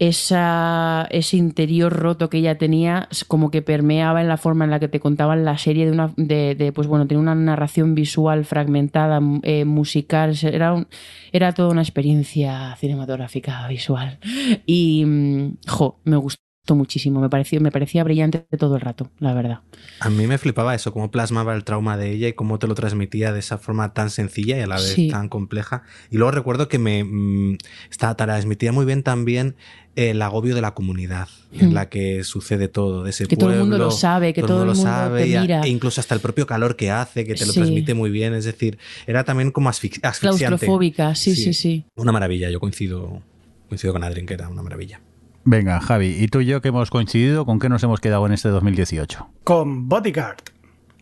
esa, 0.00 1.06
ese 1.10 1.36
interior 1.36 1.92
roto 1.92 2.30
que 2.30 2.38
ella 2.38 2.56
tenía 2.56 3.06
como 3.28 3.50
que 3.50 3.60
permeaba 3.60 4.22
en 4.22 4.28
la 4.28 4.38
forma 4.38 4.64
en 4.64 4.70
la 4.70 4.80
que 4.80 4.88
te 4.88 4.98
contaban 4.98 5.44
la 5.44 5.58
serie 5.58 5.84
de 5.84 5.92
una 5.92 6.14
de, 6.16 6.72
pues 6.74 6.88
bueno 6.88 7.06
tiene 7.06 7.22
una 7.22 7.34
narración 7.34 7.94
visual 7.94 8.46
fragmentada 8.46 9.20
eh, 9.42 9.66
musical 9.66 10.34
era 10.42 10.72
un, 10.72 10.88
era 11.32 11.52
toda 11.52 11.68
una 11.68 11.82
experiencia 11.82 12.74
cinematográfica 12.76 13.68
visual. 13.68 14.18
Y 14.64 15.04
mm, 15.04 15.58
jo 15.68 16.00
me 16.04 16.16
gustó 16.16 16.49
muchísimo 16.74 17.20
me 17.20 17.28
pareció 17.28 17.60
me 17.60 17.72
parecía 17.72 18.04
brillante 18.04 18.46
todo 18.58 18.76
el 18.76 18.80
rato 18.80 19.10
la 19.18 19.34
verdad 19.34 19.60
A 20.00 20.08
mí 20.10 20.26
me 20.26 20.38
flipaba 20.38 20.74
eso, 20.74 20.92
cómo 20.92 21.10
plasmaba 21.10 21.54
el 21.54 21.64
trauma 21.64 21.96
de 21.96 22.12
ella 22.12 22.28
y 22.28 22.32
cómo 22.32 22.58
te 22.58 22.66
lo 22.66 22.74
transmitía 22.74 23.32
de 23.32 23.40
esa 23.40 23.58
forma 23.58 23.92
tan 23.92 24.08
sencilla 24.10 24.56
y 24.58 24.60
a 24.60 24.66
la 24.66 24.76
vez 24.76 24.92
Sí. 24.94 25.08
tan 25.08 25.28
compleja. 25.28 25.82
Y 26.10 26.16
luego 26.16 26.30
recuerdo 26.32 26.68
que 26.68 26.78
me 26.78 27.04
mm, 27.04 27.58
esta- 27.90 28.14
transmitía 28.16 28.72
muy 28.72 28.84
bien 28.86 29.02
también 29.02 29.56
el 29.96 30.22
agobio 30.22 30.54
de 30.54 30.60
la 30.62 30.72
comunidad 30.74 31.28
en 31.52 31.70
Mm. 31.70 31.72
la 31.74 31.88
que 31.88 32.22
sucede 32.24 32.68
todo, 32.68 33.02
de 33.04 33.10
ese 33.10 33.26
Que 33.26 33.36
todo 33.36 33.50
el 33.50 33.58
mundo 33.60 33.76
pueblo, 33.76 33.84
lo 33.86 33.90
sabe, 33.90 34.32
que 34.32 34.42
todo 34.42 34.62
el 34.62 34.68
lo 34.68 34.74
mundo 34.74 34.88
sabe, 34.90 35.24
te 35.26 35.36
a- 35.38 35.40
mira. 35.42 35.60
e 35.62 35.68
incluso 35.68 36.00
hasta 36.00 36.14
el 36.14 36.20
propio 36.20 36.46
calor 36.46 36.76
que 36.76 36.90
hace, 36.90 37.24
que 37.26 37.34
te 37.34 37.44
lo 37.46 37.52
Sí. 37.52 37.58
transmite 37.60 37.94
muy 37.94 38.10
bien. 38.10 38.32
Es 38.34 38.44
decir, 38.44 38.78
era 39.06 39.24
también 39.24 39.50
como 39.50 39.68
asfix- 39.68 40.00
asfixiante. 40.02 40.46
claustrofóbica 40.46 41.14
sí 41.14 41.34
sí 41.34 41.52
sí, 41.52 41.84
Una 41.96 42.12
maravilla, 42.12 42.48
yo 42.50 42.60
coincido, 42.60 43.22
coincido 43.68 43.92
con 43.92 44.04
Adrien, 44.04 44.26
que 44.26 44.34
era 44.34 44.48
una 44.48 44.62
maravilla. 44.62 45.00
Venga, 45.44 45.80
Javi, 45.80 46.16
¿y 46.18 46.28
tú 46.28 46.40
y 46.40 46.46
yo 46.46 46.60
que 46.60 46.68
hemos 46.68 46.90
coincidido? 46.90 47.46
¿Con 47.46 47.58
qué 47.58 47.68
nos 47.68 47.82
hemos 47.82 48.00
quedado 48.00 48.26
en 48.26 48.32
este 48.32 48.48
2018? 48.50 49.26
Con 49.44 49.88
Bodyguard, 49.88 50.36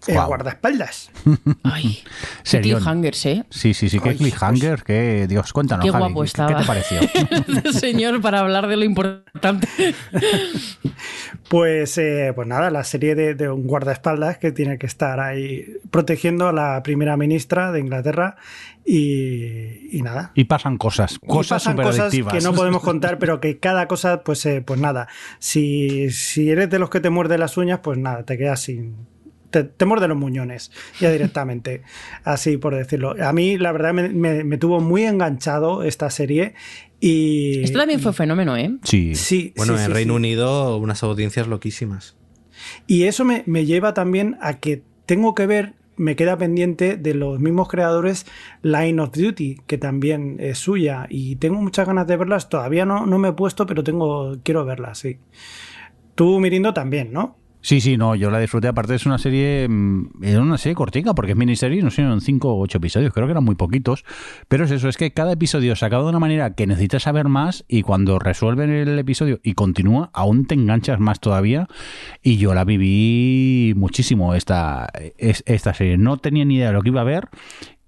el 0.07 0.15
guardaespaldas. 0.25 1.11
ay 1.65 1.99
qué 2.49 2.61
cliffhangers 2.61 3.27
eh 3.27 3.45
Sí, 3.51 3.75
sí, 3.75 3.89
sí, 3.89 3.99
qué 3.99 4.15
cliffhanger, 4.15 4.85
que 4.85 5.27
Dios, 5.29 5.53
cuéntanos, 5.53 5.85
Qué 5.85 5.91
Javi, 5.91 6.05
guapo 6.05 6.21
¿qué- 6.21 6.27
estaba. 6.27 6.49
¿qué 6.51 6.55
te 6.55 6.65
pareció? 6.67 7.73
señor 7.73 8.21
para 8.21 8.39
hablar 8.41 8.69
de 8.69 8.77
lo 8.77 8.85
importante 8.85 9.67
Pues, 11.49 11.97
eh, 11.99 12.33
pues 12.35 12.47
nada, 12.47 12.71
la 12.71 12.85
serie 12.85 13.15
de, 13.15 13.35
de 13.35 13.49
un 13.51 13.67
guardaespaldas 13.67 14.37
que 14.39 14.53
tiene 14.53 14.79
que 14.79 14.87
estar 14.87 15.19
ahí 15.19 15.65
protegiendo 15.91 16.47
a 16.49 16.53
la 16.53 16.83
primera 16.83 17.17
ministra 17.17 17.73
de 17.73 17.81
Inglaterra 17.81 18.37
y, 18.91 19.99
y 19.99 20.03
nada. 20.03 20.33
Y 20.35 20.45
pasan 20.45 20.79
cosas, 20.79 21.19
cosas 21.27 21.63
pasan 21.63 21.73
súper 21.75 21.87
cosas 21.87 22.33
que 22.33 22.41
no 22.41 22.53
podemos 22.55 22.83
contar, 22.83 23.19
pero 23.19 23.41
que 23.41 23.59
cada 23.59 23.87
cosa, 23.87 24.23
pues, 24.23 24.45
eh, 24.47 24.63
pues 24.65 24.81
nada. 24.81 25.09
Si, 25.39 26.11
si 26.11 26.51
eres 26.51 26.71
de 26.71 26.79
los 26.79 26.89
que 26.91 27.01
te 27.01 27.11
muerde 27.11 27.37
las 27.39 27.57
uñas, 27.57 27.81
pues 27.83 27.99
nada, 27.99 28.25
te 28.25 28.39
quedas 28.39 28.61
sin. 28.63 28.95
Te, 29.51 29.65
te 29.65 29.87
muerde 29.87 30.09
los 30.09 30.17
muñones, 30.19 30.71
ya 31.01 31.11
directamente. 31.11 31.83
Así 32.25 32.57
por 32.59 32.75
decirlo. 32.75 33.15
A 33.23 33.33
mí, 33.33 33.57
la 33.59 33.73
verdad, 33.73 33.95
me, 33.95 34.09
me- 34.11 34.45
me 34.45 34.59
tuvo 34.59 34.81
muy 34.81 35.05
enganchado 35.05 35.83
esta 35.85 36.11
serie. 36.11 36.55
Y. 37.01 37.63
esto 37.63 37.79
también 37.79 38.01
fue 38.01 38.13
fenómeno 38.13 38.57
eh 38.57 38.75
Sí. 38.83 39.15
Sí, 39.15 39.53
Bueno, 39.57 39.75
sí, 39.77 39.81
en 39.81 39.87
sí, 39.87 39.93
Reino 39.93 40.15
sí. 40.15 40.17
Unido 40.17 40.77
unas 40.79 41.03
audiencias 41.03 41.47
loquísimas. 41.47 42.17
Y 42.87 43.05
eso 43.05 43.25
me, 43.25 43.43
me 43.47 43.65
lleva 43.67 43.95
también 43.95 44.37
a 44.43 44.55
que 44.59 44.83
tengo 45.07 45.35
que 45.35 45.47
ver, 45.47 45.75
me 45.99 46.17
queda 46.17 46.39
pendiente 46.39 46.97
de 46.97 47.15
los 47.15 47.41
mismos 47.41 47.69
creadores 47.69 48.27
Line 48.63 49.01
of 49.01 49.13
Duty, 49.13 49.61
que 49.67 49.79
también 49.79 50.37
es 50.41 50.59
suya. 50.59 51.07
Y 51.11 51.37
tengo 51.37 51.61
muchas 51.61 51.87
ganas 51.87 52.07
de 52.07 52.17
verlas. 52.17 52.49
Todavía 52.49 52.87
no, 52.87 53.07
no 53.07 53.19
me 53.19 53.29
he 53.29 53.33
puesto, 53.33 53.67
pero 53.67 53.85
tengo, 53.85 54.39
quiero 54.43 54.65
verlas, 54.65 54.99
sí. 54.99 55.19
Tú, 56.15 56.41
Mirindo, 56.41 56.75
también, 56.75 57.13
¿no? 57.13 57.38
Sí, 57.61 57.81
sí, 57.81 57.97
no, 57.97 58.15
yo 58.15 58.31
la 58.31 58.39
disfruté. 58.39 58.69
Aparte 58.69 58.95
es 58.95 59.05
una 59.05 59.19
serie, 59.19 59.67
mm, 59.69 60.23
era 60.23 60.41
una 60.41 60.57
serie 60.59 60.77
cortica, 60.77 61.13
porque 61.15 61.33
es 61.33 61.37
miniserie, 61.39 61.83
no 61.83 61.91
sé, 61.91 62.03
eran 62.03 62.21
cinco 62.21 62.55
o 62.55 62.61
ocho 62.63 62.79
episodios, 62.79 63.13
creo 63.13 63.27
que 63.27 63.33
eran 63.33 63.45
muy 63.45 63.57
poquitos. 63.57 64.05
Pero 64.47 64.65
es 64.65 64.71
eso, 64.71 64.89
es 64.89 64.97
que 64.97 65.13
cada 65.13 65.33
episodio 65.33 65.75
se 65.75 65.85
acaba 65.85 66.05
de 66.05 66.11
una 66.11 66.21
manera 66.21 66.55
que 66.55 66.67
necesitas 66.69 67.03
saber 67.03 67.29
más 67.29 67.65
y 67.69 67.83
cuando 67.83 68.19
resuelven 68.21 68.71
el 68.71 68.97
episodio 68.99 69.41
y 69.43 69.55
continúa, 69.55 70.09
aún 70.13 70.47
te 70.47 70.55
enganchas 70.55 71.01
más 71.01 71.19
todavía. 71.21 71.67
Y 72.23 72.37
yo 72.37 72.55
la 72.55 72.65
viví 72.65 73.75
muchísimo 73.77 74.35
esta, 74.35 74.89
es- 75.19 75.43
esta 75.47 75.75
serie. 75.75 75.99
No 75.99 76.17
tenía 76.19 76.45
ni 76.45 76.57
idea 76.57 76.69
de 76.69 76.73
lo 76.75 76.83
que 76.83 76.91
iba 76.91 77.01
a 77.01 77.05
ver 77.05 77.29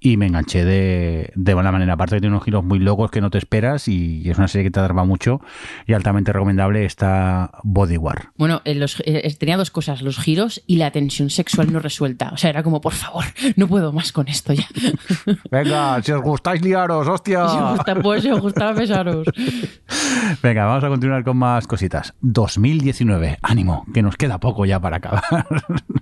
y 0.01 0.17
me 0.17 0.27
enganché 0.27 0.65
de, 0.65 1.31
de 1.35 1.55
buena 1.55 1.71
manera. 1.71 1.93
Aparte 1.93 2.17
que 2.17 2.21
tiene 2.21 2.35
unos 2.35 2.45
giros 2.45 2.65
muy 2.65 2.79
locos 2.79 3.11
que 3.11 3.21
no 3.21 3.31
te 3.31 3.39
esperas 3.39 3.87
y 3.89 4.29
es 4.29 4.39
una 4.39 4.49
serie 4.49 4.65
que 4.65 4.71
te 4.71 4.81
atrapa 4.81 5.05
mucho 5.05 5.41
y 5.87 5.93
altamente 5.93 6.33
recomendable 6.33 6.85
está 6.87 7.51
Bodyguard. 7.65 8.29
Bueno, 8.37 8.63
eh, 8.65 8.75
los- 8.75 9.03
eh, 9.05 9.35
tenía 9.39 9.57
dos 9.59 9.71
cosas, 9.71 10.01
los 10.03 10.19
giros 10.19 10.63
y 10.67 10.77
la 10.77 10.91
tensión 10.91 11.29
sexual 11.31 11.73
no 11.73 11.81
resuelta. 11.81 12.31
O 12.33 12.37
sea, 12.39 12.51
era 12.51 12.63
como, 12.63 12.81
por 12.81 12.95
favor, 12.95 13.25
no 13.57 13.69
puedo 13.69 13.93
más 13.93 14.13
con 14.13 14.29
esto 14.29 14.53
ya. 14.55 14.67
Venga, 15.51 16.03
si 16.03 16.13
os 16.13 16.23
gustáis 16.23 16.63
liaros, 16.63 17.07
hostia. 17.07 17.49
Si 17.49 17.57
os 17.57 17.71
gusta, 17.77 17.95
pues 17.97 18.23
si 18.23 18.31
os 18.31 18.41
gustaba 18.41 18.73
besaros. 18.73 19.27
Venga, 20.43 20.65
vamos 20.65 20.85
a 20.85 20.89
continuar 20.89 21.25
con 21.25 21.37
más 21.37 21.67
cositas. 21.67 22.15
2019, 22.23 23.39
ánimo, 23.43 23.85
que 23.93 24.03
nos 24.03 24.17
queda 24.17 24.39
poco 24.41 24.65
ya 24.65 24.81
para 24.81 24.97
acabar. 24.97 25.47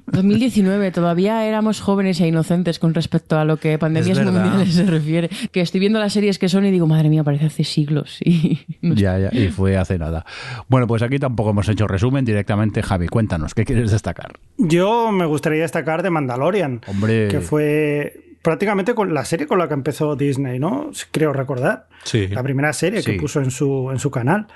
2019, 0.06 0.90
todavía 0.92 1.44
éramos 1.44 1.80
jóvenes 1.80 2.20
e 2.20 2.26
inocentes 2.28 2.78
con 2.78 2.94
respecto 2.94 3.38
a 3.38 3.44
lo 3.44 3.56
que 3.58 3.78
pandemias 3.94 4.24
mundiales 4.24 4.74
se 4.74 4.84
refiere. 4.84 5.28
Que 5.52 5.60
estoy 5.60 5.80
viendo 5.80 5.98
las 5.98 6.12
series 6.12 6.38
que 6.38 6.48
son 6.48 6.64
y 6.66 6.70
digo, 6.70 6.86
madre 6.86 7.08
mía, 7.08 7.24
parece 7.24 7.46
hace 7.46 7.64
siglos. 7.64 8.18
Y 8.24 8.60
no 8.82 8.94
sé. 8.94 9.02
ya, 9.02 9.18
ya, 9.18 9.30
y 9.32 9.48
fue 9.48 9.76
hace 9.76 9.98
nada. 9.98 10.24
Bueno, 10.68 10.86
pues 10.86 11.02
aquí 11.02 11.18
tampoco 11.18 11.50
hemos 11.50 11.68
hecho 11.68 11.86
resumen 11.86 12.24
directamente. 12.24 12.82
Javi, 12.82 13.08
cuéntanos, 13.08 13.54
¿qué 13.54 13.64
quieres 13.64 13.90
destacar? 13.90 14.32
Yo 14.56 15.10
me 15.12 15.26
gustaría 15.26 15.62
destacar 15.62 16.02
de 16.02 16.10
Mandalorian, 16.10 16.80
Hombre. 16.86 17.28
que 17.28 17.40
fue 17.40 18.36
prácticamente 18.42 18.94
con 18.94 19.12
la 19.14 19.24
serie 19.24 19.46
con 19.46 19.58
la 19.58 19.66
que 19.68 19.74
empezó 19.74 20.14
Disney, 20.16 20.58
¿no? 20.58 20.90
Creo 21.10 21.32
recordar. 21.32 21.88
Sí. 22.04 22.28
La 22.28 22.42
primera 22.42 22.72
serie 22.72 23.02
Sí. 23.02 23.12
que 23.12 23.18
puso 23.18 23.40
en 23.40 23.50
su, 23.50 23.90
en 23.90 23.98
su 23.98 24.10
canal. 24.10 24.46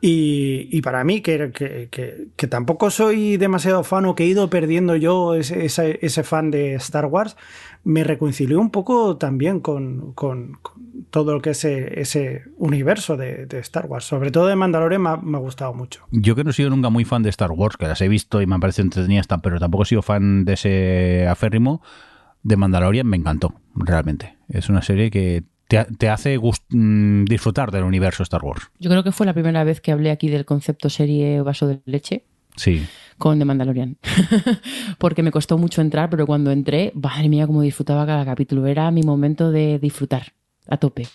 Y, 0.00 0.68
y 0.70 0.80
para 0.82 1.02
mí, 1.02 1.20
que, 1.22 1.50
que, 1.52 1.88
que- 1.90 2.28
que 2.36 2.46
tampoco 2.46 2.88
soy 2.90 3.36
demasiado 3.36 3.82
fan 3.82 4.04
o 4.06 4.14
que 4.14 4.22
he 4.24 4.26
ido 4.26 4.48
perdiendo 4.48 4.94
yo 4.94 5.34
ese, 5.34 5.64
ese, 5.64 5.98
ese 6.02 6.22
fan 6.22 6.52
de 6.52 6.74
Star 6.74 7.06
Wars, 7.06 7.36
me 7.84 8.04
reconcilió 8.04 8.60
un 8.60 8.70
poco 8.70 9.16
también 9.16 9.60
con, 9.60 10.12
con- 10.12 10.58
con 10.62 10.78
todo 11.10 11.32
lo 11.32 11.40
que 11.40 11.50
es 11.50 11.64
ese, 11.64 12.00
ese 12.00 12.42
universo 12.58 13.16
de, 13.16 13.46
de 13.46 13.58
Star 13.60 13.86
Wars. 13.86 14.04
Sobre 14.04 14.30
todo 14.30 14.46
de 14.46 14.56
Mandalorian 14.56 15.00
me 15.02 15.08
ha, 15.10 15.16
me 15.16 15.36
ha 15.38 15.40
gustado 15.40 15.72
mucho. 15.74 16.04
Yo 16.10 16.34
que 16.34 16.44
no 16.44 16.50
he 16.50 16.52
sido 16.52 16.70
nunca 16.70 16.90
muy 16.90 17.04
fan 17.04 17.22
de 17.22 17.30
Star 17.30 17.50
Wars, 17.52 17.76
que 17.76 17.86
las 17.86 18.00
he 18.02 18.08
visto 18.08 18.42
y 18.42 18.46
me 18.46 18.54
han 18.54 18.60
parecido 18.60 18.84
entretenidas, 18.84 19.26
tan- 19.26 19.40
pero 19.40 19.58
tampoco 19.58 19.84
he 19.84 19.86
sido 19.86 20.02
fan 20.02 20.44
de 20.44 20.52
ese 20.54 21.26
aférrimo, 21.28 21.80
de 22.42 22.56
Mandalorian 22.56 23.06
me 23.06 23.16
encantó, 23.16 23.54
realmente. 23.74 24.36
Es 24.48 24.68
una 24.68 24.82
serie 24.82 25.10
que 25.10 25.44
te, 25.68 25.84
te 25.84 26.08
hace 26.08 26.38
gust- 26.38 26.64
mm, 26.70 27.24
disfrutar 27.24 27.70
del 27.70 27.84
universo 27.84 28.22
Star 28.22 28.42
Wars. 28.44 28.70
Yo 28.78 28.90
creo 28.90 29.02
que 29.04 29.12
fue 29.12 29.26
la 29.26 29.34
primera 29.34 29.64
vez 29.64 29.80
que 29.80 29.92
hablé 29.92 30.10
aquí 30.10 30.28
del 30.28 30.44
concepto 30.44 30.88
serie 30.90 31.40
vaso 31.42 31.66
de 31.66 31.80
leche 31.84 32.24
Con 33.16 33.38
The 33.38 33.44
Mandalorian. 33.44 33.96
Porque 34.98 35.22
me 35.22 35.30
costó 35.30 35.58
mucho 35.58 35.80
entrar, 35.80 36.10
pero 36.10 36.26
cuando 36.26 36.50
entré, 36.50 36.92
madre 36.94 37.28
mía, 37.28 37.46
cómo 37.46 37.62
disfrutaba 37.62 38.06
cada 38.06 38.24
capítulo. 38.24 38.66
Era 38.66 38.90
mi 38.90 39.02
momento 39.02 39.50
de 39.50 39.78
disfrutar 39.78 40.34
a 40.68 40.76
tope 40.76 41.08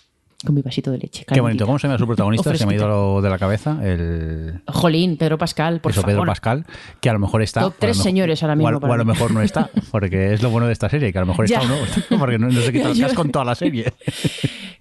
con 0.44 0.54
mi 0.54 0.62
vasito 0.62 0.90
de 0.90 0.98
leche. 0.98 1.24
Qué 1.26 1.40
bonito. 1.40 1.44
calentita. 1.44 1.66
¿Cómo 1.66 1.78
se 1.78 1.86
llama 1.88 1.98
su 1.98 2.06
protagonista? 2.06 2.54
Se 2.56 2.66
me 2.66 2.74
ha 2.74 2.76
ido 2.76 2.88
lo 2.88 3.22
de 3.22 3.30
la 3.30 3.38
cabeza. 3.38 3.78
El... 3.82 4.60
Jolín, 4.66 5.16
Pedro 5.16 5.38
Pascal, 5.38 5.80
por 5.80 5.92
Eso, 5.92 6.00
favor. 6.02 6.14
Pedro 6.14 6.26
Pascal, 6.26 6.66
que 7.00 7.08
a 7.10 7.12
lo 7.12 7.18
mejor 7.18 7.42
está. 7.42 7.60
Top 7.62 7.74
tres 7.78 7.96
señores 7.96 8.42
ahora 8.42 8.52
o 8.52 8.54
a- 8.54 8.56
mismo 8.56 8.74
O 8.74 8.76
a, 8.78 8.80
para 8.80 8.96
lo 8.98 9.04
mejor 9.04 9.30
no 9.32 9.40
está, 9.42 9.70
porque 9.90 10.32
es 10.34 10.42
lo 10.42 10.50
bueno 10.50 10.66
de 10.66 10.72
esta 10.72 10.88
serie, 10.88 11.12
que 11.12 11.18
a 11.18 11.22
lo 11.22 11.26
mejor 11.28 11.46
está 11.46 11.60
Ya. 11.60 11.66
o 11.66 11.68
no, 11.68 11.74
está, 11.84 12.02
porque 12.18 12.38
no, 12.38 12.48
no 12.48 12.60
se 12.60 12.72
quita 12.72 12.90
el 12.90 13.00
casco 13.00 13.22
en 13.22 13.30
toda 13.32 13.44
la 13.44 13.54
serie. 13.54 13.92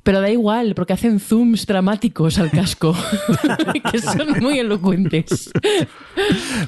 Pero 0.03 0.19
da 0.19 0.29
igual, 0.29 0.73
porque 0.75 0.91
hacen 0.93 1.19
zooms 1.21 1.65
dramáticos 1.65 2.37
al 2.37 2.51
casco, 2.51 2.93
que 3.89 3.99
son 3.99 4.37
muy 4.41 4.59
elocuentes. 4.59 5.49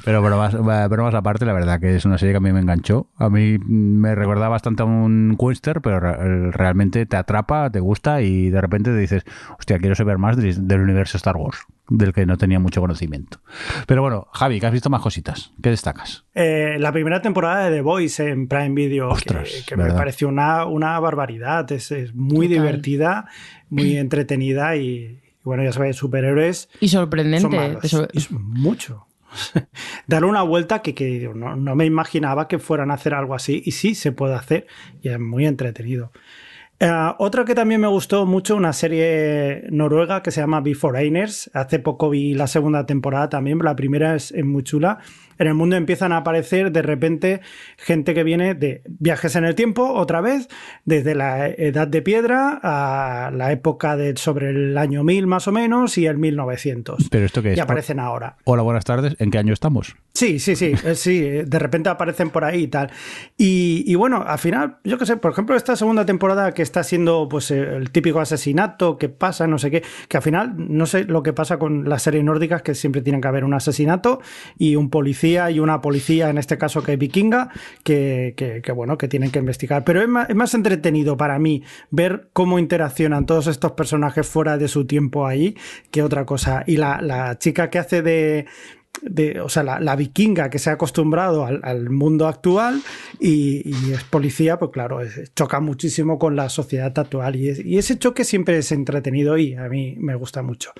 Pero 0.04 0.22
bromas, 0.22 0.54
bromas 0.88 1.14
aparte, 1.14 1.44
la 1.44 1.52
verdad 1.52 1.78
que 1.78 1.96
es 1.96 2.04
una 2.06 2.16
serie 2.16 2.32
que 2.32 2.38
a 2.38 2.40
mí 2.40 2.52
me 2.52 2.60
enganchó. 2.60 3.08
A 3.18 3.28
mí 3.28 3.58
me 3.58 4.14
recuerda 4.14 4.48
bastante 4.48 4.82
a 4.82 4.86
un 4.86 5.36
Western, 5.38 5.82
pero 5.82 6.00
re- 6.00 6.50
realmente 6.50 7.04
te 7.04 7.16
atrapa, 7.16 7.68
te 7.70 7.80
gusta 7.80 8.22
y 8.22 8.48
de 8.48 8.60
repente 8.60 8.85
te 8.90 8.98
dices, 8.98 9.24
hostia, 9.58 9.78
quiero 9.78 9.94
saber 9.94 10.18
más 10.18 10.36
del, 10.36 10.66
del 10.66 10.80
universo 10.80 11.16
Star 11.16 11.36
Wars. 11.36 11.58
del 11.88 12.12
que 12.12 12.26
no 12.26 12.36
tenía 12.36 12.58
mucho 12.58 12.80
conocimiento. 12.80 13.38
Pero 13.86 14.02
bueno, 14.02 14.26
Javi, 14.32 14.58
que 14.60 14.66
has 14.66 14.72
visto 14.72 14.90
más 14.90 15.00
cositas. 15.02 15.52
¿Qué 15.62 15.70
destacas? 15.70 16.24
Eh, 16.34 16.76
la 16.80 16.90
primera 16.92 17.22
temporada 17.22 17.68
de 17.70 17.76
The 17.76 17.82
Voice 17.82 18.28
en 18.28 18.48
Prime 18.48 18.70
Video, 18.74 19.08
Ostras, 19.10 19.48
que, 19.48 19.64
que 19.64 19.76
me 19.76 19.92
pareció 19.92 20.28
una, 20.28 20.64
una 20.66 20.98
barbaridad. 20.98 21.70
Es, 21.70 21.92
es 21.92 22.14
muy 22.14 22.48
Total. 22.48 22.62
divertida, 22.62 23.28
muy 23.70 23.96
entretenida 23.98 24.74
y, 24.76 24.88
y 24.88 25.20
bueno, 25.44 25.62
ya 25.62 25.72
sabéis, 25.72 25.96
superhéroes 25.96 26.68
Y 26.80 26.88
son 26.88 27.02
sorprendente. 27.02 27.56
malos. 27.56 27.82
de 27.82 27.88
so- 27.88 28.08
Y 28.12 28.20
son 28.20 28.42
mucho. 28.42 29.06
Darle 30.06 30.28
una 30.28 30.42
vuelta 30.42 30.80
que, 30.82 30.94
que 30.94 31.30
no, 31.34 31.56
no 31.56 31.76
me 31.76 31.84
imaginaba 31.84 32.48
que 32.48 32.58
fueran 32.58 32.90
a 32.90 32.94
hacer 32.94 33.12
algo 33.14 33.34
así 33.34 33.62
y 33.64 33.72
sí 33.72 33.94
se 33.94 34.10
puede 34.12 34.34
hacer 34.34 34.66
y 35.02 35.08
es 35.10 35.20
muy 35.20 35.46
entretenido. 35.46 36.10
Eh, 36.78 37.12
otra 37.18 37.44
que 37.44 37.54
también 37.54 37.80
me 37.80 37.86
gustó 37.88 38.26
mucho, 38.26 38.54
una 38.54 38.72
serie 38.72 39.64
noruega 39.70 40.22
que 40.22 40.30
se 40.30 40.40
llama 40.40 40.60
Beforeigners. 40.60 41.50
Hace 41.54 41.78
poco 41.78 42.10
vi 42.10 42.34
la 42.34 42.46
segunda 42.46 42.84
temporada 42.84 43.30
también, 43.30 43.58
la 43.58 43.76
primera 43.76 44.14
es, 44.14 44.30
es 44.32 44.44
muy 44.44 44.62
chula. 44.62 44.98
En 45.38 45.46
el 45.46 45.54
mundo 45.54 45.76
empiezan 45.76 46.12
a 46.12 46.18
aparecer 46.18 46.72
de 46.72 46.82
repente 46.82 47.40
gente 47.76 48.14
que 48.14 48.24
viene 48.24 48.54
de 48.54 48.82
viajes 48.86 49.36
en 49.36 49.44
el 49.44 49.54
tiempo, 49.54 49.92
otra 49.92 50.20
vez, 50.20 50.48
desde 50.84 51.14
la 51.14 51.48
edad 51.48 51.86
de 51.88 52.02
piedra 52.02 52.58
a 52.62 53.30
la 53.30 53.52
época 53.52 53.96
de 53.96 54.16
sobre 54.16 54.50
el 54.50 54.78
año 54.78 55.04
1000 55.04 55.26
más 55.26 55.48
o 55.48 55.52
menos 55.52 55.98
y 55.98 56.06
el 56.06 56.18
1900. 56.18 57.08
¿Pero 57.10 57.26
esto 57.26 57.42
qué 57.42 57.52
es? 57.52 57.58
Y 57.58 57.60
aparecen 57.60 58.00
ahora. 58.00 58.36
Hola, 58.44 58.62
buenas 58.62 58.84
tardes. 58.84 59.14
¿En 59.18 59.30
qué 59.30 59.38
año 59.38 59.52
estamos? 59.52 59.94
Sí, 60.14 60.38
sí, 60.38 60.56
sí, 60.56 60.72
eh, 60.84 60.94
sí, 60.94 61.20
de 61.20 61.58
repente 61.58 61.90
aparecen 61.90 62.30
por 62.30 62.44
ahí 62.44 62.62
y 62.62 62.68
tal. 62.68 62.90
Y, 63.36 63.84
y 63.86 63.94
bueno, 63.96 64.24
al 64.26 64.38
final, 64.38 64.78
yo 64.84 64.96
qué 64.96 65.04
sé, 65.04 65.18
por 65.18 65.32
ejemplo, 65.32 65.54
esta 65.56 65.76
segunda 65.76 66.06
temporada 66.06 66.54
que 66.54 66.62
está 66.62 66.82
siendo 66.82 67.28
pues 67.28 67.50
el 67.50 67.90
típico 67.90 68.20
asesinato 68.20 68.96
que 68.96 69.10
pasa, 69.10 69.46
no 69.46 69.58
sé 69.58 69.70
qué, 69.70 69.82
que 70.08 70.16
al 70.16 70.22
final 70.22 70.54
no 70.56 70.86
sé 70.86 71.04
lo 71.04 71.22
que 71.22 71.34
pasa 71.34 71.58
con 71.58 71.88
las 71.88 72.02
series 72.02 72.24
nórdicas, 72.24 72.62
que 72.62 72.74
siempre 72.74 73.02
tienen 73.02 73.20
que 73.20 73.28
haber 73.28 73.44
un 73.44 73.52
asesinato 73.52 74.20
y 74.56 74.76
un 74.76 74.88
policía 74.88 75.25
y 75.26 75.58
una 75.60 75.80
policía, 75.80 76.30
en 76.30 76.38
este 76.38 76.56
caso 76.58 76.82
que 76.82 76.92
es 76.94 76.98
vikinga, 76.98 77.50
que, 77.82 78.34
que- 78.36 78.72
bueno, 78.72 78.96
que 78.96 79.08
tienen 79.08 79.30
que 79.30 79.38
investigar. 79.38 79.84
Pero 79.84 80.00
es 80.02 80.08
más, 80.08 80.30
es 80.30 80.36
más 80.36 80.54
entretenido 80.54 81.16
para 81.16 81.38
mí 81.38 81.62
ver 81.90 82.28
cómo 82.32 82.58
interaccionan 82.58 83.26
todos 83.26 83.46
estos 83.48 83.72
personajes 83.72 84.26
fuera 84.26 84.56
de 84.58 84.68
su 84.68 84.86
tiempo 84.86 85.26
ahí 85.26 85.56
que 85.90 86.02
otra 86.02 86.24
cosa. 86.24 86.62
Y 86.66 86.76
la, 86.76 87.00
la 87.00 87.38
chica 87.38 87.70
que 87.70 87.78
hace 87.78 88.02
de 88.02 88.46
de, 89.02 89.42
o 89.42 89.50
sea, 89.50 89.62
la, 89.62 89.78
la 89.78 89.94
vikinga 89.94 90.48
que 90.48 90.58
se 90.58 90.70
ha 90.70 90.72
acostumbrado 90.72 91.44
al, 91.44 91.60
al 91.64 91.90
mundo 91.90 92.26
actual 92.28 92.80
y, 93.20 93.60
y 93.68 93.92
es 93.92 94.02
policía, 94.04 94.58
pues 94.58 94.70
claro, 94.72 95.02
es- 95.02 95.34
choca 95.34 95.60
muchísimo 95.60 96.18
con 96.18 96.34
la 96.34 96.48
sociedad 96.48 96.98
actual 96.98 97.36
y, 97.36 97.48
es- 97.50 97.62
y 97.62 97.76
ese 97.76 97.98
choque 97.98 98.24
siempre 98.24 98.56
es 98.56 98.72
entretenido 98.72 99.36
y 99.36 99.54
a 99.54 99.68
mí 99.68 99.96
me 99.98 100.14
gusta 100.14 100.42
mucho. 100.42 100.72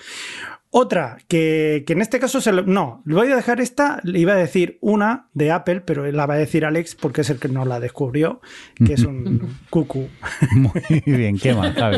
Otra, 0.79 1.17
que, 1.27 1.85
que 1.87 1.95
en 1.95 2.03
este 2.03 2.19
caso 2.19 2.39
se 2.43 2.53
lo- 2.53 2.63
no, 2.65 3.01
le 3.07 3.15
voy 3.15 3.33
a 3.33 3.37
dejar 3.37 3.63
esta, 3.63 3.99
le 4.03 4.19
iba 4.19 4.35
a 4.35 4.37
decir 4.37 4.77
una 4.83 5.29
de 5.33 5.51
Apple, 5.51 5.81
pero 5.81 6.05
la 6.13 6.27
va 6.27 6.35
a 6.35 6.37
decir 6.37 6.67
Alex 6.67 6.95
porque 6.97 7.23
es 7.23 7.31
el 7.31 7.39
que 7.39 7.49
nos 7.49 7.67
la 7.67 7.81
descubrió, 7.81 8.43
que 8.85 8.93
es 8.93 9.03
un 9.05 9.49
cucu. 9.71 10.07
Muy 10.55 11.03
bien, 11.07 11.39
¿qué 11.39 11.55
más, 11.55 11.75
Javi? 11.79 11.97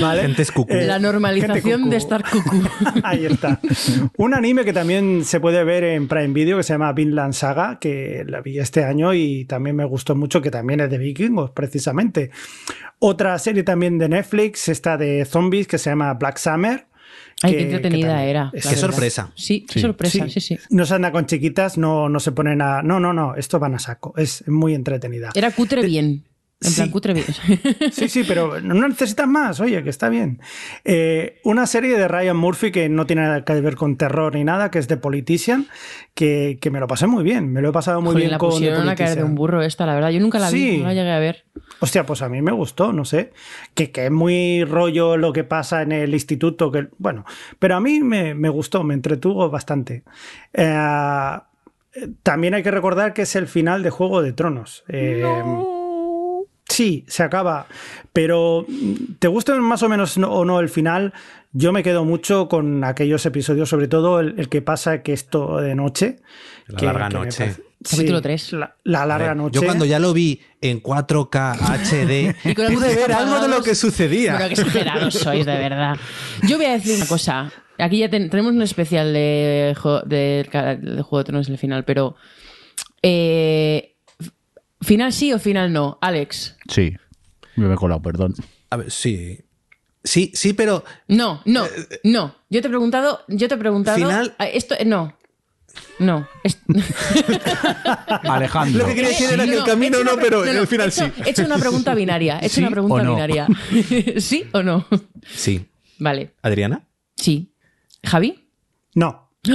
¿vale? 0.00 0.22
Gente 0.22 0.40
es 0.40 0.50
cucú. 0.50 0.72
Eh, 0.72 0.86
la 0.86 0.98
normalización 0.98 1.80
cucú. 1.80 1.90
de 1.90 1.96
estar 1.98 2.24
cucú. 2.24 2.62
Ahí 3.02 3.26
está. 3.26 3.60
Un 4.16 4.32
anime 4.32 4.64
que 4.64 4.72
también 4.72 5.22
se 5.26 5.38
puede 5.38 5.62
ver 5.64 5.84
en 5.84 6.08
Prime 6.08 6.28
Video 6.32 6.56
que 6.56 6.62
se 6.62 6.72
llama 6.72 6.94
Vinland 6.94 7.34
Saga, 7.34 7.78
que 7.78 8.24
la 8.26 8.40
vi 8.40 8.58
este 8.58 8.82
año 8.84 9.12
y 9.12 9.44
también 9.44 9.76
me 9.76 9.84
gustó 9.84 10.14
mucho, 10.16 10.40
que 10.40 10.50
también 10.50 10.80
es 10.80 10.88
de 10.90 10.96
vikingos, 10.96 11.50
precisamente. 11.50 12.30
Otra 12.98 13.38
serie 13.38 13.62
también 13.62 13.98
de 13.98 14.08
Netflix, 14.08 14.70
esta 14.70 14.96
de 14.96 15.22
zombies, 15.26 15.66
que 15.66 15.76
se 15.76 15.90
llama 15.90 16.14
Black 16.14 16.38
Summer. 16.38 16.86
Ay, 17.42 17.52
que- 17.52 17.58
qué 17.58 17.64
entretenida 17.64 18.16
que 18.22 18.30
era. 18.30 18.50
es 18.54 18.62
Qué 18.62 18.68
verdad. 18.74 18.80
sorpresa. 18.90 19.30
Sí, 19.34 19.60
qué 19.66 19.74
Sí. 19.74 19.80
sorpresa, 19.80 20.28
sí, 20.28 20.40
sí. 20.40 20.58
No 20.70 20.86
se 20.86 20.94
anda 20.94 21.12
con 21.12 21.26
chiquitas, 21.26 21.76
no, 21.76 22.08
no 22.08 22.18
se 22.20 22.32
ponen 22.32 22.62
a. 22.62 22.82
No, 22.82 22.98
no, 22.98 23.12
no, 23.12 23.34
esto 23.34 23.58
van 23.58 23.74
a 23.74 23.78
saco. 23.78 24.14
Es 24.16 24.46
muy 24.48 24.74
entretenida. 24.74 25.30
Era 25.34 25.50
cutre 25.50 25.84
bien. 25.84 26.24
En 26.58 26.72
plan, 26.72 26.86
sí. 26.86 26.90
cutre 26.90 27.12
bien. 27.12 27.26
Sí, 27.92 28.08
sí, 28.08 28.24
pero 28.26 28.60
no 28.62 28.88
necesitas 28.88 29.28
más, 29.28 29.60
oye, 29.60 29.82
que 29.84 29.90
está 29.90 30.08
bien. 30.08 30.40
Eh, 30.86 31.38
una 31.44 31.66
serie 31.66 31.98
de 31.98 32.08
Ryan 32.08 32.36
Murphy 32.36 32.72
que 32.72 32.88
no 32.88 33.04
tiene 33.06 33.22
nada 33.22 33.44
que 33.44 33.60
ver 33.60 33.76
con 33.76 33.96
terror 33.98 34.34
ni 34.34 34.42
nada, 34.42 34.70
que 34.70 34.78
es 34.78 34.86
The 34.86 34.96
Politician, 34.96 35.66
que, 36.14 36.56
que 36.58 36.70
me 36.70 36.80
lo 36.80 36.86
pasé 36.86 37.06
muy 37.06 37.24
bien, 37.24 37.52
me 37.52 37.60
lo 37.60 37.68
he 37.68 37.72
pasado 37.72 38.00
muy 38.00 38.16
bien 38.16 38.30
la 38.30 38.38
con 38.38 38.58
The 38.58 38.72
a 38.72 38.94
caer 38.94 39.18
de 39.18 39.24
un 39.24 39.34
burro 39.34 39.60
esta, 39.60 39.84
la 39.84 39.94
verdad. 39.94 40.08
Yo 40.08 40.20
nunca 40.20 40.38
la 40.38 40.50
vi, 40.50 40.70
Sí. 40.70 40.78
no 40.78 40.84
la 40.86 40.94
llegué 40.94 41.10
a 41.12 41.18
ver. 41.18 41.44
Hostia, 41.80 42.06
pues 42.06 42.22
a 42.22 42.30
mí 42.30 42.40
me 42.40 42.52
gustó, 42.52 42.90
no 42.90 43.04
sé. 43.04 43.34
Que, 43.74 43.90
que 43.90 44.06
es 44.06 44.10
muy 44.10 44.64
rollo 44.64 45.18
lo 45.18 45.34
que 45.34 45.44
pasa 45.44 45.82
en 45.82 45.92
el 45.92 46.14
instituto, 46.14 46.72
que 46.72 46.88
bueno, 46.96 47.26
pero 47.58 47.76
a 47.76 47.80
mí 47.80 48.00
me, 48.00 48.34
me 48.34 48.48
gustó, 48.48 48.82
me 48.82 48.94
entretuvo 48.94 49.50
bastante. 49.50 50.04
Eh, 50.54 50.74
también 52.22 52.54
hay 52.54 52.62
que 52.62 52.70
recordar 52.70 53.12
que 53.12 53.22
es 53.22 53.36
el 53.36 53.46
final 53.46 53.82
de 53.82 53.90
Juego 53.90 54.22
de 54.22 54.32
Tronos. 54.32 54.84
Eh, 54.88 55.22
Sí, 56.68 57.04
se 57.08 57.22
acaba. 57.22 57.66
Pero 58.12 58.66
te 59.18 59.28
guste 59.28 59.52
más 59.54 59.82
o 59.82 59.88
menos 59.88 60.18
no- 60.18 60.30
o 60.32 60.44
no 60.44 60.60
el 60.60 60.68
final, 60.68 61.12
yo 61.52 61.72
me 61.72 61.82
quedo 61.82 62.04
mucho 62.04 62.48
con 62.48 62.82
aquellos 62.84 63.24
episodios, 63.26 63.68
sobre 63.68 63.88
todo 63.88 64.20
el, 64.20 64.34
el 64.38 64.48
que 64.48 64.62
pasa 64.62 65.02
que 65.02 65.12
esto 65.12 65.58
de 65.58 65.74
noche. 65.74 66.16
La 66.66 66.76
que- 66.78 66.86
larga 66.86 67.08
que 67.08 67.14
noche. 67.14 67.54
Capítulo 67.88 68.18
Sí, 68.18 68.22
tres. 68.22 68.52
La, 68.52 68.74
la 68.84 69.02
A 69.02 69.06
larga 69.06 69.28
ver, 69.28 69.36
noche. 69.36 69.54
Yo 69.60 69.62
cuando 69.64 69.84
ya 69.84 69.98
lo 70.00 70.12
vi 70.12 70.40
en 70.60 70.82
4K 70.82 71.56
HD, 71.60 72.34
pude 72.56 72.96
ver 72.96 73.12
algo 73.12 73.38
de 73.40 73.48
lo 73.48 73.62
que 73.62 73.74
sucedía. 73.76 74.32
Bueno, 74.32 74.46
qué 74.48 74.54
exagerados 74.54 75.14
sois, 75.14 75.46
de 75.46 75.56
verdad. 75.56 75.96
Yo 76.48 76.56
voy 76.56 76.66
a 76.66 76.72
decir 76.72 76.96
una 76.96 77.06
cosa. 77.06 77.52
Aquí 77.78 77.98
ya 77.98 78.08
ten- 78.08 78.28
tenemos 78.30 78.52
un 78.54 78.62
especial 78.62 79.12
de, 79.12 79.76
de 80.06 80.42
Juego 81.02 81.18
de 81.18 81.24
Tronos 81.24 81.46
en 81.46 81.52
el 81.52 81.58
final, 81.58 81.84
pero. 81.84 82.16
eh, 83.02 83.95
¿Final 84.82 85.12
sí 85.12 85.32
o 85.32 85.38
final 85.38 85.72
no? 85.72 85.98
Alex. 86.00 86.56
Sí, 86.68 86.94
me 87.56 87.72
he 87.72 87.76
colado, 87.76 88.02
perdón. 88.02 88.34
A 88.70 88.76
ver, 88.76 88.90
sí. 88.90 89.40
Sí, 90.04 90.30
sí, 90.34 90.52
pero 90.52 90.84
No, 91.08 91.42
no, 91.46 91.66
no. 92.04 92.36
Yo 92.48 92.60
te 92.60 92.68
he 92.68 92.70
preguntado. 92.70 93.24
Yo 93.28 93.48
te 93.48 93.54
he 93.54 93.58
preguntado. 93.58 93.96
Final. 93.96 94.36
Esto. 94.38 94.76
No. 94.86 95.16
No. 95.98 96.28
Es- 96.44 96.58
Alejandro. 98.22 98.80
Lo 98.82 98.86
que 98.86 98.94
quería 98.94 99.10
decir 99.10 99.30
era 99.30 99.44
que 99.44 99.54
el 99.54 99.64
camino 99.64 100.02
no, 100.04 100.12
pero 100.16 100.42
pre- 100.42 100.56
el 100.58 100.66
final 100.66 100.86
he 100.86 100.90
hecho- 100.90 101.06
sí. 101.06 101.22
He 101.24 101.30
hecho 101.30 101.44
una 101.44 101.58
pregunta 101.58 101.94
binaria. 101.94 102.38
He 102.40 102.46
hecho 102.46 102.54
¿Sí 102.56 102.60
una 102.60 102.70
pregunta 102.70 103.02
no? 103.02 103.14
binaria. 103.14 103.46
¿Sí 104.20 104.44
o 104.52 104.62
no? 104.62 104.86
sí. 105.34 105.66
Vale. 105.98 106.34
¿Adriana? 106.42 106.86
Sí. 107.16 107.52
¿Javi? 108.04 108.48
No. 108.94 109.30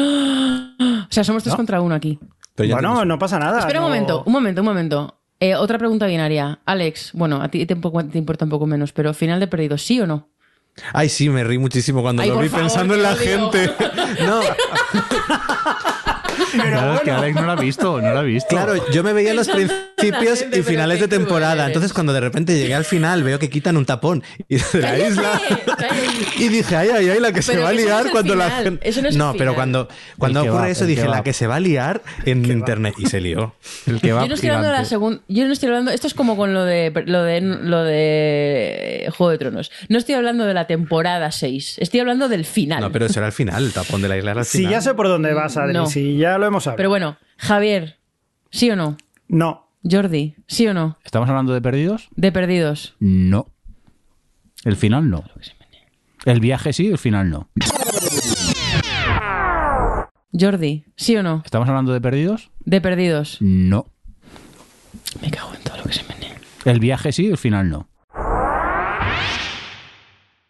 O 1.11 1.13
sea, 1.13 1.25
somos 1.25 1.43
tres 1.43 1.55
contra 1.55 1.81
uno 1.81 1.93
aquí. 1.93 2.17
Bueno, 2.57 3.05
no 3.05 3.17
pasa 3.17 3.39
nada. 3.39 3.59
Espera 3.59 3.79
un 3.79 3.85
momento, 3.85 4.23
un 4.25 4.33
momento, 4.33 4.61
un 4.61 4.67
momento. 4.67 5.17
Eh, 5.39 5.55
otra 5.55 5.77
pregunta 5.77 6.05
binaria. 6.05 6.59
Alex, 6.65 7.11
bueno, 7.13 7.41
a 7.41 7.49
ti 7.49 7.65
te, 7.65 7.73
importa 7.73 8.45
un 8.45 8.51
poco 8.51 8.67
menos, 8.67 8.91
pero 8.93 9.13
final 9.13 9.39
de 9.39 9.47
perdido, 9.47 9.77
¿sí 9.77 9.99
o 9.99 10.05
no? 10.05 10.29
Ay, 10.93 11.09
sí, 11.09 11.29
me 11.29 11.43
reí 11.43 11.57
muchísimo 11.57 12.01
cuando 12.01 12.21
Ay, 12.21 12.29
lo 12.29 12.39
vi 12.39 12.47
favor, 12.47 12.65
pensando 12.65 12.93
en 12.93 13.03
la 13.03 13.15
digo. 13.15 13.51
gente. 13.51 13.71
No, 14.25 14.41
Claro, 16.51 16.93
es 16.95 17.01
que 17.01 17.11
Alex 17.11 17.35
no 17.35 17.41
lo 17.45 17.51
ha 17.51 17.55
visto, 17.55 18.01
no 18.01 18.11
lo 18.13 18.19
ha 18.19 18.23
visto. 18.23 18.47
claro, 18.49 18.73
yo 18.91 19.03
me 19.03 19.13
veía 19.13 19.33
los 19.33 19.47
principios 19.47 20.39
gente, 20.39 20.59
y 20.59 20.63
finales 20.63 20.99
pero 20.99 21.07
de 21.07 21.17
temporada. 21.17 21.67
Entonces, 21.67 21.93
cuando 21.93 22.13
de 22.13 22.19
repente 22.19 22.57
llegué 22.57 22.75
al 22.75 22.85
final, 22.85 23.23
veo 23.23 23.39
que 23.39 23.49
quitan 23.49 23.77
un 23.77 23.85
tapón 23.85 24.23
y 24.49 24.55
de 24.57 24.63
la 24.73 24.91
¡Cállate! 24.91 25.07
isla. 25.09 25.41
¡Cállate! 25.65 25.95
Y 26.37 26.47
dije, 26.49 26.75
ay, 26.75 26.89
ay, 26.95 27.09
ay, 27.09 27.19
la 27.19 27.31
que 27.31 27.41
se 27.41 27.51
Pero 27.53 27.63
va 27.63 27.69
a 27.69 27.73
liar 27.73 28.05
el 28.05 28.11
cuando 28.11 28.35
la 28.35 28.49
gente. 28.51 28.87
eso 28.89 29.01
no 29.01 29.09
es 29.09 29.15
el 29.15 29.21
pero 29.37 29.55
cuando, 29.55 29.87
cuando 30.17 30.41
El 30.41 30.49
ocurre 30.49 30.61
va, 30.63 30.69
eso 30.69 30.83
el 30.83 30.89
dije, 30.89 31.01
que 31.03 31.07
la 31.07 31.23
que 31.23 31.33
se 31.33 31.47
va 31.47 31.55
a 31.55 31.59
liar 31.59 32.01
en 32.25 32.45
internet. 32.45 32.95
Y 32.97 33.05
se 33.07 33.21
lió. 33.21 33.55
El 33.87 34.01
que 34.01 34.11
va 34.13 34.21
Yo 34.23 34.27
no 34.27 34.33
estoy 34.35 34.49
hablando 34.49 34.69
de 34.71 34.77
la 34.77 34.85
segunda. 34.85 35.21
Yo 35.27 35.45
no 35.45 35.53
estoy 35.53 35.67
hablando. 35.69 35.91
Esto 35.91 36.07
es 36.07 36.13
como 36.13 36.35
con 36.35 36.53
lo 36.53 36.65
de 36.65 36.91
lo 37.05 37.23
de 37.23 37.41
lo 37.41 37.83
de 37.83 39.09
Juego 39.17 39.31
de 39.31 39.37
Tronos. 39.37 39.71
No 39.89 39.97
estoy 39.97 40.15
hablando 40.15 40.45
de 40.45 40.53
la 40.53 40.67
temporada 40.67 41.31
6. 41.31 41.77
Estoy 41.79 41.99
hablando 41.99 42.29
del 42.29 42.45
final. 42.45 42.81
No, 42.81 42.91
pero 42.91 43.05
eso 43.05 43.19
era 43.19 43.27
al 43.27 43.33
final, 43.33 43.65
el 43.65 43.71
tapón 43.73 44.01
de 44.01 44.07
la 44.09 44.17
isla 44.17 44.31
era 44.31 44.43
Si 44.43 44.59
final. 44.59 44.71
ya 44.73 44.81
sé 44.81 44.93
por 44.93 45.07
dónde 45.07 45.33
vas, 45.33 45.57
Adri, 45.57 45.73
No. 45.73 45.85
si 45.85 46.17
ya 46.17 46.37
lo 46.41 46.47
hemos 46.47 46.67
hablado. 46.67 46.77
Pero 46.77 46.89
bueno, 46.89 47.17
Javier, 47.37 47.97
¿sí 48.49 48.69
o 48.69 48.75
no? 48.75 48.97
No. 49.29 49.69
Jordi, 49.89 50.35
¿sí 50.47 50.67
o 50.67 50.73
no? 50.73 50.97
¿Estamos 51.05 51.29
hablando 51.29 51.53
de 51.53 51.61
perdidos? 51.61 52.09
De 52.15 52.31
perdidos. 52.31 52.95
No. 52.99 53.47
El 54.65 54.75
final 54.75 55.09
no. 55.09 55.23
El 56.25 56.39
viaje 56.39 56.73
sí, 56.73 56.87
el 56.87 56.97
final 56.97 57.29
no. 57.29 57.49
Jordi, 60.37 60.85
¿sí 60.95 61.15
o 61.17 61.23
no? 61.23 61.41
¿Estamos 61.43 61.67
hablando 61.67 61.93
de 61.93 62.01
perdidos? 62.01 62.51
De 62.59 62.79
perdidos. 62.81 63.37
No. 63.39 63.87
Me 65.21 65.31
cago 65.31 65.53
en 65.53 65.61
todo 65.61 65.77
lo 65.77 65.83
que 65.83 65.93
se 65.93 66.03
menea. 66.03 66.35
El 66.65 66.79
viaje 66.79 67.11
sí, 67.11 67.27
el 67.27 67.37
final 67.37 67.69
no. 67.69 67.87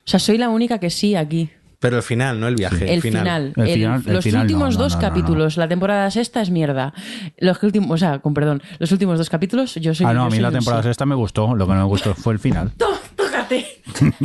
O 0.04 0.08
sea, 0.12 0.20
soy 0.20 0.38
la 0.38 0.50
única 0.50 0.80
que 0.80 0.90
sí 0.90 1.16
aquí. 1.16 1.50
Pero 1.82 1.98
el 1.98 2.04
final, 2.04 2.40
no 2.40 2.48
el 2.48 2.56
viaje. 2.56 2.94
El 2.94 3.02
final. 3.02 3.54
El 3.58 3.68
El- 3.68 3.74
final- 3.74 4.04
el 4.06 4.14
los 4.14 4.24
final 4.24 4.42
últimos 4.44 4.76
no, 4.78 4.84
dos 4.84 4.94
no, 4.96 5.02
no, 5.02 5.08
no. 5.08 5.10
capítulos. 5.10 5.58
La 5.58 5.68
temporada 5.68 6.10
sexta 6.12 6.42
es 6.42 6.50
mierda. 6.52 6.94
Los 7.40 7.62
últimos, 7.64 7.92
o 7.92 7.98
sea, 7.98 8.20
con 8.20 8.34
perdón, 8.34 8.62
los 8.80 8.92
últimos 8.92 9.18
dos 9.18 9.30
capítulos 9.30 9.76
yo 9.76 9.94
soy 9.96 10.06
Ah, 10.06 10.14
no, 10.14 10.24
a 10.26 10.30
mí 10.30 10.40
la 10.40 10.52
temporada 10.52 10.84
sí. 10.84 10.90
sexta 10.90 11.06
me 11.06 11.16
gustó. 11.16 11.56
Lo 11.56 11.66
que 11.68 11.74
no 11.74 11.80
me 11.80 11.86
gustó 11.86 12.14
fue 12.14 12.34
el 12.34 12.40
final. 12.40 12.72
Tócate 13.16 13.66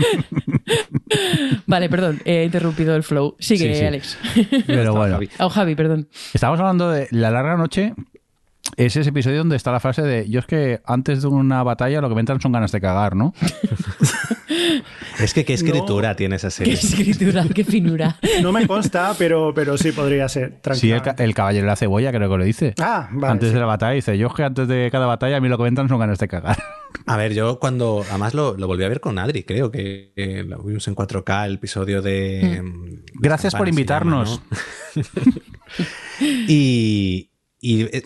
vale, 1.66 1.88
perdón, 1.88 2.20
he 2.24 2.44
interrumpido 2.44 2.94
el 2.94 3.02
flow. 3.02 3.36
Sigue, 3.38 3.72
Sí, 3.74 3.80
sí. 3.80 3.84
Alex. 3.86 4.18
Pero 4.66 4.94
bueno, 4.94 5.14
Javi. 5.14 5.28
Oh, 5.40 5.48
Javi, 5.48 5.74
perdón. 5.74 6.09
estamos 6.34 6.61
hablando 6.61 6.90
de 6.90 7.09
La 7.11 7.30
larga 7.30 7.57
noche. 7.57 7.94
Es 8.76 8.96
ese 8.96 9.11
episodio 9.11 9.38
donde 9.38 9.54
está 9.57 9.70
la 9.72 9.78
frase 9.80 10.02
de 10.02 10.28
yo 10.28 10.40
es 10.40 10.46
que 10.46 10.80
antes 10.84 11.22
de 11.22 11.28
una 11.28 11.62
batalla 11.62 12.00
lo 12.00 12.09
que 12.09 12.16
me 12.16 12.20
entran 12.20 12.40
son 12.40 12.50
ganas 12.52 12.72
de 12.72 12.80
cagar, 12.80 13.14
¿no? 13.14 13.32
Es 15.20 15.34
que 15.34 15.44
qué 15.44 15.55
escritura 15.55 16.14
tiene 16.14 16.36
esa 16.36 16.49
Qué 16.49 16.53
serie. 16.53 16.74
escritura, 16.74 17.44
qué 17.55 17.64
finura. 17.64 18.16
No 18.42 18.53
me 18.53 18.66
consta, 18.66 19.14
pero, 19.18 19.53
pero 19.55 19.76
sí 19.76 19.92
podría 19.92 20.28
ser. 20.28 20.61
Sí, 20.74 20.90
el, 20.92 21.34
caballero 21.34 21.64
de 21.64 21.68
la 21.68 21.76
cebolla 21.76 22.12
creo 22.12 22.30
que 22.30 22.36
lo 22.38 22.44
dice. 22.44 22.74
Ah, 22.80 23.09
vale. 23.12 23.32
antes 23.32 23.49
sí. 23.49 23.55
de 23.55 23.61
la 23.61 23.66
batalla 23.66 23.92
dice, 23.92 24.16
yo 24.18 24.28
es 24.28 24.34
que 24.34 24.44
antes 24.44 24.68
de 24.68 24.88
cada 24.90 25.07
batalla 25.07 25.36
a 25.36 25.40
mí 25.40 25.49
lo 25.49 25.57
que 25.57 25.62
me 25.64 25.68
entran 25.68 25.88
son 25.88 25.99
ganas 25.99 26.18
de 26.18 26.28
cagar. 26.28 26.57
A 27.07 27.16
ver, 27.16 27.34
yo 27.34 27.59
cuando. 27.61 28.05
Además 28.09 28.34
lo, 28.34 28.57
lo 28.57 28.66
volví 28.66 28.84
a 28.84 28.88
ver 28.88 29.01
con 29.01 29.18
Adri, 29.18 29.42
creo 29.44 29.70
que 29.70 30.12
eh, 30.16 30.44
lo 30.47 30.62
vimos 30.62 30.86
en 30.88 30.94
4K, 30.97 31.47
el 31.47 31.55
episodio 31.55 32.03
de. 32.03 32.62
mm, 32.62 33.20
Gracias 33.20 33.53
por 33.55 33.66
Campana 33.66 33.70
invitarnos. 33.70 34.42
llama, 34.94 35.07
¿no? 36.20 36.26
y. 36.49 37.30
y, 37.61 37.82
eh, 37.82 38.03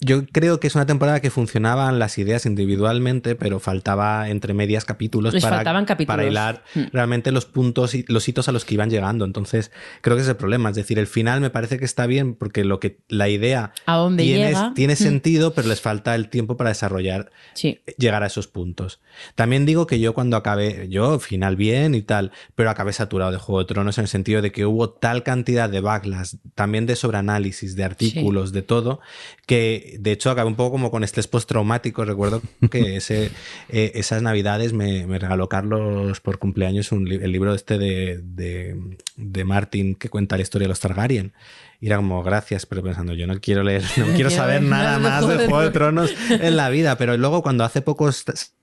yo 0.00 0.24
creo 0.26 0.60
que 0.60 0.68
es 0.68 0.74
una 0.76 0.86
temporada 0.86 1.20
que 1.20 1.28
funcionaban 1.30 1.98
las 1.98 2.18
ideas 2.18 2.46
individualmente, 2.46 3.34
pero 3.34 3.58
faltaba 3.58 4.28
entre 4.28 4.54
medias 4.54 4.84
capítulos 4.84 5.34
Les 5.34 5.42
para, 5.42 5.64
capítulos. 5.84 6.06
para 6.06 6.24
hilar 6.24 6.62
Mm. 6.74 6.82
realmente 6.92 7.32
los 7.32 7.46
puntos 7.46 7.94
y 7.96 8.04
los 8.06 8.28
hitos 8.28 8.48
a 8.48 8.52
los 8.52 8.64
que 8.64 8.74
iban 8.74 8.90
llegando. 8.90 9.24
Entonces, 9.24 9.72
creo 10.00 10.14
que 10.14 10.20
ese 10.22 10.30
es 10.30 10.34
el 10.34 10.36
problema. 10.36 10.70
Es 10.70 10.76
decir, 10.76 10.98
el 11.00 11.08
final 11.08 11.40
me 11.40 11.50
parece 11.50 11.78
que 11.78 11.84
está 11.84 12.06
bien 12.06 12.34
porque 12.34 12.64
lo 12.64 12.78
que 12.78 12.98
la 13.08 13.28
idea 13.28 13.72
A 13.86 13.96
dónde 13.96 14.22
tiene, 14.22 14.48
llega. 14.48 14.72
tiene 14.74 14.92
Mm. 14.94 14.96
sentido, 14.96 15.52
pero 15.54 15.66
les 15.68 15.80
falta 15.80 16.14
el 16.14 16.28
tiempo 16.28 16.56
para 16.56 16.70
desarrollar 16.70 17.30
Sí. 17.54 17.80
llegar 17.96 18.22
a 18.22 18.26
esos 18.26 18.46
puntos. 18.46 19.00
También 19.34 19.66
digo 19.66 19.88
que 19.88 19.98
yo 19.98 20.14
cuando 20.14 20.36
acabé, 20.36 20.86
yo 20.88 21.18
final 21.18 21.56
bien 21.56 21.96
y 21.96 22.02
tal, 22.02 22.30
pero 22.54 22.70
acabé 22.70 22.92
saturado 22.92 23.32
de 23.32 23.38
Juego 23.38 23.58
de 23.60 23.64
Tronos 23.64 23.98
en 23.98 24.02
el 24.02 24.08
sentido 24.08 24.42
de 24.42 24.52
que 24.52 24.64
hubo 24.64 24.90
tal 24.90 25.24
cantidad 25.24 25.68
de 25.68 25.80
backlash, 25.80 26.34
también 26.54 26.86
de 26.86 26.94
sobreanálisis, 26.94 27.74
de 27.74 27.82
artículos, 27.84 28.52
de 28.52 28.62
todo, 28.62 29.00
que 29.46 29.87
de 29.98 30.12
hecho 30.12 30.30
acabé 30.30 30.48
un 30.48 30.56
poco 30.56 30.72
como 30.72 30.90
con 30.90 31.04
estrés 31.04 31.26
postraumático. 31.28 32.04
Recuerdo 32.04 32.42
que 32.70 32.96
ese, 32.96 33.30
eh, 33.68 33.92
esas 33.94 34.22
navidades 34.22 34.72
me, 34.72 35.06
me 35.06 35.18
regaló 35.18 35.48
Carlos 35.48 36.20
por 36.20 36.38
cumpleaños 36.38 36.92
un 36.92 37.08
li- 37.08 37.20
el 37.22 37.32
libro 37.32 37.54
este 37.54 37.78
de, 37.78 38.20
de, 38.22 38.76
de 39.16 39.44
Martin 39.44 39.94
que 39.94 40.08
cuenta 40.08 40.36
la 40.36 40.42
historia 40.42 40.66
de 40.66 40.70
los 40.70 40.80
Targaryen. 40.80 41.32
Y 41.80 41.86
era 41.86 41.96
como, 41.96 42.22
gracias, 42.24 42.66
pero 42.66 42.82
pensando, 42.82 43.14
yo 43.14 43.26
no 43.28 43.40
quiero 43.40 43.62
leer, 43.62 43.84
no 43.96 44.06
quiero 44.14 44.30
saber 44.30 44.62
nada 44.62 44.98
más 44.98 45.26
de 45.28 45.36
Juego 45.36 45.60
de 45.60 45.70
Tronos 45.70 46.12
en 46.28 46.56
la 46.56 46.70
vida. 46.70 46.98
Pero 46.98 47.16
luego 47.16 47.42
cuando 47.42 47.62
hace 47.64 47.82
poco 47.82 48.10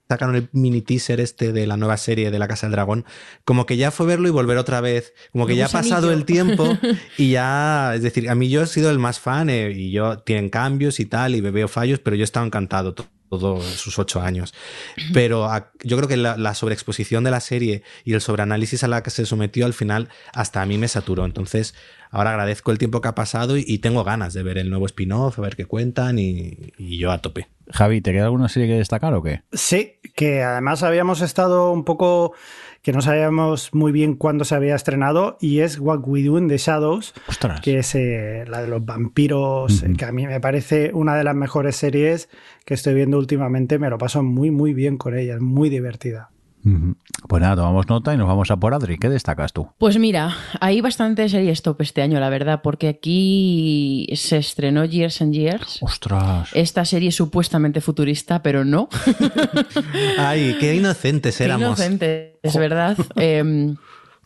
sacaron 0.08 0.36
el 0.36 0.50
mini 0.52 0.82
teaser 0.82 1.20
este 1.20 1.52
de 1.52 1.66
la 1.68 1.78
nueva 1.78 1.98
serie 1.98 2.30
de 2.32 2.40
La 2.40 2.48
Casa 2.48 2.68
del 2.68 2.74
Dragón, 2.74 3.06
como 3.44 3.66
que 3.66 3.78
ya 3.78 3.92
fue 3.92 4.06
verlo 4.06 4.28
y 4.28 4.32
volver 4.32 4.58
otra 4.58 4.82
vez. 4.82 5.14
Como 5.32 5.48
que 5.48 5.56
ya 5.56 5.66
ha 5.66 5.70
pasado 5.70 6.12
el 6.12 6.26
tiempo 6.26 6.78
y 7.18 7.32
ya, 7.32 7.94
es 7.96 8.02
decir, 8.04 8.30
a 8.30 8.36
mí 8.36 8.50
yo 8.50 8.62
he 8.64 8.68
sido 8.68 8.92
el 8.92 9.00
más 9.00 9.20
fan 9.20 9.50
eh, 9.50 9.72
y 9.72 9.92
yo 9.92 10.20
tienen 10.20 10.50
cambios 10.50 11.00
y 11.00 11.06
tal 11.06 11.36
y 11.36 11.42
veo 11.42 11.68
fallos, 11.68 12.00
pero 12.00 12.16
yo 12.16 12.22
he 12.22 12.26
estado 12.26 12.46
encantado 12.46 12.94
to- 12.94 13.08
todos 13.40 13.64
sus 13.66 13.98
ocho 14.00 14.22
años. 14.22 14.54
Pero 15.14 15.46
a- 15.46 15.72
yo 15.84 15.98
creo 15.98 16.08
que 16.08 16.18
la, 16.18 16.38
la 16.38 16.54
sobreexposición 16.56 17.24
de 17.24 17.32
la 17.32 17.40
serie 17.40 17.84
y 18.04 18.14
el 18.14 18.22
sobreanálisis 18.22 18.84
a 18.84 18.88
la 18.88 19.04
que 19.04 19.10
se 19.10 19.26
sometió 19.26 19.66
al 19.66 19.74
final 19.74 20.10
hasta 20.34 20.62
a 20.62 20.66
mí 20.66 20.78
me 20.78 20.88
saturó. 20.88 21.26
Entonces, 21.26 21.76
ahora 22.12 22.32
agradezco 22.32 22.72
el 22.72 22.78
tiempo 22.78 23.02
que 23.02 23.08
ha 23.08 23.16
pasado 23.16 23.58
y, 23.58 23.64
y 23.68 23.80
tengo 23.80 24.04
ganas 24.04 24.34
de 24.34 24.44
ver 24.44 24.58
el 24.58 24.70
nuevo 24.70 24.86
spin-off, 24.86 25.40
a 25.40 25.42
ver 25.42 25.56
qué 25.56 25.66
cuentan 25.66 26.20
y, 26.20 26.74
y 26.78 26.98
yo 26.98 27.12
a 27.12 27.20
tope. 27.20 27.48
Javi, 27.72 28.00
¿te 28.02 28.12
queda 28.12 28.26
alguna 28.26 28.48
serie 28.48 28.68
que 28.68 28.76
destacar 28.76 29.14
o 29.16 29.24
qué? 29.24 29.42
Sí, 29.52 29.94
que 30.16 30.44
además 30.44 30.84
habíamos 30.84 31.22
estado 31.22 31.72
un 31.72 31.84
poco 31.84 32.34
que 32.86 32.94
no 32.94 33.02
sabíamos 33.02 33.74
muy 33.74 33.92
bien 33.92 34.14
cuándo 34.14 34.46
se 34.46 34.54
había 34.54 34.76
estrenado 34.76 35.40
y 35.42 35.62
es 35.62 35.80
What 35.80 36.02
We 36.06 36.22
Do 36.22 36.38
in 36.38 36.48
the 36.48 36.60
Shadows, 36.60 37.16
Ostras. 37.28 37.62
que 37.62 37.80
es 37.80 37.96
eh, 37.96 38.46
la 38.48 38.62
de 38.62 38.68
los 38.68 38.86
vampiros, 38.86 39.82
eh, 39.82 39.94
que 39.98 40.06
a 40.06 40.12
mí 40.12 40.28
me 40.28 40.40
parece 40.40 40.92
una 40.94 41.16
de 41.16 41.24
las 41.24 41.34
mejores 41.34 41.78
series 41.78 42.30
que 42.64 42.76
estoy 42.76 42.94
viendo 42.94 43.18
últimamente, 43.18 43.80
me 43.80 43.90
lo 43.90 43.98
paso 43.98 44.22
muy 44.22 44.52
muy 44.52 44.76
bien 44.76 44.98
con 44.98 45.18
ella, 45.18 45.34
es 45.34 45.42
muy 45.42 45.70
divertida. 45.70 46.30
Pues 47.28 47.42
nada, 47.42 47.56
tomamos 47.58 47.88
nota 47.88 48.14
y 48.14 48.18
nos 48.18 48.28
vamos 48.28 48.50
a 48.50 48.58
por 48.58 48.74
Adri. 48.74 48.98
¿Qué 48.98 49.08
destacas 49.08 49.54
tú? 49.54 49.68
Pues 49.78 50.00
mira, 50.00 50.36
hay 50.60 50.82
bastantes 50.82 51.32
series 51.32 51.62
top 51.62 51.82
este 51.82 52.02
año, 52.02 52.20
la 52.20 52.30
verdad, 52.30 52.62
porque 52.64 52.88
aquí 52.88 54.08
se 54.16 54.38
estrenó 54.38 54.84
Years 54.84 55.22
and 55.22 55.34
Years. 55.34 55.78
Ostras. 55.82 56.50
Esta 56.54 56.84
serie 56.86 57.12
supuestamente 57.12 57.82
futurista, 57.82 58.42
pero 58.42 58.66
no. 58.66 58.90
Ay, 60.18 60.56
qué 60.60 60.76
inocentes 60.76 61.38
Qué 61.38 61.44
éramos. 61.46 61.68
inocente, 61.80 62.40
es 62.42 62.56
verdad. 62.58 62.98
Eh, 63.18 63.74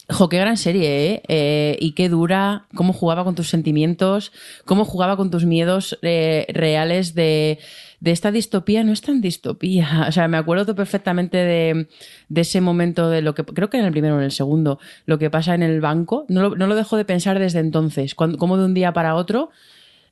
jo, 0.10 0.30
qué 0.30 0.38
gran 0.38 0.58
serie, 0.58 1.14
¿eh? 1.14 1.22
Eh, 1.28 1.78
Y 1.80 1.92
qué 1.92 2.10
dura, 2.10 2.66
cómo 2.74 2.94
jugaba 2.94 3.24
con 3.24 3.36
tus 3.36 3.50
sentimientos, 3.50 4.32
cómo 4.66 4.86
jugaba 4.86 5.16
con 5.18 5.30
tus 5.30 5.46
miedos 5.46 6.00
eh, 6.02 6.48
reales 6.50 7.14
de, 7.14 7.60
de 8.00 8.12
esta 8.12 8.32
distopía. 8.32 8.84
No 8.84 8.92
es 8.92 9.02
tan 9.02 9.22
distopía. 9.22 9.88
O 10.10 10.12
sea, 10.12 10.28
me 10.28 10.38
acuerdo 10.38 10.76
perfectamente 10.76 11.38
de, 11.38 11.88
de 12.30 12.42
ese 12.42 12.62
momento 12.62 13.10
de 13.10 13.22
lo 13.22 13.36
que, 13.36 13.44
creo 13.44 13.70
que 13.70 13.78
en 13.78 13.86
el 13.86 13.92
primero 13.92 14.16
o 14.16 14.18
en 14.18 14.26
el 14.26 14.32
segundo, 14.32 14.80
lo 15.06 15.20
que 15.20 15.30
pasa 15.30 15.54
en 15.56 15.64
el 15.64 15.82
banco. 15.82 16.26
No 16.30 16.42
lo, 16.42 16.56
no 16.56 16.68
lo 16.68 16.76
dejo 16.76 16.98
de 16.98 17.06
pensar 17.06 17.40
desde 17.40 17.60
entonces, 17.60 18.16
como 18.16 18.58
de 18.58 18.66
un 18.66 18.74
día 18.74 18.94
para 18.94 19.16
otro. 19.16 19.52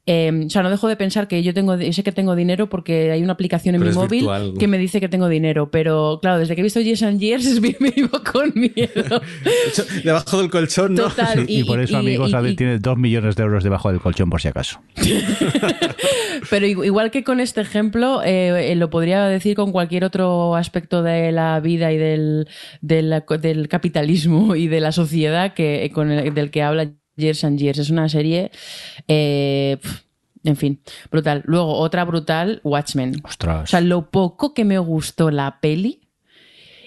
Eh, 0.08 0.32
o 0.48 0.50
sea, 0.50 0.64
no 0.64 0.70
dejo 0.70 0.88
de 0.88 0.96
pensar 0.96 1.28
que 1.28 1.44
yo 1.44 1.54
tengo, 1.54 1.76
yo 1.78 1.94
sé 1.94 2.02
que 2.04 2.12
tengo 2.12 2.36
dinero 2.36 2.68
porque 2.70 3.12
hay 3.12 3.22
una 3.22 3.34
aplicación 3.34 3.76
en 3.76 3.82
Pero 3.82 3.92
mi 3.92 3.96
móvil 3.98 4.20
virtual. 4.22 4.54
que 4.58 4.68
me 4.68 4.78
dice 4.78 5.00
que 5.00 5.10
tengo 5.10 5.28
dinero. 5.30 5.70
Pero 5.70 6.20
claro, 6.22 6.40
desde 6.40 6.56
que 6.56 6.62
he 6.62 6.64
visto 6.64 6.80
Years 6.80 7.04
and 7.04 7.20
Years 7.20 7.62
me 7.62 7.76
vivo 7.96 8.22
con 8.32 8.52
miedo. 8.56 9.22
Debajo 10.04 10.40
del 10.40 10.50
colchón, 10.50 10.96
¿no? 10.96 11.04
Total. 11.10 11.46
y, 11.48 11.64
por 11.64 11.80
eso, 11.80 11.94
y- 11.94 12.00
amigos, 12.00 12.32
y- 12.32 12.34
Adri 12.36 12.52
y- 12.52 12.56
tiene 12.56 12.80
dos 12.80 12.98
millones 12.98 13.36
de 13.36 13.44
euros 13.44 13.64
debajo 13.64 13.92
del 13.92 14.00
colchón, 14.02 14.30
por 14.30 14.42
si 14.42 14.48
acaso. 14.48 14.80
Pero 16.50 16.66
igu- 16.66 16.86
igual 16.86 17.12
que 17.12 17.24
con 17.24 17.40
este 17.40 17.62
ejemplo, 17.62 18.22
eh, 18.24 18.72
eh, 18.72 18.76
lo 18.76 18.90
podría 18.90 19.26
decir 19.26 19.56
con 19.56 19.72
cualquier 19.72 20.04
otro 20.04 20.56
aspecto 20.56 21.04
de 21.04 21.32
la 21.32 21.60
vida 21.60 21.92
y 21.92 21.98
del, 21.98 22.48
del, 22.82 23.24
del 23.42 23.68
capitalismo 23.68 24.56
y 24.56 24.68
de 24.68 24.80
la 24.80 24.92
sociedad 24.92 25.54
que, 25.54 25.84
eh, 25.86 25.92
con 25.92 26.12
el- 26.12 26.34
del 26.34 26.52
que 26.52 26.64
habla 26.64 26.92
Years 27.18 27.44
and 27.44 27.60
Years. 27.60 27.80
Es 27.80 27.90
una 27.90 28.08
serie, 28.08 28.52
eh, 29.08 29.78
en 30.44 30.56
fin, 30.56 30.82
brutal. 31.12 31.44
Luego, 31.46 31.74
otra 31.78 32.06
brutal, 32.06 32.62
Watchmen. 32.64 33.22
Ostras. 33.24 33.64
O 33.64 33.68
sea, 33.68 33.82
lo 33.82 34.10
poco 34.10 34.54
que 34.54 34.64
me 34.64 34.80
gustó 34.80 35.32
la 35.32 35.60
peli 35.60 36.08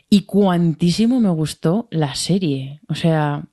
y 0.08 0.22
cuantísimo 0.22 1.20
me 1.20 1.30
gustó 1.30 1.88
la 1.90 2.14
serie. 2.14 2.80
O 2.88 2.94
sea, 2.94 3.44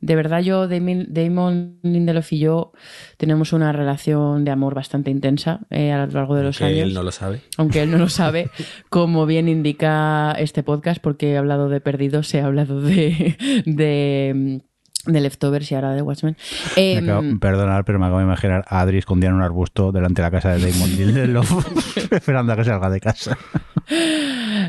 de 0.00 0.16
verdad 0.16 0.40
yo, 0.40 0.66
Damon, 0.66 1.78
Lindelof 1.82 2.32
y 2.32 2.38
yo 2.38 2.72
tenemos 3.18 3.52
una 3.52 3.70
relación 3.70 4.44
de 4.44 4.50
amor 4.50 4.74
bastante 4.74 5.10
intensa 5.10 5.60
eh, 5.68 5.92
a 5.92 6.06
lo 6.06 6.12
largo 6.12 6.34
de 6.34 6.42
los 6.42 6.60
años. 6.62 6.78
él 6.78 6.94
no 6.94 7.02
lo 7.02 7.12
sabe. 7.12 7.42
Aunque 7.58 7.82
él 7.82 7.90
no 7.90 7.98
lo 7.98 8.08
sabe, 8.08 8.50
como 8.88 9.26
bien 9.26 9.48
indica 9.48 10.32
este 10.38 10.62
podcast, 10.62 11.02
porque 11.02 11.32
he 11.32 11.36
hablado 11.36 11.68
de 11.68 11.80
Perdidos, 11.80 12.32
he 12.34 12.40
hablado 12.40 12.80
de, 12.80 13.36
de, 13.66 14.62
de 15.06 15.20
Leftovers 15.20 15.70
y 15.70 15.74
ahora 15.74 15.94
de 15.94 16.02
Watchmen. 16.02 16.36
Me 16.76 16.92
Em, 16.92 17.04
acabo- 17.04 17.38
perdonad, 17.40 17.84
pero 17.84 17.98
me 17.98 18.06
acabo 18.06 18.18
de 18.18 18.24
imaginar 18.24 18.64
a 18.68 18.80
Adri 18.80 18.98
escondida 18.98 19.30
en 19.30 19.36
un 19.36 19.42
arbusto 19.42 19.92
delante 19.92 20.20
de 20.22 20.26
la 20.26 20.30
casa 20.30 20.54
de 20.56 20.70
Damon 20.70 20.90
Lindelof, 20.96 21.50
esperando 22.12 22.52
a 22.52 22.56
que 22.56 22.64
salga 22.64 22.90
de 22.90 23.00
casa. 23.00 23.38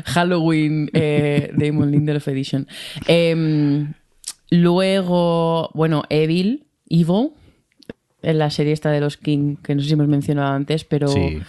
Halloween 0.04 0.90
eh, 0.92 1.50
Damon 1.54 1.90
Lindelof 1.90 2.28
Edition. 2.28 2.66
Em, 3.06 3.92
luego, 4.50 5.70
bueno, 5.74 6.02
Evil, 6.08 6.66
Evil, 6.88 7.30
en 8.22 8.38
la 8.38 8.50
serie 8.50 8.72
esta 8.72 8.90
de 8.90 9.00
los 9.00 9.16
King, 9.16 9.56
que 9.62 9.74
no 9.74 9.80
sé 9.82 9.88
si 9.88 9.92
hemos 9.94 10.08
mencionado 10.08 10.52
antes, 10.54 10.84
pero 10.84 11.08
Sí. 11.08 11.40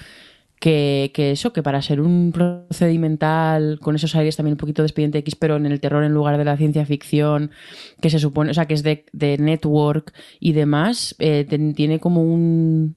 Que, 0.64 1.12
eso, 1.32 1.52
que 1.52 1.62
para 1.62 1.82
ser 1.82 2.00
un 2.00 2.32
procedimental 2.32 3.80
con 3.82 3.96
esos 3.96 4.16
aires 4.16 4.38
también 4.38 4.54
un 4.54 4.58
poquito 4.58 4.82
de 4.82 4.88
expediente 4.88 5.18
X, 5.18 5.36
pero 5.36 5.58
en 5.58 5.66
el 5.66 5.82
terror 5.82 6.06
en 6.06 6.14
lugar 6.14 6.38
de 6.38 6.46
la 6.46 6.56
ciencia 6.56 6.86
ficción, 6.86 7.52
que 8.00 8.10
se 8.10 8.18
supone, 8.18 8.52
o 8.52 8.54
sea, 8.54 8.66
que 8.66 8.74
es 8.74 8.82
de, 8.82 9.06
de 9.12 9.38
network 9.38 10.14
y 10.40 10.54
demás, 10.54 11.18
eh, 11.20 11.46
tiene 11.76 12.00
como 12.00 12.24
un, 12.24 12.96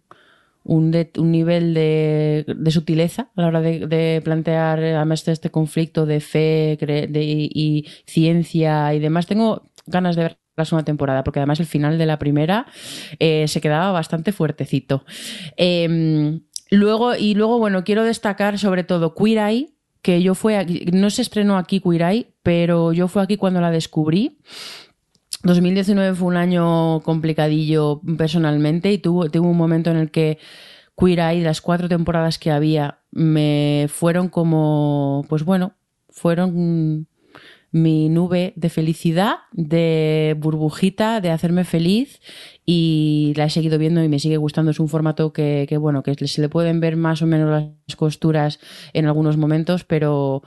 un, 0.63 0.93
nivel 1.17 1.75
de, 1.75 2.45
de 2.47 2.71
sutileza 2.71 3.31
a 3.35 3.41
la 3.43 3.49
hora 3.49 3.61
de, 3.61 4.21
plantear 4.23 4.79
además 4.79 5.25
de 5.25 5.33
este 5.33 5.51
conflicto 5.51 6.07
de 6.07 6.21
fe 6.21 6.79
y 7.13 7.85
ciencia 8.07 8.95
y 8.95 9.01
demás. 9.01 9.27
Tengo 9.27 9.73
ganas 9.87 10.15
de 10.15 10.23
ver 10.23 10.39
la 10.57 10.65
segunda 10.65 10.85
temporada, 10.85 11.25
porque 11.25 11.41
además 11.41 11.59
el 11.59 11.67
final 11.67 11.99
de 11.99 12.07
la 12.07 12.21
primera 12.21 12.67
eh, 13.19 13.49
se 13.49 13.61
quedaba 13.61 13.91
bastante 13.91 14.31
fuertecito. 14.31 15.05
Em, 15.57 16.43
luego, 16.71 17.15
y 17.15 17.35
luego, 17.35 17.59
bueno, 17.59 17.85
quiero 17.85 18.05
destacar 18.05 18.59
sobre 18.59 18.85
todo 18.85 19.15
Queer 19.15 19.39
Eye, 19.39 19.75
que 20.03 20.23
yo 20.23 20.35
fue 20.35 20.57
aquí, 20.57 20.87
no 20.93 21.11
se 21.11 21.23
estrenó 21.23 21.57
aquí 21.59 21.81
Queer 21.81 22.03
Eye, 22.03 22.35
pero 22.43 22.93
yo 22.93 23.09
fue 23.09 23.23
aquí 23.23 23.37
cuando 23.37 23.61
la 23.61 23.71
descubrí. 23.71 24.39
2019 25.43 26.17
fue 26.17 26.29
un 26.29 26.37
año 26.37 27.01
complicadillo 27.01 28.01
personalmente 28.17 28.93
y 28.93 28.99
tuvo, 28.99 29.31
tuvo 29.31 29.49
un 29.49 29.57
momento 29.57 29.91
en 29.91 29.97
el 29.97 30.11
que 30.11 30.39
Queer 30.97 31.21
Eye, 31.21 31.43
las 31.43 31.61
cuatro 31.61 31.89
temporadas 31.89 32.39
que 32.39 32.51
había, 32.51 33.01
me 33.11 33.87
fueron 33.89 34.29
como, 34.29 35.25
pues 35.29 35.45
bueno, 35.45 35.75
fueron 36.09 37.07
mi 37.73 38.09
nube 38.09 38.53
de 38.57 38.71
felicidad, 38.71 39.37
de 39.53 40.37
burbujita, 40.39 41.21
de 41.21 41.31
hacerme 41.31 41.65
feliz 41.65 42.21
y 42.65 43.33
la 43.37 43.45
he 43.45 43.51
seguido 43.51 43.79
viendo 43.79 44.03
y 44.03 44.09
me 44.09 44.19
sigue 44.19 44.37
gustando. 44.37 44.71
Es 44.71 44.81
un 44.81 44.89
formato 44.89 45.33
que, 45.33 45.67
que, 45.69 45.77
bueno, 45.77 46.03
que 46.03 46.15
se 46.27 46.41
le 46.41 46.49
pueden 46.49 46.81
ver 46.81 46.97
más 46.97 47.23
o 47.23 47.27
menos 47.27 47.51
las 47.51 47.97
costuras 47.97 48.61
en 48.93 49.07
algunos 49.07 49.37
momentos, 49.37 49.85
pero, 49.85 50.43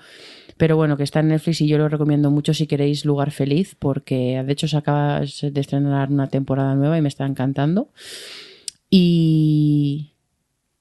pero 0.57 0.75
bueno, 0.75 0.97
que 0.97 1.03
está 1.03 1.21
en 1.21 1.29
Netflix 1.29 1.61
y 1.61 1.67
yo 1.67 1.77
lo 1.77 1.87
recomiendo 1.87 2.31
mucho 2.31 2.53
si 2.53 2.67
queréis 2.67 3.05
Lugar 3.05 3.31
Feliz, 3.31 3.75
porque 3.77 4.43
de 4.45 4.51
hecho 4.51 4.67
se 4.67 4.77
acaba 4.77 5.21
de 5.21 5.61
estrenar 5.61 6.09
una 6.09 6.27
temporada 6.27 6.75
nueva 6.75 6.97
y 6.97 7.01
me 7.01 7.07
está 7.07 7.25
encantando. 7.25 7.89
Y, 8.89 10.08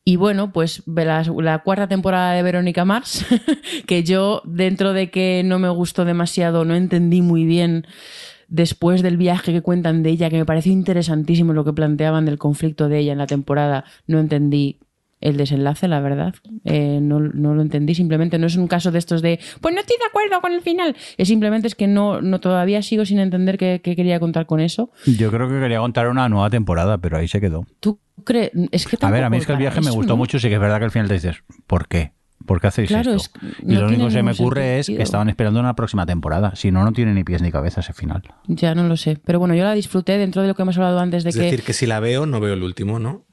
y 0.09 0.17
bueno, 0.17 0.55
pues 0.55 0.83
la, 0.87 1.23
la, 1.23 1.59
cuarta 1.59 1.87
temporada 1.87 2.33
de 2.33 2.43
Verónica 2.43 2.87
Mars, 2.87 3.27
que 3.87 4.05
yo, 4.05 4.41
dentro 4.47 4.95
de 4.95 5.11
que 5.11 5.43
no 5.45 5.59
me 5.59 5.69
gustó 5.69 6.07
demasiado, 6.07 6.65
no 6.65 6.75
entendí 6.75 7.21
muy 7.21 7.45
bien 7.45 7.87
después 8.49 9.03
del 9.03 9.19
viaje 9.19 9.53
que 9.53 9.61
cuentan 9.61 10.03
de 10.03 10.09
ella, 10.09 10.31
que 10.31 10.39
me 10.39 10.47
pareció 10.47 10.73
interesantísimo 10.73 11.53
lo 11.53 11.63
que 11.63 11.75
planteaban 11.75 12.25
del 12.25 12.39
conflicto 12.39 12.89
de 12.89 13.01
ella 13.01 13.13
en 13.13 13.19
la 13.19 13.27
temporada, 13.27 13.85
no 14.07 14.19
entendí 14.19 14.81
el 15.21 15.37
desenlace, 15.37 15.89
la 15.89 16.01
verdad. 16.01 16.35
Eh, 16.65 17.01
no, 17.03 17.21
no, 17.21 17.55
lo 17.55 17.63
entendí. 17.63 17.95
Simplemente 17.95 18.39
no 18.39 18.47
es 18.47 18.57
un 18.57 18.69
caso 18.69 18.91
de 18.91 18.99
estos 18.99 19.23
de, 19.23 19.41
pues 19.61 19.75
no 19.75 19.81
estoy 19.81 19.97
de 19.99 20.07
acuerdo 20.09 20.41
con 20.41 20.53
el 20.53 20.61
final. 20.61 20.97
Es 21.17 21.29
simplemente 21.29 21.67
es 21.67 21.75
que 21.75 21.87
no, 21.87 22.21
no 22.21 22.41
todavía 22.41 22.83
sigo 22.83 23.05
sin 23.05 23.19
entender 23.19 23.59
qué, 23.59 23.81
qué, 23.83 23.97
quería 23.97 24.21
contar 24.21 24.47
con 24.47 24.61
eso. 24.61 24.91
Yo 25.07 25.31
creo 25.31 25.49
que 25.49 25.59
quería 25.59 25.81
contar 25.81 26.09
una 26.09 26.29
nueva 26.29 26.51
temporada, 26.51 26.99
pero 26.99 27.17
ahí 27.17 27.29
se 27.29 27.41
quedó. 27.41 27.67
¿Tú 27.81 27.99
crees? 28.25 28.53
Es 28.71 28.87
que 28.87 28.97
a 29.01 29.11
ver, 29.11 29.25
a 29.25 29.31
mí 29.31 29.39
es 29.39 29.47
que 29.47 29.53
el 29.53 29.59
viaje 29.59 29.81
me 29.81 29.91
gustó 29.91 30.13
¿no? 30.13 30.19
mucho, 30.19 30.39
sí 30.39 30.49
que 30.49 30.55
es 30.55 30.61
verdad 30.61 30.79
que 30.79 30.85
al 30.85 30.91
final 30.91 31.09
te 31.09 31.15
dices, 31.15 31.43
¿por 31.67 31.89
qué? 31.89 32.13
¿Por 32.47 32.61
qué 32.61 32.69
hacéis 32.69 32.89
claro, 32.89 33.15
esto? 33.15 33.39
Es, 33.43 33.69
y 33.69 33.75
lo 33.75 33.89
único 33.89 34.07
que 34.07 34.13
se 34.13 34.23
me 34.23 34.33
ocurre 34.33 34.63
sentido. 34.63 34.81
es 34.81 34.87
que 34.87 35.03
estaban 35.03 35.29
esperando 35.29 35.61
una 35.61 35.75
próxima 35.75 36.07
temporada. 36.07 36.55
Si 36.55 36.71
no, 36.71 36.85
no 36.85 36.93
tiene 36.93 37.13
ni 37.13 37.25
pies 37.25 37.43
ni 37.43 37.51
cabeza 37.51 37.81
ese 37.81 37.93
final. 37.93 38.23
Ya 38.47 38.75
no 38.75 38.85
lo 38.85 38.97
sé. 38.97 39.19
Pero 39.25 39.39
bueno, 39.39 39.55
yo 39.55 39.65
la 39.65 39.75
disfruté 39.75 40.17
dentro 40.17 40.41
de 40.41 40.49
lo 40.49 40.55
que 40.55 40.63
hemos 40.63 40.77
hablado 40.79 40.99
antes 41.01 41.25
de 41.25 41.31
es 41.31 41.37
que. 41.37 41.45
Es 41.45 41.51
decir, 41.51 41.67
que 41.67 41.73
si 41.73 41.87
la 41.87 42.01
veo, 42.01 42.27
no 42.27 42.41
veo 42.41 42.55
el 42.55 42.63
último, 42.63 42.99
¿no? 42.99 43.27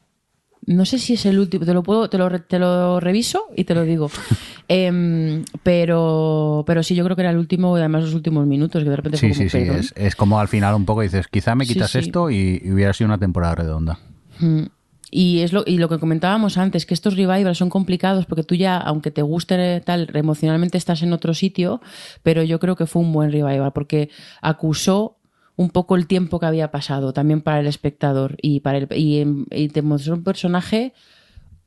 No 0.67 0.85
sé 0.85 0.97
si 0.97 1.13
es 1.13 1.25
el 1.25 1.37
último, 1.37 1.65
te 1.65 1.73
lo 1.73 1.83
puedo, 1.83 2.09
te 2.09 2.17
lo, 2.17 2.41
te 2.41 2.57
lo 2.57 2.99
reviso 2.99 3.45
y 3.55 3.65
te 3.65 3.75
lo 3.75 3.83
digo. 3.83 4.09
eh, 4.67 5.43
pero, 5.63 6.63
pero 6.65 6.83
sí, 6.83 6.95
yo 6.95 7.03
creo 7.03 7.15
que 7.15 7.21
era 7.21 7.31
el 7.31 7.37
último, 7.37 7.77
y 7.77 7.81
además 7.81 8.03
los 8.03 8.13
últimos 8.13 8.47
minutos, 8.47 8.83
que 8.83 8.89
de 8.89 8.95
repente 8.95 9.17
Sí, 9.17 9.33
fue 9.33 9.49
sí, 9.49 9.59
como, 9.59 9.73
sí. 9.73 9.79
Es, 9.79 9.93
es, 9.95 10.15
como 10.15 10.39
al 10.39 10.47
final 10.47 10.73
un 10.75 10.85
poco 10.85 11.01
dices, 11.01 11.27
quizá 11.27 11.55
me 11.55 11.65
quitas 11.65 11.91
Sí, 11.91 11.99
sí. 12.01 12.05
esto 12.07 12.29
y, 12.29 12.61
y, 12.63 12.71
hubiera 12.71 12.93
sido 12.93 13.07
una 13.07 13.17
temporada 13.19 13.55
redonda. 13.55 13.99
Mm. 14.39 14.63
Y 15.11 15.41
es 15.41 15.53
lo, 15.53 15.63
y 15.65 15.77
lo 15.77 15.87
que 15.87 15.99
comentábamos 15.99 16.57
antes, 16.57 16.85
que 16.85 16.93
estos 16.93 17.15
revivals 17.15 17.57
son 17.57 17.69
complicados 17.69 18.25
porque 18.25 18.43
tú 18.43 18.55
ya, 18.55 18.77
aunque 18.77 19.11
te 19.11 19.21
guste 19.21 19.79
tal, 19.81 20.09
emocionalmente 20.13 20.77
estás 20.77 21.03
en 21.03 21.13
otro 21.13 21.33
sitio, 21.33 21.79
pero 22.23 22.43
yo 22.43 22.59
creo 22.59 22.75
que 22.75 22.85
fue 22.85 23.01
un 23.01 23.13
buen 23.13 23.31
revival 23.31 23.71
porque 23.71 24.09
acusó 24.41 25.17
un 25.57 25.69
poco 25.69 25.95
el 25.95 26.07
tiempo 26.07 26.39
que 26.39 26.45
había 26.45 26.71
pasado 26.71 27.13
también 27.13 27.41
para 27.41 27.59
el 27.59 27.67
espectador 27.67 28.35
y 28.41 28.59
para 28.59 28.77
el 28.79 28.87
y, 28.95 29.23
y 29.51 29.69
te 29.69 29.81
mostró 29.81 30.15
un 30.15 30.23
personaje 30.23 30.93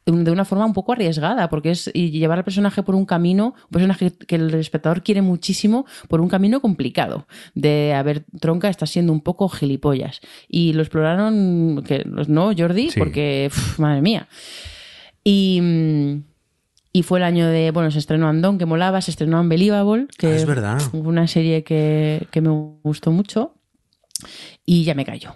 de 0.05 0.31
una 0.31 0.47
forma 0.47 0.65
un 0.65 0.73
poco 0.73 0.93
arriesgada, 0.93 1.51
porque 1.51 1.71
es 1.71 1.93
llevar 1.93 2.39
al 2.39 2.45
personaje 2.45 2.83
por 2.83 2.95
un 2.95 3.05
camino, 3.05 3.49
un 3.65 3.71
personaje 3.71 4.11
que 4.11 4.37
el 4.37 4.55
espectador 4.55 5.03
quiere 5.03 5.21
muchísimo, 5.21 5.85
por 6.09 6.23
un 6.23 6.29
camino 6.31 6.63
complicado. 6.63 7.27
De, 7.55 7.93
a 7.93 8.03
ver, 8.03 8.25
Tronca 8.41 8.71
está 8.71 8.87
siendo 8.87 9.13
un 9.13 9.21
poco 9.21 9.51
gilipollas. 9.51 10.23
Y 10.49 10.73
lo 10.73 10.81
exploraron, 10.81 11.83
que 11.87 12.07
no, 12.27 12.53
Jordi, 12.57 12.89
Sí. 12.89 12.99
porque, 12.99 13.51
uf, 13.53 13.79
madre 13.79 14.01
mía. 14.01 14.29
Y, 15.25 16.23
y 16.93 17.03
fue 17.03 17.19
el 17.19 17.25
año 17.25 17.47
de, 17.47 17.71
bueno, 17.71 17.91
se 17.91 17.99
estrenó 17.99 18.29
Andón, 18.29 18.57
que 18.57 18.65
molaba, 18.65 19.03
se 19.03 19.11
estrenó 19.11 19.39
Unbelievable, 19.41 20.07
que 20.17 20.29
Ah, 20.29 20.37
es 20.37 20.47
verdad. 20.47 20.79
fue 20.81 21.01
una 21.01 21.27
serie 21.27 21.65
que, 21.65 22.27
que 22.31 22.41
me 22.41 22.49
gustó 22.83 23.13
mucho. 23.13 23.53
Y 24.65 24.85
ya 24.85 24.95
me 24.95 25.05
cayó. 25.05 25.35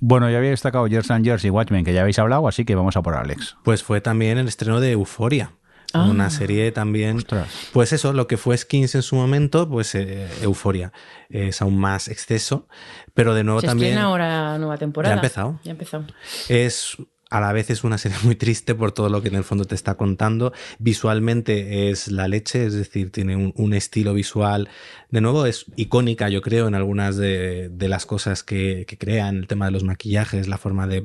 Bueno, 0.00 0.28
ya 0.30 0.38
había 0.38 0.50
destacado 0.50 0.86
Years 0.86 1.10
and 1.10 1.24
Years 1.24 1.44
y 1.44 1.50
Watchmen, 1.50 1.84
que 1.84 1.92
ya 1.94 2.02
habéis 2.02 2.18
hablado, 2.18 2.46
así 2.46 2.64
que 2.64 2.74
vamos 2.74 2.96
a 2.96 3.02
por 3.02 3.14
Alex. 3.14 3.56
Pues 3.62 3.82
fue 3.82 4.00
también 4.00 4.38
el 4.38 4.48
estreno 4.48 4.80
de 4.80 4.92
Euforia. 4.92 5.52
Ah. 5.94 6.06
Una 6.10 6.28
serie 6.28 6.72
también. 6.72 7.18
Ostras. 7.18 7.48
Pues 7.72 7.92
eso, 7.92 8.12
lo 8.12 8.26
que 8.26 8.36
fue 8.36 8.58
Skins 8.58 8.96
en 8.96 9.02
su 9.02 9.14
momento, 9.14 9.68
pues 9.68 9.94
eh, 9.94 10.28
Euforia. 10.42 10.92
Es 11.28 11.62
aún 11.62 11.78
más 11.78 12.08
exceso. 12.08 12.66
Pero 13.14 13.32
de 13.32 13.44
nuevo 13.44 13.60
Se 13.60 13.68
también. 13.68 13.90
estrena 13.92 14.08
ahora 14.08 14.58
nueva 14.58 14.76
temporada. 14.76 15.14
Ya 15.14 15.20
ha 15.20 15.22
empezado. 15.24 15.60
Ya 15.62 15.70
ha 15.70 15.72
empezado. 15.72 16.04
Es 16.48 16.96
a 17.34 17.40
la 17.40 17.52
vez 17.52 17.68
es 17.70 17.82
una 17.82 17.98
serie 17.98 18.16
muy 18.22 18.36
triste 18.36 18.76
por 18.76 18.92
todo 18.92 19.08
lo 19.08 19.20
que 19.20 19.26
en 19.26 19.34
el 19.34 19.42
fondo 19.42 19.64
te 19.64 19.74
está 19.74 19.96
contando. 19.96 20.52
Visualmente 20.78 21.90
es 21.90 22.06
la 22.06 22.28
leche, 22.28 22.64
es 22.64 22.74
decir, 22.74 23.10
tiene 23.10 23.34
un, 23.34 23.74
estilo 23.74 24.14
visual. 24.14 24.68
De 25.10 25.20
nuevo, 25.20 25.44
es 25.44 25.66
icónica, 25.74 26.28
yo 26.28 26.42
creo, 26.42 26.68
en 26.68 26.76
algunas 26.76 27.16
de, 27.16 27.72
las 27.76 28.06
cosas 28.06 28.44
que, 28.44 28.84
que, 28.86 28.96
crean, 28.98 29.38
el 29.38 29.46
tema 29.48 29.64
de 29.66 29.72
los 29.72 29.82
maquillajes, 29.82 30.46
la 30.46 30.58
forma 30.58 30.86
de 30.86 31.02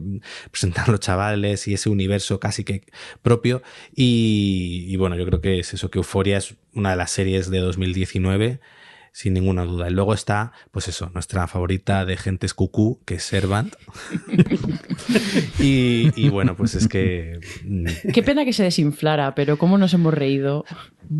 presentar 0.51 0.87
a 0.87 0.91
los 0.91 0.99
chavales 0.99 1.67
y 1.67 1.73
ese 1.73 1.89
universo 1.89 2.39
casi 2.39 2.63
que 2.63 2.83
propio. 3.23 3.63
Y, 3.95 4.85
y 4.87 4.95
bueno, 4.97 5.15
yo 5.15 5.25
creo 5.25 5.41
que 5.41 5.57
es 5.57 5.73
eso, 5.73 5.89
que 5.89 5.97
Euforia 5.97 6.37
es 6.37 6.53
una 6.75 6.91
de 6.91 6.95
las 6.95 7.09
series 7.09 7.49
de 7.49 7.57
2019 7.57 8.59
sin 9.11 9.33
ninguna 9.33 9.63
duda. 9.65 9.89
Y 9.89 9.93
luego 9.93 10.13
está, 10.13 10.51
pues 10.71 10.87
eso, 10.87 11.09
nuestra 11.13 11.47
favorita 11.47 12.05
de 12.05 12.17
gentes 12.17 12.53
cucú, 12.53 12.99
que 13.05 13.15
es 13.15 13.23
Servant. 13.23 13.75
y, 15.59 16.29
bueno, 16.29 16.55
pues 16.55 16.75
es 16.75 16.87
que. 16.87 17.39
mm, 17.63 18.11
Qué 18.13 18.23
pena 18.23 18.45
que 18.45 18.53
se 18.53 18.63
desinflara, 18.63 19.35
pero 19.35 19.57
cómo 19.57 19.77
nos 19.77 19.93
hemos 19.93 20.13
reído. 20.13 20.65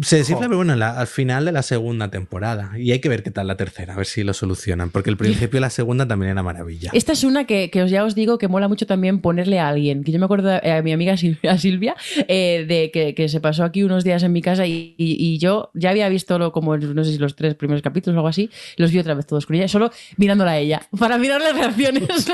Se 0.02 0.18
desinfla, 0.18 0.48
pero 0.48 0.58
bueno, 0.58 0.76
la, 0.76 1.00
al 1.00 1.08
final 1.08 1.46
de 1.46 1.52
la 1.52 1.64
segunda 1.64 2.10
temporada. 2.10 2.72
Y 2.78 2.92
hay 2.92 3.00
que 3.00 3.10
ver 3.10 3.24
qué 3.24 3.32
tal 3.32 3.48
la 3.48 3.58
tercera, 3.58 3.96
a 3.96 3.98
ver 3.98 4.06
si 4.06 4.24
lo 4.24 4.34
solucionan. 4.34 4.92
Porque 4.92 5.10
el 5.10 5.18
principio 5.18 5.58
de 5.58 5.62
la 5.62 5.72
segunda 5.72 6.08
también 6.08 6.32
era 6.32 6.44
maravilla. 6.44 6.92
Esta 6.94 7.14
es 7.14 7.24
una 7.24 7.46
que, 7.46 7.72
que 7.72 7.82
os, 7.82 7.90
ya 7.90 8.04
os 8.04 8.14
digo 8.14 8.38
que 8.38 8.48
mola 8.48 8.68
mucho 8.68 8.86
también 8.86 9.20
ponerle 9.20 9.60
a 9.60 9.68
alguien. 9.68 10.04
Que 10.04 10.12
yo 10.12 10.20
me 10.20 10.26
acuerdo 10.26 10.52
a, 10.52 10.78
a 10.78 10.82
mi 10.84 10.94
amiga 10.94 11.18
Silvia, 11.18 11.58
Silvia 11.58 11.96
eh, 12.28 12.66
de 12.68 12.92
que, 12.92 13.16
que, 13.16 13.30
se 13.30 13.40
pasó 13.40 13.64
aquí 13.64 13.84
unos 13.84 14.04
días 14.04 14.22
en 14.22 14.32
mi 14.32 14.42
casa 14.42 14.68
y, 14.68 14.94
y, 14.98 15.16
y, 15.18 15.40
yo 15.40 15.72
ya 15.74 15.90
había 15.90 16.08
visto 16.10 16.38
lo, 16.38 16.52
como, 16.52 16.78
no 16.78 17.04
sé 17.04 17.14
si 17.14 17.18
los 17.18 17.36
tres 17.36 17.56
primeros 17.56 17.82
capítulos 17.82 18.16
o 18.16 18.20
algo 18.20 18.28
así. 18.28 18.52
Los 18.78 18.92
vi 18.92 19.00
otra 19.00 19.16
vez 19.16 19.26
todos 19.26 19.48
con 19.48 19.56
ella, 19.56 19.68
solo 19.68 19.92
mirándola 20.18 20.52
a 20.52 20.58
ella, 20.60 20.88
para 21.00 21.18
mirar 21.18 21.42
las 21.42 21.56
reacciones. 21.56 22.04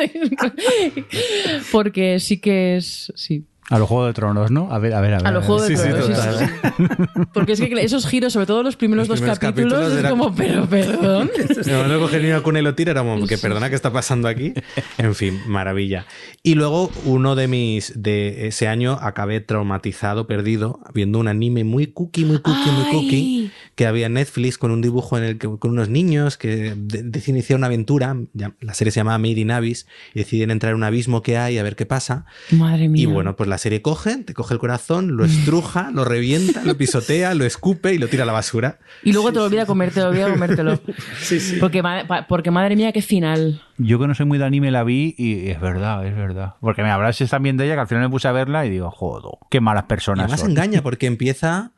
Porque 1.71 2.19
sí 2.19 2.37
que 2.37 2.77
es. 2.77 3.13
Sí. 3.15 3.45
A 3.71 3.79
los 3.79 3.87
Juegos 3.89 4.07
de 4.07 4.13
Tronos, 4.13 4.51
¿no? 4.51 4.71
A 4.71 4.77
ver, 4.77 4.93
a 4.93 5.01
ver, 5.01 5.15
a 5.15 5.17
ver. 5.17 5.27
A 5.27 5.31
los 5.31 5.43
Juegos 5.45 5.67
de 5.67 5.75
Sí, 5.75 5.83
sí, 5.83 5.89
Tronos. 5.89 6.05
Sí, 6.05 6.13
total. 6.13 6.37
sí, 6.37 6.45
sí. 6.77 7.21
Porque 7.33 7.51
es 7.53 7.59
que 7.61 7.73
esos 7.83 8.05
giros, 8.07 8.31
sobre 8.33 8.45
todo 8.45 8.61
los 8.61 8.75
primeros 8.75 9.07
Los 9.07 9.19
dos 9.19 9.19
primeros 9.21 9.39
capítulos, 9.39 9.73
capítulos 9.73 9.93
es 9.93 9.99
era- 9.99 10.09
como, 10.11 10.35
pero 10.35 10.65
perdón. 10.67 11.31
No, 11.65 11.87
no 11.87 11.99
coger 11.99 12.21
ni 12.21 12.29
una 12.29 12.41
cuna 12.41 12.59
y 12.59 12.61
lo 12.61 12.75
tira, 12.75 12.91
era 12.91 13.01
como, 13.01 13.25
que 13.25 13.37
perdona, 13.39 13.69
¿qué 13.69 13.75
está 13.75 13.91
pasando 13.91 14.27
aquí? 14.27 14.53
En 14.99 15.15
fin, 15.15 15.39
maravilla. 15.47 16.05
Y 16.43 16.53
luego, 16.55 16.91
uno 17.05 17.35
de 17.35 17.47
mis, 17.47 17.93
de 18.01 18.47
ese 18.47 18.67
año, 18.67 18.99
acabé 19.01 19.39
traumatizado, 19.41 20.27
perdido, 20.27 20.79
viendo 20.93 21.17
un 21.19 21.27
anime 21.27 21.63
muy 21.63 21.87
cookie, 21.87 22.23
muy 22.25 22.39
cookie, 22.39 22.69
muy 22.69 22.91
cookie, 22.91 23.51
que 23.73 23.87
había 23.87 24.05
en 24.05 24.13
Netflix 24.13 24.59
con 24.59 24.69
un 24.69 24.81
dibujo 24.83 25.17
en 25.17 25.23
el 25.23 25.37
que, 25.39 25.47
con 25.57 25.71
unos 25.71 25.89
niños 25.89 26.37
que 26.37 26.75
de- 26.77 27.01
deciden 27.03 27.37
iniciar 27.37 27.57
una 27.57 27.67
aventura, 27.67 28.15
ya- 28.33 28.53
la 28.61 28.75
serie 28.75 28.91
se 28.91 28.99
llama 28.99 29.17
Made 29.17 29.39
in 29.39 29.49
Abyss, 29.51 29.87
y 30.13 30.19
deciden 30.19 30.51
entrar 30.51 30.71
en 30.71 30.77
un 30.77 30.83
abismo 30.83 31.23
que 31.23 31.37
hay 31.39 31.57
a 31.57 31.63
ver 31.63 31.75
qué 31.75 31.87
pasa. 31.87 32.25
Madre 32.51 32.89
mía. 32.89 33.01
Y 33.03 33.05
bueno, 33.07 33.35
pues 33.35 33.49
la 33.49 33.54
serie 33.57 33.81
coge, 33.81 34.17
te 34.17 34.33
coge 34.33 34.53
el 34.53 34.59
corazón, 34.59 35.17
lo 35.17 35.25
estruja, 35.25 35.91
lo 35.91 36.05
revienta, 36.05 36.63
lo 36.63 36.75
pisotea, 36.77 37.33
lo 37.35 37.45
escupe 37.45 37.93
y 37.93 37.97
lo 37.97 38.07
tira 38.07 38.23
a 38.23 38.25
la 38.25 38.33
basura. 38.33 38.79
Y 39.03 39.13
luego 39.13 39.31
te 39.31 39.39
lo 39.39 39.45
olvida 39.45 39.65
comerte, 39.65 39.95
te 39.95 40.01
lo 40.01 40.09
olvida 40.09 40.29
comértelo. 40.29 40.79
Sí, 41.19 41.39
sí. 41.39 41.57
Porque, 41.59 41.81
porque 42.27 42.51
madre 42.51 42.75
mía, 42.75 42.91
qué 42.91 43.01
final. 43.01 43.61
Yo 43.77 43.99
que 43.99 44.07
no 44.07 44.15
soy 44.15 44.25
muy 44.25 44.37
de 44.37 44.45
anime 44.45 44.71
la 44.71 44.83
vi 44.83 45.15
y 45.17 45.49
es 45.49 45.59
verdad, 45.59 46.05
es 46.05 46.15
verdad. 46.15 46.55
Porque 46.61 46.83
me 46.83 46.91
hablaste 46.91 47.25
también 47.27 47.57
de 47.57 47.65
ella 47.65 47.75
que 47.75 47.81
al 47.81 47.87
final 47.87 48.03
me 48.03 48.09
puse 48.09 48.27
a 48.27 48.31
verla 48.31 48.65
y 48.65 48.69
digo, 48.69 48.91
joder, 48.91 49.23
qué 49.49 49.59
malas 49.61 49.85
Y 49.85 49.87
personas 49.87 50.23
además 50.25 50.39
son. 50.41 50.51
engaña 50.51 50.81
porque 50.83 51.07
empieza, 51.07 51.71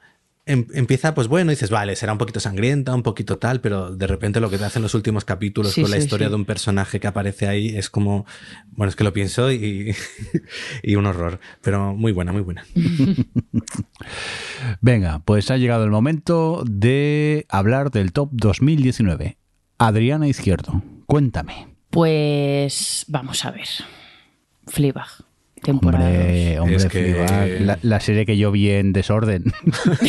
em- 0.48 0.66
empieza, 0.74 1.14
pues 1.14 1.28
bueno, 1.28 1.52
dices, 1.52 1.70
vale, 1.70 1.96
será 1.96 2.12
un 2.14 2.18
poquito 2.18 2.40
sangrienta, 2.40 2.96
un 2.96 3.04
poquito 3.04 3.38
tal, 3.38 3.62
pero 3.62 3.96
de 3.96 4.08
repente 4.08 4.40
lo 4.40 4.50
que 4.50 4.58
te 4.58 4.66
hacen 4.66 4.82
los 4.82 4.94
últimos 4.96 5.26
capítulos 5.26 5.74
Sí, 5.74 5.82
con 5.82 5.92
la 5.92 5.98
sí, 5.98 6.04
historia 6.04 6.28
sí. 6.28 6.32
de 6.32 6.36
un 6.36 6.46
personaje 6.46 7.00
que 7.00 7.08
aparece 7.08 7.48
ahí 7.48 7.70
es 7.78 7.90
como, 7.90 8.26
bueno, 8.72 8.90
es 8.90 8.96
que 8.96 9.04
lo 9.04 9.14
pienso 9.14 9.52
y, 9.52 9.96
y 10.84 10.96
un 10.96 11.06
horror, 11.06 11.40
pero 11.62 11.94
muy 11.96 12.12
buena, 12.12 12.32
muy 12.32 12.42
buena. 12.42 12.66
Venga, 14.82 15.20
pues 15.26 15.52
ha 15.52 15.58
llegado 15.58 15.84
el 15.84 15.92
momento 15.92 16.64
de 16.66 17.46
hablar 17.50 17.92
del 17.92 18.12
top 18.14 18.30
2019. 18.34 19.38
Adriana 19.78 20.28
Izquierdo, 20.28 20.82
cuéntame. 21.06 21.68
Pues 21.90 23.06
vamos 23.08 23.46
a 23.46 23.52
ver. 23.52 23.68
Fleabag. 24.68 25.08
Temporada 25.68 26.06
Hombre, 26.08 26.56
dos. 26.56 26.62
hombre, 26.62 26.76
Es 26.78 26.86
que- 26.86 26.90
Fleabag, 27.14 27.62
la, 27.62 27.80
la 27.82 28.00
serie 28.00 28.26
que 28.26 28.38
yo 28.38 28.52
vi 28.52 28.70
en 28.72 28.94
desorden. 28.94 29.44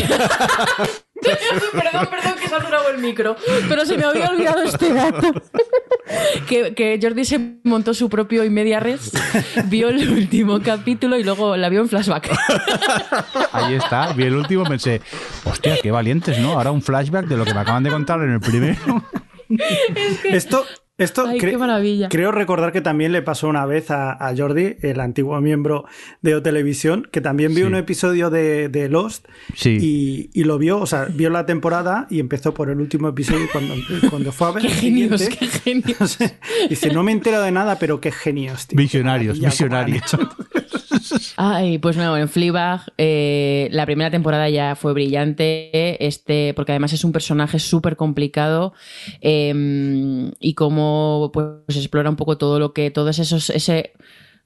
perdón, 1.73 2.09
perdón 2.11 2.35
que 2.41 2.49
se 2.49 2.55
ha 2.55 2.59
durado 2.61 2.89
el 2.91 2.99
micro, 2.99 3.35
pero 3.69 3.85
se 3.85 3.97
me 3.99 4.05
había 4.05 4.31
olvidado 4.31 4.63
este 4.63 4.93
dato. 4.93 5.33
que, 6.49 6.75
que 6.75 6.99
Jordi 7.03 7.25
se 7.25 7.41
montó 7.65 7.93
su 7.93 8.09
propio 8.09 8.45
y 8.45 8.51
media 8.51 8.79
res, 8.79 9.11
vio 9.65 9.89
el 9.89 10.09
último 10.11 10.61
capítulo 10.63 11.19
y 11.19 11.25
luego 11.25 11.57
la 11.57 11.69
vio 11.69 11.81
en 11.81 11.89
flashback. 11.89 12.31
Ahí 13.53 13.75
está, 13.75 14.13
vi 14.13 14.25
el 14.25 14.37
último 14.37 14.63
y 14.65 14.69
pensé, 14.69 15.01
hostia, 15.45 15.77
qué 15.83 15.91
valientes, 15.91 16.39
¿no? 16.39 16.53
Ahora 16.53 16.71
un 16.71 16.83
flashback 16.83 17.27
de 17.27 17.37
lo 17.37 17.45
que 17.45 17.53
me 17.53 17.61
acaban 17.61 17.83
de 17.83 17.91
contar 17.91 18.21
en 18.23 18.31
el 18.31 18.41
primero. 18.41 18.77
Esto, 20.25 20.65
esto 20.99 21.25
Ay, 21.27 21.39
cre- 21.39 21.51
qué 21.51 21.59
maravilla. 21.59 22.09
creo 22.09 22.33
recordar 22.33 22.73
que 22.73 22.81
también 22.81 23.13
le 23.13 23.23
pasó 23.23 23.49
una 23.49 23.65
vez 23.67 23.91
a, 23.91 24.13
a 24.13 24.37
Jordi, 24.37 24.77
el 24.83 25.01
antiguo 25.01 25.41
miembro 25.41 25.85
de 26.23 26.35
O 26.35 26.43
Televisión, 26.43 27.09
que 27.11 27.21
también 27.21 27.55
vio 27.55 27.67
Sí. 27.67 27.73
un 27.73 27.77
episodio 27.77 28.31
de, 28.31 28.69
de 28.69 28.89
Lost 28.89 29.27
Sí. 29.55 29.79
y, 29.81 30.31
y 30.39 30.45
lo 30.45 30.59
vio, 30.59 30.79
o 30.81 30.87
sea, 30.87 31.07
vio 31.07 31.31
la 31.31 31.47
temporada 31.47 32.07
y 32.11 32.21
empezó 32.21 32.53
por 32.53 32.69
el 32.69 32.81
último 32.81 33.09
episodio 33.09 33.47
cuando, 33.53 33.75
cuando 34.11 34.33
fue 34.33 34.49
a 34.49 34.51
ver 34.53 34.63
Qué 34.65 34.69
genios, 34.71 35.21
siguiente, 35.21 35.39
qué 35.47 35.47
genios. 35.83 36.19
dice, 36.69 36.91
no 36.93 37.03
me 37.03 37.13
entero 37.13 37.41
de 37.43 37.53
nada, 37.53 37.79
pero 37.79 38.01
qué 38.01 38.11
genios, 38.13 38.67
tío. 38.67 38.77
Visionarios, 38.77 39.39
visionarios. 39.41 40.03
Ay, 41.37 41.79
pues 41.79 41.97
no, 41.97 42.17
en 42.17 42.29
Fleabag 42.29 42.81
eh, 42.99 43.69
la 43.71 43.87
primera 43.87 44.11
temporada 44.11 44.49
ya 44.51 44.75
fue 44.75 44.93
brillante, 44.93 46.05
este, 46.07 46.53
porque 46.55 46.73
además 46.73 46.93
es 46.93 47.05
un 47.05 47.13
personaje 47.13 47.59
súper 47.59 47.97
complicado 47.97 48.73
eh, 49.21 50.31
y 50.41 50.55
como 50.55 50.88
pues 51.33 51.77
explora 51.77 52.11
un 52.11 52.17
poco 52.17 52.39
todo 52.39 52.59
lo 52.59 52.73
que, 52.73 52.91
todos 52.91 53.19
esos, 53.19 53.51
ese 53.51 53.93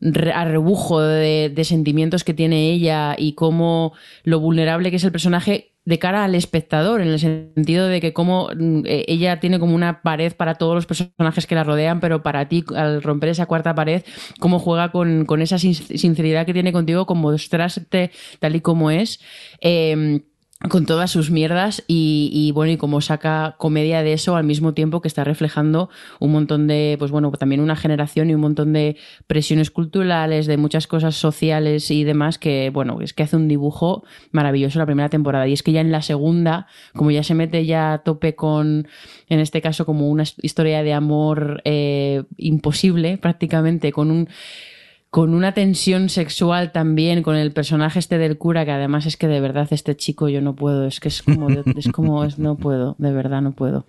re- 0.01 0.33
arrebujo 0.33 1.01
de, 1.01 1.53
sentimientos 1.65 2.25
que 2.25 2.35
tiene 2.35 2.71
ella 2.73 3.15
y 3.19 3.35
cómo 3.35 3.93
lo 4.25 4.41
vulnerable 4.41 4.91
que 4.91 4.97
es 4.97 5.05
el 5.05 5.13
personaje 5.13 5.69
de 5.85 5.99
cara 5.99 6.23
al 6.25 6.37
espectador, 6.37 7.01
en 7.01 7.09
el 7.09 7.19
sentido 7.19 7.89
de 7.89 8.01
que 8.01 8.13
como 8.13 8.51
mm, 8.57 8.83
eh, 8.87 9.05
ella 9.09 9.41
tiene 9.41 9.59
como 9.59 9.75
una 9.75 10.03
pared 10.03 10.33
para 10.33 10.55
todos 10.55 10.77
los 10.77 10.87
personajes 10.87 11.47
que 11.47 11.57
la 11.57 11.65
rodean, 11.65 11.99
pero 11.99 12.23
para 12.23 12.49
ti, 12.49 12.65
al 12.77 13.03
romper 13.03 13.31
esa 13.31 13.47
cuarta 13.47 13.75
pared, 13.75 14.03
cómo 14.39 14.61
juega 14.61 14.93
con, 14.93 15.27
esa 15.43 15.59
sin- 15.59 15.75
sinceridad 15.75 16.47
que 16.47 16.53
tiene 16.53 16.73
contigo, 16.73 17.05
con 17.07 17.19
mostrarte 17.19 18.13
tal 18.39 18.55
y 18.57 18.61
como 18.61 18.91
es. 18.93 19.21
eh, 19.61 20.23
con 20.69 20.87
todas 20.87 21.11
sus 21.11 21.31
mierdas 21.31 21.83
y, 21.89 22.53
bueno 22.55 22.73
y 22.73 22.77
cómo 22.77 23.01
saca 23.01 23.57
comedia 23.59 24.03
de 24.03 24.13
eso 24.13 24.37
al 24.37 24.45
mismo 24.45 24.75
tiempo 24.75 25.01
que 25.01 25.09
está 25.09 25.25
reflejando 25.25 25.91
un 26.21 26.33
montón 26.33 26.67
de 26.67 26.97
pues 26.99 27.11
bueno 27.11 27.33
también 27.33 27.61
una 27.61 27.75
generación 27.75 28.31
y 28.31 28.35
un 28.35 28.41
montón 28.41 28.73
de 28.73 28.97
presiones 29.27 29.71
culturales 29.71 30.47
de 30.47 30.57
muchas 30.57 30.87
cosas 30.87 31.17
sociales 31.17 31.91
y 31.91 32.05
demás 32.05 32.39
que 32.39 32.71
bueno 32.73 33.01
es 33.01 33.13
que 33.13 33.25
hace 33.25 33.37
un 33.37 33.49
dibujo 33.49 34.05
maravilloso 34.31 34.79
la 34.79 34.87
primera 34.87 35.09
temporada. 35.09 35.49
Y 35.49 35.53
es 35.53 35.63
que 35.63 35.73
ya 35.73 35.81
en 35.81 35.91
la 35.91 36.03
segunda 36.03 36.67
como 36.95 37.11
ya 37.11 37.23
se 37.23 37.35
mete 37.35 37.67
ya 37.67 37.95
a 37.95 37.99
tope 37.99 38.35
con 38.35 38.87
en 39.29 39.41
este 39.41 39.61
caso 39.63 39.85
como 39.85 40.09
una 40.11 40.25
historia 40.43 40.83
de 40.83 40.93
amor 40.93 41.61
eh, 41.65 42.23
imposible 42.37 43.19
prácticamente 43.19 43.91
con 43.93 44.11
un 44.11 44.29
con 45.13 45.35
una 45.35 45.53
tensión 45.53 46.09
sexual 46.09 46.73
también 46.73 47.23
con 47.23 47.37
el 47.37 47.53
personaje 47.53 47.99
este 47.99 48.17
del 48.17 48.39
cura 48.39 48.65
que 48.65 48.71
además 48.71 49.05
es 49.05 49.19
que 49.19 49.29
de 49.29 49.41
verdad 49.43 49.69
este 49.71 49.95
chico 49.95 50.31
yo 50.31 50.41
no 50.41 50.55
puedo 50.57 50.87
es 50.87 51.01
que 51.01 51.09
es 51.09 51.23
como 51.23 51.49
de- 51.51 51.63
es 51.77 51.89
como 51.89 52.25
es, 52.25 52.39
no 52.39 52.57
puedo 52.57 52.97
de 52.99 53.13
verdad 53.13 53.43
no 53.43 53.53
puedo 53.53 53.85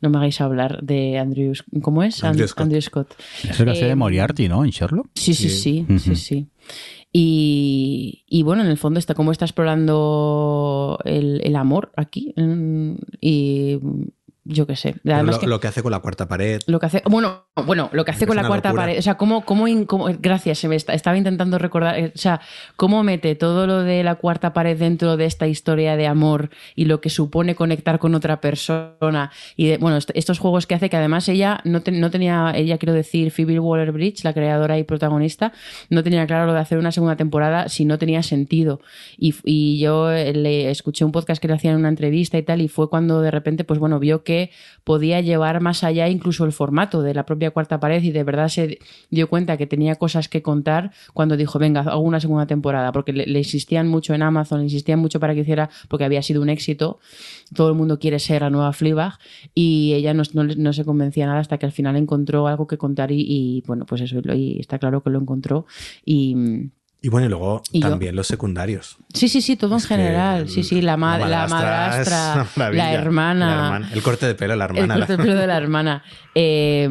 no 0.00 0.08
me 0.08 0.16
hagáis 0.16 0.40
hablar 0.40 0.80
de 0.82 1.18
Andrew 1.18 1.52
¿cómo 1.82 2.02
es? 2.02 2.24
Andrew 2.24 2.44
And- 2.44 2.48
Scott. 2.50 2.62
Andrew 2.62 2.80
Scott 2.80 3.14
Es 3.44 3.60
el 3.60 3.66
que 3.66 3.70
hacía 3.72 3.84
de 3.86 3.92
Eh, 3.92 3.96
Moriarty, 3.96 4.48
¿no? 4.48 4.64
En 4.64 4.70
Sherlock. 4.70 5.08
Sí, 5.14 5.34
sí, 5.34 5.50
sí, 5.50 5.84
Sí. 5.98 6.16
sí. 6.16 6.46
Y, 7.12 8.24
y 8.26 8.42
bueno, 8.42 8.62
en 8.62 8.68
el 8.70 8.78
fondo 8.78 8.98
está 8.98 9.14
cómo 9.14 9.30
está 9.32 9.44
explorando 9.44 10.98
el, 11.04 11.42
el 11.44 11.54
amor 11.56 11.92
aquí. 11.96 12.32
Y 13.20 13.78
yo 14.44 14.66
qué 14.66 14.74
sé. 14.76 14.96
Además 15.04 15.36
lo, 15.36 15.40
que- 15.40 15.46
lo 15.46 15.60
que 15.60 15.68
hace 15.68 15.82
con 15.82 15.92
la 15.92 16.00
cuarta 16.00 16.26
pared. 16.26 16.60
lo 16.66 16.80
que 16.80 16.86
hace, 16.86 17.02
bueno, 17.08 17.44
bueno, 17.66 17.88
lo 17.92 18.04
que 18.04 18.10
hace 18.10 18.26
con 18.26 18.36
la 18.36 18.46
cuarta 18.46 18.70
locura. 18.70 18.82
pared, 18.86 18.98
o 18.98 19.02
sea, 19.02 19.14
cómo, 19.16 19.44
cómo, 19.44 19.66
cómo- 19.86 20.08
gracias, 20.18 20.58
se 20.58 20.68
me 20.68 20.76
está- 20.76 20.94
estaba 20.94 21.16
intentando 21.16 21.58
recordar, 21.58 21.98
eh, 21.98 22.12
o 22.14 22.18
sea, 22.18 22.40
cómo 22.76 23.02
mete 23.04 23.34
todo 23.36 23.66
lo 23.66 23.82
de 23.82 24.02
la 24.02 24.16
cuarta 24.16 24.52
pared 24.52 24.76
dentro 24.78 25.16
de 25.16 25.26
esta 25.26 25.46
historia 25.46 25.96
de 25.96 26.06
amor 26.06 26.50
y 26.74 26.86
lo 26.86 27.00
que 27.00 27.08
supone 27.10 27.54
conectar 27.54 27.98
con 27.98 28.14
otra 28.14 28.40
persona 28.40 29.30
y 29.56 29.66
de, 29.68 29.78
bueno, 29.78 29.96
est- 29.96 30.10
estos 30.14 30.38
juegos 30.38 30.66
que 30.66 30.74
hace 30.74 30.90
que 30.90 30.96
además 30.96 31.28
ella 31.28 31.60
no, 31.64 31.82
te- 31.82 31.92
no 31.92 32.10
tenía, 32.10 32.52
ella 32.56 32.78
quiero 32.78 32.94
decir, 32.94 33.30
Phoebe 33.30 33.58
Waller-Bridge, 33.60 34.24
la 34.24 34.32
creadora 34.34 34.78
y 34.78 34.84
protagonista, 34.84 35.52
no 35.90 36.02
tenía 36.02 36.26
claro 36.26 36.46
lo 36.46 36.52
de 36.54 36.60
hacer 36.60 36.78
una 36.78 36.90
segunda 36.92 37.16
temporada 37.16 37.68
si 37.68 37.84
no 37.84 37.98
tenía 37.98 38.22
sentido 38.22 38.80
y, 39.18 39.34
y 39.44 39.78
yo 39.78 40.10
eh, 40.10 40.32
le 40.32 40.70
escuché 40.70 41.04
un 41.04 41.12
podcast 41.12 41.40
que 41.40 41.48
le 41.48 41.54
hacían 41.54 41.74
en 41.74 41.80
una 41.80 41.88
entrevista 41.90 42.38
y 42.38 42.42
tal 42.42 42.60
y 42.60 42.68
fue 42.68 42.88
cuando 42.90 43.20
de 43.20 43.30
repente, 43.30 43.64
pues 43.64 43.78
bueno, 43.78 43.98
vio 43.98 44.24
que 44.24 44.31
podía 44.84 45.20
llevar 45.20 45.60
más 45.60 45.84
allá 45.84 46.08
incluso 46.08 46.44
el 46.44 46.52
formato 46.52 47.02
de 47.02 47.14
la 47.14 47.24
propia 47.24 47.50
cuarta 47.50 47.80
pared 47.80 48.02
y 48.02 48.10
de 48.10 48.24
verdad 48.24 48.48
se 48.48 48.78
dio 49.10 49.28
cuenta 49.28 49.56
que 49.56 49.66
tenía 49.66 49.96
cosas 49.96 50.28
que 50.28 50.42
contar 50.42 50.92
cuando 51.14 51.36
dijo, 51.36 51.58
venga, 51.58 51.80
hago 51.80 52.00
una 52.00 52.20
segunda 52.20 52.46
temporada, 52.46 52.92
porque 52.92 53.12
le, 53.12 53.38
insistían 53.38 53.88
mucho 53.88 54.14
en 54.14 54.22
Amazon, 54.22 54.62
insistían 54.62 54.98
mucho 54.98 55.20
para 55.20 55.34
que 55.34 55.40
hiciera, 55.40 55.70
porque 55.88 56.04
había 56.04 56.22
sido 56.22 56.42
un 56.42 56.48
éxito, 56.48 56.98
todo 57.54 57.68
el 57.68 57.74
mundo 57.74 57.98
quiere 57.98 58.18
ser 58.18 58.42
la 58.42 58.50
nueva 58.50 58.72
Fleabag 58.72 59.18
y 59.54 59.92
ella 59.94 60.14
no, 60.14 60.22
no, 60.32 60.44
no 60.44 60.72
se 60.72 60.84
convencía 60.84 61.26
nada 61.26 61.40
hasta 61.40 61.58
que 61.58 61.66
al 61.66 61.72
final 61.72 61.96
encontró 61.96 62.46
algo 62.46 62.66
que 62.66 62.78
contar 62.78 63.10
y, 63.12 63.62
bueno, 63.66 63.86
pues 63.86 64.00
eso, 64.00 64.20
y 64.34 64.58
está 64.60 64.78
claro 64.78 65.02
que 65.02 65.10
lo 65.10 65.18
encontró 65.18 65.66
y... 66.04 66.70
Y 67.04 67.08
bueno, 67.08 67.26
y 67.26 67.30
luego 67.30 67.62
Y 67.72 67.80
yo- 67.80 67.90
también 67.90 68.14
los 68.14 68.28
secundarios. 68.28 68.96
Sí, 69.12 69.28
sí, 69.28 69.42
sí, 69.42 69.56
todo 69.56 69.72
en 69.74 69.78
Es 69.78 69.86
que 69.88 69.96
general. 69.96 70.48
Sí, 70.48 70.62
sí, 70.62 70.80
la, 70.80 70.96
ma- 70.96 71.18
la 71.18 71.48
madrastra, 71.48 72.46
la 72.72 72.92
hermana, 72.92 73.46
La 73.46 73.64
hermana. 73.64 73.90
El 73.92 74.02
corte 74.02 74.26
de 74.26 74.34
pelo 74.36 74.52
de 74.52 74.56
la 74.58 74.64
hermana. 74.66 74.94
el 74.94 75.00
corte 75.00 75.16
de 75.16 75.22
pelo 75.24 75.34
de 75.34 75.46
la 75.46 75.56
hermana. 75.56 76.02
Eh, 76.34 76.88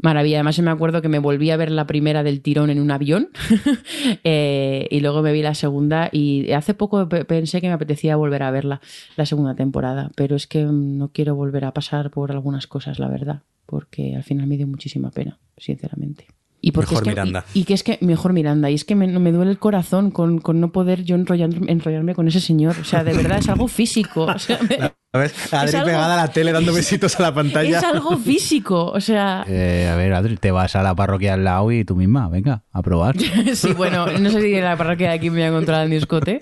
maravilla. 0.00 0.36
Además, 0.36 0.56
yo 0.56 0.62
me 0.62 0.70
acuerdo 0.70 1.02
que 1.02 1.08
me 1.08 1.18
volví 1.18 1.50
a 1.50 1.56
ver 1.56 1.72
la 1.72 1.88
primera 1.88 2.22
del 2.22 2.42
tirón 2.42 2.70
en 2.70 2.78
un 2.80 2.92
avión 2.92 3.30
eh, 4.24 4.86
y 4.90 5.00
luego 5.00 5.22
me 5.22 5.32
vi 5.32 5.42
la 5.42 5.54
segunda 5.54 6.08
y 6.12 6.52
hace 6.52 6.74
poco 6.74 7.08
pe- 7.08 7.24
pensé 7.24 7.60
que 7.60 7.66
me 7.66 7.72
apetecía 7.72 8.14
volver 8.14 8.42
a 8.44 8.50
verla, 8.52 8.80
la 9.16 9.26
segunda 9.26 9.54
temporada, 9.56 10.10
pero 10.14 10.36
es 10.36 10.46
que 10.46 10.64
mm, 10.64 10.98
no 10.98 11.08
quiero 11.08 11.34
volver 11.34 11.64
a 11.64 11.72
pasar 11.72 12.10
por 12.10 12.30
algunas 12.30 12.68
cosas, 12.68 12.98
la 13.00 13.08
verdad, 13.08 13.42
porque 13.66 14.14
al 14.14 14.22
final 14.22 14.46
me 14.46 14.56
dio 14.56 14.68
muchísima 14.68 15.10
pena, 15.10 15.38
sinceramente. 15.56 16.26
Y 16.60 16.72
porque 16.72 16.90
Mejor 16.90 17.02
es 17.02 17.04
que, 17.04 17.10
Miranda. 17.10 17.44
Y, 17.54 17.60
y 17.60 17.64
que 17.64 17.74
es 17.74 17.82
que, 17.84 17.98
mejor 18.00 18.32
Miranda, 18.32 18.68
y 18.70 18.74
es 18.74 18.84
que 18.84 18.94
me, 18.96 19.06
me 19.06 19.30
duele 19.32 19.50
el 19.52 19.58
corazón 19.58 20.10
con, 20.10 20.38
con 20.40 20.60
no 20.60 20.72
poder 20.72 21.04
yo 21.04 21.14
enrollarme, 21.14 21.70
enrollarme 21.70 22.14
con 22.16 22.26
ese 22.26 22.40
señor. 22.40 22.74
O 22.80 22.84
sea, 22.84 23.04
de 23.04 23.12
verdad 23.14 23.38
es 23.38 23.48
algo 23.48 23.68
físico. 23.68 24.24
O 24.24 24.38
sea, 24.38 24.58
me- 24.68 24.92
¿Sabes? 25.10 25.52
Adri 25.54 25.76
algo- 25.76 25.86
pegada 25.86 26.14
a 26.14 26.26
la 26.26 26.32
tele 26.32 26.52
dando 26.52 26.72
besitos 26.74 27.18
a 27.18 27.22
la 27.22 27.32
pantalla. 27.34 27.78
es 27.78 27.84
algo 27.84 28.16
físico. 28.18 28.86
O 28.86 29.00
sea, 29.00 29.44
Eh, 29.48 29.88
a 29.90 29.94
ver, 29.96 30.12
Adri, 30.12 30.36
te 30.36 30.50
vas 30.50 30.74
a 30.76 30.82
la 30.82 30.94
parroquia 30.94 31.34
al 31.34 31.44
lado 31.44 31.70
y 31.72 31.84
tú 31.84 31.94
misma, 31.96 32.28
venga, 32.28 32.64
a 32.72 32.82
probar. 32.82 33.16
sí, 33.54 33.72
bueno, 33.74 34.06
no 34.18 34.30
sé 34.30 34.40
si 34.42 34.52
en 34.54 34.64
la 34.64 34.76
parroquia 34.76 35.08
de 35.10 35.14
aquí 35.14 35.30
me 35.30 35.36
voy 35.36 35.42
a 35.44 35.48
encontrar 35.48 35.84
el 35.84 35.90
Newscote. 35.90 36.38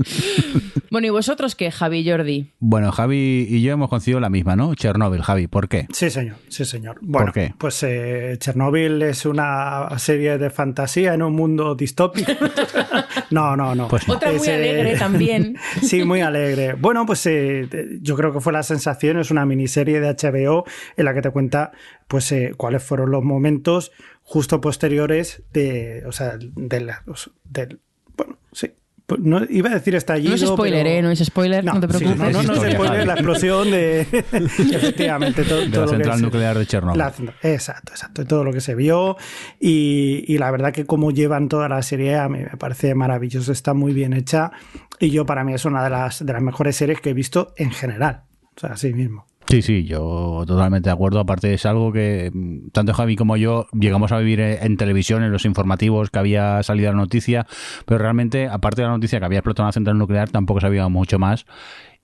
Bueno, 0.91 1.09
¿y 1.09 1.11
vosotros 1.11 1.55
qué, 1.57 1.71
Javi 1.71 1.99
y 1.99 2.11
Jordi? 2.11 2.53
Bueno, 2.59 2.91
Javi 2.93 3.47
y 3.51 3.61
yo 3.63 3.73
hemos 3.73 3.89
coincidido 3.91 4.21
la 4.21 4.31
misma, 4.31 4.57
¿no? 4.57 4.75
Chernobyl, 4.75 5.21
Javi, 5.23 5.47
¿por 5.47 5.69
qué? 5.69 5.87
Sí, 5.93 6.11
señor, 6.11 6.37
sí, 6.49 6.65
señor. 6.65 6.99
Bueno, 7.03 7.27
¿Por 7.27 7.35
qué? 7.35 7.55
pues 7.59 7.83
eh, 7.83 8.37
Chernobyl 8.39 9.03
es 9.03 9.27
una 9.27 9.89
serie 10.07 10.39
de 10.39 10.51
fantasía 10.51 11.15
en 11.15 11.23
un 11.23 11.35
mundo 11.35 11.75
distópico. 11.75 12.33
no, 13.31 13.57
no, 13.57 13.75
no. 13.75 13.89
Pues 13.89 14.07
no. 14.09 14.15
Otra 14.15 14.33
muy 14.33 14.49
alegre 14.49 14.97
también. 14.97 15.57
Sí, 15.83 16.05
muy 16.05 16.21
alegre. 16.21 16.75
Bueno, 16.75 17.05
pues 17.07 17.27
eh, 17.27 17.69
yo 18.01 18.17
creo 18.17 18.33
que 18.33 18.41
fue 18.41 18.53
la 18.53 18.63
sensación, 18.63 19.19
es 19.19 19.31
una 19.31 19.45
miniserie 19.45 20.01
de 20.01 20.09
HBO 20.15 20.65
en 20.97 21.05
la 21.05 21.15
que 21.15 21.23
te 21.23 21.31
cuenta 21.31 21.73
pues 22.09 22.31
eh, 22.33 22.53
cuáles 22.57 22.83
fueron 22.83 23.11
los 23.11 23.23
momentos 23.25 23.93
justo 24.23 24.61
posteriores 24.61 25.43
de, 25.53 26.03
o 26.07 26.13
sea, 26.13 26.37
de 26.39 26.81
la- 26.81 27.03
del, 27.45 27.81
bueno, 28.17 28.39
sí. 28.53 28.73
Pues 29.07 29.21
No, 29.21 29.41
iba 29.49 29.71
a 29.71 29.75
decir 29.75 29.95
estallido. 29.95 30.31
No 30.31 30.35
es 30.35 30.41
spoiler, 30.41 30.83
pero- 30.85 30.97
¿eh? 30.97 31.03
No 31.03 31.11
es 31.13 31.25
spoiler, 31.25 31.65
no, 31.65 31.79
te 31.79 31.87
sí, 31.93 31.99
preocupes. 32.05 32.19
no, 32.33 32.43
no, 32.43 32.55
no 32.55 32.65
es 32.65 32.73
spoiler, 32.75 33.07
la 33.07 33.13
explosión 33.13 33.71
de. 33.71 34.01
efectivamente, 34.73 35.45
todo, 35.45 35.61
De 35.61 35.69
todo 35.69 35.81
la 35.87 35.87
lo 35.87 35.91
que 35.93 35.97
central 35.97 36.17
se- 36.19 36.23
nuclear 36.25 36.59
de 36.59 36.67
Chernobyl. 36.67 36.99
la 36.99 37.13
exacto, 37.43 37.93
exacto. 37.93 38.25
Todo 38.27 38.45
lo 38.45 38.53
que 38.53 38.61
se 38.61 38.75
vio. 38.75 39.17
Y, 39.61 40.25
y 40.27 40.39
la 40.39 40.51
verdad 40.51 40.73
que 40.73 40.85
como 40.87 41.11
llevan 41.13 41.49
toda 41.49 41.69
la 41.69 41.83
serie 41.83 42.17
a 42.17 42.29
mí 42.29 42.41
me 42.41 42.57
parece 42.59 42.95
maravilloso. 42.95 43.53
Está 43.53 43.75
muy 43.75 43.93
bien 43.93 44.13
hecha. 44.13 44.51
Y 44.99 45.11
yo, 45.11 45.25
para 45.27 45.45
mí, 45.45 45.55
es 45.55 45.65
una 45.65 45.85
de 45.85 45.91
las, 45.91 46.25
de 46.25 46.33
las 46.33 46.43
mejores 46.43 46.75
series 46.77 47.01
que 47.01 47.11
he 47.11 47.15
visto 47.15 47.53
en 47.57 47.71
general. 47.71 48.23
O 48.57 48.61
sea, 48.61 48.71
así 48.71 48.93
mismo. 48.95 49.27
Sí, 49.49 49.63
sí, 49.63 49.85
yo 49.85 50.43
totalmente 50.45 50.89
de 50.89 50.93
acuerdo. 50.93 51.21
Aparte 51.21 51.55
es 51.55 51.67
algo 51.67 51.93
que 51.93 52.31
mm, 52.35 52.71
tanto 52.71 52.93
Javi 52.93 53.15
como 53.15 53.37
yo 53.37 53.69
llegamos 53.73 54.11
a 54.11 54.19
vivir 54.19 54.41
eh, 54.41 54.59
en 54.63 54.77
televisión, 54.77 55.23
en 55.23 55.31
los 55.31 55.45
informativos 55.45 56.11
que 56.11 56.19
había 56.19 56.63
salido 56.65 56.91
la 56.91 56.99
noticia, 56.99 57.47
pero 57.85 57.99
realmente, 57.99 58.49
aparte 58.49 58.83
de 58.83 58.89
la 58.89 58.95
noticia 58.95 59.21
que 59.21 59.25
había 59.25 59.39
explotado 59.39 59.67
una 59.67 59.73
central 59.73 59.99
nuclear, 59.99 60.31
tampoco 60.31 60.61
sabíamos 60.61 60.91
mucho 60.91 61.21
más. 61.21 61.47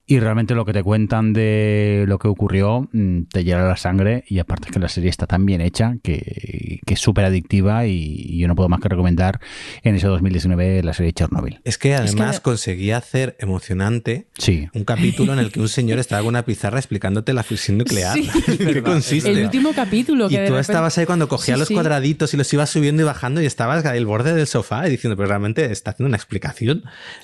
Y 0.04 0.18
realmente 0.18 0.54
lo 0.54 0.64
que 0.64 0.72
te 0.72 0.82
cuentan 0.82 1.32
de 1.32 2.04
lo 2.08 2.18
que 2.18 2.26
ocurrió 2.28 2.88
mm, 2.92 3.24
te 3.30 3.44
llena 3.44 3.64
la 3.64 3.76
sangre 3.76 4.24
y 4.26 4.40
aparte 4.40 4.68
es 4.68 4.72
que 4.72 4.80
la 4.80 4.88
serie 4.88 5.08
está 5.08 5.26
tan 5.26 5.46
bien 5.46 5.60
hecha 5.60 5.94
que, 6.02 6.80
que 6.84 6.94
es 6.94 7.00
súper 7.00 7.24
adictiva 7.24 7.86
y, 7.86 8.36
yo 8.38 8.48
no 8.48 8.56
puedo 8.56 8.68
más 8.68 8.80
que 8.80 8.88
recomendar 8.88 9.40
en 9.82 9.94
ese 9.94 10.08
2019 10.08 10.82
la 10.82 10.94
serie 10.94 11.12
Chernobyl. 11.12 11.60
Es 11.64 11.78
que 11.78 11.94
además 11.94 12.40
conseguía 12.40 12.96
hacer 12.96 13.36
emocionante 13.38 14.26
sí. 14.36 14.68
un 14.74 14.84
capítulo 14.84 15.32
en 15.32 15.38
el 15.38 15.52
que 15.52 15.60
un 15.60 15.68
señor 15.68 15.98
estaba 15.98 16.22
con 16.22 16.30
una 16.30 16.44
pizarra 16.44 16.78
explicándote 16.78 17.32
la 17.32 17.44
fusión 17.44 17.78
nuclear. 17.78 18.18
¿Qué 18.58 18.82
consiste? 18.82 19.30
El 19.30 19.44
último 19.44 19.72
capítulo. 19.72 20.28
Que 20.28 20.44
y 20.44 20.48
tú 20.48 20.56
estabas 20.56 20.98
ahí 20.98 21.06
cuando 21.06 21.28
cogía 21.28 21.56
los 21.56 21.70
cuadraditos 21.70 22.34
y 22.34 22.36
los 22.36 22.52
ibas 22.52 22.70
subiendo 22.70 23.02
y 23.02 23.04
bajando 23.04 23.40
y 23.40 23.46
estabas 23.46 23.84
al 23.84 24.06
borde 24.06 24.34
del 24.34 24.46
sofá 24.46 24.88
y 24.88 24.90
diciendo, 24.90 25.16
pero 25.16 25.28
realmente 25.28 25.70
está 25.70 25.92
haciendo 25.92 26.08
una 26.08 26.16
explicación 26.16 26.82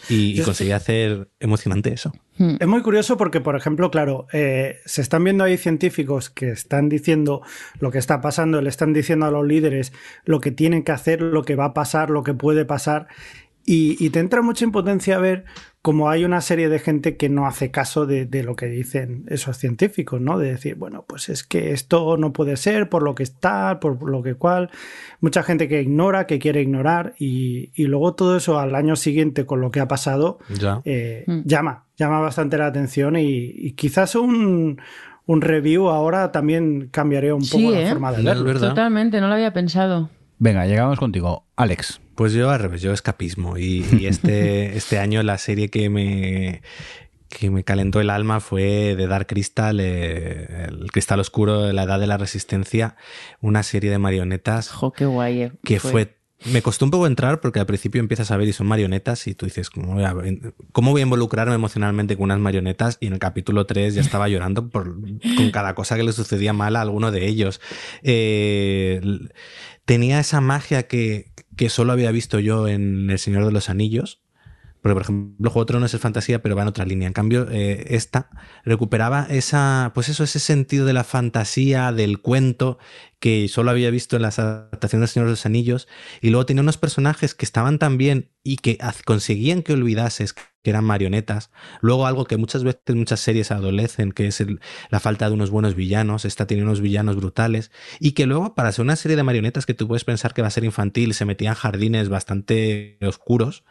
y, 0.09 0.41
y 0.41 0.43
conseguía 0.43 0.77
hacer 0.77 1.29
emocionante 1.41 1.93
eso. 1.93 2.13
Hmm. 2.39 2.57
Es 2.61 2.67
muy 2.67 2.83
curioso 2.83 3.17
porque, 3.17 3.41
por 3.41 3.57
ejemplo, 3.57 3.91
claro, 3.91 4.27
eh, 4.33 4.79
se 4.85 5.03
están 5.03 5.25
viendo 5.25 5.45
ahí 5.45 5.57
científicos 5.57 6.31
que 6.31 6.51
están 6.51 6.89
diciendo 6.89 7.43
lo 7.81 7.91
que 7.91 7.99
está 7.99 8.21
pasando, 8.21 8.63
le 8.63 8.69
están 8.69 8.93
diciendo 8.93 9.27
a 9.27 9.31
los 9.31 9.47
líderes 9.47 9.93
lo 10.25 10.41
que 10.41 10.53
tienen 10.53 10.85
que 10.85 10.93
hacer, 10.93 11.21
lo 11.21 11.43
que 11.43 11.57
va 11.57 11.67
a 11.67 11.75
pasar, 11.75 12.11
lo 12.11 12.23
que 12.23 12.35
puede 12.35 12.65
pasar. 12.65 13.09
Y, 13.71 14.09
te 14.09 14.21
entra 14.21 14.41
mucha 14.41 14.65
impotencia 14.65 15.19
ver 15.19 15.45
cómo 15.83 16.09
hay 16.09 16.25
una 16.25 16.41
serie 16.41 16.71
de 16.71 16.79
gente 16.79 17.19
que 17.19 17.29
no 17.29 17.47
hace 17.47 17.71
caso 17.71 18.07
de, 18.07 18.27
lo 18.43 18.57
que 18.57 18.65
dicen 18.65 19.27
esos 19.29 19.59
científicos, 19.59 20.23
¿no? 20.23 20.39
De 20.39 20.53
decir, 20.53 20.77
bueno, 20.77 21.05
pues 21.07 21.29
es 21.29 21.45
que 21.45 21.73
esto 21.73 22.17
no 22.17 22.33
puede 22.33 22.57
ser 22.57 22.89
por 22.89 23.03
lo 23.03 23.15
que 23.15 23.25
está, 23.25 23.79
por 23.79 24.09
lo 24.09 24.23
que 24.23 24.37
cual. 24.37 24.71
Mucha 25.21 25.43
gente 25.43 25.69
que 25.69 25.83
ignora, 25.83 26.27
que 26.27 26.39
quiere 26.39 26.63
ignorar, 26.63 27.15
y, 27.19 27.71
luego 27.77 28.15
todo 28.15 28.39
eso 28.39 28.59
al 28.59 28.75
año 28.75 28.97
siguiente 28.97 29.45
con 29.45 29.61
lo 29.61 29.71
que 29.71 29.81
ha 29.81 29.89
pasado 29.89 30.39
eh, 30.87 31.25
mm. 31.27 31.41
llama, 31.45 31.88
llama 31.99 32.21
bastante 32.21 32.57
la 32.57 32.67
atención 32.67 33.17
y, 33.17 33.73
quizás 33.73 34.15
un, 34.15 34.81
review 35.27 35.89
ahora 35.89 36.33
también 36.33 36.89
cambiaría 36.91 37.35
un 37.35 37.47
poco 37.47 37.71
la 37.71 37.81
¿eh? 37.81 37.89
forma 37.89 38.13
de 38.13 38.23
verlo. 38.23 38.59
Totalmente, 38.59 39.21
no 39.21 39.29
lo 39.29 39.35
había 39.35 39.53
pensado. 39.53 40.09
Venga, 40.39 40.67
llegamos 40.67 40.99
contigo. 40.99 41.45
Alex. 41.57 42.01
Pues 42.15 42.33
yo 42.33 42.51
al 42.51 42.61
revés, 42.61 42.83
yo 42.83 42.93
escapismo. 42.93 43.59
Y, 43.59 44.07
este, 44.07 44.77
este 44.77 44.99
año 44.99 45.23
la 45.23 45.39
serie 45.39 45.69
que 45.69 45.91
me, 45.91 46.63
que 47.29 47.51
me 47.51 47.65
calentó 47.65 48.01
el 48.01 48.11
alma 48.11 48.41
fue 48.41 48.95
de 48.97 49.07
Dark 49.07 49.27
Crystal, 49.27 49.79
eh, 49.81 50.67
el 50.69 50.91
Cristal 50.93 51.21
Oscuro 51.21 51.63
de 51.63 51.73
la 51.73 51.83
Edad 51.83 52.01
de 52.01 52.07
la 52.07 52.17
Resistencia, 52.17 52.97
una 53.41 53.63
serie 53.63 53.91
de 53.91 53.99
marionetas. 53.99 54.71
Jo, 54.71 54.93
qué 54.93 55.07
guay. 55.07 55.43
Eh, 55.43 55.53
que 55.65 55.81
fue. 55.81 56.18
Me 56.45 56.63
costó 56.63 56.85
un 56.85 56.91
poco 56.91 57.07
entrar 57.07 57.41
porque 57.41 57.59
al 57.59 57.67
principio 57.67 58.01
empiezas 58.01 58.31
a 58.31 58.37
ver 58.37 58.49
y 58.49 58.53
son 58.53 58.67
marionetas 58.67 59.27
y 59.27 59.35
tú 59.35 59.47
dices, 59.47 59.71
¿cómo 59.71 59.95
voy 59.95 60.05
a, 60.05 60.15
cómo 60.73 60.93
voy 60.93 61.01
a 61.01 61.05
involucrarme 61.05 61.55
emocionalmente 61.55 62.17
con 62.17 62.25
unas 62.25 62.39
marionetas? 62.39 62.97
Y 63.01 63.07
en 63.09 63.15
el 63.15 63.19
capítulo 63.19 63.67
3 63.67 63.95
ya 63.95 64.01
estaba 64.01 64.29
llorando 64.29 64.69
por, 64.69 64.97
con 65.37 65.51
cada 65.51 65.75
cosa 65.75 65.97
que 65.97 66.05
le 66.05 66.13
sucedía 66.13 66.53
mal 66.53 66.77
a 66.77 66.81
alguno 66.81 67.11
de 67.11 67.27
ellos. 67.27 67.61
Eh, 68.03 69.01
tenía 69.85 70.21
esa 70.21 70.41
magia 70.41 70.87
que, 70.87 71.33
que 71.57 71.69
solo 71.69 71.93
había 71.93 72.13
visto 72.13 72.39
yo 72.39 72.69
en 72.69 73.11
El 73.11 73.19
Señor 73.19 73.45
de 73.45 73.53
los 73.53 73.69
Anillos. 73.69 74.21
Porque, 74.81 74.95
por 74.95 75.03
ejemplo, 75.03 75.51
Juego 75.51 75.65
de 75.65 75.69
Tronos 75.69 75.95
es 75.95 76.01
fantasía, 76.01 76.43
pero 76.43 76.55
va 76.55 76.63
en 76.63 76.69
otra 76.69 76.85
línea. 76.85 77.07
En 77.07 77.13
cambio, 77.13 77.49
eh, 77.51 77.87
esta 77.89 78.31
recuperaba 78.65 79.27
esa, 79.29 79.93
pues 79.95 80.09
eso, 80.09 80.25
ese 80.25 80.39
sentido 80.39 80.87
de 80.87 80.93
la 80.93 81.05
fantasía, 81.05 81.93
del 81.93 82.21
cuento, 82.21 82.79
que 83.19 83.49
solo 83.49 83.71
había 83.71 83.91
visto 83.91 84.17
en 84.17 84.23
las 84.23 84.39
adaptaciones 84.39 85.09
del 85.09 85.15
Señor 85.15 85.27
de 85.27 85.33
los 85.33 85.47
Anillos. 85.47 85.89
Y 86.21 86.31
luego 86.31 86.47
tenía 86.47 86.63
unos 86.63 86.79
personajes 86.79 87.35
que 87.35 87.45
estaban 87.45 87.79
tan 87.79 87.99
bien 87.99 88.31
y 88.45 88.57
que 88.57 88.79
conseguían 89.05 89.63
que 89.63 89.73
olvidases 89.73 90.33
que 90.33 90.71
eran 90.71 90.85
marionetas. 90.85 91.51
Luego 91.81 92.07
algo 92.07 92.25
que 92.25 92.37
muchas 92.37 92.63
veces 92.63 92.95
muchas 92.95 93.21
series 93.21 93.51
adolecen, 93.51 94.13
que 94.13 94.29
es 94.29 94.45
la 94.91 95.01
falta 95.01 95.29
de 95.29 95.35
unos 95.35 95.51
buenos 95.51 95.75
villanos. 95.75 96.25
Esta 96.25 96.47
tiene 96.47 96.63
unos 96.63 96.81
villanos 96.81 97.17
brutales. 97.17 97.73
Y 97.99 98.13
que 98.13 98.27
luego, 98.27 98.55
para 98.55 98.71
ser 98.73 98.85
una 98.85 98.97
serie 98.97 99.17
de 99.17 99.25
marionetas 99.25 99.67
que 99.67 99.75
tú 99.75 99.89
puedes 99.89 100.05
pensar 100.05 100.35
que 100.35 100.43
va 100.43 100.49
a 100.49 100.53
ser 100.53 100.65
infantil, 100.65 101.15
se 101.15 101.25
metían 101.25 101.55
jardines 101.55 102.09
bastante 102.09 102.99
oscuros. 103.03 103.65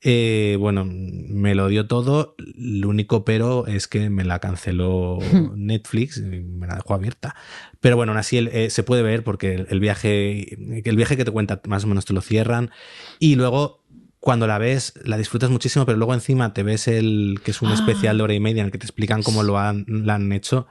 Eh, 0.00 0.56
bueno, 0.58 0.84
me 0.86 1.54
lo 1.54 1.68
dio 1.68 1.86
todo. 1.86 2.34
Lo 2.38 2.88
único 2.88 3.24
pero 3.24 3.66
es 3.66 3.88
que 3.88 4.10
me 4.10 4.24
la 4.24 4.38
canceló 4.38 5.18
Netflix 5.56 6.18
y 6.18 6.22
me 6.22 6.66
la 6.66 6.76
dejó 6.76 6.94
abierta. 6.94 7.34
Pero 7.80 7.96
bueno, 7.96 8.12
aún 8.12 8.18
así 8.18 8.38
eh, 8.38 8.70
se 8.70 8.82
puede 8.82 9.02
ver 9.02 9.24
porque 9.24 9.66
el 9.68 9.80
viaje, 9.80 10.82
el 10.84 10.96
viaje 10.96 11.16
que 11.16 11.24
te 11.24 11.30
cuenta 11.30 11.60
más 11.66 11.84
o 11.84 11.86
menos 11.88 12.04
te 12.04 12.12
lo 12.12 12.20
cierran. 12.20 12.70
Y 13.18 13.34
luego 13.36 13.84
cuando 14.20 14.46
la 14.46 14.58
ves, 14.58 14.94
la 15.04 15.16
disfrutas 15.16 15.50
muchísimo, 15.50 15.86
pero 15.86 15.96
luego 15.96 16.14
encima 16.14 16.52
te 16.52 16.62
ves 16.62 16.88
el 16.88 17.40
que 17.44 17.52
es 17.52 17.62
un 17.62 17.70
especial 17.70 18.18
de 18.18 18.24
hora 18.24 18.34
y 18.34 18.40
media 18.40 18.60
en 18.60 18.66
el 18.66 18.72
que 18.72 18.78
te 18.78 18.86
explican 18.86 19.22
cómo 19.22 19.42
lo 19.42 19.58
han, 19.58 19.86
han 20.08 20.32
hecho. 20.32 20.66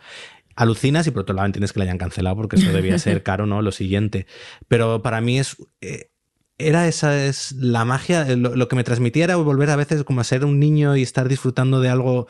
Alucinas 0.56 1.06
y 1.08 1.12
por 1.12 1.22
otro 1.22 1.36
lado 1.36 1.46
entiendes 1.46 1.72
que 1.72 1.80
la 1.80 1.84
hayan 1.84 1.98
cancelado 1.98 2.36
porque 2.36 2.58
eso 2.58 2.72
debía 2.72 2.98
ser 3.00 3.24
caro, 3.24 3.46
¿no? 3.46 3.62
Lo 3.62 3.72
siguiente. 3.72 4.26
Pero 4.68 5.02
para 5.02 5.22
mí 5.22 5.40
es. 5.40 5.56
Eh, 5.82 6.12
era 6.58 6.88
esa 6.88 7.26
es 7.26 7.52
la 7.54 7.86
magia, 7.86 8.26
lo, 8.36 8.68
que 8.68 8.76
me 8.76 8.84
transmitía 8.84 9.26
era 9.26 9.36
volver 9.36 9.70
a 9.70 9.76
veces 9.76 10.04
como 10.04 10.22
a 10.22 10.24
ser 10.24 10.44
un 10.44 10.60
niño 10.60 10.96
y 10.96 11.04
estar 11.04 11.28
disfrutando 11.28 11.82
de 11.82 11.90
algo, 11.90 12.28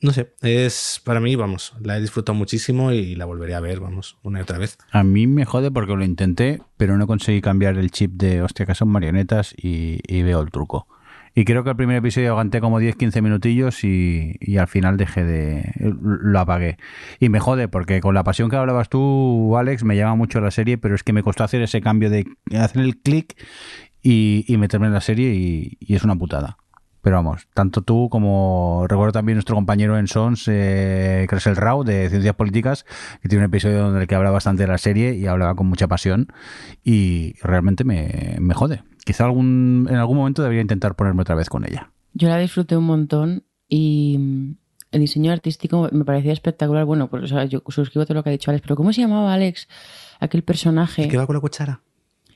no 0.00 0.12
sé, 0.12 0.34
es 0.42 1.00
para 1.04 1.20
mí, 1.20 1.34
vamos, 1.34 1.74
la 1.82 1.98
he 1.98 2.00
disfrutado 2.00 2.36
muchísimo 2.36 2.92
y 2.92 3.16
la 3.16 3.24
volveré 3.24 3.54
a 3.54 3.60
ver, 3.60 3.80
vamos, 3.80 4.18
una 4.22 4.38
y 4.38 4.42
otra 4.42 4.58
vez. 4.58 4.78
A 4.92 5.02
mí 5.02 5.26
me 5.26 5.44
jode 5.44 5.70
porque 5.70 5.96
lo 5.96 6.04
intenté, 6.04 6.62
pero 6.76 6.96
no 6.96 7.06
conseguí 7.06 7.40
cambiar 7.40 7.76
el 7.76 7.90
chip 7.90 8.12
de, 8.12 8.42
hostia, 8.42 8.66
que 8.66 8.74
son 8.74 8.88
marionetas 8.88 9.54
y, 9.56 10.22
veo 10.22 10.40
el 10.40 10.50
truco. 10.50 10.86
Y 11.38 11.44
creo 11.44 11.62
que 11.64 11.68
el 11.68 11.76
primer 11.76 11.98
episodio 11.98 12.30
aguanté 12.30 12.62
como 12.62 12.80
10-15 12.80 13.20
minutillos 13.20 13.84
y, 13.84 14.56
al 14.58 14.68
final 14.68 14.96
dejé 14.96 15.22
de... 15.22 15.70
lo 15.78 16.40
apagué. 16.40 16.78
Y 17.20 17.28
me 17.28 17.40
jode 17.40 17.68
porque 17.68 18.00
con 18.00 18.14
la 18.14 18.24
pasión 18.24 18.48
que 18.48 18.56
hablabas 18.56 18.88
tú, 18.88 19.54
Alex, 19.54 19.84
me 19.84 19.96
llama 19.96 20.14
mucho 20.14 20.40
la 20.40 20.50
serie, 20.50 20.78
pero 20.78 20.94
es 20.94 21.02
que 21.02 21.12
me 21.12 21.22
costó 21.22 21.44
hacer 21.44 21.60
ese 21.60 21.82
cambio 21.82 22.08
de 22.08 22.24
hacer 22.58 22.80
el 22.80 22.96
clic 22.96 23.36
y, 24.02 24.46
y, 24.48 24.56
meterme 24.56 24.86
en 24.86 24.94
la 24.94 25.02
serie 25.02 25.34
y, 25.34 25.94
es 25.94 26.04
una 26.04 26.16
putada. 26.16 26.56
Pero 27.02 27.16
vamos, 27.16 27.46
tanto 27.52 27.82
tú 27.82 28.08
como 28.08 28.86
recuerdo 28.88 29.12
también 29.12 29.36
nuestro 29.36 29.56
compañero 29.56 29.98
en 29.98 30.06
Sons, 30.08 30.48
eh, 30.48 31.28
el 31.30 31.56
Rao, 31.56 31.84
de 31.84 32.08
Ciencias 32.08 32.34
Políticas, 32.34 32.86
que 33.20 33.28
tiene 33.28 33.44
un 33.44 33.50
episodio 33.50 33.80
donde 33.80 34.00
el 34.00 34.06
que 34.06 34.14
habla 34.14 34.30
bastante 34.30 34.62
de 34.62 34.68
la 34.68 34.78
serie 34.78 35.14
y 35.14 35.26
hablaba 35.26 35.54
con 35.54 35.66
mucha 35.66 35.86
pasión 35.86 36.28
y 36.82 37.34
realmente 37.42 37.84
me, 37.84 38.38
me 38.40 38.54
jode. 38.54 38.82
Quizá 39.06 39.24
algún, 39.24 39.86
en 39.88 39.94
algún 39.94 40.16
momento 40.16 40.42
debería 40.42 40.62
intentar 40.62 40.96
ponerme 40.96 41.22
otra 41.22 41.36
vez 41.36 41.48
con 41.48 41.64
ella. 41.64 41.92
Yo 42.12 42.28
la 42.28 42.38
disfruté 42.38 42.76
un 42.76 42.86
montón 42.86 43.44
y 43.68 44.16
mm, 44.18 44.56
el 44.90 45.00
diseño 45.00 45.30
artístico 45.30 45.88
me 45.92 46.04
parecía 46.04 46.32
espectacular. 46.32 46.84
Bueno, 46.84 47.08
pues 47.08 47.30
yo 47.48 47.62
suscribo 47.68 48.04
todo 48.04 48.14
lo 48.14 48.24
que 48.24 48.30
ha 48.30 48.32
dicho 48.32 48.50
Alex, 48.50 48.62
pero 48.62 48.74
¿cómo 48.74 48.92
se 48.92 49.02
llamaba 49.02 49.32
Alex? 49.32 49.68
Aquel 50.18 50.42
personaje. 50.42 51.04
¿El 51.04 51.10
que 51.10 51.18
va 51.18 51.24
con 51.24 51.36
la 51.36 51.40
cuchara? 51.40 51.82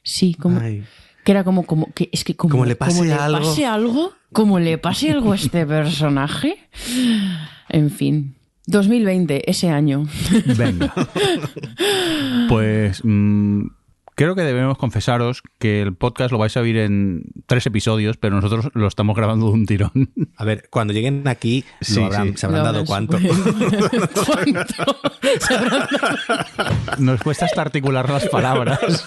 Sí, 0.05 0.35
como. 0.35 0.61
Que 0.61 1.33
era 1.33 1.43
como, 1.43 1.67
como 1.67 1.93
que 1.93 2.09
es 2.13 2.23
que 2.23 2.37
como, 2.37 2.65
le 2.65 2.77
pase 2.77 3.13
algo. 3.13 3.39
pase 3.39 3.67
algo, 3.67 4.13
como 4.33 4.61
le 4.61 4.79
pase 4.79 5.11
algo 5.11 5.33
a 5.33 5.35
este 5.35 5.67
personaje. 5.67 6.57
En 7.69 7.91
fin. 7.91 8.37
2020, 8.69 9.51
ese 9.51 9.71
año. 9.71 10.05
Venga. 10.57 10.95
Pues 12.49 13.01
mm, 13.05 13.67
Creo 14.21 14.35
que 14.35 14.43
debemos 14.43 14.77
confesaros 14.77 15.43
que 15.59 15.81
el 15.81 15.95
podcast 15.95 16.31
lo 16.31 16.37
vais 16.37 16.55
a 16.55 16.61
oír 16.61 16.77
en 16.77 17.23
tres 17.47 17.65
episodios, 17.65 18.19
pero 18.19 18.37
nosotros 18.37 18.69
lo 18.75 18.87
estamos 18.87 19.17
grabando 19.17 19.47
de 19.47 19.53
un 19.53 19.65
tirón. 19.65 20.13
A 20.37 20.45
ver, 20.45 20.69
cuando 20.69 20.93
lleguen 20.93 21.27
aquí 21.27 21.65
se 21.81 22.03
habrán 22.03 22.35
dado 22.51 22.85
cuánto. 22.85 23.19
Nos 26.99 27.23
cuesta 27.23 27.47
hasta 27.47 27.63
articular 27.63 28.11
las 28.11 28.29
palabras. 28.29 29.07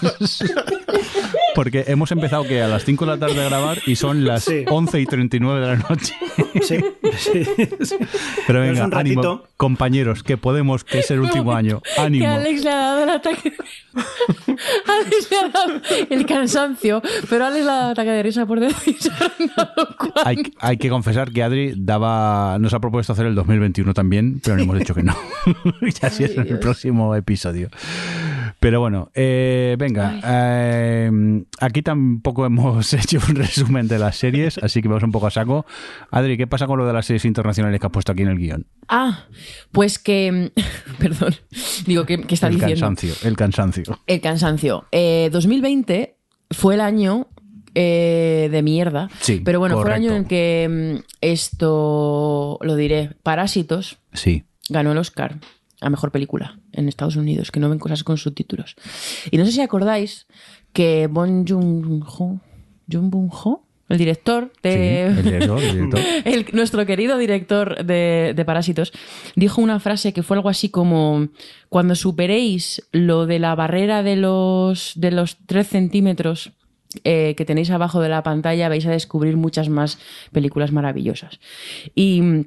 Porque 1.54 1.84
hemos 1.86 2.10
empezado 2.12 2.44
que 2.44 2.62
a 2.62 2.68
las 2.68 2.84
5 2.84 3.04
de 3.04 3.10
la 3.12 3.18
tarde 3.18 3.40
a 3.40 3.48
grabar 3.48 3.78
y 3.86 3.96
son 3.96 4.24
las 4.24 4.50
11 4.66 5.00
y 5.00 5.06
39 5.06 5.60
de 5.60 5.66
la 5.66 5.76
noche. 5.76 6.14
Sí, 6.62 6.78
sí. 7.16 7.96
Pero 8.46 8.60
venga, 8.60 8.88
ánimo, 8.92 9.44
compañeros, 9.56 10.22
que 10.22 10.36
podemos, 10.36 10.84
que 10.84 11.00
es 11.00 11.10
el 11.10 11.20
último 11.20 11.52
año. 11.52 11.82
Ánimo. 11.98 12.24
Que 12.24 12.30
Alex 12.30 12.64
le 12.64 12.70
ha 12.70 12.76
dado 12.76 13.02
el 13.04 13.10
ataque. 13.10 13.52
Alex 13.94 15.30
le 15.30 15.36
ha 15.36 15.48
dado 15.48 15.80
el 16.10 16.26
cansancio, 16.26 17.02
pero 17.28 17.46
Alex 17.46 17.64
le 17.64 17.70
ha 17.70 17.74
dado 17.74 17.90
ataque 17.90 18.10
de 18.10 18.22
risa 18.22 18.46
por 18.46 18.60
decir. 18.60 18.96
hay, 20.24 20.36
hay 20.58 20.76
que 20.76 20.88
confesar 20.88 21.32
que 21.32 21.42
Adri 21.42 21.74
daba, 21.76 22.58
nos 22.58 22.74
ha 22.74 22.80
propuesto 22.80 23.12
hacer 23.12 23.26
el 23.26 23.34
2021 23.34 23.94
también, 23.94 24.40
pero 24.42 24.56
le 24.56 24.62
hemos 24.62 24.78
dicho 24.78 24.94
que 24.94 25.02
no. 25.02 25.16
ya 26.00 26.08
así 26.08 26.24
es 26.24 26.36
en 26.36 26.46
el 26.46 26.58
próximo 26.58 27.14
episodio. 27.14 27.68
Pero 28.64 28.80
bueno, 28.80 29.10
eh, 29.12 29.76
venga, 29.78 30.18
eh, 30.24 31.10
aquí 31.60 31.82
tampoco 31.82 32.46
hemos 32.46 32.94
hecho 32.94 33.18
un 33.28 33.34
resumen 33.34 33.88
de 33.88 33.98
las 33.98 34.16
series, 34.16 34.56
así 34.56 34.80
que 34.80 34.88
vamos 34.88 35.02
un 35.02 35.12
poco 35.12 35.26
a 35.26 35.30
saco. 35.30 35.66
Adri, 36.10 36.38
¿qué 36.38 36.46
pasa 36.46 36.66
con 36.66 36.78
lo 36.78 36.86
de 36.86 36.94
las 36.94 37.04
series 37.04 37.26
internacionales 37.26 37.78
que 37.78 37.86
has 37.86 37.92
puesto 37.92 38.12
aquí 38.12 38.22
en 38.22 38.28
el 38.28 38.38
guion? 38.38 38.66
Ah, 38.88 39.26
pues 39.70 39.98
que... 39.98 40.50
Perdón, 40.98 41.34
digo, 41.84 42.06
¿qué, 42.06 42.14
está 42.26 42.46
el 42.46 42.54
diciendo? 42.54 42.86
Cansancio, 42.86 43.28
el 43.28 43.36
cansancio. 43.36 44.00
El 44.06 44.22
cansancio. 44.22 44.86
2020 44.90 46.00
eh, 46.00 46.16
fue 46.50 46.76
el 46.76 46.80
año 46.80 47.28
eh, 47.74 48.48
de 48.50 48.62
mierda. 48.62 49.10
Sí, 49.20 49.42
Pero 49.44 49.58
bueno, 49.58 49.78
fue 49.78 49.90
el 49.90 49.94
año 49.94 50.16
en 50.16 50.24
que 50.24 51.02
mm, 51.02 51.04
esto, 51.20 52.58
lo 52.62 52.76
diré, 52.76 53.10
Parásitos 53.22 53.98
Sí. 54.14 54.44
ganó 54.70 54.92
el 54.92 54.96
Oscar 54.96 55.36
a 55.84 55.90
Mejor 55.90 56.10
Película 56.10 56.58
en 56.72 56.88
Estados 56.88 57.16
Unidos, 57.16 57.50
que 57.50 57.60
no 57.60 57.68
ven 57.68 57.78
cosas 57.78 58.02
con 58.04 58.16
subtítulos. 58.16 58.74
Y 59.30 59.36
no 59.38 59.44
sé 59.44 59.52
si 59.52 59.60
acordáis 59.60 60.26
que 60.72 61.06
Bon 61.06 61.46
Joon-ho, 61.46 62.40
Jung 62.90 63.14
el 63.90 63.98
director 63.98 64.50
Sí, 64.62 64.68
de... 64.70 65.06
el 65.06 65.22
director, 65.22 65.62
el 65.62 65.72
director. 65.74 66.00
El- 66.24 66.46
nuestro 66.54 66.86
querido 66.86 67.18
director 67.18 67.84
de, 67.84 68.32
de 68.34 68.44
Parásitos 68.44 68.92
dijo 69.36 69.60
una 69.60 69.78
frase 69.78 70.14
que 70.14 70.22
fue 70.22 70.38
algo 70.38 70.48
así 70.48 70.70
como 70.70 71.28
cuando 71.68 71.94
superéis 71.94 72.82
lo 72.92 73.26
de 73.26 73.38
la 73.38 73.54
barrera 73.54 74.02
de 74.02 74.16
los, 74.16 74.92
de 74.96 75.10
los 75.10 75.36
3 75.46 75.66
centímetros 75.68 76.52
eh, 77.04 77.34
que 77.36 77.44
tenéis 77.44 77.70
abajo 77.70 78.00
de 78.00 78.08
la 78.08 78.22
pantalla 78.22 78.68
vais 78.70 78.86
a 78.86 78.90
descubrir 78.90 79.36
muchas 79.36 79.68
más 79.68 79.98
películas 80.32 80.72
maravillosas. 80.72 81.38
Y, 81.94 82.46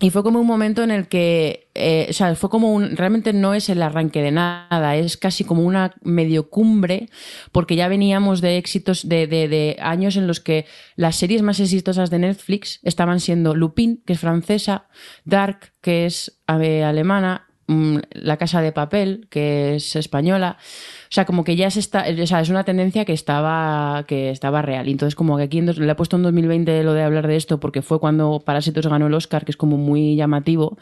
y 0.00 0.10
fue 0.10 0.22
como 0.22 0.40
un 0.40 0.46
momento 0.46 0.82
en 0.82 0.90
el 0.90 1.06
que, 1.08 1.70
eh, 1.74 2.06
o 2.10 2.12
sea, 2.12 2.34
fue 2.34 2.50
como 2.50 2.72
un, 2.74 2.96
realmente 2.96 3.32
no 3.32 3.54
es 3.54 3.68
el 3.68 3.80
arranque 3.82 4.22
de 4.22 4.32
nada, 4.32 4.96
es 4.96 5.16
casi 5.16 5.44
como 5.44 5.62
una 5.62 5.94
medio 6.02 6.50
cumbre, 6.50 7.08
porque 7.52 7.76
ya 7.76 7.88
veníamos 7.88 8.40
de 8.40 8.58
éxitos 8.58 9.08
de, 9.08 9.26
de- 9.26 9.48
de 9.48 9.76
años 9.80 10.16
en 10.16 10.26
los 10.26 10.40
que 10.40 10.66
las 10.96 11.16
series 11.16 11.42
más 11.42 11.60
exitosas 11.60 12.10
de 12.10 12.18
Netflix 12.18 12.80
estaban 12.82 13.20
siendo 13.20 13.54
Lupin, 13.54 14.02
que 14.04 14.14
es 14.14 14.20
francesa, 14.20 14.88
Dark, 15.24 15.72
que 15.80 16.06
es 16.06 16.40
eh, 16.48 16.82
alemana, 16.84 17.46
La 17.66 18.36
Casa 18.36 18.60
de 18.60 18.72
Papel, 18.72 19.26
que 19.30 19.76
es 19.76 19.96
española. 19.96 20.58
O 20.60 21.14
sea, 21.14 21.24
como 21.24 21.44
que 21.44 21.56
ya 21.56 21.68
está, 21.68 22.04
o 22.22 22.26
sea, 22.26 22.40
es 22.40 22.48
una 22.48 22.64
tendencia 22.64 23.04
que 23.04 23.12
estaba, 23.12 24.04
que 24.08 24.30
estaba 24.30 24.62
real. 24.62 24.88
Y 24.88 24.92
entonces, 24.92 25.14
como 25.14 25.36
que 25.36 25.44
aquí 25.44 25.58
en 25.58 25.66
dos- 25.66 25.78
le 25.78 25.90
he 25.90 25.94
puesto 25.94 26.16
en 26.16 26.22
2020 26.24 26.82
lo 26.82 26.92
de 26.92 27.02
hablar 27.02 27.26
de 27.28 27.36
esto, 27.36 27.60
porque 27.60 27.82
fue 27.82 28.00
cuando 28.00 28.40
Parásitos 28.44 28.86
ganó 28.86 29.06
el 29.06 29.14
Oscar, 29.14 29.44
que 29.44 29.52
es 29.52 29.56
como 29.56 29.76
muy 29.76 30.16
llamativo. 30.16 30.76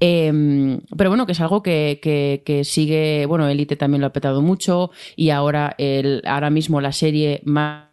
Eh, 0.00 0.78
pero 0.96 1.10
bueno, 1.10 1.26
que 1.26 1.32
es 1.32 1.40
algo 1.40 1.62
que, 1.62 1.98
que- 2.02 2.64
sigue, 2.64 3.24
bueno, 3.26 3.48
Elite 3.48 3.76
también 3.76 4.00
lo 4.02 4.08
ha 4.08 4.12
petado 4.12 4.42
mucho, 4.42 4.90
y 5.16 5.30
ahora, 5.30 5.74
el, 5.78 6.22
ahora 6.26 6.50
mismo 6.50 6.80
la 6.80 6.92
serie 6.92 7.40
más 7.44 7.86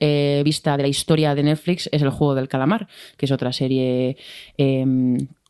eh, 0.00 0.42
vista 0.44 0.76
de 0.76 0.82
la 0.82 0.88
historia 0.88 1.34
de 1.34 1.44
Netflix 1.44 1.88
es 1.92 2.02
El 2.02 2.10
Juego 2.10 2.34
del 2.34 2.48
Calamar, 2.48 2.88
que 3.16 3.26
es 3.26 3.32
otra 3.32 3.52
serie 3.52 4.16
eh, 4.58 4.84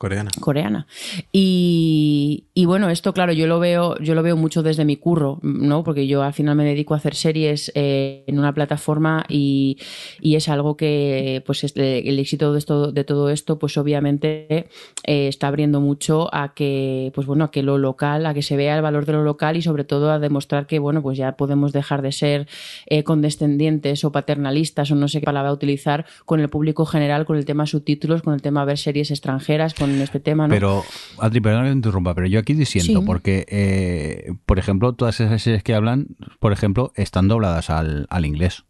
Coreana. 0.01 0.31
coreana. 0.41 0.87
Y, 1.31 2.45
y 2.55 2.65
bueno, 2.65 2.89
esto, 2.89 3.13
claro, 3.13 3.35
yo 3.35 3.47
lo 3.47 3.61
veo, 3.61 3.99
yo 3.99 4.15
lo 4.15 4.23
veo 4.23 4.35
mucho 4.35 4.63
desde 4.63 4.87
mi 4.87 4.97
curro, 4.97 5.41
¿no? 5.43 5.85
Porque 5.85 6.07
yo 6.07 6.23
al 6.23 6.33
final 6.33 6.57
me 6.57 6.65
dedico 6.65 6.95
a 6.95 6.97
hacer 6.97 7.15
series 7.15 7.71
eh, 7.75 8.25
en 8.27 8.39
una 8.39 8.55
plataforma 8.55 9.27
y, 9.29 9.77
y 10.19 10.37
es 10.37 10.49
algo 10.49 10.79
que, 10.79 11.43
pues, 11.45 11.65
es 11.65 11.75
de- 11.75 11.99
el 11.99 12.19
éxito 12.19 12.55
de 12.55 12.59
esto, 12.61 12.93
de 12.93 13.05
todo 13.05 13.29
esto, 13.29 13.59
pues 13.59 13.77
obviamente 13.77 14.69
eh, 15.05 15.29
está 15.29 15.49
abriendo 15.49 15.83
mucho 15.83 16.35
a 16.35 16.55
que, 16.55 17.13
pues 17.15 17.27
bueno, 17.27 17.45
a 17.45 17.51
que 17.51 17.63
lo 17.63 17.77
local, 17.77 18.25
a 18.25 18.33
que 18.33 18.41
se 18.41 18.57
vea 18.57 18.77
el 18.77 18.83
valor 18.83 19.05
de 19.05 19.13
lo 19.13 19.23
local 19.23 19.59
y 19.59 19.63
sobre 19.63 19.85
todo 19.85 20.11
a 20.13 20.19
demostrar 20.19 20.67
que, 20.67 20.79
bueno, 20.79 21.03
pues 21.03 21.19
ya 21.19 21.37
podemos 21.37 21.75
dejar 21.75 22.01
de 22.01 22.13
ser 22.13 22.49
eh, 22.87 23.05
condescendientes 23.05 24.03
o 24.05 24.13
paternalistas 24.13 24.91
o 24.93 24.95
no 24.95 25.09
sé 25.09 25.21
qué 25.21 25.27
palabra 25.27 25.53
utilizar 25.53 26.07
con 26.25 26.41
el 26.41 26.49
público 26.49 26.87
general, 26.87 27.27
con 27.27 27.37
el 27.37 27.45
tema 27.45 27.67
subtítulos, 27.67 28.23
con 28.23 28.33
el 28.33 28.41
tema 28.41 28.65
ver 28.65 28.79
series 28.79 29.11
extranjeras, 29.11 29.75
con 29.75 29.90
este 30.01 30.21
tema, 30.21 30.47
¿no? 30.49 30.55
Pero, 30.55 30.85
Adri, 31.19 31.41
perdona 31.41 31.65
que 31.65 31.71
te 31.71 31.77
interrumpa, 31.77 32.15
pero 32.15 32.27
yo 32.27 32.39
aquí 32.41 32.55
disiento, 32.55 33.01
Sí. 33.01 33.07
porque, 33.07 33.47
eh, 33.49 34.33
por 34.47 34.59
ejemplo, 34.59 34.93
todas 34.95 35.21
esas 35.21 35.43
series 35.43 35.63
que 35.63 35.75
hablan, 35.75 36.09
por 36.39 36.53
ejemplo, 36.53 36.93
están 36.97 37.29
dobladas 37.29 37.71
al, 37.71 38.07
al 38.11 38.27
inglés. 38.27 38.65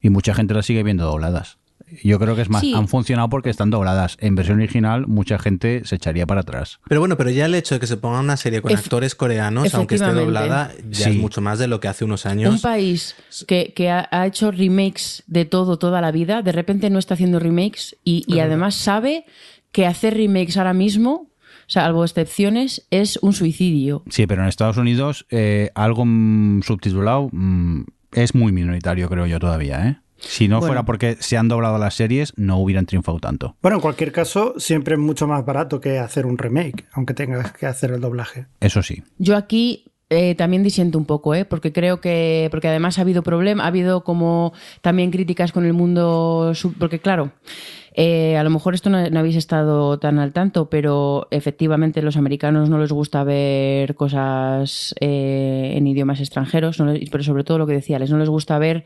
Y 0.00 0.10
mucha 0.10 0.34
gente 0.34 0.54
las 0.54 0.66
sigue 0.66 0.82
viendo 0.82 1.04
dobladas. 1.04 1.58
Yo 2.02 2.18
creo 2.18 2.34
que 2.34 2.42
es 2.42 2.48
más, 2.50 2.62
Sí. 2.62 2.72
han 2.74 2.88
funcionado 2.88 3.28
porque 3.28 3.50
están 3.50 3.70
dobladas. 3.70 4.16
En 4.20 4.34
versión 4.34 4.58
original, 4.58 5.06
mucha 5.06 5.38
gente 5.38 5.82
se 5.84 5.96
echaría 5.96 6.26
para 6.26 6.40
atrás. 6.40 6.80
Pero 6.88 7.00
bueno, 7.00 7.16
pero 7.16 7.30
ya 7.30 7.44
el 7.46 7.54
hecho 7.54 7.74
de 7.76 7.80
que 7.80 7.86
se 7.86 7.96
ponga 7.96 8.20
una 8.20 8.36
serie 8.36 8.62
con 8.62 8.72
Ef- 8.72 8.78
actores 8.78 9.14
coreanos, 9.14 9.72
aunque 9.74 9.94
esté 9.96 10.12
doblada, 10.12 10.72
ya 10.90 11.04
Sí. 11.04 11.10
es 11.10 11.16
mucho 11.16 11.40
más 11.40 11.58
de 11.58 11.68
lo 11.68 11.80
que 11.80 11.88
hace 11.88 12.04
unos 12.04 12.24
un 12.24 12.30
años. 12.32 12.62
país 12.62 13.14
que, 13.46 13.72
que 13.76 13.90
ha, 13.90 14.08
ha 14.10 14.26
hecho 14.26 14.50
remakes 14.50 15.22
de 15.26 15.44
todo 15.44 15.78
toda 15.78 16.00
la 16.00 16.10
vida, 16.10 16.42
de 16.42 16.52
repente 16.52 16.90
no 16.90 16.98
está 16.98 17.14
haciendo 17.14 17.38
remakes 17.38 17.96
y, 18.02 18.24
y 18.26 18.40
además 18.40 18.74
sabe 18.74 19.24
que 19.74 19.86
hacer 19.86 20.14
remakes 20.16 20.56
ahora 20.56 20.72
mismo, 20.72 21.28
salvo 21.66 22.04
excepciones, 22.04 22.86
es 22.90 23.18
un 23.22 23.32
suicidio. 23.32 24.04
Sí, 24.08 24.26
pero 24.26 24.42
en 24.42 24.48
Estados 24.48 24.76
Unidos, 24.76 25.26
eh, 25.30 25.70
algo 25.74 26.04
mm, 26.06 26.62
subtitulado 26.62 27.28
mm, 27.32 27.82
es 28.12 28.34
muy 28.36 28.52
minoritario, 28.52 29.08
creo 29.08 29.26
yo, 29.26 29.38
todavía, 29.40 29.88
¿eh? 29.88 29.96
Si 30.16 30.46
no 30.48 30.58
Bueno. 30.60 30.68
fuera 30.68 30.82
porque 30.84 31.16
se 31.18 31.36
han 31.36 31.48
doblado 31.48 31.76
las 31.76 31.94
series, 31.94 32.32
no 32.36 32.58
hubieran 32.58 32.86
triunfado 32.86 33.18
tanto. 33.18 33.56
Bueno, 33.60 33.78
en 33.78 33.80
cualquier 33.82 34.12
caso, 34.12 34.54
siempre 34.58 34.94
es 34.94 35.00
mucho 35.00 35.26
más 35.26 35.44
barato 35.44 35.80
que 35.80 35.98
hacer 35.98 36.24
un 36.24 36.38
remake, 36.38 36.86
aunque 36.92 37.12
tengas 37.12 37.52
que 37.52 37.66
hacer 37.66 37.90
el 37.90 38.00
doblaje. 38.00 38.46
Eso 38.60 38.80
sí. 38.82 39.02
Yo 39.18 39.36
aquí 39.36 39.84
eh, 40.08 40.34
también 40.36 40.62
disiento 40.62 40.96
un 40.98 41.04
poco, 41.04 41.34
¿eh? 41.34 41.44
porque 41.44 41.72
creo 41.72 42.00
que, 42.00 42.48
porque 42.52 42.68
además 42.68 42.98
ha 42.98 43.02
habido 43.02 43.22
problemas, 43.22 43.64
ha 43.64 43.68
habido 43.68 44.04
como 44.04 44.52
también 44.80 45.10
críticas 45.10 45.50
con 45.52 45.66
el 45.66 45.72
mundo, 45.74 46.52
sub- 46.54 46.76
porque 46.78 47.00
claro, 47.00 47.32
eh, 47.94 48.36
a 48.36 48.42
lo 48.42 48.50
mejor 48.50 48.74
esto 48.74 48.90
no, 48.90 48.98
habéis 48.98 49.36
estado 49.36 49.98
tan 49.98 50.18
al 50.18 50.32
tanto, 50.32 50.68
pero 50.68 51.28
efectivamente 51.30 52.02
los 52.02 52.16
americanos 52.16 52.68
no 52.68 52.78
les 52.78 52.90
gusta 52.90 53.22
ver 53.22 53.94
cosas 53.94 54.94
eh, 55.00 55.74
en 55.76 55.86
idiomas 55.86 56.20
extranjeros, 56.20 56.82
pero 57.10 57.24
sobre 57.24 57.44
todo 57.44 57.58
lo 57.58 57.66
que 57.66 57.74
decía, 57.74 58.00
les 58.00 58.10
no 58.10 58.18
les 58.18 58.28
gusta 58.28 58.58
ver 58.58 58.84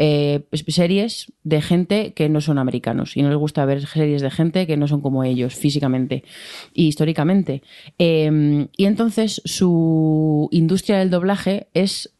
eh, 0.00 0.46
series 0.68 1.32
de 1.42 1.60
gente 1.60 2.12
que 2.12 2.28
no 2.28 2.40
son 2.40 2.58
americanos 2.58 3.16
y 3.16 3.22
no 3.22 3.30
les 3.30 3.38
gusta 3.38 3.64
ver 3.64 3.84
series 3.84 4.22
de 4.22 4.30
gente 4.30 4.68
que 4.68 4.76
no 4.76 4.86
son 4.86 5.00
como 5.00 5.24
ellos 5.24 5.56
físicamente 5.56 6.22
y 6.72 6.86
históricamente. 6.86 7.62
Eh, 7.98 8.68
y 8.76 8.84
entonces 8.84 9.42
su 9.44 10.48
industria 10.52 10.98
del 10.98 11.10
doblaje 11.10 11.66
es 11.74 12.14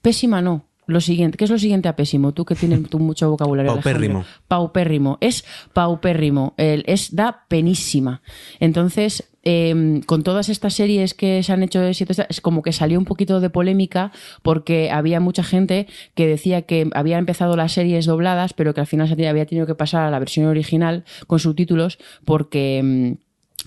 pésima, 0.00 0.40
no. 0.40 0.66
Lo 0.86 1.00
siguiente, 1.00 1.38
¿qué 1.38 1.44
es 1.44 1.50
lo 1.50 1.58
siguiente 1.58 1.88
a 1.88 1.96
pésimo? 1.96 2.32
Tú 2.32 2.44
que 2.44 2.54
tienes 2.54 2.88
tú 2.88 2.98
mucho 2.98 3.30
vocabulario. 3.30 3.72
Paupérrimo. 3.72 4.18
Alejandro. 4.18 4.42
Paupérrimo. 4.48 5.18
Es 5.20 5.44
paupérrimo. 5.72 6.54
El- 6.56 6.84
es 6.86 7.14
da 7.14 7.44
penísima. 7.48 8.22
Entonces, 8.60 9.30
eh, 9.44 10.00
con 10.06 10.22
todas 10.22 10.48
estas 10.48 10.74
series 10.74 11.12
que 11.14 11.42
se 11.42 11.52
han 11.52 11.62
hecho 11.62 11.80
de 11.80 11.90
es 11.90 12.40
como 12.40 12.62
que 12.62 12.72
salió 12.72 12.98
un 12.98 13.04
poquito 13.04 13.40
de 13.40 13.50
polémica 13.50 14.10
porque 14.42 14.90
había 14.90 15.20
mucha 15.20 15.44
gente 15.44 15.86
que 16.14 16.26
decía 16.26 16.62
que 16.62 16.88
había 16.94 17.18
empezado 17.18 17.56
las 17.56 17.72
series 17.72 18.06
dobladas, 18.06 18.54
pero 18.54 18.72
que 18.74 18.80
al 18.80 18.86
final 18.86 19.08
se 19.08 19.28
había 19.28 19.46
tenido 19.46 19.66
que 19.66 19.74
pasar 19.74 20.04
a 20.04 20.10
la 20.10 20.18
versión 20.18 20.46
original 20.46 21.04
con 21.26 21.38
subtítulos 21.38 21.98
porque. 22.24 23.16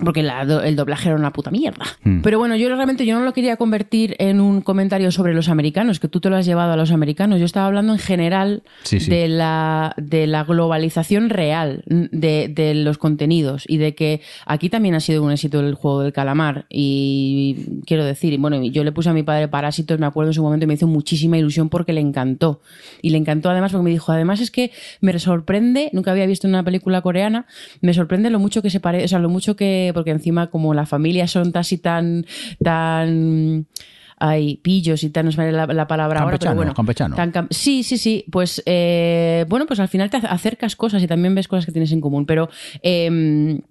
Porque 0.03 0.23
la 0.23 0.41
el 0.41 0.75
doblaje 0.75 1.09
era 1.09 1.17
una 1.17 1.31
puta 1.31 1.51
mierda. 1.51 1.85
Hmm. 2.03 2.21
Pero 2.21 2.39
bueno, 2.39 2.55
yo 2.55 2.67
realmente 2.67 3.05
yo 3.05 3.17
no 3.17 3.25
lo 3.25 3.33
quería 3.33 3.57
convertir 3.57 4.15
en 4.19 4.39
un 4.39 4.61
comentario 4.61 5.11
sobre 5.11 5.33
los 5.33 5.49
americanos, 5.49 5.99
que 5.99 6.07
tú 6.07 6.19
te 6.19 6.29
lo 6.29 6.35
has 6.35 6.45
llevado 6.45 6.73
a 6.73 6.77
los 6.77 6.91
americanos. 6.91 7.39
Yo 7.39 7.45
estaba 7.45 7.67
hablando 7.67 7.93
en 7.93 7.99
general 7.99 8.63
Sí, 8.83 8.99
sí. 8.99 9.09
de 9.09 9.27
la 9.27 9.93
de 9.97 10.27
la 10.27 10.43
globalización 10.43 11.29
real 11.29 11.83
de, 11.87 12.47
de 12.53 12.73
los 12.75 12.97
contenidos 12.97 13.63
y 13.67 13.77
de 13.77 13.95
que 13.95 14.21
aquí 14.45 14.69
también 14.69 14.95
ha 14.95 14.99
sido 14.99 15.23
un 15.23 15.31
éxito 15.31 15.59
el 15.59 15.73
juego 15.75 16.01
del 16.01 16.13
calamar. 16.13 16.65
Y 16.69 17.81
quiero 17.85 18.05
decir, 18.05 18.33
y 18.33 18.37
bueno, 18.37 18.63
yo 18.63 18.83
le 18.83 18.91
puse 18.91 19.09
a 19.09 19.13
mi 19.13 19.23
padre 19.23 19.47
Parásitos, 19.47 19.99
me 19.99 20.05
acuerdo 20.05 20.29
en 20.31 20.33
su 20.33 20.43
momento, 20.43 20.65
y 20.65 20.67
me 20.67 20.73
hizo 20.75 20.87
muchísima 20.87 21.37
ilusión 21.37 21.69
porque 21.69 21.93
le 21.93 22.01
encantó. 22.01 22.61
Y 23.01 23.09
le 23.09 23.17
encantó 23.17 23.49
además 23.49 23.71
porque 23.71 23.83
me 23.83 23.89
dijo, 23.91 24.11
además 24.11 24.39
es 24.39 24.51
que 24.51 24.71
me 25.01 25.17
sorprende, 25.19 25.89
nunca 25.93 26.11
había 26.11 26.25
visto 26.25 26.47
una 26.47 26.63
película 26.63 27.01
coreana, 27.01 27.45
me 27.81 27.93
sorprende 27.93 28.29
lo 28.29 28.39
mucho 28.39 28.61
que 28.61 28.69
se 28.69 28.79
parece, 28.79 29.05
o 29.05 29.07
sea, 29.07 29.19
lo 29.19 29.29
mucho 29.29 29.55
que, 29.55 29.86
porque 29.93 30.11
encima 30.11 30.47
como 30.47 30.73
la 30.73 30.85
familia 30.85 31.27
son 31.27 31.51
casi 31.51 31.77
tan, 31.77 32.25
tan, 32.63 33.65
hay 34.19 34.57
pillos 34.57 35.03
y 35.03 35.09
tal, 35.09 35.25
no 35.25 35.31
se 35.31 35.41
me 35.41 35.51
la, 35.51 35.67
la 35.67 35.87
palabra 35.87 36.21
ahora, 36.21 36.37
pero 36.37 36.49
Campechanos, 36.51 36.55
bueno. 36.57 36.73
campechanos. 36.73 37.15
tan 37.17 37.31
cam- 37.31 37.47
sí, 37.51 37.83
sí, 37.83 37.97
sí, 37.97 38.25
pues 38.31 38.63
eh, 38.65 39.45
bueno, 39.47 39.65
pues 39.67 39.79
al 39.79 39.87
final 39.87 40.09
te 40.09 40.17
acercas 40.17 40.75
cosas 40.75 41.01
y 41.03 41.07
también 41.07 41.35
ves 41.35 41.47
cosas 41.47 41.65
que 41.65 41.71
tienes 41.71 41.91
en 41.91 42.01
común, 42.01 42.25
pero... 42.25 42.49
em, 42.81 43.61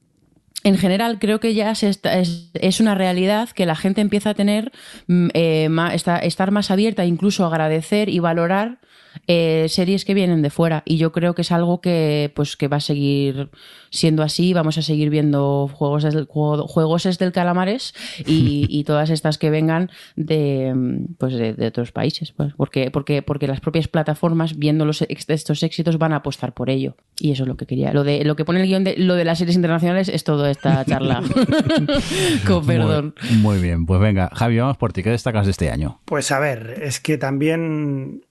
en 0.65 0.79
general 0.79 1.19
creo 1.21 1.39
que 1.39 1.55
ya 1.55 1.73
se 1.77 1.89
está- 1.89 2.19
es, 2.19 2.51
es 2.55 2.81
una 2.81 2.97
realidad 2.97 3.51
que 3.51 3.67
la 3.67 3.77
gente 3.77 4.01
empieza 4.01 4.31
a 4.31 4.35
tener, 4.35 4.73
mm, 5.07 5.29
eh, 5.35 5.69
ma- 5.69 5.95
estar 5.95 6.51
más 6.51 6.73
abierta, 6.73 7.05
incluso 7.05 7.45
agradecer 7.47 8.09
y 8.09 8.19
valorar 8.19 8.79
eh, 9.27 9.67
series 9.69 10.05
que 10.05 10.15
vienen 10.15 10.43
de 10.43 10.51
fuera. 10.51 10.83
Y 10.85 10.97
yo 10.99 11.13
creo 11.13 11.35
que 11.35 11.43
es 11.43 11.53
algo 11.53 11.81
que, 11.81 12.33
pues, 12.35 12.57
que 12.57 12.69
va 12.69 12.77
a 12.79 12.81
seguir 12.81 13.51
siendo 13.91 14.23
así. 14.23 14.53
Vamos 14.53 14.79
a 14.79 14.83
seguir 14.83 15.11
viendo 15.11 15.69
juegos 15.73 16.03
del, 16.03 16.27
juego- 16.27 16.67
juegos 16.67 17.07
es 17.07 17.19
del 17.19 17.33
calamares 17.33 17.95
y, 18.27 18.67
y 18.69 18.85
todas 18.85 19.11
estas 19.11 19.39
que 19.39 19.51
vengan 19.51 19.91
de, 20.17 20.75
pues 21.19 21.35
de, 21.35 21.55
de 21.55 21.67
otros 21.67 21.93
países. 21.93 22.33
Pues, 22.33 22.53
porque, 22.57 22.91
porque, 22.91 23.23
porque 23.23 23.47
las 23.47 23.61
propias 23.61 23.89
plataformas, 23.89 24.57
viendo 24.59 24.85
los, 24.85 25.03
estos 25.03 25.63
éxitos, 25.63 25.99
van 25.99 26.13
a 26.13 26.17
apostar 26.17 26.53
por 26.55 26.71
ello. 26.71 26.97
Y 27.19 27.33
eso 27.33 27.45
es 27.45 27.49
lo 27.49 27.57
que 27.57 27.67
quería. 27.67 27.93
Lo 27.93 28.05
de 28.05 28.25
lo 28.25 28.37
que 28.37 28.45
pone 28.45 28.61
el 28.61 28.67
guion 28.67 28.85
de 28.85 28.97
lo 28.99 29.15
de 29.15 29.25
las 29.25 29.39
series 29.39 29.57
internacionales 29.57 30.09
es 30.09 30.25
toda 30.25 30.51
esta 30.51 30.85
charla. 30.85 31.23
Con 32.47 32.67
perdón. 32.67 33.15
Muy, 33.31 33.39
muy 33.39 33.59
bien, 33.59 33.87
pues 33.87 34.01
venga, 34.01 34.31
Javi, 34.35 34.59
vamos 34.59 34.77
por 34.77 34.93
ti. 34.93 35.03
¿Qué 35.03 35.11
destacas 35.11 35.47
de 35.47 35.53
este 35.53 35.71
año? 35.71 36.01
Pues 36.05 36.31
a 36.33 36.39
ver, 36.39 36.81
es 36.83 37.01
que 37.01 37.17
también 37.19 38.26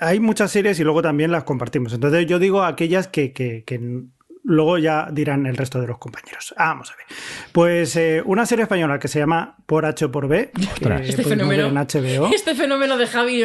hay 0.00 0.20
muchas 0.20 0.50
series 0.50 0.78
y 0.80 0.84
luego 0.84 1.02
también 1.02 1.30
las 1.30 1.44
compartimos. 1.44 1.92
Entonces 1.92 2.26
yo 2.26 2.38
digo 2.38 2.62
aquellas 2.62 3.08
que, 3.08 3.32
que, 3.32 3.64
que 3.64 4.04
luego 4.44 4.78
ya 4.78 5.08
dirán 5.10 5.46
el 5.46 5.56
resto 5.56 5.80
de 5.80 5.86
los 5.86 5.98
compañeros. 5.98 6.54
Ah, 6.56 6.68
vamos 6.68 6.90
a 6.92 6.96
ver. 6.96 7.06
Pues 7.52 7.96
eh, 7.96 8.22
una 8.24 8.46
serie 8.46 8.64
española 8.64 8.98
que 8.98 9.08
se 9.08 9.18
llama 9.18 9.56
Por 9.66 9.86
H 9.86 10.04
o 10.04 10.12
por 10.12 10.28
B, 10.28 10.52
este 11.02 11.24
fenómeno, 11.24 11.66
en 11.66 11.74
HBO. 11.74 12.30
Este 12.34 12.54
fenómeno 12.54 12.98
de 12.98 13.06
Javi 13.06 13.42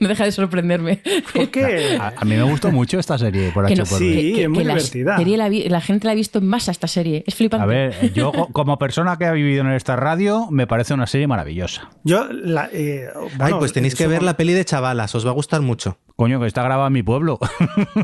no 0.00 0.08
deja 0.08 0.24
de 0.24 0.32
sorprenderme. 0.32 1.02
¿Por 1.32 1.50
qué? 1.50 1.98
A, 2.00 2.24
mí 2.24 2.36
me 2.36 2.42
gustó 2.42 2.70
mucho 2.70 2.98
esta 2.98 3.18
serie, 3.18 3.50
Por 3.52 3.66
H 3.66 3.82
o 3.82 3.84
por 3.84 4.00
B. 4.00 4.06
Sí, 4.06 4.42
es 4.42 4.48
muy 4.48 4.64
divertida. 4.64 5.18
La, 5.18 5.80
gente 5.80 6.06
la 6.06 6.12
ha 6.12 6.14
visto 6.14 6.38
en 6.38 6.46
masa 6.46 6.70
esta 6.70 6.86
serie. 6.86 7.22
Es 7.26 7.34
flipante. 7.34 7.62
A 7.62 7.66
ver, 7.66 8.12
yo 8.12 8.32
como 8.52 8.78
persona 8.78 9.16
que 9.18 9.26
ha 9.26 9.32
vivido 9.32 9.60
en 9.60 9.72
esta 9.72 9.96
radio, 9.96 10.48
me 10.50 10.66
parece 10.66 10.94
una 10.94 11.06
serie 11.06 11.26
maravillosa. 11.26 11.90
Yo, 12.02 12.26
la, 12.30 12.70
eh, 12.72 13.08
Ay, 13.38 13.52
pues 13.58 13.72
tenéis 13.72 13.94
que 13.94 14.06
ver 14.06 14.22
la 14.22 14.36
peli 14.36 14.54
de 14.54 14.64
Chavalas, 14.64 15.14
os 15.14 15.26
va 15.26 15.30
a 15.30 15.34
gustar 15.34 15.60
mucho. 15.60 15.98
Coño, 16.16 16.40
que 16.40 16.46
está 16.46 16.62
grabada 16.62 16.86
en 16.86 16.92
mi 16.92 17.02
pueblo. 17.02 17.38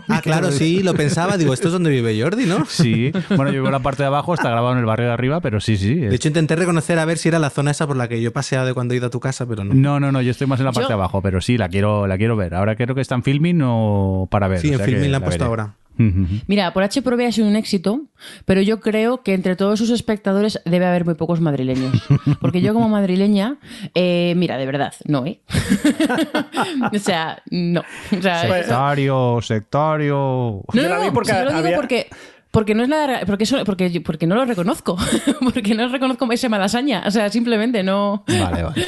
Ah, 0.08 0.20
claro, 0.22 0.50
sí, 0.50 0.82
lo 0.82 0.94
pensaba. 0.94 1.36
Digo, 1.36 1.54
esto 1.54 1.68
es 1.68 1.72
donde 1.72 1.90
vive 1.90 2.09
Jordi, 2.18 2.46
¿no? 2.46 2.64
Sí. 2.66 3.12
Bueno, 3.30 3.46
yo 3.52 3.54
vivo 3.54 3.66
en 3.66 3.72
la 3.72 3.80
parte 3.80 4.02
de 4.02 4.08
abajo, 4.08 4.34
está 4.34 4.50
grabado 4.50 4.72
en 4.72 4.78
el 4.78 4.84
barrio 4.84 5.06
de 5.06 5.12
arriba, 5.12 5.40
pero 5.40 5.60
sí, 5.60 5.76
sí. 5.76 5.94
De 5.94 6.14
hecho, 6.14 6.28
intenté 6.28 6.56
reconocer 6.56 6.98
a 6.98 7.04
ver 7.04 7.18
si 7.18 7.28
era 7.28 7.38
la 7.38 7.50
zona 7.50 7.70
esa 7.70 7.86
por 7.86 7.96
la 7.96 8.08
que 8.08 8.20
yo 8.20 8.28
he 8.28 8.32
paseado 8.32 8.66
de 8.66 8.74
cuando 8.74 8.94
he 8.94 8.96
ido 8.96 9.06
a 9.06 9.10
tu 9.10 9.20
casa, 9.20 9.46
pero 9.46 9.64
no. 9.64 9.74
No, 9.74 10.00
no, 10.00 10.12
no, 10.12 10.20
yo 10.22 10.30
estoy 10.30 10.46
más 10.46 10.58
en 10.60 10.66
la 10.66 10.72
parte 10.72 10.88
de 10.88 10.94
abajo, 10.94 11.22
pero 11.22 11.40
sí, 11.40 11.56
la 11.56 11.68
quiero, 11.68 12.06
la 12.06 12.18
quiero 12.18 12.36
ver. 12.36 12.54
Ahora 12.54 12.76
creo 12.76 12.94
que 12.94 13.00
está 13.00 13.14
en 13.14 13.22
filming 13.22 13.60
o 13.62 14.28
para 14.30 14.48
ver. 14.48 14.60
Sí, 14.60 14.72
en 14.72 14.80
filming 14.80 15.10
la 15.10 15.18
han 15.18 15.24
puesto 15.24 15.44
ahora. 15.44 15.74
Mira, 16.46 16.72
por 16.72 16.82
H 16.82 17.02
por 17.02 17.16
B 17.16 17.26
ha 17.26 17.32
sido 17.32 17.46
un 17.46 17.56
éxito, 17.56 18.06
pero 18.44 18.62
yo 18.62 18.80
creo 18.80 19.22
que 19.22 19.34
entre 19.34 19.56
todos 19.56 19.78
sus 19.78 19.90
espectadores 19.90 20.60
debe 20.64 20.86
haber 20.86 21.04
muy 21.04 21.14
pocos 21.14 21.40
madrileños. 21.40 22.02
Porque 22.40 22.60
yo 22.60 22.72
como 22.72 22.88
madrileña, 22.88 23.58
eh, 23.94 24.34
mira, 24.36 24.56
de 24.56 24.66
verdad, 24.66 24.94
no, 25.06 25.26
¿eh? 25.26 25.40
o 26.92 26.98
sea, 26.98 27.42
no. 27.50 27.82
sectario, 28.10 29.40
sectario. 29.42 30.62
No, 30.72 30.88
no, 30.88 31.12
porque 31.12 31.32
lo 31.32 31.62
digo 31.62 31.76
porque... 31.76 32.08
Porque 32.50 32.74
no 32.74 32.82
es 32.82 32.88
nada. 32.88 33.20
Porque, 33.26 33.44
porque, 33.64 34.00
porque 34.00 34.26
no 34.26 34.34
lo 34.34 34.44
reconozco. 34.44 34.96
porque 35.40 35.72
no 35.72 35.86
reconozco 35.86 36.30
ese 36.32 36.48
malasaña. 36.48 37.04
O 37.06 37.10
sea, 37.12 37.30
simplemente 37.30 37.84
no. 37.84 38.24
Vale, 38.26 38.64
vale. 38.64 38.84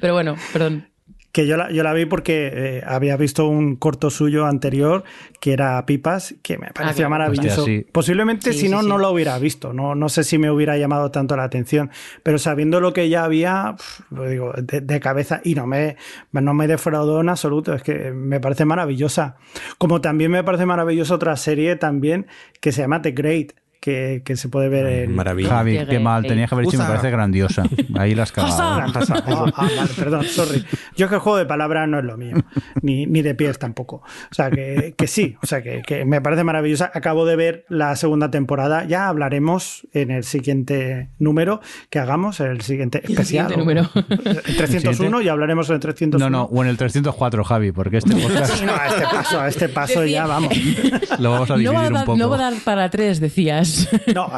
Pero 0.00 0.14
bueno, 0.14 0.36
perdón 0.54 0.86
que 1.34 1.48
yo 1.48 1.56
la, 1.56 1.68
yo 1.72 1.82
la 1.82 1.92
vi 1.92 2.04
porque 2.04 2.52
eh, 2.54 2.82
había 2.86 3.16
visto 3.16 3.48
un 3.48 3.74
corto 3.74 4.08
suyo 4.08 4.46
anterior 4.46 5.02
que 5.40 5.52
era 5.52 5.84
Pipas, 5.84 6.36
que 6.42 6.58
me 6.58 6.68
parecía 6.68 7.06
ah, 7.06 7.08
maravilloso. 7.08 7.66
Posiblemente 7.90 8.52
si 8.52 8.68
no, 8.68 8.82
no 8.82 8.98
lo 8.98 9.10
hubiera 9.10 9.36
visto. 9.40 9.72
No, 9.72 9.96
no 9.96 10.08
sé 10.08 10.22
si 10.22 10.38
me 10.38 10.48
hubiera 10.48 10.78
llamado 10.78 11.10
tanto 11.10 11.36
la 11.36 11.42
atención, 11.42 11.90
pero 12.22 12.38
sabiendo 12.38 12.78
lo 12.78 12.92
que 12.92 13.08
ya 13.08 13.24
había, 13.24 13.74
lo 14.12 14.28
digo, 14.28 14.52
de, 14.56 15.00
cabeza, 15.00 15.40
y 15.42 15.56
no 15.56 15.66
me, 15.66 15.96
no 16.30 16.54
me 16.54 16.68
defraudó 16.68 17.20
en 17.20 17.28
absoluto, 17.28 17.74
es 17.74 17.82
que 17.82 18.12
me 18.12 18.38
parece 18.38 18.64
maravillosa. 18.64 19.34
Como 19.76 20.00
también 20.00 20.30
me 20.30 20.44
parece 20.44 20.66
maravillosa 20.66 21.16
otra 21.16 21.34
serie 21.34 21.74
también 21.74 22.28
que 22.60 22.70
se 22.70 22.82
llama 22.82 23.02
The 23.02 23.10
Great, 23.10 23.54
que, 23.84 24.36
se 24.36 24.48
puede 24.48 24.70
ver 24.70 24.86
en... 24.86 25.14
Maravilla. 25.14 25.50
Javi, 25.50 25.78
qué 25.86 25.98
mal, 25.98 26.24
tenía 26.24 26.46
que 26.46 26.54
haber 26.54 26.64
dicho, 26.64 26.78
me 26.78 26.86
parece 26.86 27.10
grandiosa. 27.10 27.64
Ahí 27.96 28.14
las 28.14 28.32
cagado. 28.32 28.54
Ah, 28.58 29.52
ah, 29.56 29.86
perdón, 29.94 30.24
sorry. 30.24 30.64
Yo 30.96 31.08
que 31.08 31.16
el 31.16 31.20
juego 31.20 31.36
de 31.36 31.44
palabras 31.44 31.86
no 31.86 31.98
es 31.98 32.04
lo 32.04 32.16
mío, 32.16 32.36
ni, 32.80 33.04
ni 33.04 33.20
de 33.20 33.34
pies 33.34 33.58
tampoco. 33.58 33.96
O 33.96 34.34
sea, 34.34 34.50
que, 34.50 34.94
que 34.96 35.06
sí, 35.06 35.36
o 35.42 35.46
sea, 35.46 35.62
que, 35.62 35.82
que, 35.82 36.06
me 36.06 36.22
parece 36.22 36.44
maravillosa. 36.44 36.90
Acabo 36.94 37.26
de 37.26 37.36
ver 37.36 37.66
la 37.68 37.94
segunda 37.96 38.30
temporada, 38.30 38.84
ya 38.84 39.08
hablaremos 39.08 39.86
en 39.92 40.10
el 40.10 40.24
siguiente 40.24 41.10
número 41.18 41.60
que 41.90 41.98
hagamos, 41.98 42.40
el 42.40 42.62
siguiente 42.62 43.02
especial. 43.04 43.52
El 43.52 43.58
número. 43.58 43.90
El 43.94 44.56
301 44.56 45.20
y 45.20 45.28
hablaremos 45.28 45.68
en 45.68 45.74
el 45.74 45.80
301. 45.80 46.30
No, 46.30 46.30
no, 46.30 46.44
o 46.44 46.62
en 46.62 46.70
el 46.70 46.78
304, 46.78 47.44
Javi, 47.44 47.72
porque 47.72 47.98
este 47.98 48.16
podcast... 48.16 48.62
no, 48.64 48.72
a 48.74 48.86
este 48.86 49.04
paso, 49.04 49.40
a 49.40 49.48
este 49.48 49.68
paso 49.68 50.06
ya 50.06 50.26
vamos. 50.26 50.54
Lo 51.18 51.32
vamos 51.32 51.50
a 51.50 51.56
dividir 51.56 51.92
no 51.92 51.98
un 51.98 52.04
poco. 52.06 52.16
No 52.16 52.30
va 52.30 52.36
a 52.36 52.50
dar 52.50 52.54
para 52.64 52.88
tres, 52.88 53.20
decías. 53.20 53.73
No, 54.14 54.30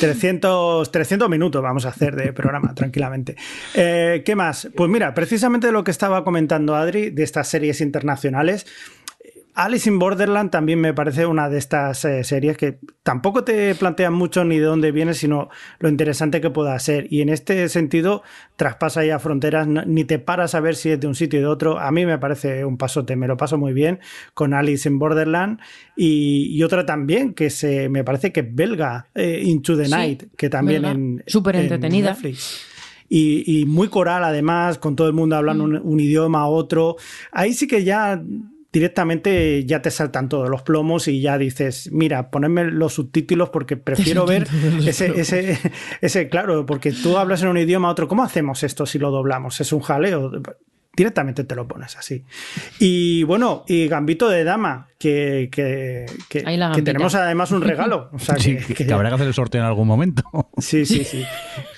300, 0.00 0.90
300 0.90 1.28
minutos 1.28 1.62
vamos 1.62 1.86
a 1.86 1.90
hacer 1.90 2.16
de 2.16 2.32
programa, 2.32 2.74
tranquilamente. 2.74 3.36
Eh, 3.74 4.22
¿Qué 4.24 4.34
más? 4.34 4.68
Pues 4.76 4.90
mira, 4.90 5.14
precisamente 5.14 5.70
lo 5.72 5.84
que 5.84 5.90
estaba 5.90 6.24
comentando 6.24 6.74
Adri 6.74 7.10
de 7.10 7.22
estas 7.22 7.48
series 7.48 7.80
internacionales, 7.80 8.66
Alice 9.54 9.88
in 9.88 10.00
Borderland 10.00 10.50
también 10.50 10.80
me 10.80 10.92
parece 10.94 11.26
una 11.26 11.48
de 11.48 11.58
estas 11.58 12.04
eh, 12.04 12.24
series 12.24 12.56
que 12.56 12.80
tampoco 13.04 13.44
te 13.44 13.72
plantean 13.76 14.12
mucho 14.12 14.44
ni 14.44 14.58
de 14.58 14.64
dónde 14.64 14.90
viene, 14.90 15.14
sino 15.14 15.48
lo 15.78 15.88
interesante 15.88 16.40
que 16.40 16.50
pueda 16.50 16.76
ser. 16.80 17.06
Y 17.08 17.20
en 17.20 17.28
este 17.28 17.68
sentido, 17.68 18.24
traspasa 18.56 19.04
ya 19.04 19.20
fronteras, 19.20 19.68
ni 19.68 20.04
te 20.04 20.18
paras 20.18 20.56
a 20.56 20.60
ver 20.60 20.74
si 20.74 20.90
es 20.90 20.98
de 20.98 21.06
un 21.06 21.14
sitio 21.14 21.38
y 21.38 21.42
de 21.42 21.46
otro. 21.46 21.78
A 21.78 21.92
mí 21.92 22.04
me 22.04 22.18
parece 22.18 22.64
un 22.64 22.76
pasote, 22.76 23.14
me 23.14 23.28
lo 23.28 23.36
paso 23.36 23.56
muy 23.56 23.72
bien 23.72 24.00
con 24.34 24.54
Alice 24.54 24.88
in 24.88 24.98
Borderland. 24.98 25.60
Y, 25.94 26.60
otra 26.64 26.84
también, 26.84 27.32
que 27.32 27.48
se, 27.50 27.88
me 27.88 28.02
parece 28.02 28.32
que 28.32 28.40
es 28.40 28.52
belga, 28.52 29.06
eh, 29.14 29.40
Into 29.44 29.76
the 29.76 29.88
Night, 29.88 30.24
que 30.36 30.50
también 30.50 30.84
en. 30.84 31.24
Súper 31.28 31.54
entretenida. 31.56 32.16
Y, 33.08 33.64
muy 33.68 33.86
coral 33.86 34.24
además, 34.24 34.78
con 34.78 34.96
todo 34.96 35.06
el 35.06 35.12
mundo 35.12 35.36
hablando 35.36 35.64
mm. 35.64 35.70
un, 35.70 35.80
un, 35.84 36.00
idioma, 36.00 36.48
otro. 36.48 36.96
Ahí 37.30 37.52
sí 37.52 37.68
que 37.68 37.84
ya 37.84 38.20
directamente 38.74 39.64
ya 39.64 39.80
te 39.80 39.92
saltan 39.92 40.28
todos 40.28 40.50
los 40.50 40.62
plomos 40.62 41.06
y 41.06 41.20
ya 41.20 41.38
dices, 41.38 41.90
mira, 41.92 42.32
ponedme 42.32 42.64
los 42.64 42.94
subtítulos 42.94 43.50
porque 43.50 43.76
prefiero 43.76 44.26
ver 44.26 44.48
ese, 44.84 45.20
ese, 45.20 45.56
ese, 46.00 46.28
claro, 46.28 46.66
porque 46.66 46.90
tú 46.90 47.16
hablas 47.16 47.40
en 47.42 47.48
un 47.50 47.56
idioma, 47.58 47.88
otro, 47.88 48.08
¿cómo 48.08 48.24
hacemos 48.24 48.64
esto 48.64 48.84
si 48.84 48.98
lo 48.98 49.12
doblamos? 49.12 49.60
Es 49.60 49.72
un 49.72 49.78
jaleo 49.78 50.32
directamente 50.96 51.44
te 51.44 51.54
lo 51.54 51.66
pones 51.66 51.96
así. 51.96 52.24
Y 52.78 53.22
bueno, 53.24 53.64
y 53.66 53.88
Gambito 53.88 54.28
de 54.28 54.44
Dama, 54.44 54.88
que, 54.98 55.48
que, 55.50 56.06
tenemos 56.82 57.14
además 57.14 57.50
un 57.50 57.62
regalo. 57.62 58.10
O 58.12 58.18
sea, 58.18 58.34
que, 58.36 58.92
habrá 58.92 59.10
que 59.10 59.14
hacer 59.16 59.26
el 59.26 59.34
sorteo 59.34 59.60
en 59.60 59.66
algún 59.66 59.88
momento. 59.88 60.22
Sí, 60.58 60.86
sí, 60.86 61.04
sí. 61.04 61.24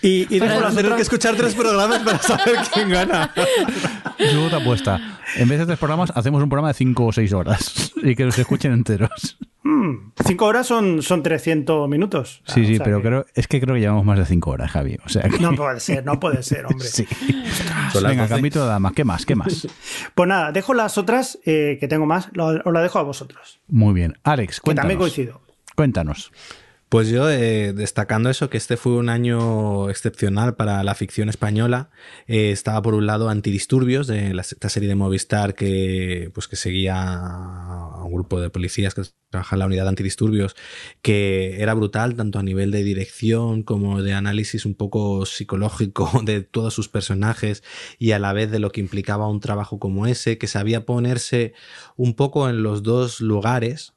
Y, 0.03 0.35
y 0.35 0.39
Para 0.39 0.69
hacer 0.69 0.87
que 0.95 1.03
escuchar 1.03 1.35
tres 1.35 1.55
programas 1.55 2.01
para 2.01 2.19
saber 2.19 2.57
quién 2.73 2.91
gana. 2.91 3.33
Yo 4.19 4.49
te 4.49 4.57
apuesta. 4.57 5.19
En 5.37 5.49
vez 5.49 5.59
de 5.59 5.67
tres 5.67 5.79
programas, 5.79 6.13
hacemos 6.15 6.43
un 6.43 6.49
programa 6.49 6.69
de 6.69 6.75
cinco 6.75 7.07
o 7.07 7.13
seis 7.13 7.33
horas 7.33 7.93
y 8.03 8.15
que 8.15 8.25
los 8.25 8.39
escuchen 8.39 8.73
enteros. 8.73 9.39
Hmm, 9.67 10.13
cinco 10.25 10.47
horas 10.47 10.69
son, 10.69 11.03
son 11.03 11.25
300 11.25 11.89
minutos. 11.89 12.41
Sí, 12.47 12.65
sí, 12.65 12.79
pero 12.79 13.03
creo, 13.03 13.27
es 13.35 13.49
que 13.49 13.61
creo 13.61 13.75
que 13.75 13.81
llevamos 13.81 14.05
más 14.05 14.17
de 14.17 14.25
cinco 14.25 14.51
horas, 14.51 14.71
Javi. 14.71 14.97
O 15.05 15.09
sea 15.09 15.27
No 15.41 15.57
puede 15.57 15.81
ser, 15.81 16.05
no 16.05 16.21
puede 16.21 16.43
ser, 16.45 16.67
hombre. 16.67 16.87
Sí. 16.97 17.05
Venga, 18.01 18.29
Gambito 18.29 18.63
de 18.63 18.69
Dama, 18.69 18.93
¿qué 18.95 19.05
más? 19.05 19.27
¿Qué 19.27 19.35
más? 19.35 19.67
Pues 20.15 20.29
nada, 20.29 20.53
dejo 20.53 20.73
las 20.73 20.99
otras, 20.99 21.39
eh, 21.45 21.79
que 21.81 21.89
tengo 21.89 22.07
más, 22.07 22.29
os 22.39 22.73
la 22.73 22.81
dejo 22.81 22.99
a 23.01 23.03
vosotros. 23.03 23.61
Muy 23.67 23.93
bien. 23.93 24.17
Alex, 24.23 24.61
cuéntanos. 24.61 24.89
Que 24.89 24.95
también 24.95 24.99
coincido. 24.99 25.41
Cuéntanos. 25.75 26.33
Pues 26.89 27.09
yo, 27.09 27.29
eh, 27.29 27.73
destacando 27.73 28.31
eso, 28.31 28.49
que 28.49 28.57
este 28.57 28.77
fue 28.77 28.93
un 28.93 29.09
año 29.09 29.91
excepcional 29.91 30.55
para 30.55 30.85
la 30.85 30.95
ficción 30.95 31.29
española, 31.29 31.91
eh, 32.29 32.53
estaba 32.53 32.81
por 32.81 32.95
un 32.95 33.07
lado 33.07 33.29
Antidisturbios, 33.29 34.07
de 34.07 34.33
la, 34.33 34.43
esta 34.43 34.69
serie 34.69 34.89
de 34.89 34.95
Movistar 34.95 35.57
que, 35.57 36.31
pues, 36.33 36.47
que 36.47 36.55
seguía 36.55 36.95
a 36.97 38.05
un 38.05 38.13
grupo 38.13 38.41
de 38.41 38.51
policías 38.51 38.95
que 38.95 39.03
trabajan 39.31 39.57
en 39.57 39.61
la 39.61 39.67
unidad 39.67 39.83
de 39.83 39.89
antidisturbios, 39.89 40.55
que 41.03 41.61
era 41.61 41.75
brutal 41.75 42.15
tanto 42.15 42.39
a 42.39 42.45
nivel 42.45 42.71
de 42.71 42.85
dirección 42.85 43.65
como 43.65 44.01
de 44.01 44.13
análisis 44.13 44.65
un 44.65 44.77
poco 44.77 45.27
psicológico 45.27 46.09
de 46.25 46.43
todos 46.43 46.73
sus 46.73 46.89
personajes 46.89 47.65
y 47.99 48.13
a 48.13 48.21
la 48.21 48.33
vez 48.33 48.53
de 48.53 48.61
lo 48.61 48.71
que 48.71 48.81
implicaba 48.81 49.29
un 49.29 49.41
trabajo 49.41 49.81
como 49.81 50.07
ese, 50.07 50.39
que 50.39 50.47
sabía 50.47 50.87
ponerse 50.87 51.53
un 51.97 52.15
poco 52.15 52.49
en 52.49 52.63
los 52.63 52.85
dos 52.85 53.21
lugares 53.21 53.96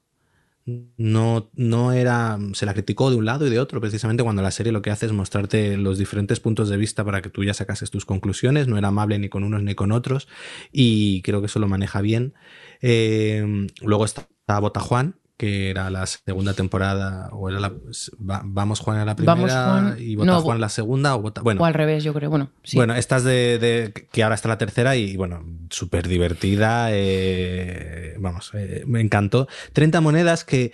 no, 0.66 1.50
no 1.54 1.92
era. 1.92 2.38
Se 2.52 2.66
la 2.66 2.74
criticó 2.74 3.10
de 3.10 3.16
un 3.16 3.24
lado 3.24 3.46
y 3.46 3.50
de 3.50 3.58
otro, 3.58 3.80
precisamente 3.80 4.22
cuando 4.22 4.42
la 4.42 4.50
serie 4.50 4.72
lo 4.72 4.82
que 4.82 4.90
hace 4.90 5.06
es 5.06 5.12
mostrarte 5.12 5.76
los 5.76 5.98
diferentes 5.98 6.40
puntos 6.40 6.68
de 6.68 6.76
vista 6.76 7.04
para 7.04 7.22
que 7.22 7.30
tú 7.30 7.44
ya 7.44 7.54
sacases 7.54 7.90
tus 7.90 8.04
conclusiones. 8.04 8.68
No 8.68 8.78
era 8.78 8.88
amable 8.88 9.18
ni 9.18 9.28
con 9.28 9.44
unos 9.44 9.62
ni 9.62 9.74
con 9.74 9.92
otros. 9.92 10.28
Y 10.72 11.22
creo 11.22 11.40
que 11.40 11.46
eso 11.46 11.58
lo 11.58 11.68
maneja 11.68 12.00
bien. 12.00 12.34
Eh, 12.80 13.66
luego 13.82 14.04
está 14.04 14.26
Botajuan, 14.58 15.19
que 15.40 15.70
era 15.70 15.88
la 15.88 16.04
segunda 16.04 16.52
temporada, 16.52 17.30
o 17.32 17.48
era 17.48 17.60
la. 17.60 17.72
Vamos 18.18 18.80
Juan 18.80 18.98
a 18.98 19.06
la 19.06 19.16
primera 19.16 19.96
y 19.98 20.14
Vota 20.14 20.38
Juan 20.38 20.58
a 20.58 20.60
la 20.60 20.68
segunda, 20.68 21.16
o 21.16 21.32
bueno. 21.42 21.62
O 21.62 21.64
al 21.64 21.72
revés, 21.72 22.04
yo 22.04 22.12
creo. 22.12 22.28
Bueno, 22.28 22.50
sí. 22.62 22.76
Bueno, 22.76 22.94
estas 22.94 23.24
de, 23.24 23.90
que 24.12 24.22
ahora 24.22 24.34
está 24.34 24.48
la 24.48 24.58
tercera 24.58 24.96
y 24.96 25.16
bueno, 25.16 25.42
súper 25.70 26.08
divertida. 26.08 26.88
Eh, 26.90 28.16
vamos, 28.18 28.50
eh, 28.52 28.84
me 28.86 29.00
encantó. 29.00 29.48
30 29.72 30.02
monedas 30.02 30.44
que. 30.44 30.72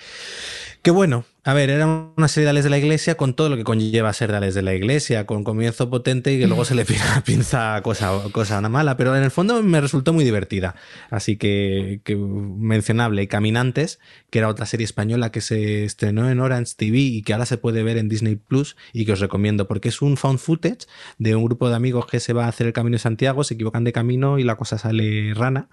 Que 0.82 0.90
bueno, 0.90 1.24
A 1.46 1.54
ver, 1.54 1.70
era 1.70 1.86
una 1.86 2.26
serie 2.26 2.46
de 2.46 2.50
Ales 2.50 2.64
de 2.64 2.70
la 2.70 2.78
Iglesia 2.78 3.16
con 3.16 3.34
todo 3.34 3.48
lo 3.48 3.56
que 3.56 3.62
conlleva 3.62 4.12
ser 4.12 4.32
de 4.32 4.38
Ales 4.38 4.56
de 4.56 4.62
la 4.62 4.74
Iglesia, 4.74 5.26
con 5.26 5.44
comienzo 5.44 5.88
potente 5.88 6.34
y 6.34 6.40
que 6.40 6.48
luego 6.48 6.64
se 6.64 6.74
le 6.74 6.84
pinza 7.24 7.80
cosa, 7.82 8.20
cosa 8.32 8.58
una 8.58 8.68
mala, 8.68 8.96
pero 8.96 9.14
en 9.14 9.22
el 9.22 9.30
fondo 9.30 9.62
me 9.62 9.80
resultó 9.80 10.12
muy 10.12 10.24
divertida. 10.24 10.74
Así 11.08 11.36
que, 11.36 12.00
que 12.02 12.16
mencionable. 12.16 13.22
Y 13.22 13.28
Caminantes, 13.28 14.00
que 14.30 14.40
era 14.40 14.48
otra 14.48 14.66
serie 14.66 14.84
española 14.84 15.30
que 15.30 15.40
se 15.40 15.84
estrenó 15.84 16.28
en 16.28 16.40
Orange 16.40 16.74
TV 16.76 16.98
y 16.98 17.22
que 17.22 17.32
ahora 17.32 17.46
se 17.46 17.58
puede 17.58 17.84
ver 17.84 17.96
en 17.96 18.08
Disney 18.08 18.34
Plus 18.34 18.76
y 18.92 19.06
que 19.06 19.12
os 19.12 19.20
recomiendo 19.20 19.68
porque 19.68 19.90
es 19.90 20.02
un 20.02 20.16
found 20.16 20.40
footage 20.40 20.88
de 21.18 21.36
un 21.36 21.44
grupo 21.44 21.68
de 21.68 21.76
amigos 21.76 22.06
que 22.06 22.18
se 22.18 22.32
va 22.32 22.46
a 22.46 22.48
hacer 22.48 22.66
el 22.66 22.72
Camino 22.72 22.96
de 22.96 22.98
Santiago, 22.98 23.44
se 23.44 23.54
equivocan 23.54 23.84
de 23.84 23.92
camino 23.92 24.40
y 24.40 24.42
la 24.42 24.56
cosa 24.56 24.78
sale 24.78 25.32
rana, 25.32 25.68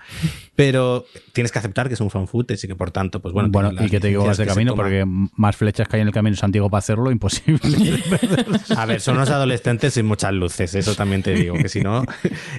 pero 0.55 1.07
tienes 1.31 1.51
que 1.51 1.57
aceptar 1.57 1.87
que 1.87 1.95
es 1.95 1.99
un 1.99 2.11
found 2.11 2.27
footage 2.27 2.65
y 2.65 2.67
que 2.67 2.75
por 2.75 2.91
tanto, 2.91 3.23
pues 3.23 3.33
bueno. 3.33 3.49
Bueno, 3.49 3.71
y 3.83 3.89
que 3.89 3.99
te 3.99 4.09
equivocas 4.09 4.37
de 4.37 4.45
camino 4.45 4.75
porque 4.75 5.03
más 5.07 5.62
flechas 5.63 5.87
que 5.87 5.95
hay 5.95 6.01
en 6.01 6.07
el 6.07 6.13
camino 6.13 6.35
Santiago 6.35 6.69
para 6.69 6.79
hacerlo, 6.79 7.09
imposible. 7.09 8.03
a 8.77 8.85
ver, 8.85 8.99
son 8.99 9.15
unos 9.15 9.29
adolescentes 9.29 9.93
sin 9.93 10.05
muchas 10.05 10.33
luces, 10.33 10.75
eso 10.75 10.93
también 10.93 11.23
te 11.23 11.33
digo, 11.33 11.55
que 11.55 11.69
si 11.69 11.81
no, 11.81 12.03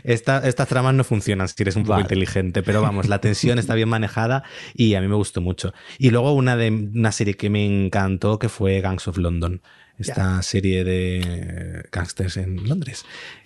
estas 0.02 0.68
tramas 0.68 0.94
no 0.94 1.04
funcionan 1.04 1.48
si 1.48 1.62
eres 1.62 1.76
un 1.76 1.84
poco 1.84 2.00
inteligente, 2.00 2.62
pero 2.62 2.80
vamos, 2.80 3.08
la 3.08 3.20
tensión 3.20 3.58
está 3.58 3.74
bien 3.74 3.88
manejada 3.88 4.42
y 4.74 4.94
a 4.94 5.00
mí 5.00 5.08
me 5.08 5.16
gustó 5.16 5.40
mucho. 5.40 5.74
Y 5.98 6.10
luego 6.10 6.32
una, 6.32 6.56
de, 6.56 6.70
una 6.70 7.12
serie 7.12 7.34
que 7.34 7.50
me 7.50 7.64
encantó 7.64 8.38
que 8.38 8.48
fue 8.48 8.80
Gangs 8.80 9.06
of 9.06 9.18
London 9.18 9.60
esta 9.98 10.42
serie 10.42 10.84
de 10.84 11.84
gangsters 11.92 12.36
en 12.36 12.68
Londres, 12.68 13.04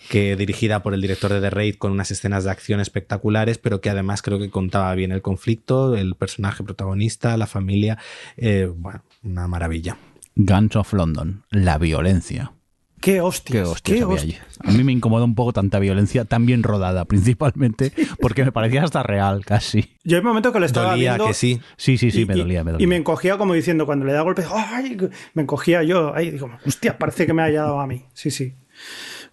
que 0.08 0.36
dirigida 0.36 0.82
por 0.82 0.94
el 0.94 1.00
director 1.00 1.32
de 1.32 1.40
The 1.40 1.50
Raid 1.50 1.76
con 1.76 1.92
unas 1.92 2.10
escenas 2.10 2.44
de 2.44 2.50
acción 2.50 2.80
espectaculares, 2.80 3.58
pero 3.58 3.80
que 3.80 3.90
además 3.90 4.22
creo 4.22 4.38
que 4.38 4.50
contaba 4.50 4.94
bien 4.94 5.12
el 5.12 5.22
conflicto, 5.22 5.96
el 5.96 6.14
personaje 6.14 6.64
protagonista, 6.64 7.36
la 7.36 7.46
familia, 7.46 7.98
eh, 8.36 8.70
bueno, 8.74 9.02
una 9.22 9.46
maravilla. 9.48 9.96
Guns 10.36 10.76
of 10.76 10.92
London, 10.92 11.42
la 11.50 11.78
violencia. 11.78 12.52
Qué 13.00 13.20
hostia. 13.20 13.64
Qué 13.82 14.02
A 14.02 14.70
mí 14.72 14.84
me 14.84 14.92
incomodó 14.92 15.24
un 15.24 15.34
poco 15.34 15.52
tanta 15.52 15.78
violencia 15.78 16.24
tan 16.24 16.46
bien 16.46 16.62
rodada, 16.62 17.04
principalmente, 17.06 17.92
porque 18.20 18.44
me 18.44 18.52
parecía 18.52 18.82
hasta 18.82 19.02
real, 19.02 19.44
casi. 19.44 19.96
Yo 20.04 20.16
hay 20.16 20.20
un 20.20 20.28
momento 20.28 20.52
que 20.52 20.60
lo 20.60 20.66
estaba 20.66 20.90
dolía, 20.92 21.12
viendo... 21.12 21.26
que 21.26 21.34
sí. 21.34 21.60
Sí, 21.76 21.98
sí, 21.98 22.10
sí, 22.10 22.26
me, 22.26 22.34
dolía, 22.34 22.64
me 22.64 22.72
dolía. 22.72 22.84
Y 22.84 22.88
me 22.88 22.96
encogía 22.96 23.38
como 23.38 23.54
diciendo, 23.54 23.86
cuando 23.86 24.04
le 24.04 24.12
da 24.12 24.22
golpes, 24.22 24.46
¡ay! 24.52 24.96
Me 25.34 25.42
encogía 25.42 25.82
yo. 25.82 26.14
Ahí 26.14 26.30
digo, 26.30 26.50
hostia, 26.66 26.98
parece 26.98 27.26
que 27.26 27.32
me 27.32 27.42
haya 27.42 27.62
dado 27.62 27.80
a 27.80 27.86
mí. 27.86 28.04
Sí, 28.14 28.30
sí. 28.30 28.54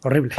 Horrible. 0.04 0.36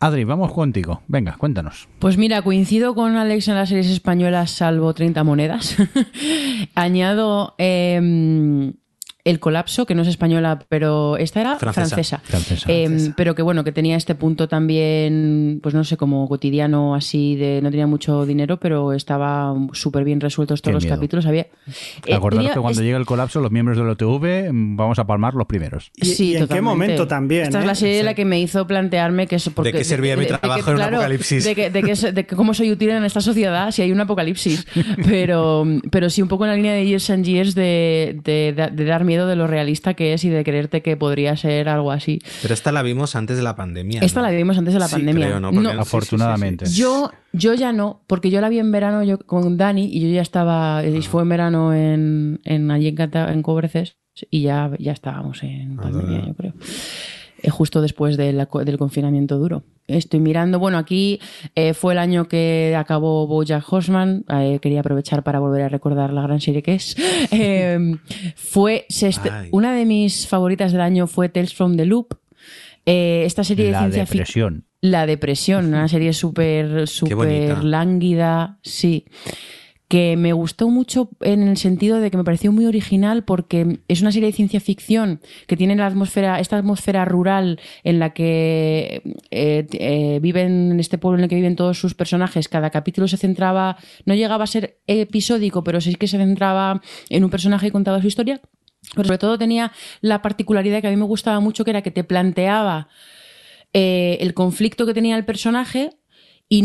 Adri, 0.00 0.22
vamos 0.22 0.52
contigo. 0.52 1.02
Venga, 1.08 1.36
cuéntanos. 1.36 1.88
Pues 1.98 2.16
mira, 2.18 2.42
coincido 2.42 2.94
con 2.94 3.16
Alex 3.16 3.48
en 3.48 3.56
las 3.56 3.68
series 3.68 3.88
españolas, 3.88 4.52
salvo 4.52 4.94
30 4.94 5.24
monedas. 5.24 5.76
Añado... 6.74 7.54
Eh, 7.58 8.72
el 9.24 9.40
colapso, 9.40 9.84
que 9.84 9.94
no 9.94 10.02
es 10.02 10.08
española, 10.08 10.64
pero 10.68 11.16
esta 11.16 11.40
era 11.40 11.58
francesa. 11.58 12.22
Em, 12.66 13.12
pero 13.14 13.34
que 13.34 13.42
bueno, 13.42 13.64
que 13.64 13.72
tenía 13.72 13.96
este 13.96 14.14
punto 14.14 14.48
también, 14.48 15.60
pues 15.62 15.74
no 15.74 15.84
sé, 15.84 15.96
como 15.96 16.26
cotidiano 16.28 16.94
así, 16.94 17.36
de 17.36 17.60
no 17.60 17.70
tenía 17.70 17.86
mucho 17.86 18.24
dinero, 18.24 18.58
pero 18.58 18.92
estaba 18.92 19.54
súper 19.72 20.04
bien 20.04 20.20
resueltos 20.20 20.62
todos 20.62 20.74
los 20.74 20.86
capítulos. 20.86 21.26
Había, 21.26 21.48
eh, 22.06 22.14
Acordaros 22.14 22.52
que 22.52 22.60
cuando 22.60 22.82
llega 22.82 22.96
el 22.96 23.06
colapso, 23.06 23.40
los 23.40 23.50
miembros 23.50 23.76
del 23.76 23.88
OTV 23.88 24.52
mm, 24.52 24.76
vamos 24.76 24.98
a 24.98 25.06
palmar 25.06 25.34
los 25.34 25.46
primeros. 25.46 25.90
¿Y, 25.96 26.06
sí, 26.06 26.36
en 26.36 26.46
qué 26.46 26.62
momento 26.62 27.06
también? 27.06 27.44
Esta 27.44 27.60
es 27.60 27.66
la 27.66 27.72
¿eh? 27.72 27.76
serie 27.76 28.02
la 28.04 28.14
que 28.14 28.24
me 28.24 28.40
hizo 28.40 28.66
plantearme 28.66 29.26
que 29.26 29.36
eso 29.36 29.50
porque, 29.50 29.72
¿De 29.72 29.78
qué 29.78 29.84
servía 29.84 30.16
mi 30.16 30.26
trabajo 30.26 30.70
en 30.70 30.76
un 30.76 30.82
apocalipsis? 30.82 31.44
De, 31.44 31.54
que, 31.54 31.70
de, 31.70 32.26
cómo 32.26 32.54
soy 32.54 32.70
útil 32.70 32.90
en 32.90 33.04
esta 33.04 33.20
sociedad 33.20 33.72
si 33.72 33.82
hay 33.82 33.92
un 33.92 34.00
apocalipsis. 34.00 34.66
pero, 35.06 35.66
pero 35.90 36.08
sí, 36.08 36.22
un 36.22 36.28
poco 36.28 36.44
en 36.44 36.50
la 36.50 36.56
línea 36.56 36.72
de 36.72 36.86
Years 36.86 37.10
and 37.10 37.24
Years 37.24 37.54
de, 37.54 38.20
de 38.24 38.84
dar 38.84 39.04
miedo 39.04 39.17
de 39.26 39.36
lo 39.36 39.46
realista 39.46 39.94
que 39.94 40.12
es 40.12 40.24
y 40.24 40.28
de 40.28 40.44
creerte 40.44 40.82
que 40.82 40.96
podría 40.96 41.36
ser 41.36 41.68
algo 41.68 41.92
así. 41.92 42.20
Pero 42.42 42.54
esta 42.54 42.72
la 42.72 42.82
vimos 42.82 43.16
antes 43.16 43.36
de 43.36 43.42
la 43.42 43.56
pandemia. 43.56 44.00
Esta 44.00 44.22
la 44.22 44.30
vimos 44.30 44.58
antes 44.58 44.74
de 44.74 44.80
la 44.80 44.88
pandemia. 44.88 45.40
no, 45.40 45.70
afortunadamente. 45.80 46.66
yo, 46.66 47.10
yo 47.32 47.54
ya 47.54 47.72
no, 47.72 48.02
porque 48.06 48.30
yo 48.30 48.40
la 48.40 48.48
vi 48.48 48.58
en 48.58 48.72
verano 48.72 49.02
yo 49.02 49.18
con 49.18 49.56
Dani 49.56 49.88
y 49.92 50.00
yo 50.00 50.08
ya 50.08 50.22
estaba, 50.22 50.80
ah. 50.80 50.82
fue 51.08 51.22
en 51.22 51.28
verano 51.28 51.74
en, 51.74 52.40
en 52.44 52.70
allí 52.70 52.88
en, 52.88 52.98
en 52.98 53.42
Cobreces 53.42 53.96
y 54.30 54.42
ya, 54.42 54.70
ya 54.78 54.92
estábamos 54.92 55.42
en 55.42 55.78
ah, 55.78 55.82
pandemia, 55.82 56.26
yo 56.26 56.34
creo. 56.34 56.54
Eh, 57.40 57.50
justo 57.50 57.80
después 57.80 58.16
del 58.16 58.46
confinamiento 58.78 59.38
duro. 59.38 59.62
Estoy 59.86 60.20
mirando, 60.20 60.58
bueno, 60.58 60.76
aquí 60.76 61.20
eh, 61.54 61.72
fue 61.72 61.94
el 61.94 61.98
año 61.98 62.28
que 62.28 62.74
acabó 62.76 63.26
Bojack 63.26 63.72
Horseman, 63.72 64.24
eh, 64.28 64.58
quería 64.60 64.80
aprovechar 64.80 65.22
para 65.22 65.38
volver 65.38 65.62
a 65.62 65.68
recordar 65.68 66.12
la 66.12 66.22
gran 66.22 66.40
serie 66.40 66.62
que 66.62 66.74
es. 66.74 66.96
Em, 67.30 67.98
fue 68.34 68.86
una 69.52 69.72
de 69.72 69.84
mis 69.84 70.26
favoritas 70.26 70.72
del 70.72 70.80
año 70.80 71.06
fue 71.06 71.28
Tales 71.28 71.54
from 71.54 71.76
the 71.76 71.86
Loop. 71.86 72.14
esta 72.84 73.44
serie 73.44 73.66
de 73.66 73.78
ciencia 73.78 74.06
ficción. 74.06 74.64
La 74.80 75.06
depresión, 75.06 75.66
una 75.66 75.88
serie 75.88 76.12
súper, 76.12 76.86
súper 76.86 77.64
lánguida, 77.64 78.58
sí 78.62 79.06
que 79.88 80.18
me 80.18 80.34
gustó 80.34 80.68
mucho 80.68 81.08
en 81.20 81.48
el 81.48 81.56
sentido 81.56 81.98
de 81.98 82.10
que 82.10 82.18
me 82.18 82.24
pareció 82.24 82.52
muy 82.52 82.66
original 82.66 83.24
porque 83.24 83.80
es 83.88 84.02
una 84.02 84.12
serie 84.12 84.28
de 84.28 84.34
ciencia 84.34 84.60
ficción 84.60 85.20
que 85.46 85.56
tiene 85.56 85.76
la 85.76 85.86
atmósfera, 85.86 86.40
esta 86.40 86.58
atmósfera 86.58 87.06
rural 87.06 87.58
en 87.84 87.98
la 87.98 88.10
que 88.10 89.02
eh, 89.30 89.66
eh, 89.72 90.18
viven, 90.20 90.72
en 90.72 90.80
este 90.80 90.98
pueblo 90.98 91.18
en 91.18 91.24
el 91.24 91.30
que 91.30 91.36
viven 91.36 91.56
todos 91.56 91.78
sus 91.80 91.94
personajes. 91.94 92.48
Cada 92.48 92.68
capítulo 92.68 93.08
se 93.08 93.16
centraba, 93.16 93.78
no 94.04 94.14
llegaba 94.14 94.44
a 94.44 94.46
ser 94.46 94.78
episódico, 94.86 95.64
pero 95.64 95.80
sí 95.80 95.94
que 95.94 96.06
se 96.06 96.18
centraba 96.18 96.82
en 97.08 97.24
un 97.24 97.30
personaje 97.30 97.68
y 97.68 97.70
contaba 97.70 98.02
su 98.02 98.08
historia. 98.08 98.42
Pero 98.94 99.06
sobre 99.06 99.18
todo 99.18 99.38
tenía 99.38 99.72
la 100.02 100.20
particularidad 100.20 100.82
que 100.82 100.88
a 100.88 100.90
mí 100.90 100.96
me 100.96 101.04
gustaba 101.04 101.40
mucho, 101.40 101.64
que 101.64 101.70
era 101.70 101.82
que 101.82 101.90
te 101.90 102.04
planteaba 102.04 102.88
eh, 103.72 104.18
el 104.20 104.34
conflicto 104.34 104.86
que 104.86 104.94
tenía 104.94 105.16
el 105.16 105.24
personaje 105.24 105.90
y 106.48 106.60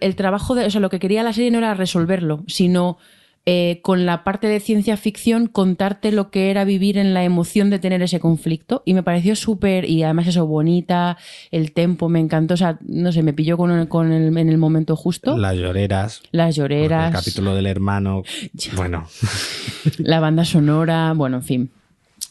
el 0.00 0.16
trabajo 0.16 0.54
de, 0.54 0.66
o 0.66 0.70
sea, 0.70 0.80
lo 0.80 0.90
que 0.90 0.98
quería 0.98 1.22
la 1.22 1.32
serie 1.32 1.50
no 1.50 1.58
era 1.58 1.74
resolverlo, 1.74 2.42
sino 2.48 2.98
eh, 3.46 3.80
con 3.82 4.06
la 4.06 4.24
parte 4.24 4.46
de 4.46 4.58
ciencia 4.58 4.96
ficción 4.96 5.48
contarte 5.48 6.12
lo 6.12 6.30
que 6.30 6.50
era 6.50 6.64
vivir 6.64 6.96
en 6.96 7.12
la 7.12 7.24
emoción 7.24 7.68
de 7.68 7.78
tener 7.78 8.00
ese 8.02 8.18
conflicto. 8.18 8.82
Y 8.86 8.94
me 8.94 9.02
pareció 9.02 9.36
súper, 9.36 9.84
y 9.84 10.02
además 10.02 10.26
eso, 10.28 10.46
bonita, 10.46 11.18
el 11.50 11.72
tempo, 11.72 12.08
me 12.08 12.20
encantó. 12.20 12.54
O 12.54 12.56
sea, 12.56 12.78
no 12.80 13.12
sé, 13.12 13.22
me 13.22 13.34
pilló 13.34 13.58
con, 13.58 13.86
con 13.86 14.12
el, 14.12 14.36
en 14.36 14.48
el 14.48 14.56
momento 14.56 14.96
justo. 14.96 15.36
Las 15.36 15.56
lloreras. 15.56 16.22
Las 16.32 16.56
lloreras. 16.56 17.08
El 17.08 17.18
capítulo 17.18 17.54
del 17.54 17.66
hermano. 17.66 18.22
Bueno. 18.76 19.06
la 19.98 20.20
banda 20.20 20.44
sonora, 20.44 21.12
bueno, 21.14 21.36
en 21.36 21.42
fin. 21.42 21.70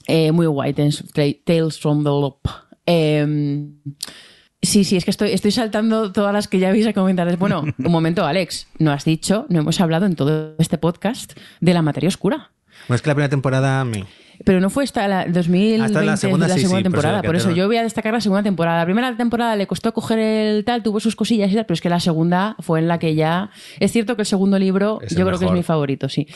Eh, 0.07 0.31
muy 0.31 0.47
guay, 0.47 0.73
Tales 0.73 1.79
from 1.79 2.03
the 2.03 2.09
Loop. 2.09 2.39
Eh, 2.85 3.25
Sí, 4.63 4.85
sí, 4.85 4.95
es 4.95 5.03
que 5.03 5.11
estoy, 5.11 5.31
estoy 5.31 5.51
saltando 5.51 6.13
todas 6.13 6.33
las 6.33 6.47
que 6.47 6.57
ya 6.57 6.69
habéis 6.69 6.87
a 6.87 6.93
comentar. 6.93 7.35
Bueno, 7.37 7.65
un 7.77 7.91
momento, 7.91 8.25
Alex, 8.25 8.67
no 8.79 8.91
has 8.91 9.03
dicho, 9.03 9.45
no 9.49 9.59
hemos 9.59 9.79
hablado 9.81 10.05
en 10.05 10.15
todo 10.15 10.55
este 10.57 10.77
podcast 10.77 11.37
de 11.59 11.73
la 11.73 11.81
materia 11.81 12.07
oscura. 12.07 12.51
Bueno, 12.87 12.95
es 12.95 13.01
que 13.01 13.09
la 13.09 13.15
primera 13.15 13.29
temporada... 13.29 13.85
Pero 14.45 14.59
no 14.59 14.69
fue 14.69 14.83
hasta 14.83 15.07
la 15.07 15.25
2020 15.25 15.85
hasta 15.85 16.01
la 16.01 16.17
segunda, 16.17 16.47
temporada. 16.81 17.21
Por 17.21 17.35
eso, 17.35 17.51
yo 17.51 17.67
voy 17.67 17.77
a 17.77 17.83
destacar 17.83 18.13
la 18.13 18.19
segunda 18.19 18.41
temporada. 18.41 18.79
La 18.79 18.85
primera 18.85 19.15
temporada 19.15 19.55
le 19.55 19.67
costó 19.67 19.93
coger 19.93 20.17
el 20.19 20.65
tal, 20.65 20.81
tuvo 20.81 20.99
sus 20.99 21.15
cosillas 21.15 21.51
y 21.51 21.55
tal, 21.55 21.65
pero 21.65 21.75
es 21.75 21.81
que 21.81 21.89
la 21.89 21.99
segunda 21.99 22.55
fue 22.59 22.79
en 22.79 22.87
la 22.87 22.97
que 22.97 23.15
ya. 23.15 23.51
Es 23.79 23.91
cierto 23.91 24.15
que 24.15 24.23
el 24.23 24.25
segundo 24.25 24.57
libro, 24.57 24.99
yo 25.09 25.25
creo 25.25 25.37
que 25.37 25.45
es 25.45 25.51
mi 25.51 25.63
favorito, 25.63 26.09
sí. 26.09 26.27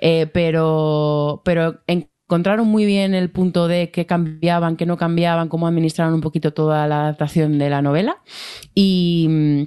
Eh, 0.00 0.28
pero, 0.32 1.40
pero 1.44 1.80
en 1.86 2.08
encontraron 2.26 2.66
muy 2.66 2.84
bien 2.84 3.14
el 3.14 3.30
punto 3.30 3.68
de 3.68 3.90
qué 3.90 4.04
cambiaban, 4.04 4.76
qué 4.76 4.84
no 4.84 4.96
cambiaban, 4.96 5.48
cómo 5.48 5.68
administraron 5.68 6.14
un 6.14 6.20
poquito 6.20 6.52
toda 6.52 6.86
la 6.88 7.02
adaptación 7.02 7.58
de 7.58 7.70
la 7.70 7.82
novela 7.82 8.18
y 8.74 9.26
mm, 9.28 9.62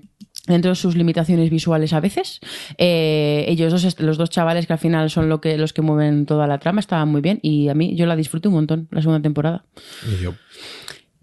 dentro 0.48 0.72
de 0.72 0.76
sus 0.76 0.98
limitaciones 0.98 1.49
visuales 1.49 1.94
a 1.94 2.02
veces. 2.02 2.41
Eh, 2.77 3.45
ellos 3.48 3.72
dos, 3.72 3.99
los 4.02 4.18
dos 4.18 4.30
chavales 4.30 4.68
que 4.68 4.73
al 4.73 4.80
final 4.80 5.10
son 5.10 5.30
lo 5.30 5.40
que, 5.40 5.57
los 5.57 5.72
que 5.72 5.81
mueven 5.81 6.26
toda 6.26 6.48
la 6.48 6.57
trama, 6.57 6.81
estaban 6.81 7.07
muy 7.07 7.22
bien 7.22 7.40
y 7.41 7.69
a 7.69 7.73
mí 7.73 7.95
yo 7.95 8.06
la 8.06 8.18
disfruté 8.18 8.49
un 8.49 8.56
montón 8.56 8.88
la 8.91 9.02
segunda 9.02 9.22
temporada. 9.22 9.64
Y 10.06 10.22
yo. 10.22 10.34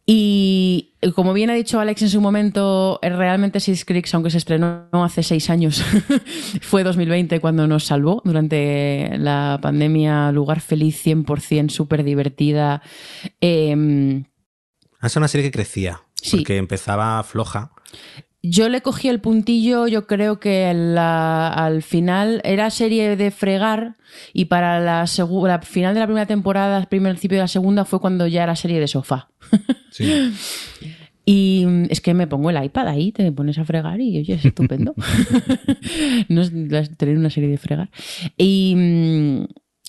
Y 0.08 0.92
como 1.16 1.32
bien 1.32 1.50
ha 1.50 1.54
dicho 1.54 1.80
Alex 1.80 2.02
en 2.02 2.10
su 2.10 2.20
momento, 2.20 3.00
eh, 3.02 3.10
realmente 3.10 3.58
Six 3.58 3.84
Creeks, 3.84 4.14
aunque 4.14 4.30
se 4.30 4.38
estrenó 4.38 4.86
hace 4.92 5.24
seis 5.24 5.50
años, 5.50 5.82
fue 6.62 6.84
2020 6.84 7.40
cuando 7.40 7.66
nos 7.66 7.84
salvó 7.84 8.22
durante 8.24 9.10
la 9.18 9.58
pandemia. 9.60 10.30
Lugar 10.30 10.60
feliz 10.60 11.04
100%, 11.04 11.70
súper 11.70 12.04
divertida. 12.04 12.82
Eh, 13.40 14.22
es 15.02 15.16
una 15.16 15.28
serie 15.28 15.46
que 15.46 15.52
crecía, 15.52 16.02
sí. 16.14 16.36
porque 16.36 16.56
empezaba 16.56 17.22
floja. 17.24 17.72
Yo 18.42 18.68
le 18.68 18.80
cogí 18.80 19.08
el 19.08 19.20
puntillo, 19.20 19.88
yo 19.88 20.06
creo 20.06 20.38
que 20.38 20.66
al 20.66 21.82
final 21.82 22.40
era 22.44 22.70
serie 22.70 23.16
de 23.16 23.30
fregar 23.30 23.96
y 24.32 24.44
para 24.44 24.78
la, 24.78 25.04
la, 25.04 25.60
final 25.62 25.94
de 25.94 26.00
la 26.00 26.06
primera 26.06 26.26
temporada, 26.26 26.78
el 26.78 26.86
primer 26.86 27.12
principio 27.12 27.38
de 27.38 27.44
la 27.44 27.48
segunda 27.48 27.84
fue 27.84 28.00
cuando 28.00 28.26
ya 28.26 28.44
era 28.44 28.54
serie 28.54 28.78
de 28.78 28.88
sofá. 28.88 29.30
Sí. 29.90 30.32
Y 31.28 31.66
es 31.90 32.00
que 32.00 32.14
me 32.14 32.28
pongo 32.28 32.50
el 32.50 32.64
iPad 32.64 32.86
ahí, 32.86 33.10
te 33.10 33.32
pones 33.32 33.58
a 33.58 33.64
fregar 33.64 34.00
y 34.00 34.16
oye, 34.16 34.34
es 34.34 34.44
estupendo. 34.44 34.94
no 36.28 36.40
es 36.40 36.96
tener 36.96 37.18
una 37.18 37.30
serie 37.30 37.50
de 37.50 37.58
fregar. 37.58 37.90
Y, 38.38 38.76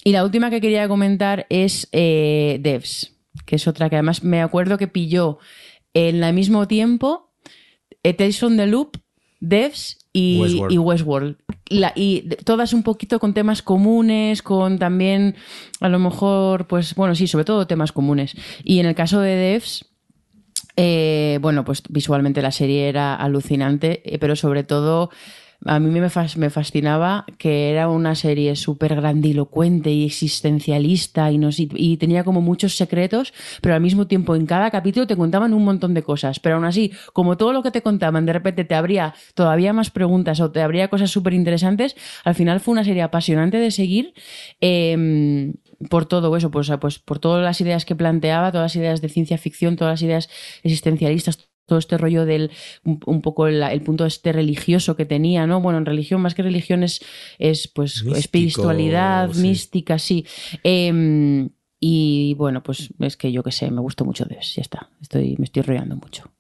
Y 0.04 0.12
la 0.14 0.24
última 0.24 0.50
que 0.50 0.62
quería 0.62 0.88
comentar 0.88 1.46
es 1.50 1.90
eh, 1.92 2.58
Devs, 2.64 3.14
que 3.46 3.58
es 3.58 3.68
otra 3.68 3.88
que 3.88 3.98
además 3.98 4.24
me 4.24 4.42
acuerdo 4.42 4.80
que 4.80 4.88
pilló 4.88 5.38
en 5.94 6.24
el 6.24 6.34
mismo 6.34 6.68
tiempo 6.68 7.27
Tales 8.04 8.42
on 8.44 8.58
the 8.58 8.68
Loop, 8.68 8.98
Devs 9.40 9.98
y 10.14 10.40
Westworld. 10.42 10.74
y 10.74 10.78
Westworld. 10.78 11.38
La- 11.70 11.94
y 11.96 12.22
de- 12.22 12.38
todas 12.38 12.74
un 12.74 12.84
poquito 12.84 13.20
con 13.20 13.34
temas 13.34 13.62
comunes, 13.62 14.42
con 14.42 14.80
también, 14.80 15.36
a 15.82 15.90
lo 15.90 16.00
mejor, 16.00 16.68
pues 16.68 16.96
bueno, 16.96 17.14
sí, 17.16 17.28
sobre 17.28 17.46
todo 17.46 17.68
temas 17.68 17.92
comunes. 17.92 18.34
Y 18.64 18.80
en 18.80 18.86
el 18.86 18.96
caso 18.96 19.20
de 19.20 19.36
Devs, 19.36 19.86
eh, 20.76 21.40
bueno, 21.42 21.66
pues 21.66 21.84
visualmente 21.90 22.42
la 22.42 22.52
serie 22.52 22.88
era 22.88 23.16
alucinante, 23.16 24.02
eh, 24.14 24.18
pero 24.20 24.36
sobre 24.36 24.64
todo 24.64 25.10
a 25.66 25.80
mí 25.80 25.90
me, 26.00 26.10
fas- 26.10 26.38
me 26.38 26.50
fascinaba 26.50 27.26
que 27.38 27.72
era 27.72 27.90
una 27.90 28.16
serie 28.16 28.56
súper 28.56 28.96
grandilocuente 28.96 29.92
y 29.92 30.06
existencialista 30.06 31.32
y, 31.32 31.40
y, 31.76 31.98
tenía 31.98 32.24
como 32.24 32.42
muchos 32.42 32.76
secretos, 32.78 33.34
pero 33.62 33.76
al 33.76 33.82
mismo 33.82 34.08
tiempo 34.08 34.36
en 34.36 34.46
cada 34.46 34.70
capítulo 34.72 35.08
te 35.08 35.16
contaban 35.18 35.54
un 35.54 35.64
montón 35.66 35.94
de 35.94 36.04
cosas, 36.04 36.40
pero 36.40 36.56
aún 36.56 36.66
así, 36.66 36.92
como 37.14 37.38
todo 37.38 37.54
lo 37.54 37.64
que 37.64 37.72
te 37.72 37.82
contaban 37.82 38.26
de 38.26 38.34
repente 38.34 38.64
te 38.66 38.76
habría 38.76 39.14
todavía 39.34 39.74
más 39.74 39.90
preguntas 39.90 40.40
o 40.40 40.52
te 40.52 40.62
habría 40.62 40.90
cosas 40.90 41.12
súper 41.12 41.34
interesantes, 41.34 41.96
al 42.24 42.36
final 42.36 42.60
fue 42.60 42.74
una 42.74 42.84
serie 42.84 43.02
apasionante 43.02 43.58
de 43.58 43.72
seguir. 43.72 44.14
eh, 44.62 45.54
por 45.90 46.06
todo 46.08 46.36
eso, 46.36 46.50
pues, 46.52 46.72
pues 46.82 47.00
por 47.00 47.20
todas 47.20 47.44
las 47.44 47.62
ideas 47.62 47.86
que 47.86 47.96
planteaba, 47.96 48.52
todas 48.52 48.66
las 48.66 48.76
ideas 48.76 49.02
de 49.02 49.10
ciencia 49.10 49.38
ficción, 49.38 49.76
todas 49.76 49.94
las 49.94 50.02
ideas 50.02 50.30
existencialistas, 50.64 51.47
todo 51.68 51.78
este 51.78 51.98
rollo 52.00 52.26
del 52.26 52.50
un, 52.84 53.00
un 53.06 53.22
poco 53.22 53.46
el, 53.46 53.62
el 53.62 53.82
punto 53.82 54.06
este 54.06 54.32
religioso 54.32 54.96
que 54.96 55.06
tenía, 55.06 55.46
¿no? 55.46 55.62
Bueno, 55.62 55.78
en 55.78 55.86
religión, 55.86 56.22
más 56.22 56.34
que 56.34 56.42
religión 56.42 56.82
es, 56.82 57.02
es 57.38 57.68
pues 57.68 57.98
Místico, 58.04 58.16
espiritualidad, 58.16 59.32
sí. 59.34 59.42
mística, 59.42 60.00
sí. 60.00 60.26
Eh, 60.64 61.48
y 61.80 62.34
bueno, 62.36 62.64
pues 62.64 62.90
es 63.00 63.18
que 63.18 63.32
yo 63.32 63.44
qué 63.44 63.52
sé, 63.52 63.70
me 63.70 63.82
gustó 63.82 64.04
mucho 64.04 64.26
Dios, 64.26 64.56
ya 64.56 64.62
está. 64.62 64.90
Estoy, 65.02 65.36
me 65.38 65.46
estoy 65.46 65.62
rodeando 65.62 65.96
mucho. 65.96 66.32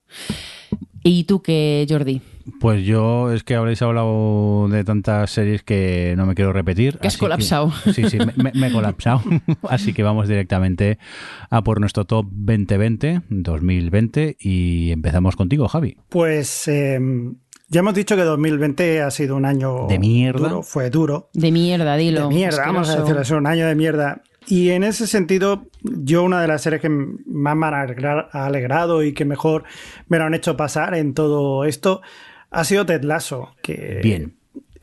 ¿Y 1.03 1.23
tú 1.25 1.41
qué, 1.41 1.85
Jordi? 1.89 2.21
Pues 2.59 2.85
yo 2.85 3.31
es 3.31 3.43
que 3.43 3.55
habréis 3.55 3.81
hablado 3.81 4.67
de 4.69 4.83
tantas 4.83 5.31
series 5.31 5.63
que 5.63 6.13
no 6.17 6.25
me 6.25 6.33
quiero 6.33 6.53
repetir. 6.53 6.97
Que 6.97 7.07
has 7.07 7.15
así 7.15 7.19
colapsado. 7.19 7.71
sí, 7.93 8.09
sí, 8.09 8.17
me, 8.35 8.67
he 8.67 8.71
colapsado. 8.71 9.21
así 9.69 9.93
que 9.93 10.03
vamos 10.03 10.27
directamente 10.27 10.97
a 11.49 11.63
por 11.63 11.79
nuestro 11.79 12.05
top 12.05 12.25
2020, 12.31 13.21
2020 13.29 14.37
y 14.39 14.91
empezamos 14.91 15.35
contigo, 15.35 15.67
Javi. 15.67 15.97
Pues 16.09 16.67
eh, 16.67 16.99
ya 17.69 17.79
hemos 17.81 17.93
dicho 17.95 18.15
que 18.15 18.21
2020 18.21 19.01
ha 19.01 19.11
sido 19.11 19.35
un 19.35 19.45
año 19.45 19.87
De 19.87 19.99
mierda. 19.99 20.47
duro, 20.47 20.63
fue 20.63 20.89
duro. 20.89 21.29
De 21.33 21.51
mierda, 21.51 21.97
dilo. 21.97 22.29
de 22.29 22.35
mierda, 22.35 22.65
vamos 22.65 22.89
a 22.89 23.01
decirlo, 23.01 23.21
es 23.21 23.31
un 23.31 23.45
año 23.45 23.67
de 23.67 23.75
mierda. 23.75 24.21
Y 24.47 24.69
en 24.69 24.83
ese 24.83 25.07
sentido, 25.07 25.67
yo 25.83 26.23
una 26.23 26.41
de 26.41 26.47
las 26.47 26.61
series 26.61 26.81
que 26.81 26.87
más 26.89 27.55
me 27.57 27.65
han 27.67 27.73
alegra- 27.73 28.29
alegrado 28.31 29.03
y 29.03 29.13
que 29.13 29.25
mejor 29.25 29.65
me 30.07 30.17
lo 30.17 30.23
han 30.23 30.33
hecho 30.33 30.55
pasar 30.55 30.95
en 30.95 31.13
todo 31.13 31.65
esto 31.65 32.01
ha 32.49 32.63
sido 32.63 32.85
Ted 32.85 33.03
Lasso, 33.03 33.55
que 33.61 33.99
Bien. 34.01 34.37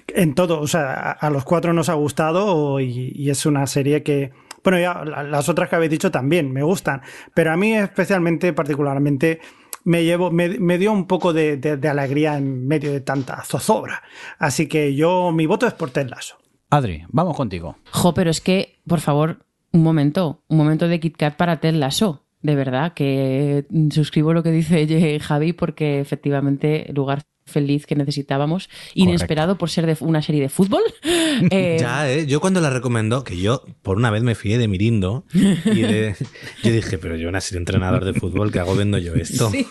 en 0.09 0.35
todo, 0.35 0.61
o 0.61 0.66
sea, 0.66 0.93
a, 0.93 1.12
a 1.12 1.31
los 1.31 1.45
cuatro 1.45 1.73
nos 1.73 1.89
ha 1.89 1.95
gustado 1.95 2.78
y, 2.78 3.12
y 3.15 3.31
es 3.31 3.47
una 3.47 3.66
serie 3.66 4.03
que, 4.03 4.32
bueno, 4.62 4.78
ya 4.78 5.03
la- 5.03 5.23
las 5.23 5.49
otras 5.49 5.70
que 5.70 5.77
habéis 5.77 5.91
dicho 5.93 6.11
también 6.11 6.53
me 6.53 6.62
gustan, 6.62 7.01
pero 7.32 7.51
a 7.53 7.57
mí 7.57 7.73
especialmente, 7.74 8.53
particularmente, 8.53 9.41
me, 9.85 10.05
llevo, 10.05 10.31
me, 10.31 10.59
me 10.59 10.77
dio 10.77 10.93
un 10.93 11.07
poco 11.07 11.32
de, 11.32 11.57
de- 11.57 11.78
de 11.78 11.89
alegría 11.89 12.36
en 12.36 12.66
medio 12.66 12.93
de 12.93 13.01
tanta 13.01 13.43
zozobra. 13.45 14.03
Así 14.39 14.66
que 14.66 14.95
yo, 14.95 15.32
mi 15.32 15.47
voto 15.47 15.66
es 15.66 15.73
por 15.73 15.91
Ted 15.91 16.09
Lasso. 16.11 16.36
Adri, 16.70 17.05
vamos 17.09 17.35
contigo. 17.36 17.77
Jo, 17.93 18.12
pero 18.15 18.31
es 18.31 18.41
que, 18.43 18.81
por 18.86 19.01
favor, 19.01 19.44
un 19.74 19.82
momento, 19.82 20.42
un 20.48 20.56
momento 20.56 20.88
de 20.88 21.01
Kit 21.01 21.16
Kat 21.16 21.36
para 21.36 21.59
Ted 21.60 21.74
Lasso. 21.74 22.22
De 22.42 22.55
verdad, 22.55 22.92
que 22.94 23.64
suscribo 23.90 24.32
lo 24.34 24.42
que 24.42 24.51
dice 24.51 25.18
Javi 25.20 25.52
porque 25.52 26.01
efectivamente 26.01 26.90
lugar 26.94 27.22
feliz 27.46 27.84
que 27.86 27.94
necesitábamos, 27.94 28.70
inesperado 28.94 29.59
por 29.59 29.68
ser 29.68 29.84
de 29.86 29.96
una 30.01 30.22
serie 30.22 30.40
de 30.40 30.48
fútbol. 30.48 30.82
Eh, 31.51 31.78
Ya, 31.80 32.09
¿eh? 32.10 32.26
Yo 32.26 32.40
cuando 32.40 32.60
la 32.60 32.70
recomendó, 32.70 33.24
que 33.24 33.36
yo 33.36 33.64
por 33.82 33.96
una 33.96 34.10
vez 34.12 34.22
me 34.22 34.36
fié 34.36 34.56
de 34.56 34.68
Mirindo, 34.68 35.24
y 35.34 35.80
de- 35.80 36.14
yo 36.62 36.70
dije, 36.70 36.96
pero 36.96 37.16
yo, 37.16 37.28
una 37.28 37.40
serie 37.40 37.59
entrenador 37.59 38.05
de 38.05 38.14
fútbol, 38.14 38.52
¿qué 38.52 38.60
hago 38.60 38.76
viendo 38.76 38.98
yo 38.98 39.14
esto? 39.16 39.51
sí. 39.51 39.66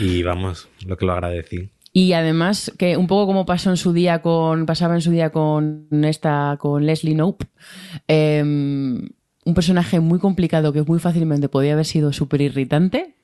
Y 0.00 0.22
vamos, 0.22 0.68
lo 0.86 0.96
que 0.98 1.06
lo 1.06 1.12
agradecí. 1.12 1.70
Y 1.92 2.12
además, 2.12 2.72
que 2.78 2.96
un 2.96 3.06
poco 3.06 3.26
como 3.26 3.46
pasó 3.46 3.70
en 3.70 3.76
su 3.76 3.92
día 3.92 4.22
con. 4.22 4.66
pasaba 4.66 4.94
en 4.94 5.00
su 5.00 5.10
día 5.10 5.30
con 5.30 5.88
esta. 6.04 6.56
con 6.60 6.86
Leslie 6.86 7.14
Knope. 7.14 7.46
eh, 8.08 8.42
un 9.42 9.54
personaje 9.54 10.00
muy 10.00 10.18
complicado 10.18 10.72
que 10.72 10.82
muy 10.82 10.98
fácilmente 10.98 11.48
podía 11.48 11.72
haber 11.72 11.86
sido 11.86 12.12
súper 12.12 12.40
irritante. 12.40 13.16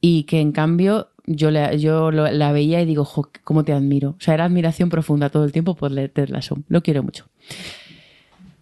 Y 0.00 0.24
que 0.24 0.40
en 0.40 0.52
cambio 0.52 1.08
yo, 1.26 1.50
la, 1.50 1.74
yo 1.74 2.10
la 2.10 2.52
veía 2.52 2.80
y 2.80 2.86
digo, 2.86 3.04
jo, 3.04 3.30
cómo 3.44 3.64
te 3.64 3.72
admiro. 3.72 4.10
O 4.10 4.20
sea, 4.20 4.34
era 4.34 4.44
admiración 4.44 4.88
profunda 4.88 5.30
todo 5.30 5.44
el 5.44 5.52
tiempo 5.52 5.74
por 5.74 5.92
Ted 5.92 6.28
Lasso. 6.28 6.58
Lo 6.68 6.82
quiero 6.82 7.02
mucho. 7.02 7.26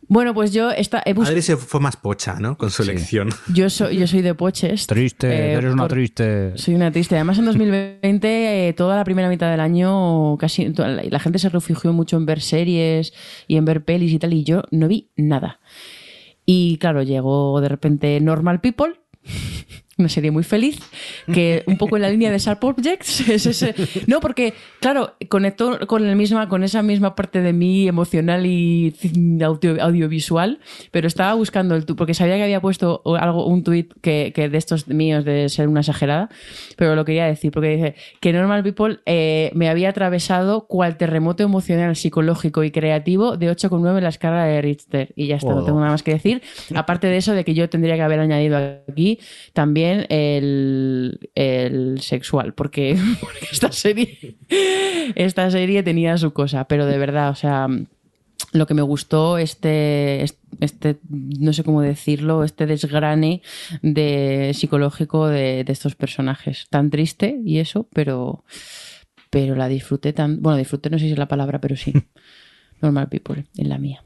Bueno, 0.08 0.34
pues 0.34 0.52
yo 0.52 0.70
esta, 0.70 1.02
he 1.04 1.14
bus- 1.14 1.28
Adri 1.28 1.42
se 1.42 1.56
fue 1.56 1.80
más 1.80 1.96
pocha, 1.96 2.38
¿no? 2.38 2.56
Con 2.56 2.70
su 2.70 2.84
Sí. 2.84 2.90
elección. 2.90 3.30
yo, 3.52 3.68
soy, 3.68 3.98
yo 3.98 4.06
soy 4.06 4.22
de 4.22 4.34
Poches. 4.34 4.86
Triste, 4.86 5.26
Eh, 5.28 5.52
eres 5.54 5.72
una 5.72 5.82
por- 5.82 5.92
triste. 5.92 6.52
Soy 6.56 6.74
una 6.74 6.90
triste. 6.92 7.16
Además, 7.16 7.38
en 7.38 7.46
2020, 7.46 8.68
eh, 8.68 8.72
toda 8.72 8.96
la 8.96 9.04
primera 9.04 9.28
mitad 9.28 9.50
del 9.50 9.58
año, 9.60 10.36
casi 10.38 10.70
toda 10.70 10.88
la, 10.88 11.02
la 11.02 11.18
gente 11.18 11.38
se 11.40 11.48
refugió 11.48 11.92
mucho 11.92 12.16
en 12.16 12.26
ver 12.26 12.40
series 12.40 13.12
y 13.48 13.56
en 13.56 13.64
ver 13.64 13.84
pelis 13.84 14.12
y 14.12 14.18
tal, 14.18 14.32
y 14.32 14.44
yo 14.44 14.62
no 14.70 14.86
vi 14.88 15.10
nada. 15.16 15.58
Y 16.44 16.78
claro, 16.78 17.02
llegó 17.02 17.60
de 17.60 17.68
repente 17.68 18.20
Normal 18.20 18.60
People. 18.60 18.94
Una 19.98 20.10
serie 20.10 20.30
muy 20.30 20.44
feliz, 20.44 20.78
que 21.32 21.62
un 21.66 21.78
poco 21.78 21.96
en 21.96 22.02
la 22.02 22.10
línea 22.10 22.30
de 22.30 22.38
Sharp 22.38 22.62
Objects. 22.62 23.26
es 23.30 23.46
ese- 23.46 23.74
No, 24.06 24.20
porque, 24.20 24.52
claro, 24.80 25.14
conectó 25.28 25.78
con, 25.86 26.06
el 26.06 26.16
misma, 26.16 26.50
con 26.50 26.62
esa 26.64 26.82
misma 26.82 27.14
parte 27.16 27.40
de 27.40 27.54
mí 27.54 27.88
emocional 27.88 28.44
y 28.44 28.94
audio- 29.42 29.80
audiovisual, 29.82 30.58
pero 30.90 31.06
estaba 31.08 31.32
buscando 31.32 31.74
el 31.76 31.86
tu 31.86 31.96
porque 31.96 32.12
sabía 32.12 32.36
que 32.36 32.42
había 32.42 32.60
puesto 32.60 33.00
algo, 33.18 33.46
un 33.46 33.64
tuit 33.64 33.90
que, 34.02 34.32
que 34.34 34.50
de 34.50 34.58
estos 34.58 34.86
míos 34.88 35.24
de 35.24 35.48
ser 35.48 35.66
una 35.66 35.80
exagerada, 35.80 36.28
pero 36.76 36.94
lo 36.94 37.06
quería 37.06 37.24
decir, 37.24 37.50
porque 37.50 37.68
dice 37.76 37.94
que 38.20 38.34
Normal 38.34 38.62
People 38.64 38.98
eh, 39.06 39.50
me 39.54 39.70
había 39.70 39.88
atravesado 39.88 40.66
cual 40.66 40.98
terremoto 40.98 41.42
emocional, 41.42 41.96
psicológico 41.96 42.64
y 42.64 42.70
creativo 42.70 43.38
de 43.38 43.50
8,9 43.50 43.96
en 43.96 44.02
la 44.02 44.10
escala 44.10 44.44
de 44.44 44.60
Richter. 44.60 45.14
Y 45.16 45.28
ya 45.28 45.36
está, 45.36 45.54
no 45.54 45.62
Oh. 45.62 45.64
tengo 45.64 45.78
nada 45.80 45.92
más 45.92 46.02
que 46.02 46.12
decir. 46.12 46.42
Aparte 46.74 47.06
de 47.06 47.16
eso, 47.16 47.32
de 47.32 47.44
que 47.46 47.54
yo 47.54 47.70
tendría 47.70 47.94
que 47.94 48.02
haber 48.02 48.20
añadido 48.20 48.58
aquí 48.86 49.20
también 49.54 49.85
el, 50.08 51.30
el 51.34 52.00
sexual, 52.00 52.54
porque, 52.54 52.98
porque 53.20 53.48
esta 53.50 53.72
serie 53.72 54.36
esta 55.14 55.50
serie 55.50 55.82
tenía 55.82 56.18
su 56.18 56.32
cosa, 56.32 56.64
pero 56.64 56.86
de 56.86 56.98
verdad, 56.98 57.30
o 57.30 57.34
sea, 57.34 57.68
lo 58.52 58.66
que 58.66 58.74
me 58.74 58.82
gustó 58.82 59.38
este, 59.38 60.24
este 60.60 60.96
no 61.08 61.52
sé 61.52 61.64
cómo 61.64 61.82
decirlo, 61.82 62.44
este 62.44 62.66
desgrane 62.66 63.42
de 63.82 64.52
psicológico 64.54 65.28
de, 65.28 65.64
de 65.64 65.72
estos 65.72 65.94
personajes. 65.94 66.66
Tan 66.70 66.90
triste 66.90 67.38
y 67.44 67.58
eso, 67.58 67.88
pero, 67.92 68.44
pero 69.30 69.54
la 69.54 69.68
disfruté 69.68 70.12
tan, 70.12 70.42
bueno, 70.42 70.58
disfruté 70.58 70.90
no 70.90 70.98
sé 70.98 71.06
si 71.06 71.12
es 71.12 71.18
la 71.18 71.28
palabra, 71.28 71.60
pero 71.60 71.76
sí. 71.76 71.92
Normal 72.82 73.08
People, 73.08 73.46
en 73.56 73.68
la 73.68 73.78
mía. 73.78 74.02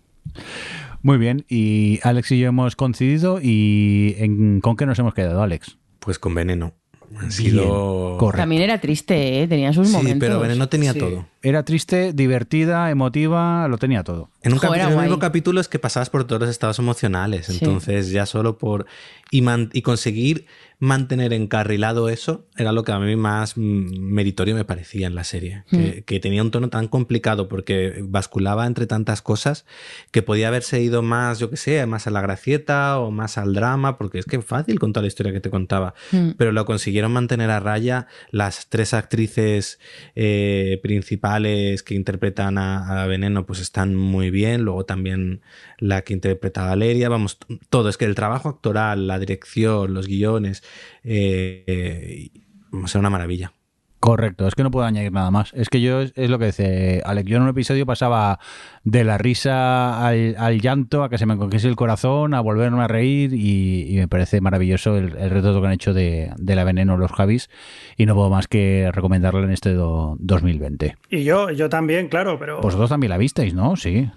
Muy 1.02 1.16
bien, 1.18 1.44
y 1.48 1.98
Alex 2.02 2.31
y 2.32 2.40
yo 2.40 2.48
hemos 2.48 2.77
coincidido 2.77 3.40
y 3.43 4.14
en- 4.18 4.60
¿con 4.60 4.77
qué 4.77 4.85
nos 4.86 4.98
hemos 4.98 5.14
quedado, 5.14 5.43
Alex? 5.43 5.78
Pues 5.98 6.18
con 6.18 6.35
veneno. 6.35 6.74
Han 7.18 7.32
sido. 7.32 8.16
correcto. 8.18 8.43
También 8.43 8.62
era 8.62 8.81
triste, 8.81 9.43
¿eh? 9.43 9.48
tenía 9.48 9.72
sus 9.72 9.89
Sí, 9.89 9.94
momentos. 9.94 10.20
pero 10.28 10.39
veneno 10.39 10.68
tenía 10.68 10.93
Sí. 10.93 11.01
todo. 11.01 11.27
Era 11.43 11.64
triste, 11.64 12.12
divertida, 12.12 12.89
emotiva, 12.89 13.66
lo 13.66 13.78
tenía 13.78 14.05
todo. 14.05 14.31
En 14.43 14.52
un 14.52 14.59
Jo, 14.60 14.68
capítulo, 14.68 14.93
en 14.93 14.97
el 14.97 15.05
mismo 15.06 15.18
capítulo 15.18 15.60
es 15.60 15.66
que 15.66 15.81
pasabas 15.81 16.09
por 16.09 16.22
todos 16.24 16.40
los 16.43 16.51
estados 16.51 16.78
emocionales. 16.78 17.47
Sí. 17.47 17.59
Entonces, 17.60 18.10
ya 18.12 18.27
solo 18.27 18.59
por. 18.59 18.86
Y, 19.32 19.43
man- 19.43 19.70
y 19.72 19.82
conseguir 19.82 20.47
mantener 20.81 21.35
encarrilado 21.35 22.09
eso 22.09 22.47
era 22.57 22.73
lo 22.73 22.85
que 22.85 22.93
a 22.93 22.98
mí 22.98 23.15
más 23.15 23.59
meritorio 23.59 24.55
me 24.55 24.65
parecía 24.65 25.07
en 25.07 25.15
la 25.15 25.24
serie. 25.24 25.62
Que, 25.70 26.02
que 26.05 26.20
tenía 26.20 26.43
un 26.43 26.51
tono 26.51 26.70
tan 26.70 26.89
complicado 26.89 27.48
porque 27.48 28.01
basculaba 28.02 28.66
entre 28.66 28.86
tantas 28.86 29.20
cosas 29.20 29.66
que 30.11 30.23
podía 30.23 30.48
haberse 30.48 30.81
ido 30.81 31.02
más, 31.02 31.39
yo 31.39 31.51
qué 31.51 31.59
sé, 31.59 31.85
más 31.85 32.07
a 32.07 32.11
la 32.11 32.23
gracieta 32.23 32.98
o 32.98 33.11
más 33.11 33.36
al 33.36 33.52
drama, 33.52 33.98
porque 33.98 34.19
es 34.19 34.24
que 34.24 34.36
es 34.36 34.44
fácil 34.44 34.78
contar 34.78 35.02
la 35.02 35.09
historia 35.09 35.32
que 35.32 35.40
te 35.40 35.51
contaba. 35.51 35.93
Mm. 36.12 36.31
Pero 36.39 36.51
lo 36.51 36.65
consiguieron 36.65 37.12
mantener 37.12 37.51
a 37.51 37.61
raya 37.61 38.07
las 38.31 38.69
tres 38.70 38.94
actrices 38.94 39.78
eh, 40.15 40.81
principales 40.82 41.82
que 41.82 41.94
interpretan 41.94 42.57
a, 42.57 43.02
a 43.02 43.07
Veneno, 43.07 43.44
pues 43.44 43.61
están 43.61 43.94
muy 43.94 44.31
bien. 44.31 44.62
Luego 44.62 44.86
también 44.86 45.43
la 45.81 46.02
que 46.02 46.12
interpreta 46.12 46.65
a 46.65 46.69
Valeria. 46.69 47.09
Vamos, 47.09 47.39
todo. 47.69 47.89
Es 47.89 47.97
que 47.97 48.05
el 48.05 48.15
trabajo 48.15 48.48
actoral, 48.48 49.07
la 49.07 49.19
dirección, 49.19 49.93
los 49.93 50.07
guiones, 50.07 50.62
eh, 51.02 51.65
eh, 51.66 52.31
vamos, 52.70 52.94
era 52.94 53.01
una 53.01 53.11
maravilla. 53.11 53.52
Correcto, 54.01 54.47
es 54.47 54.55
que 54.55 54.62
no 54.62 54.70
puedo 54.70 54.86
añadir 54.86 55.12
nada 55.12 55.31
más. 55.31 55.52
Es 55.52 55.69
que 55.69 55.82
yo, 55.82 56.01
es, 56.01 56.31
lo 56.31 56.39
que 56.39 56.47
dice 56.47 57.02
Alex, 57.05 57.28
yo 57.28 57.36
en 57.36 57.43
un 57.43 57.51
episodio 57.51 57.85
pasaba 57.85 58.39
de 58.82 59.05
la 59.05 59.19
risa 59.19 60.07
al, 60.07 60.61
llanto, 60.62 61.05
a 61.05 61.11
que 61.11 61.19
se 61.19 61.27
me 61.27 61.35
encogiese 61.35 61.69
el 61.69 61.77
corazón, 61.77 62.32
a 62.32 62.40
volverme 62.40 62.82
a 62.82 62.89
reír 62.89 63.35
y, 63.35 63.97
me 63.98 64.09
parece 64.09 64.40
maravilloso 64.40 64.97
el, 64.97 65.11
retrato 65.11 65.61
que 65.61 65.66
han 65.66 65.74
hecho 65.74 65.93
de, 65.93 66.32
la 66.39 66.65
veneno 66.65 66.97
los 66.97 67.12
Javis 67.12 67.51
y 67.98 68.07
no 68.07 68.15
puedo 68.15 68.31
más 68.31 68.48
que 68.48 68.90
recomendarlo 68.90 69.44
en 69.44 69.51
este 69.51 69.74
2020. 69.74 70.97
Y 71.11 71.24
yo, 71.24 71.51
yo 71.51 71.69
también, 71.69 72.09
claro, 72.09 72.39
pero... 72.39 72.62
Vosotros 72.62 72.89
también 72.89 73.11
la 73.11 73.19
visteis, 73.19 73.52
¿no? 73.52 73.77
Sí. 73.77 74.09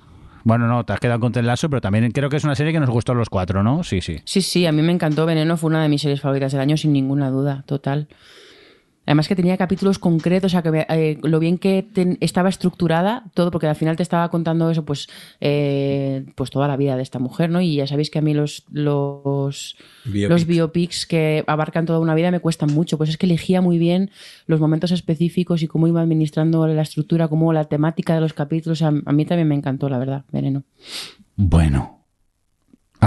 Bueno, 0.43 0.67
no, 0.67 0.85
te 0.85 0.93
has 0.93 0.99
quedado 0.99 1.19
con 1.19 1.31
Ted 1.31 1.45
pero 1.69 1.81
también 1.81 2.11
creo 2.11 2.29
que 2.29 2.37
es 2.37 2.43
una 2.43 2.55
serie 2.55 2.73
que 2.73 2.79
nos 2.79 2.89
gustó 2.89 3.13
a 3.13 3.15
los 3.15 3.29
cuatro, 3.29 3.63
¿no? 3.63 3.83
Sí, 3.83 4.01
sí. 4.01 4.19
Sí, 4.25 4.41
sí, 4.41 4.65
a 4.65 4.71
mí 4.71 4.81
me 4.81 4.91
encantó. 4.91 5.25
Veneno 5.25 5.57
fue 5.57 5.69
una 5.69 5.81
de 5.81 5.89
mis 5.89 6.01
series 6.01 6.21
favoritas 6.21 6.51
del 6.51 6.61
año, 6.61 6.77
sin 6.77 6.91
ninguna 6.93 7.29
duda, 7.29 7.63
total. 7.65 8.07
Además 9.05 9.27
que 9.27 9.35
tenía 9.35 9.57
capítulos 9.57 9.99
concretos, 9.99 10.51
o 10.51 10.53
sea, 10.53 10.61
que 10.61 10.85
eh, 10.89 11.19
lo 11.23 11.39
bien 11.39 11.57
que 11.57 11.87
estaba 12.21 12.49
estructurada, 12.49 13.25
todo, 13.33 13.51
porque 13.51 13.67
al 13.67 13.75
final 13.75 13.97
te 13.97 14.03
estaba 14.03 14.29
contando 14.29 14.69
eso, 14.69 14.85
pues, 14.85 15.07
eh, 15.41 16.25
pues 16.35 16.49
toda 16.51 16.67
la 16.67 16.77
vida 16.77 16.95
de 16.95 17.03
esta 17.03 17.19
mujer, 17.19 17.49
¿no? 17.49 17.59
Y 17.59 17.75
ya 17.75 17.87
sabéis 17.87 18.09
que 18.09 18.19
a 18.19 18.21
mí 18.21 18.33
los, 18.33 18.63
los, 18.71 19.75
biopics. 20.05 20.29
los 20.29 20.45
biopics 20.45 21.05
que 21.05 21.43
abarcan 21.47 21.85
toda 21.85 21.99
una 21.99 22.15
vida 22.15 22.31
me 22.31 22.39
cuestan 22.39 22.73
mucho, 22.73 22.97
pues 22.97 23.09
es 23.09 23.17
que 23.17 23.25
elegía 23.25 23.61
muy 23.61 23.77
bien 23.77 24.09
los 24.47 24.59
momentos 24.59 24.91
específicos 24.91 25.63
y 25.63 25.67
cómo 25.67 25.87
iba 25.87 26.01
administrando 26.01 26.65
la 26.67 26.81
estructura, 26.81 27.27
cómo 27.27 27.51
la 27.51 27.65
temática 27.65 28.15
de 28.15 28.21
los 28.21 28.33
capítulos, 28.33 28.81
a 28.81 28.91
mí 28.91 29.25
también 29.25 29.47
me 29.47 29.55
encantó, 29.55 29.89
la 29.89 29.97
verdad, 29.97 30.23
Veneno. 30.31 30.63
Bueno, 31.35 32.02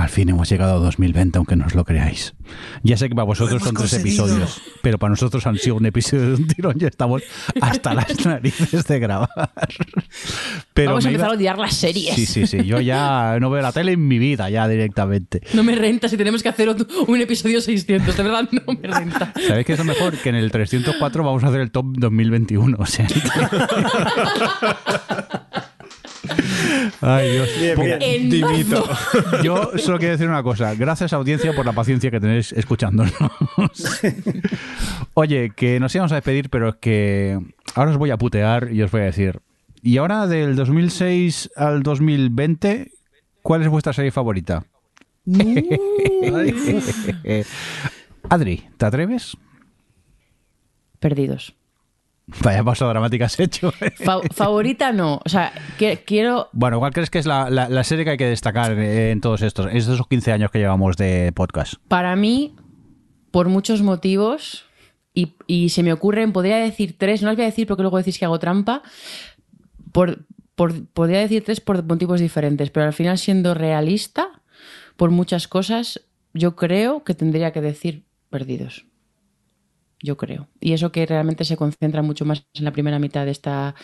al 0.02 0.08
fin 0.08 0.28
hemos 0.28 0.48
llegado 0.48 0.76
a 0.76 0.78
2020, 0.78 1.38
aunque 1.38 1.56
no 1.56 1.66
os 1.66 1.74
lo 1.74 1.84
creáis. 1.84 2.34
Ya 2.82 2.96
sé 2.96 3.08
que 3.08 3.14
para 3.14 3.24
vosotros 3.24 3.62
son 3.62 3.74
tres 3.74 3.92
episodios, 3.94 4.60
pero 4.82 4.98
para 4.98 5.10
nosotros 5.10 5.46
han 5.46 5.56
sido 5.56 5.76
un 5.76 5.86
episodio 5.86 6.28
de 6.28 6.34
un 6.34 6.46
tirón. 6.46 6.78
Ya 6.78 6.88
estamos 6.88 7.22
hasta 7.60 7.94
las 7.94 8.26
narices 8.26 8.86
de 8.86 8.98
grabar. 8.98 9.50
Vamos 10.74 11.04
a 11.04 11.08
empezar 11.08 11.30
a 11.30 11.32
odiar 11.32 11.58
las 11.58 11.74
series. 11.74 12.14
Sí, 12.14 12.26
sí, 12.26 12.46
sí. 12.46 12.64
Yo 12.64 12.80
ya 12.80 13.38
no 13.40 13.50
veo 13.50 13.62
la 13.62 13.72
tele 13.72 13.92
en 13.92 14.06
mi 14.06 14.18
vida, 14.18 14.50
ya 14.50 14.68
directamente. 14.68 15.40
No 15.54 15.64
me 15.64 15.74
renta 15.74 16.08
si 16.08 16.16
tenemos 16.16 16.42
que 16.42 16.50
hacer 16.50 16.68
un 17.06 17.20
episodio 17.20 17.60
600. 17.60 18.16
De 18.16 18.22
verdad, 18.22 18.48
no 18.52 18.74
me 18.74 18.88
renta. 18.88 19.32
¿Sabéis 19.46 19.66
qué 19.66 19.72
es 19.72 19.78
lo 19.78 19.84
mejor? 19.84 20.16
Que 20.18 20.28
en 20.28 20.36
el 20.36 20.50
304 20.50 21.24
vamos 21.24 21.42
a 21.44 21.48
hacer 21.48 21.60
el 21.60 21.70
top 21.70 21.86
2021. 21.96 22.76
O 22.78 22.86
sea. 22.86 23.06
Ay, 27.00 27.32
Dios. 27.32 27.48
Yo 29.42 29.72
solo 29.76 29.98
quiero 29.98 30.12
decir 30.12 30.28
una 30.28 30.42
cosa. 30.42 30.74
Gracias, 30.74 31.12
audiencia, 31.12 31.54
por 31.54 31.66
la 31.66 31.72
paciencia 31.72 32.10
que 32.10 32.20
tenéis 32.20 32.52
escuchándonos. 32.52 33.12
Oye, 35.14 35.52
que 35.54 35.80
nos 35.80 35.94
íbamos 35.94 36.12
a 36.12 36.16
despedir, 36.16 36.50
pero 36.50 36.70
es 36.70 36.76
que 36.76 37.38
ahora 37.74 37.90
os 37.90 37.98
voy 37.98 38.10
a 38.10 38.18
putear 38.18 38.72
y 38.72 38.82
os 38.82 38.90
voy 38.90 39.02
a 39.02 39.04
decir. 39.04 39.40
Y 39.82 39.98
ahora, 39.98 40.26
del 40.26 40.56
2006 40.56 41.50
al 41.56 41.82
2020, 41.82 42.90
¿cuál 43.42 43.62
es 43.62 43.68
vuestra 43.68 43.92
serie 43.92 44.10
favorita? 44.10 44.64
Adri, 48.28 48.64
¿te 48.76 48.86
atreves? 48.86 49.36
Perdidos. 50.98 51.54
Vaya 52.42 52.64
paso 52.64 52.88
dramático 52.88 53.24
has 53.24 53.38
hecho. 53.38 53.72
¿eh? 53.80 53.92
favorita 54.34 54.92
no. 54.92 55.20
O 55.24 55.28
sea, 55.28 55.52
quiero. 56.04 56.48
Bueno, 56.52 56.80
¿cuál 56.80 56.92
crees 56.92 57.08
que 57.08 57.18
es 57.18 57.26
la, 57.26 57.84
serie 57.84 58.04
que 58.04 58.12
hay 58.12 58.16
que 58.16 58.26
destacar 58.26 58.72
en 58.72 59.20
todos 59.20 59.42
estos, 59.42 59.66
en 59.66 59.76
estos 59.76 60.06
15 60.06 60.32
años 60.32 60.50
que 60.50 60.58
llevamos 60.58 60.96
de 60.96 61.32
podcast? 61.34 61.74
Para 61.86 62.16
mí, 62.16 62.56
por 63.30 63.48
muchos 63.48 63.82
motivos, 63.82 64.64
y, 65.14 65.68
se 65.68 65.82
me 65.82 65.92
ocurren, 65.92 66.32
podría 66.32 66.56
decir 66.56 66.96
tres, 66.98 67.22
no 67.22 67.28
las 67.28 67.36
voy 67.36 67.44
a 67.44 67.48
decir 67.48 67.66
porque 67.66 67.82
luego 67.82 67.98
decís 67.98 68.18
que 68.18 68.24
hago 68.24 68.38
trampa. 68.40 68.82
Por, 69.92 70.26
podría 70.56 71.20
decir 71.20 71.44
tres 71.44 71.60
por 71.60 71.84
motivos 71.84 72.20
diferentes, 72.20 72.70
pero 72.70 72.86
al 72.86 72.92
final, 72.92 73.18
siendo 73.18 73.54
realista, 73.54 74.42
por 74.96 75.10
muchas 75.10 75.46
cosas, 75.46 76.02
yo 76.34 76.56
creo 76.56 77.04
que 77.04 77.14
tendría 77.14 77.52
que 77.52 77.60
decir 77.60 78.04
perdidos 78.30 78.84
yo 80.02 80.16
creo. 80.16 80.48
Y 80.60 80.72
eso 80.72 80.92
que 80.92 81.06
realmente 81.06 81.44
se 81.44 81.56
concentra 81.56 82.02
mucho 82.02 82.24
más 82.24 82.46
en 82.54 82.64
la 82.64 82.72
primera 82.72 82.98
mitad 82.98 83.24
de 83.24 83.30
esta, 83.30 83.74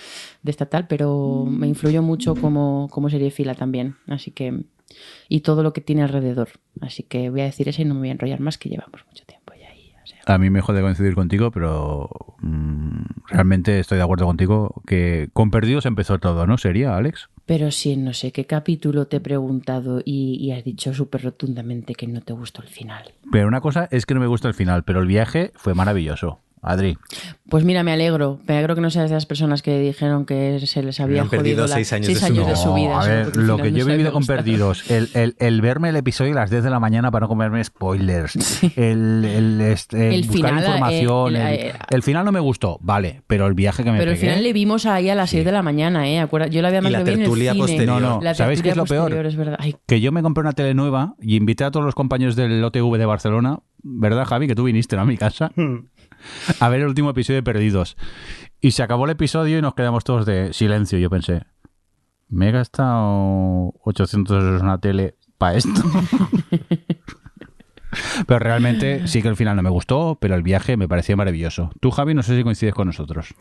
de 0.43 0.51
esta 0.51 0.67
tal, 0.67 0.87
pero 0.87 1.47
me 1.49 1.67
influyó 1.67 2.03
mucho 2.03 2.35
como, 2.35 2.89
como 2.91 3.11
serie 3.11 3.31
fila 3.31 3.55
también. 3.55 3.97
Así 4.07 4.31
que. 4.31 4.65
Y 5.29 5.41
todo 5.41 5.63
lo 5.63 5.73
que 5.73 5.81
tiene 5.81 6.03
alrededor. 6.03 6.51
Así 6.83 7.03
que 7.03 7.31
voy 7.31 7.41
a 7.41 7.45
decir 7.45 7.69
eso 7.69 7.81
y 7.81 7.87
no 7.87 7.95
me 7.95 8.01
voy 8.01 8.09
a 8.11 8.13
enrollar 8.13 8.41
más, 8.41 8.59
que 8.59 8.69
llevamos 8.69 9.07
mucho 9.07 9.25
tiempo 9.25 9.55
ya 9.59 9.71
ahí. 9.71 9.93
A 10.27 10.37
mí 10.37 10.51
me 10.51 10.61
jode 10.61 10.83
coincidir 10.83 11.15
contigo, 11.15 11.51
pero 11.51 12.11
mm, 12.41 13.05
realmente 13.29 13.81
estoy 13.81 13.97
de 13.97 14.05
acuerdo 14.05 14.27
contigo 14.27 14.83
que 14.87 15.31
con 15.33 15.51
Perdidos 15.51 15.87
empezó 15.87 16.19
todo, 16.19 16.47
¿no? 16.47 16.59
¿Sería, 16.59 16.95
Alex? 16.95 17.31
Pero 17.53 17.71
si 17.71 17.93
en 17.93 18.03
no 18.07 18.15
sé 18.15 18.33
qué 18.33 18.47
capítulo 18.47 19.09
te 19.09 19.19
he 19.19 19.21
preguntado 19.21 20.01
y, 20.03 20.51
has 20.53 20.65
dicho 20.65 20.95
súper 20.95 21.23
rotundamente 21.23 21.95
que 21.95 22.07
no 22.07 22.23
te 22.23 22.33
gustó 22.33 22.63
el 22.63 22.69
final. 22.69 23.13
Pero 23.31 23.47
una 23.47 23.61
cosa 23.61 23.89
es 23.91 24.07
que 24.07 24.15
no 24.15 24.21
me 24.21 24.27
gusta 24.27 24.49
el 24.49 24.55
final, 24.55 24.85
pero 24.85 25.01
el 25.01 25.07
viaje 25.07 25.53
fue 25.55 25.75
maravilloso. 25.75 26.41
Adri. 26.63 26.97
Pues 27.51 27.65
mira, 27.65 27.83
me 27.83 27.93
alegro. 27.93 28.39
Me 28.47 28.55
alegro 28.55 28.77
que 28.77 28.81
no 28.81 28.89
seas 28.89 29.11
de 29.11 29.17
las 29.17 29.27
personas 29.27 29.63
que 29.63 29.81
dijeron 29.81 30.25
que 30.25 30.61
se 30.65 30.83
les 30.85 31.01
había 31.01 31.27
jodido 31.27 31.67
seis 31.67 31.93
años, 31.93 32.07
de, 32.07 32.57
su 32.57 32.73
vida. 32.73 33.01
a 33.01 33.07
ver, 33.07 33.37
lo 33.37 33.59
que 33.59 33.73
yo 33.73 33.85
he 33.85 33.91
vivido 33.91 34.13
con 34.13 34.25
Perdidos, 34.25 34.89
el, 34.89 35.61
verme 35.61 35.89
el 35.89 35.97
episodio 35.97 36.33
a 36.33 36.37
las 36.37 36.51
10 36.51 36.63
de 36.63 36.71
la 36.71 36.79
mañana 36.79 37.11
para 37.11 37.25
no 37.25 37.29
comerme 37.29 37.63
spoilers, 37.65 38.63
el, 38.77 39.61
este, 39.61 40.23
buscar 40.23 40.57
información. 40.57 41.37
El, 41.37 42.03
final 42.05 42.25
no 42.25 42.31
me 42.31 42.41
gustó, 42.41 42.79
vale, 42.81 43.23
pero 43.27 43.49
el 43.49 43.55
viaje 43.55 43.83
que 43.83 43.91
me 43.91 43.99
Pero 43.99 44.13
el 44.13 44.17
final 44.17 44.43
le 44.43 44.53
vimos 44.53 44.87
ahí 44.87 45.11
a 45.11 45.17
las 45.17 45.31
6 45.31 45.45
de 45.45 45.53
la 45.53 45.63
mañana, 45.63 46.09
¿eh? 46.09 46.27
Yo 46.49 46.63
la 46.63 46.69
había 46.69 46.81
más 46.81 46.93
la 46.93 47.03
tertulia 47.03 47.55
Posterior. 47.55 48.01
No, 48.01 48.21
no, 48.21 48.35
¿sabéis 48.35 48.63
qué 48.63 48.71
es 48.71 48.77
lo 48.77 48.87
peor? 48.87 49.13
Que 49.87 50.01
yo 50.01 50.13
me 50.13 50.23
compré 50.23 50.43
una 50.43 50.53
tele 50.53 50.75
nueva 50.75 51.17
y 51.21 51.35
invité 51.35 51.65
a 51.65 51.73
todos 51.73 51.85
los 51.85 51.97
compañeros 51.97 52.37
del 52.37 52.63
OTV 52.63 52.99
de 52.99 53.07
Barcelona, 53.07 53.59
¿verdad, 53.83 54.25
Javi? 54.27 54.47
Que 54.47 54.55
tú 54.55 54.65
viniste 54.65 54.97
a 54.97 55.05
mi 55.05 55.17
casa. 55.17 55.51
A 56.61 56.69
ver 56.69 56.81
el 56.81 56.87
último 56.87 57.11
episodio 57.11 57.39
de 57.39 57.43
Perdidos. 57.43 57.97
Y 58.61 58.73
se 58.73 58.83
acabó 58.83 59.05
el 59.07 59.11
episodio 59.11 59.59
y 59.59 59.63
nos 59.63 59.75
quedamos 59.75 60.05
todos 60.05 60.27
de 60.27 60.53
silencio. 60.53 60.99
Yo 60.99 61.11
pensé, 61.11 61.45
me 62.29 62.49
he 62.49 62.53
gastado 62.53 63.75
800 63.85 64.37
euros 64.37 64.61
en 64.61 64.67
una 64.67 64.79
tele 64.79 65.17
para 65.39 65.57
esto. 65.57 65.71
pero 68.27 68.39
realmente 68.39 69.07
sí 69.07 69.23
que 69.23 69.29
el 69.29 69.37
final 69.37 69.57
no 69.57 69.63
me 69.63 69.71
gustó, 69.71 70.19
pero 70.21 70.35
el 70.35 70.43
viaje 70.43 70.77
me 70.77 70.89
parecía 70.89 71.17
maravilloso. 71.17 71.71
Tú, 71.81 71.91
Javi, 71.91 72.15
no 72.15 72.23
sé 72.23 72.37
si 72.37 72.43
coincides 72.43 72.75
con 72.75 72.87
nosotros. 72.87 73.35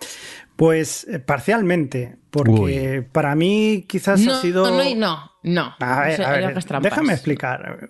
Pues 0.55 1.07
eh, 1.07 1.19
parcialmente, 1.19 2.17
porque 2.29 3.05
para 3.11 3.35
mí 3.35 3.85
quizás 3.87 4.25
ha 4.27 4.41
sido... 4.41 4.69
No, 4.69 4.95
no, 4.95 5.31
no. 5.43 5.75
A 5.79 6.01
ver, 6.01 6.21
a 6.23 6.31
ver 6.31 6.81
déjame 6.81 7.13
explicar. 7.13 7.89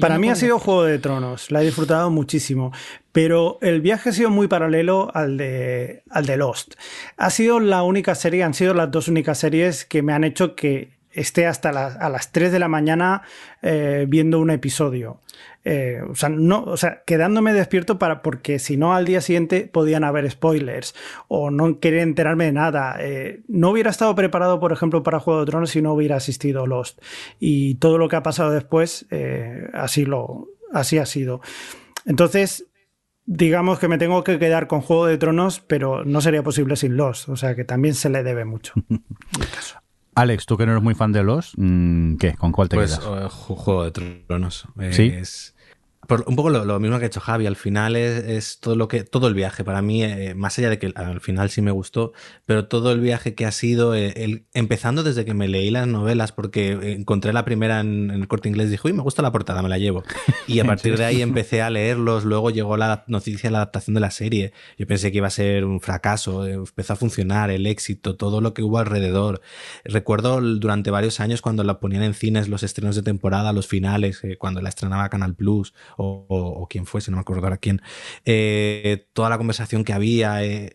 Para 0.00 0.18
mí 0.18 0.28
ha 0.28 0.34
sido 0.34 0.58
Juego 0.58 0.84
de 0.84 0.98
Tronos, 0.98 1.50
la 1.50 1.62
he 1.62 1.64
disfrutado 1.64 2.10
muchísimo, 2.10 2.72
pero 3.12 3.58
el 3.62 3.80
viaje 3.80 4.10
ha 4.10 4.12
sido 4.12 4.30
muy 4.30 4.48
paralelo 4.48 5.10
al 5.14 5.36
de, 5.36 6.02
al 6.10 6.26
de 6.26 6.36
Lost. 6.36 6.74
Ha 7.16 7.30
sido 7.30 7.60
la 7.60 7.82
única 7.82 8.14
serie, 8.14 8.42
han 8.42 8.54
sido 8.54 8.74
las 8.74 8.90
dos 8.90 9.08
únicas 9.08 9.38
series 9.38 9.84
que 9.84 10.02
me 10.02 10.12
han 10.12 10.24
hecho 10.24 10.54
que 10.54 10.99
esté 11.12 11.46
hasta 11.46 11.70
a 11.70 12.08
las 12.08 12.32
3 12.32 12.52
de 12.52 12.58
la 12.58 12.68
mañana 12.68 13.22
eh, 13.62 14.06
viendo 14.08 14.38
un 14.38 14.50
episodio. 14.50 15.20
Eh, 15.64 16.00
o, 16.08 16.76
sea, 16.76 17.02
quedándome 17.04 17.52
despierto 17.52 17.98
para, 17.98 18.22
porque 18.22 18.58
si 18.58 18.76
no 18.76 18.94
al 18.94 19.04
día 19.04 19.20
siguiente 19.20 19.68
podían 19.70 20.04
haber 20.04 20.30
spoilers 20.30 20.94
o 21.28 21.50
no 21.50 21.78
quería 21.80 22.02
enterarme 22.02 22.46
de 22.46 22.52
nada. 22.52 22.96
Eh, 23.00 23.42
no 23.48 23.70
hubiera 23.70 23.90
estado 23.90 24.14
preparado, 24.14 24.60
por 24.60 24.72
ejemplo, 24.72 25.02
para 25.02 25.20
Juego 25.20 25.40
de 25.40 25.46
Tronos 25.46 25.70
si 25.70 25.82
no 25.82 25.92
hubiera 25.92 26.16
asistido 26.16 26.66
Lost. 26.66 27.00
Y 27.38 27.74
todo 27.76 27.98
lo 27.98 28.08
que 28.08 28.16
ha 28.16 28.22
pasado 28.22 28.50
después, 28.50 29.06
así, 29.72 30.04
lo, 30.04 30.48
así 30.72 30.98
ha 30.98 31.06
sido. 31.06 31.40
Entonces, 32.06 32.66
digamos 33.26 33.78
que 33.78 33.88
me 33.88 33.98
tengo 33.98 34.24
que 34.24 34.38
quedar 34.38 34.66
con 34.66 34.80
Juego 34.80 35.06
de 35.06 35.18
Tronos, 35.18 35.60
pero 35.60 36.04
no 36.04 36.20
sería 36.20 36.42
posible 36.42 36.76
sin 36.76 36.96
Lost. 36.96 37.28
O 37.28 37.36
sea 37.36 37.54
que 37.54 37.64
también 37.64 37.94
se 37.94 38.08
le 38.08 38.22
debe 38.22 38.44
mucho. 38.44 38.74
Alex, 40.14 40.46
tú 40.46 40.56
que 40.56 40.66
no 40.66 40.72
eres 40.72 40.82
muy 40.82 40.94
fan 40.94 41.12
de 41.12 41.22
los, 41.22 41.52
mm, 41.56 42.16
¿qué? 42.16 42.34
¿Con 42.34 42.52
cuál 42.52 42.68
te 42.68 42.76
pues, 42.76 42.98
quedas? 42.98 43.24
Eh, 43.24 43.28
Juego 43.30 43.84
de 43.84 43.90
Tronos. 44.26 44.66
¿Sí? 44.90 45.12
Es, 45.14 45.54
un 46.26 46.36
poco 46.36 46.50
lo, 46.50 46.80
mismo 46.80 46.98
que 46.98 47.04
ha 47.04 47.06
hecho 47.06 47.20
Javi, 47.20 47.46
al 47.46 47.56
final 47.56 47.96
es, 47.96 48.58
todo 48.60 48.76
lo 48.76 48.88
que 48.88 49.04
todo 49.04 49.28
el 49.28 49.34
viaje 49.34 49.64
para 49.64 49.82
mí, 49.82 50.02
eh, 50.02 50.34
más 50.34 50.58
allá 50.58 50.70
de 50.70 50.78
que 50.78 50.92
al 50.94 51.20
final 51.20 51.50
sí 51.50 51.62
me 51.62 51.70
gustó, 51.70 52.12
pero 52.46 52.66
todo 52.66 52.92
el 52.92 53.00
viaje 53.00 53.34
que 53.34 53.46
ha 53.46 53.52
sido, 53.52 53.94
eh, 53.94 54.44
empezando 54.54 55.02
desde 55.02 55.24
que 55.24 55.34
me 55.34 55.48
leí 55.48 55.70
las 55.70 55.86
novelas, 55.86 56.32
porque 56.32 56.72
encontré 56.94 57.32
la 57.32 57.44
primera 57.44 57.80
en, 57.80 58.10
el 58.10 58.28
corte 58.28 58.48
inglés, 58.48 58.70
dijo, 58.70 58.88
uy, 58.88 58.92
me 58.92 59.02
gusta 59.02 59.22
la 59.22 59.32
portada, 59.32 59.62
me 59.62 59.68
la 59.68 59.78
llevo. 59.78 60.02
Y 60.46 60.60
a 60.60 60.64
partir 60.66 60.96
de 60.96 61.04
ahí 61.04 61.22
empecé 61.22 61.62
a 61.62 61.70
leerlos, 61.70 62.24
luego 62.24 62.50
llegó 62.50 62.76
la 62.76 63.04
noticia 63.06 63.48
de 63.48 63.52
la 63.52 63.58
adaptación 63.58 63.94
de 63.94 64.00
la 64.00 64.10
serie, 64.10 64.52
yo 64.78 64.86
pensé 64.86 65.12
que 65.12 65.18
iba 65.18 65.28
a 65.28 65.30
ser 65.30 65.64
un 65.64 65.80
fracaso, 65.80 66.46
eh, 66.46 66.54
empezó 66.54 66.94
a 66.94 66.96
funcionar, 66.96 67.50
el 67.50 67.66
éxito, 67.66 68.16
todo 68.16 68.40
lo 68.40 68.54
que 68.54 68.62
hubo 68.62 68.78
alrededor. 68.78 69.40
Recuerdo 69.84 70.40
durante 70.40 70.90
varios 70.90 71.20
años 71.20 71.42
cuando 71.42 71.64
la 71.64 71.78
ponían 71.80 72.02
en 72.02 72.14
cines 72.14 72.48
los 72.48 72.62
estrenos 72.62 72.96
de 72.96 73.02
temporada, 73.02 73.52
los 73.52 73.66
finales, 73.66 74.22
cuando 74.38 74.60
la 74.60 74.68
estrenaba 74.68 75.08
Canal 75.08 75.34
Plus 75.34 75.74
o, 76.00 76.26
o, 76.28 76.66
quién 76.66 76.86
fue, 76.86 77.00
si 77.00 77.10
no 77.10 77.18
me 77.18 77.20
acuerdo 77.20 77.44
ahora 77.44 77.58
quién, 77.58 77.82
eh, 78.24 79.06
toda 79.12 79.28
la 79.28 79.38
conversación 79.38 79.84
que 79.84 79.92
había, 79.92 80.42
eh, 80.44 80.74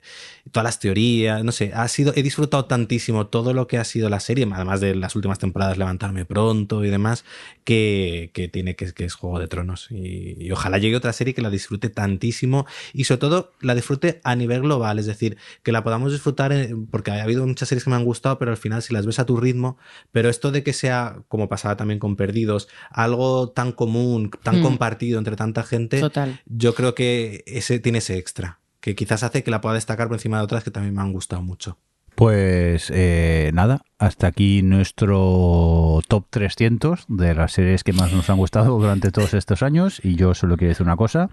todas 0.51 0.63
las 0.63 0.79
teorías, 0.79 1.43
no 1.43 1.51
sé, 1.51 1.71
ha 1.73 1.87
sido, 1.87 2.13
he 2.15 2.21
disfrutado 2.21 2.65
tantísimo 2.65 3.27
todo 3.27 3.53
lo 3.53 3.67
que 3.67 3.77
ha 3.77 3.83
sido 3.83 4.09
la 4.09 4.19
serie, 4.19 4.47
además 4.53 4.81
de 4.81 4.95
las 4.95 5.15
últimas 5.15 5.39
temporadas 5.39 5.77
levantarme 5.77 6.25
pronto 6.25 6.85
y 6.85 6.89
demás, 6.89 7.25
que, 7.63 8.29
que 8.33 8.47
tiene 8.47 8.75
que, 8.75 8.93
que, 8.93 9.05
es 9.05 9.15
Juego 9.15 9.39
de 9.39 9.47
Tronos. 9.47 9.87
Y, 9.89 10.35
y, 10.39 10.51
ojalá 10.51 10.77
llegue 10.77 10.95
otra 10.95 11.13
serie 11.13 11.33
que 11.33 11.41
la 11.41 11.49
disfrute 11.49 11.89
tantísimo 11.89 12.65
y 12.93 13.05
sobre 13.05 13.19
todo 13.19 13.51
la 13.61 13.73
disfrute 13.73 14.21
a 14.23 14.35
nivel 14.35 14.61
global, 14.61 14.99
es 14.99 15.07
decir, 15.07 15.37
que 15.63 15.71
la 15.71 15.83
podamos 15.83 16.11
disfrutar, 16.11 16.53
porque 16.91 17.11
ha 17.11 17.23
habido 17.23 17.45
muchas 17.47 17.69
series 17.69 17.83
que 17.83 17.89
me 17.89 17.95
han 17.95 18.05
gustado, 18.05 18.37
pero 18.37 18.51
al 18.51 18.57
final 18.57 18.83
si 18.83 18.93
las 18.93 19.05
ves 19.05 19.19
a 19.19 19.25
tu 19.25 19.37
ritmo, 19.37 19.77
pero 20.11 20.29
esto 20.29 20.51
de 20.51 20.63
que 20.63 20.73
sea, 20.73 21.23
como 21.27 21.49
pasaba 21.49 21.75
también 21.77 21.99
con 21.99 22.15
Perdidos, 22.15 22.67
algo 22.91 23.49
tan 23.49 23.71
común, 23.71 24.29
tan 24.43 24.59
mm. 24.59 24.63
compartido 24.63 25.04
entre 25.13 25.35
tanta 25.35 25.63
gente, 25.63 25.99
Total. 25.99 26.41
yo 26.45 26.73
creo 26.75 26.95
que 26.95 27.43
ese 27.47 27.79
tiene 27.79 27.99
ese 27.99 28.17
extra 28.17 28.59
que 28.85 28.93
quizás 28.93 29.23
hace 29.23 29.43
que 29.43 29.49
la 29.49 29.61
pueda 29.61 29.73
destacar 29.73 30.07
por 30.07 30.15
encima 30.17 30.37
de 30.37 30.43
otras 30.43 30.63
que 30.63 30.69
también 30.69 30.93
me 30.93 31.01
han 31.01 31.11
gustado 31.11 31.41
mucho. 31.41 31.79
Pues 32.13 32.91
eh, 32.93 33.49
nada, 33.51 33.81
hasta 33.97 34.27
aquí 34.27 34.61
nuestro 34.61 36.01
top 36.07 36.25
300 36.29 37.05
de 37.07 37.33
las 37.33 37.51
series 37.53 37.83
que 37.83 37.93
más 37.93 38.13
nos 38.13 38.29
han 38.29 38.37
gustado 38.37 38.77
durante 38.77 39.11
todos 39.11 39.33
estos 39.33 39.63
años 39.63 39.99
y 40.03 40.15
yo 40.15 40.35
solo 40.35 40.55
quiero 40.55 40.69
decir 40.69 40.85
una 40.85 40.97
cosa, 40.97 41.31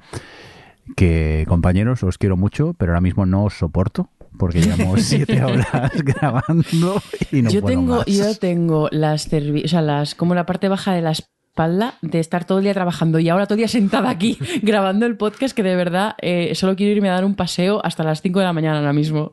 que 0.97 1.45
compañeros 1.47 2.03
os 2.03 2.17
quiero 2.17 2.39
mucho, 2.39 2.73
pero 2.73 2.93
ahora 2.93 3.03
mismo 3.03 3.27
no 3.27 3.45
os 3.45 3.55
soporto 3.55 4.09
porque 4.39 4.63
llevamos 4.63 5.03
siete 5.05 5.45
horas 5.45 5.93
grabando 6.03 7.03
y 7.31 7.43
no 7.43 7.51
yo 7.51 7.61
puedo 7.61 7.75
tengo 7.77 7.97
más. 7.99 8.07
yo 8.07 8.35
tengo 8.37 8.89
las 8.91 9.29
o 9.33 9.69
sea, 9.69 9.83
las 9.83 10.15
como 10.15 10.35
la 10.35 10.47
parte 10.47 10.69
baja 10.69 10.95
de 10.95 11.03
las 11.03 11.29
espalda 11.53 11.99
de 12.01 12.19
estar 12.19 12.47
todo 12.47 12.59
el 12.59 12.65
día 12.65 12.73
trabajando 12.73 13.19
y 13.19 13.29
ahora 13.29 13.45
todo 13.45 13.57
el 13.57 13.59
día 13.59 13.69
sentada 13.69 14.09
aquí 14.09 14.39
grabando 14.63 15.05
el 15.05 15.19
podcast 15.19 15.55
que 15.55 15.63
de 15.63 15.77
verdad 15.77 16.15
eh, 16.23 16.55
solo 16.55 16.77
quiero 16.77 16.93
irme 16.93 17.11
a 17.11 17.13
dar 17.13 17.27
un 17.27 17.35
paseo 17.35 17.85
hasta 17.85 18.03
las 18.03 18.23
5 18.23 18.39
de 18.39 18.45
la 18.47 18.55
mañana 18.55 18.79
ahora 18.79 18.95
mismo. 18.95 19.33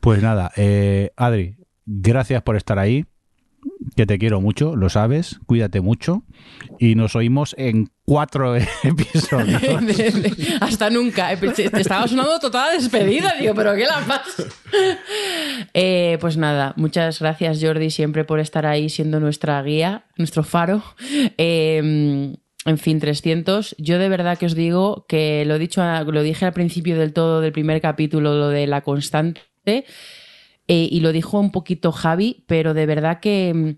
Pues 0.00 0.22
nada, 0.22 0.50
eh, 0.56 1.10
Adri, 1.14 1.56
gracias 1.84 2.40
por 2.42 2.56
estar 2.56 2.78
ahí, 2.78 3.04
que 3.96 4.06
te 4.06 4.18
quiero 4.18 4.40
mucho, 4.40 4.76
lo 4.76 4.88
sabes, 4.88 5.38
cuídate 5.44 5.82
mucho 5.82 6.22
y 6.78 6.94
nos 6.94 7.14
oímos 7.16 7.54
en 7.58 7.90
cuatro 8.06 8.56
episodios. 8.82 9.62
hasta 10.60 10.88
nunca. 10.88 11.36
Te 11.36 11.80
estaba 11.80 12.08
sonando 12.08 12.38
toda 12.38 12.72
despedida, 12.72 13.34
digo, 13.38 13.54
pero 13.54 13.74
¿qué 13.74 13.84
la 13.84 14.00
pasa? 14.06 14.44
Eh, 15.72 16.18
pues 16.20 16.36
nada, 16.36 16.74
muchas 16.76 17.20
gracias 17.20 17.58
Jordi 17.62 17.90
siempre 17.90 18.24
por 18.24 18.40
estar 18.40 18.66
ahí 18.66 18.88
siendo 18.88 19.20
nuestra 19.20 19.62
guía, 19.62 20.04
nuestro 20.16 20.42
faro. 20.42 20.82
Eh, 21.38 22.34
en 22.66 22.78
fin, 22.78 22.98
300. 22.98 23.76
Yo 23.78 23.98
de 23.98 24.08
verdad 24.08 24.36
que 24.38 24.46
os 24.46 24.54
digo 24.54 25.06
que 25.08 25.44
lo, 25.46 25.58
dicho, 25.58 25.82
lo 26.04 26.22
dije 26.22 26.44
al 26.44 26.52
principio 26.52 26.98
del 26.98 27.12
todo 27.12 27.40
del 27.40 27.52
primer 27.52 27.80
capítulo, 27.80 28.34
lo 28.34 28.48
de 28.48 28.66
la 28.66 28.82
constante, 28.82 29.40
eh, 29.64 29.84
y 30.90 31.00
lo 31.00 31.12
dijo 31.12 31.38
un 31.38 31.52
poquito 31.52 31.92
Javi, 31.92 32.44
pero 32.46 32.74
de 32.74 32.86
verdad 32.86 33.20
que, 33.20 33.76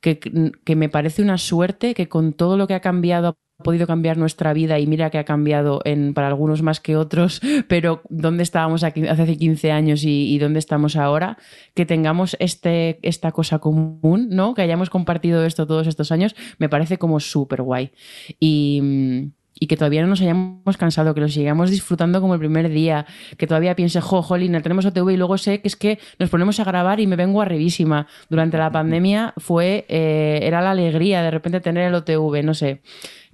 que, 0.00 0.76
me 0.76 0.88
parece 0.88 1.20
una 1.20 1.36
suerte 1.36 1.94
que 1.94 2.08
con 2.08 2.32
todo 2.32 2.56
lo 2.56 2.68
que 2.68 2.74
ha 2.74 2.80
cambiado 2.80 3.36
podido 3.62 3.86
cambiar 3.86 4.16
nuestra 4.16 4.52
vida 4.52 4.78
y 4.78 4.86
mira 4.86 5.10
que 5.10 5.18
ha 5.18 5.24
cambiado 5.24 5.80
en, 5.84 6.14
para 6.14 6.28
algunos 6.28 6.62
más 6.62 6.80
que 6.80 6.96
otros, 6.96 7.40
pero 7.68 8.02
dónde 8.08 8.42
estábamos 8.42 8.84
aquí, 8.84 9.06
hace 9.06 9.36
15 9.36 9.72
años 9.72 10.04
y, 10.04 10.32
y, 10.32 10.38
dónde 10.38 10.58
estamos 10.60 10.96
ahora, 10.96 11.38
que 11.74 11.84
tengamos 11.84 12.36
este, 12.38 12.98
esta 13.02 13.32
cosa 13.32 13.58
común, 13.58 14.28
¿no? 14.30 14.54
Que 14.54 14.62
hayamos 14.62 14.90
compartido 14.90 15.44
esto 15.44 15.66
todos 15.66 15.86
estos 15.86 16.12
años, 16.12 16.36
me 16.58 16.68
parece 16.68 16.98
como 16.98 17.18
súper 17.20 17.62
guay. 17.62 17.90
Y, 18.38 19.32
y 19.60 19.66
que 19.66 19.76
todavía 19.76 20.02
no 20.02 20.08
nos 20.08 20.20
hayamos 20.20 20.76
cansado, 20.76 21.14
que 21.14 21.20
lo 21.20 21.28
sigamos 21.28 21.70
disfrutando 21.70 22.20
como 22.20 22.34
el 22.34 22.40
primer 22.40 22.68
día, 22.68 23.06
que 23.36 23.46
todavía 23.46 23.74
piense, 23.74 24.00
jo, 24.00 24.22
jolín, 24.22 24.52
tenemos 24.62 24.86
OTV 24.86 25.10
y 25.10 25.16
luego 25.16 25.36
sé 25.38 25.60
que 25.60 25.68
es 25.68 25.76
que 25.76 25.98
nos 26.18 26.30
ponemos 26.30 26.60
a 26.60 26.64
grabar 26.64 27.00
y 27.00 27.06
me 27.06 27.16
vengo 27.16 27.42
arribísima. 27.42 28.06
Durante 28.28 28.56
la 28.56 28.70
pandemia 28.70 29.34
fue, 29.36 29.84
eh, 29.88 30.40
era 30.42 30.60
la 30.60 30.70
alegría 30.70 31.22
de 31.22 31.30
repente 31.30 31.60
tener 31.60 31.88
el 31.88 31.94
OTV, 31.94 32.44
no 32.44 32.54
sé 32.54 32.82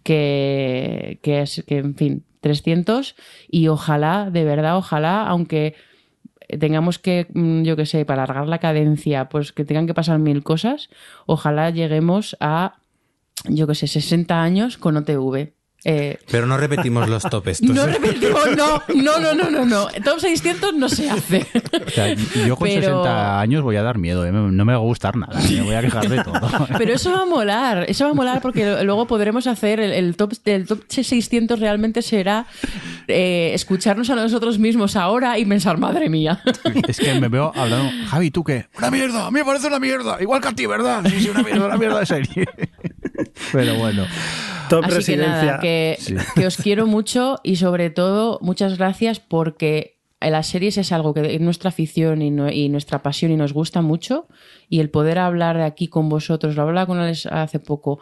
que, 0.05 1.19
que 1.23 1.41
es, 1.41 1.65
que 1.67 1.79
en 1.79 1.97
fin, 1.97 2.25
300 2.41 3.17
y 3.51 3.69
ojalá, 3.69 4.31
de 4.31 4.45
verdad, 4.45 4.77
ojalá, 4.77 5.27
aunque 5.27 5.75
tengamos 6.61 6.99
que, 6.99 7.27
yo 7.35 7.75
que 7.75 7.87
sé, 7.87 8.05
para 8.05 8.25
alargar 8.25 8.47
la 8.47 8.59
cadencia, 8.59 9.29
pues 9.29 9.53
que 9.53 9.65
tengan 9.65 9.87
que 9.87 9.95
pasar 9.95 10.19
mil 10.19 10.43
cosas, 10.43 10.91
ojalá 11.27 11.71
lleguemos 11.71 12.37
a, 12.41 12.77
yo 13.49 13.67
que 13.67 13.75
sé, 13.75 13.87
60 13.87 14.43
años 14.43 14.77
con 14.77 14.97
OTV. 14.97 15.54
Eh, 15.85 16.19
Pero 16.31 16.47
no 16.47 16.57
repetimos 16.57 17.09
los 17.09 17.23
top 17.25 17.49
estos. 17.49 17.71
No 17.75 17.87
repetimos, 17.87 18.57
no, 18.57 18.83
no, 18.95 19.21
no, 19.21 19.35
no, 19.35 19.51
no, 19.51 19.65
no. 19.67 19.87
Top 20.05 20.19
600 20.19 20.75
no 20.75 20.89
se 20.89 21.11
hace. 21.11 21.47
O 21.87 21.91
sea, 21.91 22.15
yo 22.15 22.57
con 22.57 22.69
Pero... 22.69 23.03
60 23.03 23.41
años 23.41 23.63
voy 23.63 23.77
a 23.77 23.83
dar 23.83 23.99
miedo, 23.99 24.25
¿eh? 24.25 24.33
no 24.33 24.65
me 24.65 24.73
va 24.73 24.79
a 24.79 24.83
gustar 24.83 25.17
nada, 25.17 25.39
me 25.41 25.63
voy 25.63 25.75
a 25.75 25.83
quejar 25.83 26.09
de 26.09 26.23
todo. 26.23 26.41
Pero 26.79 26.95
eso 26.95 27.13
va 27.13 27.23
a 27.23 27.27
molar, 27.27 27.85
eso 27.89 28.05
va 28.05 28.13
a 28.13 28.15
molar 28.15 28.41
porque 28.41 28.83
luego 28.85 29.07
podremos 29.07 29.47
hacer 29.47 29.81
el, 29.81 29.93
el 29.93 30.17
top, 30.17 30.33
el 30.45 30.67
top 30.67 30.85
600 30.89 31.59
realmente 31.59 32.01
será 32.01 32.47
eh, 33.09 33.51
escucharnos 33.55 34.09
a 34.11 34.15
nosotros 34.15 34.59
mismos 34.59 34.97
ahora 34.97 35.39
y 35.39 35.45
pensar, 35.45 35.79
madre 35.79 36.09
mía. 36.09 36.41
Es 36.89 36.99
que 36.99 37.15
me 37.21 37.29
veo 37.29 37.53
hablando, 37.55 37.91
Javi, 38.09 38.31
¿tú 38.31 38.45
qué? 38.45 38.67
Una 38.79 38.91
mierda, 38.91 39.27
a 39.27 39.31
mí 39.31 39.39
me 39.41 39.45
parece 39.45 39.67
una 39.67 39.81
mierda, 39.81 40.17
igual 40.21 40.41
que 40.41 40.49
a 40.49 40.53
ti, 40.53 40.67
¿verdad? 40.67 41.03
Sí, 41.07 41.21
sí, 41.21 41.31
una 41.31 41.43
mierda, 41.43 41.67
una 41.67 41.77
mierda 41.77 42.01
de 42.01 42.07
serie. 42.07 42.49
Pero 43.53 43.75
bueno. 43.77 44.07
Top 44.69 44.85
Así 44.85 45.13
que 45.13 45.17
nada, 45.19 45.59
que, 45.61 45.97
Sí. 45.99 46.15
que 46.35 46.47
os 46.47 46.57
quiero 46.57 46.87
mucho 46.87 47.39
y 47.43 47.57
sobre 47.57 47.91
todo 47.91 48.39
muchas 48.43 48.79
gracias 48.79 49.21
porque 49.21 49.99
las 50.21 50.47
series 50.47 50.79
es 50.79 50.91
algo 50.93 51.13
que 51.13 51.35
es 51.35 51.41
nuestra 51.41 51.69
afición 51.69 52.23
y, 52.23 52.31
no- 52.31 52.51
y 52.51 52.69
nuestra 52.71 53.03
pasión 53.03 53.31
y 53.33 53.37
nos 53.37 53.53
gusta 53.53 53.83
mucho 53.83 54.27
y 54.71 54.81
el 54.81 54.89
poder 54.91 55.19
hablar 55.19 55.57
de 55.59 55.65
aquí 55.65 55.89
con 55.89 56.09
vosotros, 56.09 56.57
lo 56.57 56.63
hablaba 56.63 56.87
con 56.87 56.99
Alex 56.99 57.27
hace 57.27 57.59
poco, 57.61 57.99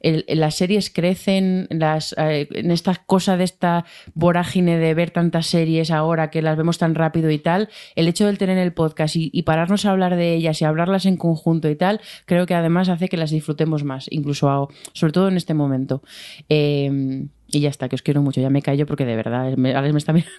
las 0.00 0.54
series 0.56 0.90
crecen, 0.90 1.66
las, 1.70 2.14
eh, 2.18 2.48
en 2.52 2.70
esta 2.70 2.94
cosa 3.06 3.36
de 3.36 3.44
esta 3.44 3.84
vorágine 4.14 4.78
de 4.78 4.94
ver 4.94 5.10
tantas 5.10 5.46
series 5.46 5.90
ahora 5.90 6.30
que 6.30 6.42
las 6.42 6.56
vemos 6.56 6.78
tan 6.78 6.94
rápido 6.94 7.30
y 7.30 7.38
tal, 7.38 7.68
el 7.96 8.08
hecho 8.08 8.26
de 8.26 8.36
tener 8.36 8.58
el 8.58 8.72
podcast 8.72 9.16
y, 9.16 9.30
y 9.32 9.42
pararnos 9.42 9.84
a 9.86 9.90
hablar 9.90 10.16
de 10.16 10.34
ellas 10.34 10.60
y 10.62 10.64
hablarlas 10.64 11.06
en 11.06 11.16
conjunto 11.16 11.68
y 11.68 11.76
tal, 11.76 12.00
creo 12.26 12.46
que 12.46 12.54
además 12.54 12.88
hace 12.88 13.08
que 13.08 13.16
las 13.16 13.30
disfrutemos 13.30 13.84
más, 13.84 14.06
incluso 14.10 14.48
a- 14.50 14.68
sobre 14.92 15.12
todo 15.12 15.28
en 15.28 15.36
este 15.36 15.54
momento. 15.54 16.02
Eh, 16.48 17.26
y 17.50 17.60
ya 17.60 17.68
está, 17.70 17.88
que 17.88 17.94
os 17.96 18.02
quiero 18.02 18.22
mucho. 18.22 18.40
Ya 18.40 18.50
me 18.50 18.60
callo 18.62 18.84
porque 18.86 19.04
de 19.06 19.16
verdad, 19.16 19.56
me- 19.56 19.74
Alex 19.74 19.92
me 19.94 19.98
está 19.98 20.12
mirando. 20.12 20.32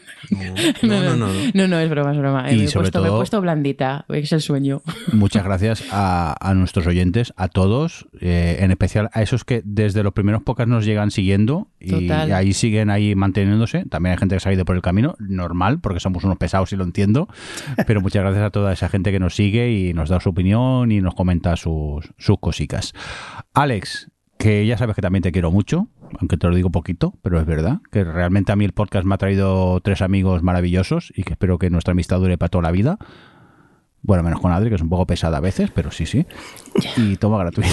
No, 0.83 1.01
no, 1.01 1.15
no. 1.15 1.27
no. 1.27 1.33
No, 1.53 1.67
no, 1.67 1.79
es 1.79 1.89
broma, 1.89 2.11
es 2.11 2.17
broma. 2.17 2.49
Eh, 2.49 2.53
Y 2.53 2.57
me, 2.59 2.63
he 2.65 2.67
sobre 2.67 2.83
puesto, 2.83 2.99
me 3.01 3.07
he 3.07 3.09
todo- 3.09 3.19
puesto 3.19 3.41
blandita, 3.41 4.05
es 4.09 4.31
el 4.31 4.41
sueño. 4.41 4.81
Muchas 5.13 5.43
gracias 5.43 5.83
a, 5.91 6.35
a 6.39 6.53
nuestros 6.53 6.85
oyentes, 6.87 7.33
a 7.35 7.47
todos, 7.47 8.07
eh, 8.21 8.57
en 8.59 8.71
especial 8.71 9.09
a 9.13 9.21
esos 9.21 9.43
que 9.43 9.61
desde 9.65 10.03
los 10.03 10.13
primeros 10.13 10.43
podcasts 10.43 10.69
nos 10.69 10.85
llegan 10.85 11.11
siguiendo 11.11 11.67
y, 11.79 12.09
ahí 12.11 12.53
siguen 12.53 12.89
ahí 12.89 13.15
manteniéndose. 13.15 13.85
También 13.85 14.11
hay 14.13 14.17
gente 14.19 14.35
que 14.35 14.39
se 14.41 14.49
ha 14.49 14.53
ido 14.53 14.65
por 14.65 14.75
el 14.75 14.81
camino, 14.81 15.15
normal, 15.19 15.79
porque 15.79 15.99
somos 15.99 16.23
unos 16.23 16.37
pesados 16.37 16.71
y 16.73 16.75
lo 16.75 16.83
entiendo. 16.83 17.27
Pero 17.87 18.01
muchas 18.01 18.21
gracias 18.23 18.43
a 18.43 18.49
toda 18.51 18.71
esa 18.73 18.87
gente 18.89 19.11
que 19.11 19.19
nos 19.19 19.35
sigue 19.35 19.71
y 19.71 19.93
nos 19.93 20.09
da 20.09 20.19
su 20.19 20.29
opinión 20.29 20.91
y 20.91 21.01
nos 21.01 21.15
comenta 21.15 21.55
sus, 21.55 22.09
sus 22.17 22.37
cositas. 22.39 22.93
Alex, 23.53 24.09
que 24.37 24.65
ya 24.65 24.77
sabes 24.77 24.95
que 24.95 25.01
también 25.01 25.21
te 25.23 25.31
quiero 25.31 25.51
mucho, 25.51 25.87
aunque 26.19 26.37
te 26.37 26.47
lo 26.47 26.55
digo 26.55 26.69
poquito, 26.71 27.13
pero 27.21 27.39
es 27.39 27.45
verdad, 27.45 27.79
que 27.91 28.03
realmente 28.03 28.51
a 28.51 28.55
mí 28.55 28.65
el 28.65 28.73
podcast 28.73 29.05
me 29.05 29.15
ha 29.15 29.17
traído 29.17 29.79
tres 29.81 30.01
amigos 30.01 30.41
maravillosos 30.43 31.11
y 31.15 31.23
que 31.23 31.33
espero 31.33 31.59
que 31.59 31.69
nuestra 31.69 31.91
amistad 31.91 32.19
dure 32.19 32.37
para 32.37 32.49
toda 32.49 32.63
la 32.63 32.71
vida. 32.71 32.97
Bueno, 34.01 34.23
menos 34.23 34.39
con 34.39 34.51
Adri, 34.53 34.69
que 34.69 34.75
es 34.75 34.81
un 34.81 34.87
poco 34.89 35.05
pesada 35.05 35.37
a 35.37 35.41
veces, 35.41 35.71
pero 35.71 35.91
sí, 35.91 36.05
sí. 36.05 36.25
Y 36.95 37.17
toma 37.17 37.37
gratuito. 37.39 37.69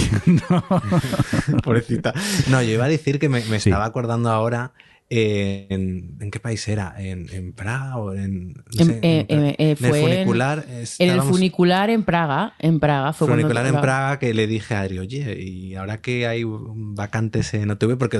Pobrecita. 1.63 2.13
No, 2.49 2.61
yo 2.61 2.71
iba 2.71 2.85
a 2.85 2.89
decir 2.89 3.17
que 3.19 3.29
me, 3.29 3.39
me 3.45 3.59
Sí. 3.59 3.69
estaba 3.69 3.85
acordando 3.85 4.29
ahora 4.29 4.73
eh, 5.09 5.67
en, 5.69 6.17
¿en 6.19 6.31
qué 6.31 6.39
país 6.39 6.67
era? 6.67 6.93
¿En, 6.97 7.29
en 7.29 7.53
Praga 7.53 7.97
o 7.97 8.13
en...? 8.13 8.53
no 8.53 8.85
sé, 8.85 8.99
eh, 9.01 9.25
en- 9.29 9.45
eh, 9.45 9.55
eh, 9.57 9.69
en 9.71 9.75
fue 9.77 10.01
funicular. 10.01 10.65
En 10.99 11.09
el 11.09 11.21
funicular 11.21 11.89
en 11.89 12.03
Praga, 12.03 12.53
en 12.59 12.79
Praga 12.79 13.13
fue 13.13 13.27
funicular 13.27 13.65
en 13.65 13.79
Praga 13.81 14.19
que 14.19 14.33
le 14.33 14.47
dije 14.47 14.75
a 14.75 14.81
Adri, 14.81 14.99
oye, 14.99 15.39
y 15.41 15.75
ahora 15.75 16.01
que 16.01 16.27
hay 16.27 16.43
vacantes 16.45 17.53
en 17.53 17.71
OTV, 17.71 17.97
porque 17.97 18.19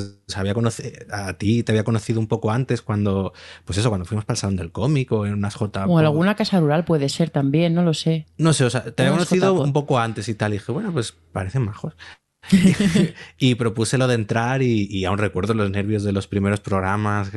conocido, 0.53 0.89
a 1.11 1.33
ti 1.33 1.63
te 1.63 1.71
había 1.73 1.83
conocido 1.83 2.19
un 2.19 2.27
poco 2.27 2.51
antes 2.51 2.81
cuando, 2.81 3.33
pues 3.65 3.77
eso, 3.77 3.89
cuando 3.89 4.05
fuimos 4.05 4.25
para 4.25 4.35
el 4.35 4.39
salón 4.39 4.55
del 4.55 4.71
cómic 4.71 5.11
o 5.11 5.25
en 5.25 5.33
unas 5.33 5.55
J. 5.55 5.85
O 5.87 5.99
en 5.99 6.05
alguna 6.05 6.35
casa 6.35 6.59
rural 6.59 6.85
puede 6.85 7.09
ser 7.09 7.29
también, 7.29 7.73
no 7.73 7.83
lo 7.83 7.93
sé. 7.93 8.25
No 8.37 8.53
sé, 8.53 8.63
o 8.63 8.69
sea, 8.69 8.83
te 8.83 9.03
había 9.03 9.13
conocido 9.13 9.53
un 9.61 9.73
poco 9.73 9.99
antes 9.99 10.29
y 10.29 10.35
tal. 10.35 10.53
Y 10.53 10.57
dije, 10.57 10.71
bueno, 10.71 10.91
pues 10.93 11.15
parecen 11.31 11.63
majos. 11.63 11.95
y 13.37 13.55
propuse 13.55 13.97
lo 13.97 14.07
de 14.07 14.15
entrar 14.15 14.61
y, 14.61 14.87
y 14.89 15.05
aún 15.05 15.17
recuerdo 15.17 15.53
los 15.53 15.69
nervios 15.71 16.03
de 16.03 16.11
los 16.11 16.27
primeros 16.27 16.59
programas. 16.59 17.31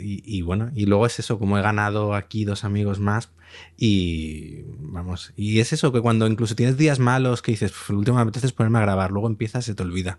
Y, 0.00 0.22
y 0.24 0.42
bueno, 0.42 0.70
y 0.74 0.86
luego 0.86 1.06
es 1.06 1.18
eso, 1.18 1.38
como 1.38 1.58
he 1.58 1.62
ganado 1.62 2.14
aquí 2.14 2.44
dos 2.44 2.64
amigos 2.64 3.00
más. 3.00 3.30
Y 3.78 4.62
vamos, 4.78 5.32
y 5.36 5.60
es 5.60 5.72
eso, 5.72 5.90
que 5.92 6.00
cuando 6.02 6.26
incluso 6.26 6.54
tienes 6.54 6.76
días 6.76 6.98
malos 6.98 7.40
que 7.40 7.52
dices, 7.52 7.70
"Uf, 7.72 7.90
el 7.90 7.96
último 7.96 8.16
me 8.16 8.22
apetece 8.22 8.48
ponerme 8.52 8.78
a 8.78 8.82
grabar, 8.82 9.10
luego 9.10 9.26
empiezas, 9.28 9.64
se 9.64 9.74
te 9.74 9.82
olvida. 9.82 10.18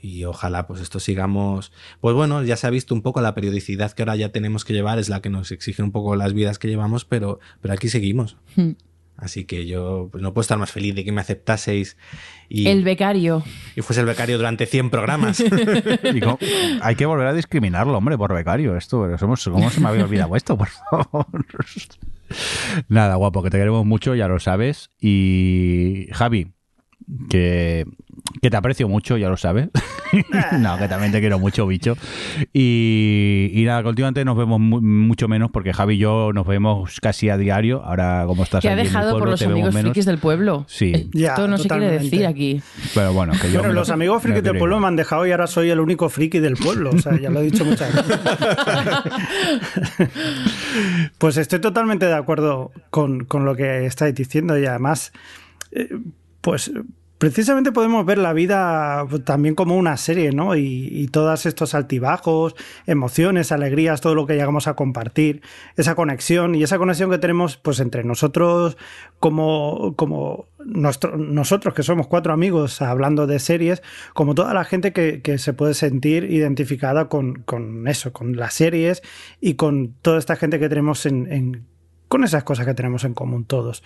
y 0.00 0.24
ojalá 0.24 0.66
pues 0.66 0.80
esto 0.82 1.00
sigamos, 1.00 1.72
pues 2.00 2.14
bueno, 2.14 2.42
ya 2.44 2.56
se 2.56 2.66
ha 2.66 2.70
visto 2.70 2.94
un 2.94 3.02
poco 3.02 3.20
la 3.22 3.34
periodicidad 3.34 3.92
que 3.92 4.02
ahora 4.02 4.14
ya 4.16 4.30
tenemos 4.30 4.64
que 4.64 4.72
llevar, 4.74 4.98
es 4.98 5.08
la 5.08 5.20
que 5.22 5.30
nos 5.30 5.50
exige 5.52 5.82
un 5.82 5.90
poco 5.90 6.14
las 6.16 6.32
vidas 6.32 6.58
que 6.58 6.68
llevamos, 6.68 7.04
pero, 7.04 7.40
pero 7.60 7.74
aquí 7.74 7.88
seguimos. 7.88 8.36
Así 9.18 9.44
que 9.44 9.66
yo 9.66 10.08
pues, 10.12 10.22
no 10.22 10.34
puedo 10.34 10.42
estar 10.42 10.58
más 10.58 10.70
feliz 10.70 10.94
de 10.94 11.04
que 11.04 11.12
me 11.12 11.20
aceptaseis 11.20 11.96
y, 12.48 12.68
El 12.68 12.84
becario. 12.84 13.42
y 13.74 13.80
fuese 13.80 14.00
el 14.00 14.06
becario 14.06 14.36
durante 14.36 14.66
100 14.66 14.90
programas. 14.90 15.42
Hay 16.82 16.94
que 16.96 17.06
volver 17.06 17.26
a 17.26 17.32
discriminarlo, 17.32 17.96
hombre, 17.96 18.18
por 18.18 18.34
becario. 18.34 18.76
Esto, 18.76 19.02
pero 19.02 19.18
somos, 19.18 19.44
¿cómo 19.44 19.70
se 19.70 19.80
me 19.80 19.88
había 19.88 20.04
olvidado 20.04 20.36
esto, 20.36 20.56
por 20.56 20.68
favor? 20.68 21.26
Nada, 22.88 23.14
guapo, 23.16 23.42
que 23.42 23.50
te 23.50 23.58
queremos 23.58 23.86
mucho, 23.86 24.14
ya 24.14 24.28
lo 24.28 24.38
sabes. 24.38 24.90
Y 25.00 26.08
Javi, 26.12 26.52
que, 27.30 27.86
que 28.42 28.50
te 28.50 28.56
aprecio 28.56 28.88
mucho, 28.88 29.16
ya 29.16 29.28
lo 29.28 29.36
sabes. 29.36 29.68
no, 30.58 30.78
que 30.78 30.88
también 30.88 31.12
te 31.12 31.20
quiero 31.20 31.38
mucho, 31.38 31.66
bicho. 31.66 31.96
Y, 32.52 33.50
y 33.54 33.64
nada, 33.64 33.82
que 33.82 33.88
últimamente 33.88 34.24
nos 34.24 34.36
vemos 34.36 34.60
mu- 34.60 34.80
mucho 34.80 35.28
menos 35.28 35.50
porque 35.50 35.72
Javi 35.72 35.94
y 35.94 35.98
yo 35.98 36.32
nos 36.32 36.46
vemos 36.46 37.00
casi 37.00 37.28
a 37.30 37.36
diario. 37.36 37.82
Ahora, 37.84 38.24
como 38.26 38.42
estás 38.44 38.60
Que 38.62 38.68
ha 38.68 38.76
dejado 38.76 39.18
por 39.18 39.28
los 39.28 39.38
te 39.40 39.46
amigos 39.46 39.74
frikis 39.74 40.04
del 40.06 40.18
pueblo. 40.18 40.64
Sí. 40.68 41.08
Ya, 41.12 41.30
Esto 41.30 41.48
no 41.48 41.58
se 41.58 41.68
quiere 41.68 41.86
totalmente. 41.86 42.04
decir 42.16 42.26
aquí. 42.26 42.62
Pero 42.94 43.12
bueno, 43.12 43.32
que 43.40 43.50
yo 43.50 43.62
lo- 43.62 43.72
los 43.72 43.90
amigos 43.90 44.22
frikis 44.22 44.42
del 44.42 44.58
pueblo 44.58 44.78
me 44.80 44.86
han 44.86 44.96
dejado 44.96 45.26
y 45.26 45.32
ahora 45.32 45.46
soy 45.46 45.70
el 45.70 45.80
único 45.80 46.08
friki 46.08 46.38
del 46.38 46.54
pueblo. 46.56 46.90
O 46.90 46.98
sea, 46.98 47.18
ya 47.20 47.30
lo 47.30 47.40
he 47.40 47.44
dicho 47.44 47.64
muchas 47.64 47.94
veces. 47.94 48.18
Pues 51.18 51.36
estoy 51.36 51.60
totalmente 51.60 52.06
de 52.06 52.14
acuerdo 52.14 52.72
con, 52.90 53.24
con 53.24 53.44
lo 53.44 53.56
que 53.56 53.86
estáis 53.86 54.14
diciendo 54.14 54.58
y 54.58 54.66
además, 54.66 55.12
eh, 55.72 55.88
pues 56.40 56.70
precisamente 57.18 57.72
podemos 57.72 58.04
ver 58.04 58.18
la 58.18 58.32
vida 58.32 59.06
también 59.24 59.54
como 59.54 59.76
una 59.76 59.96
serie, 59.96 60.32
¿no? 60.32 60.54
Y, 60.56 60.88
y 60.90 61.08
todos 61.08 61.46
estos 61.46 61.74
altibajos, 61.74 62.54
emociones, 62.86 63.52
alegrías, 63.52 64.00
todo 64.00 64.14
lo 64.14 64.26
que 64.26 64.34
llegamos 64.34 64.66
a 64.66 64.74
compartir, 64.74 65.40
esa 65.76 65.94
conexión 65.94 66.54
y 66.54 66.62
esa 66.62 66.78
conexión 66.78 67.10
que 67.10 67.18
tenemos 67.18 67.56
pues 67.56 67.80
entre 67.80 68.04
nosotros 68.04 68.76
como, 69.18 69.94
como 69.96 70.46
nosotros 70.64 71.74
que 71.74 71.82
somos 71.82 72.06
cuatro 72.06 72.32
amigos 72.32 72.82
hablando 72.82 73.26
de 73.26 73.38
series, 73.38 73.82
como 74.12 74.34
toda 74.34 74.52
la 74.52 74.64
gente 74.64 74.92
que, 74.92 75.22
que 75.22 75.38
se 75.38 75.52
puede 75.52 75.74
sentir 75.74 76.24
identificada 76.24 77.08
con, 77.08 77.42
con 77.44 77.88
eso, 77.88 78.12
con 78.12 78.36
las 78.36 78.54
series 78.54 79.02
y 79.40 79.54
con 79.54 79.94
toda 80.02 80.18
esta 80.18 80.36
gente 80.36 80.58
que 80.58 80.68
tenemos 80.68 81.06
en, 81.06 81.32
en- 81.32 81.66
con 82.08 82.22
esas 82.22 82.44
cosas 82.44 82.66
que 82.66 82.74
tenemos 82.74 83.02
en 83.04 83.14
común 83.14 83.44
todos. 83.44 83.82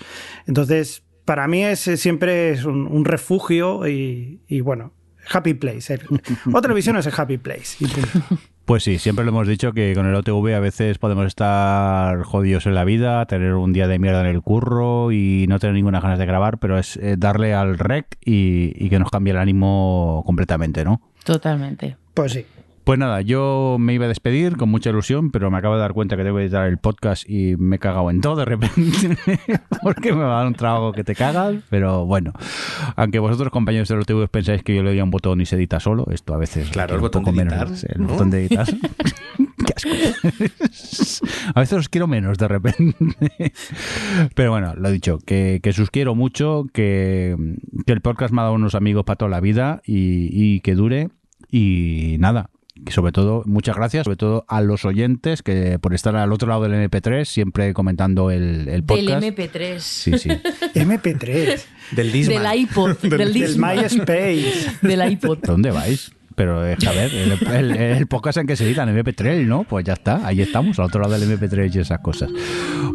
Entonces, 0.47 1.05
para 1.31 1.47
mí 1.47 1.63
es 1.65 1.87
eh, 1.87 1.97
siempre 1.97 2.51
es 2.51 2.65
un, 2.65 2.89
un 2.89 3.05
refugio 3.05 3.87
y, 3.87 4.41
y, 4.49 4.63
bueno, 4.63 4.93
happy 5.33 5.55
place. 5.55 5.95
El- 5.95 6.01
otra 6.53 6.75
visión 6.75 6.97
es 6.97 7.07
el 7.07 7.13
happy 7.17 7.39
place. 7.39 7.77
Pues 8.65 8.83
sí, 8.83 8.99
siempre 8.99 9.25
lo 9.25 9.31
hemos 9.31 9.47
dicho 9.47 9.73
que 9.73 9.95
con 9.95 10.07
el 10.09 10.15
OTV 10.17 10.57
a 10.57 10.59
veces 10.59 10.99
podemos 10.99 11.27
estar 11.27 12.21
jodidos 12.25 12.67
en 12.67 12.75
la 12.75 12.83
vida, 12.83 13.25
tener 13.27 13.55
un 13.55 13.73
día 13.73 13.87
de 13.87 14.01
mierda 14.01 14.23
en 14.23 14.27
el 14.27 14.43
curro 14.43 15.13
y 15.13 15.47
no 15.49 15.61
tener 15.61 15.75
ninguna 15.77 16.01
ganas 16.01 16.19
de 16.19 16.27
grabar, 16.27 16.59
pero 16.59 16.81
es 16.81 16.97
eh, 16.97 17.15
darle 17.17 17.55
al 17.55 17.79
rec 17.79 18.17
y, 18.25 18.73
y 18.75 18.91
que 18.91 18.99
nos 18.99 19.09
cambie 19.13 19.31
el 19.33 19.39
ánimo 19.39 20.25
completamente, 20.27 20.85
¿no? 20.85 21.01
Totalmente. 21.23 21.97
Pues 22.13 22.33
sí. 22.33 22.45
Pues 22.91 22.99
nada, 22.99 23.21
yo 23.21 23.77
me 23.79 23.95
iba 23.95 24.07
a 24.07 24.09
despedir 24.09 24.57
con 24.57 24.69
mucha 24.69 24.91
ilusión, 24.91 25.31
pero 25.31 25.49
me 25.49 25.59
acabo 25.59 25.77
de 25.77 25.81
dar 25.81 25.93
cuenta 25.93 26.17
que 26.17 26.25
debo 26.25 26.41
editar 26.41 26.67
el 26.67 26.79
podcast 26.79 27.23
y 27.31 27.55
me 27.57 27.77
he 27.77 27.79
cagado 27.79 28.11
en 28.11 28.21
todo 28.21 28.35
de 28.35 28.45
repente, 28.45 29.17
porque 29.85 30.13
me 30.13 30.25
va 30.25 30.35
a 30.35 30.39
dar 30.39 30.49
un 30.49 30.55
trabajo 30.55 30.91
que 30.91 31.05
te 31.05 31.15
cagas, 31.15 31.55
pero 31.71 32.05
bueno, 32.05 32.33
aunque 32.97 33.21
vosotros 33.21 33.53
compañeros 33.53 33.87
de 33.87 33.95
OTV 33.95 34.29
pensáis 34.29 34.65
que 34.65 34.75
yo 34.75 34.83
le 34.83 34.91
doy 34.91 34.99
a 34.99 35.05
un 35.05 35.13
botón 35.13 35.41
y 35.41 35.47
se 35.47 35.55
edita 35.55 35.79
solo, 35.79 36.09
esto 36.11 36.35
a 36.35 36.39
veces 36.39 36.69
Claro, 36.71 36.97
el 36.97 37.01
botón 37.01 37.23
de 37.23 37.31
menos, 37.31 37.71
editar, 37.71 37.95
el 37.95 38.03
¿no? 38.03 38.09
botón 38.09 38.31
de 38.31 38.41
editar. 38.41 38.67
Qué 39.67 39.73
asco. 39.77 41.27
A 41.55 41.61
veces 41.61 41.79
os 41.79 41.89
quiero 41.89 42.09
menos 42.09 42.39
de 42.39 42.49
repente. 42.49 43.53
Pero 44.35 44.51
bueno, 44.51 44.75
lo 44.75 44.89
he 44.89 44.93
dicho, 44.93 45.19
que, 45.25 45.61
que 45.63 45.71
os 45.71 45.91
quiero 45.93 46.17
mucho, 46.17 46.67
que, 46.73 47.37
que 47.87 47.93
el 47.93 48.01
podcast 48.01 48.35
me 48.35 48.41
ha 48.41 48.45
dado 48.47 48.57
unos 48.57 48.75
amigos 48.75 49.05
para 49.05 49.15
toda 49.17 49.31
la 49.31 49.39
vida 49.39 49.81
y, 49.87 50.29
y 50.33 50.59
que 50.59 50.75
dure. 50.75 51.11
Y 51.53 52.17
nada, 52.19 52.51
que 52.85 52.93
sobre 52.93 53.13
todo, 53.13 53.43
muchas 53.47 53.77
gracias, 53.77 54.05
sobre 54.05 54.17
todo 54.17 54.45
a 54.49 54.61
los 54.61 54.85
oyentes 54.85 55.43
que 55.43 55.79
por 55.79 55.95
estar 55.95 56.17
al 56.17 56.33
otro 56.33 56.49
lado 56.49 56.63
del 56.63 56.73
MP3, 56.91 57.25
siempre 57.25 57.73
comentando 57.75 58.31
el, 58.31 58.61
el 58.61 58.65
Del 58.67 58.85
podcast. 58.85 59.23
MP3. 59.27 59.79
Sí, 59.79 60.19
sí. 60.19 60.29
MP3, 60.75 61.63
Del 61.93 62.13
Disman. 62.13 62.43
Del 62.51 62.59
iPod. 62.61 62.97
del 62.99 63.19
del 63.19 63.33
Discman, 63.33 63.77
MySpace. 63.77 64.77
Del 64.83 65.13
iPod. 65.13 65.39
¿Dónde 65.43 65.71
vais? 65.71 66.13
Pero 66.37 66.67
eh, 66.67 66.77
a 66.87 66.91
ver, 66.93 67.13
el, 67.15 67.33
el- 67.55 67.77
el 67.77 68.07
podcast 68.07 68.39
en 68.39 68.47
que 68.47 68.57
se 68.57 68.65
editan 68.65 68.89
MP3, 68.89 69.45
¿no? 69.45 69.65
Pues 69.65 69.85
ya 69.85 69.93
está, 69.93 70.27
ahí 70.27 70.41
estamos, 70.41 70.79
al 70.79 70.87
otro 70.87 71.03
lado 71.03 71.19
del 71.19 71.29
MP3 71.39 71.75
y 71.75 71.79
esas 71.81 71.99
cosas. 72.01 72.31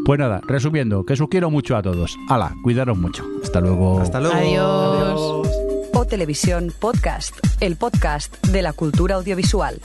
Pues 0.04 0.18
nada, 0.20 0.42
resumiendo, 0.48 1.06
que 1.06 1.14
os 1.14 1.22
quiero 1.30 1.52
mucho 1.52 1.78
a 1.78 1.84
todos. 1.84 2.16
Hala, 2.28 2.54
cuidaros 2.64 2.98
mucho. 2.98 3.24
Hasta 3.44 3.62
luego. 3.62 4.00
Hasta 4.02 4.20
luego. 4.20 4.36
Adiós. 4.36 5.20
O 5.22 5.65
Televisión 6.06 6.74
Podcast, 6.78 7.36
el 7.60 7.76
podcast 7.76 8.46
de 8.48 8.62
la 8.62 8.74
cultura 8.74 9.16
audiovisual. 9.16 9.80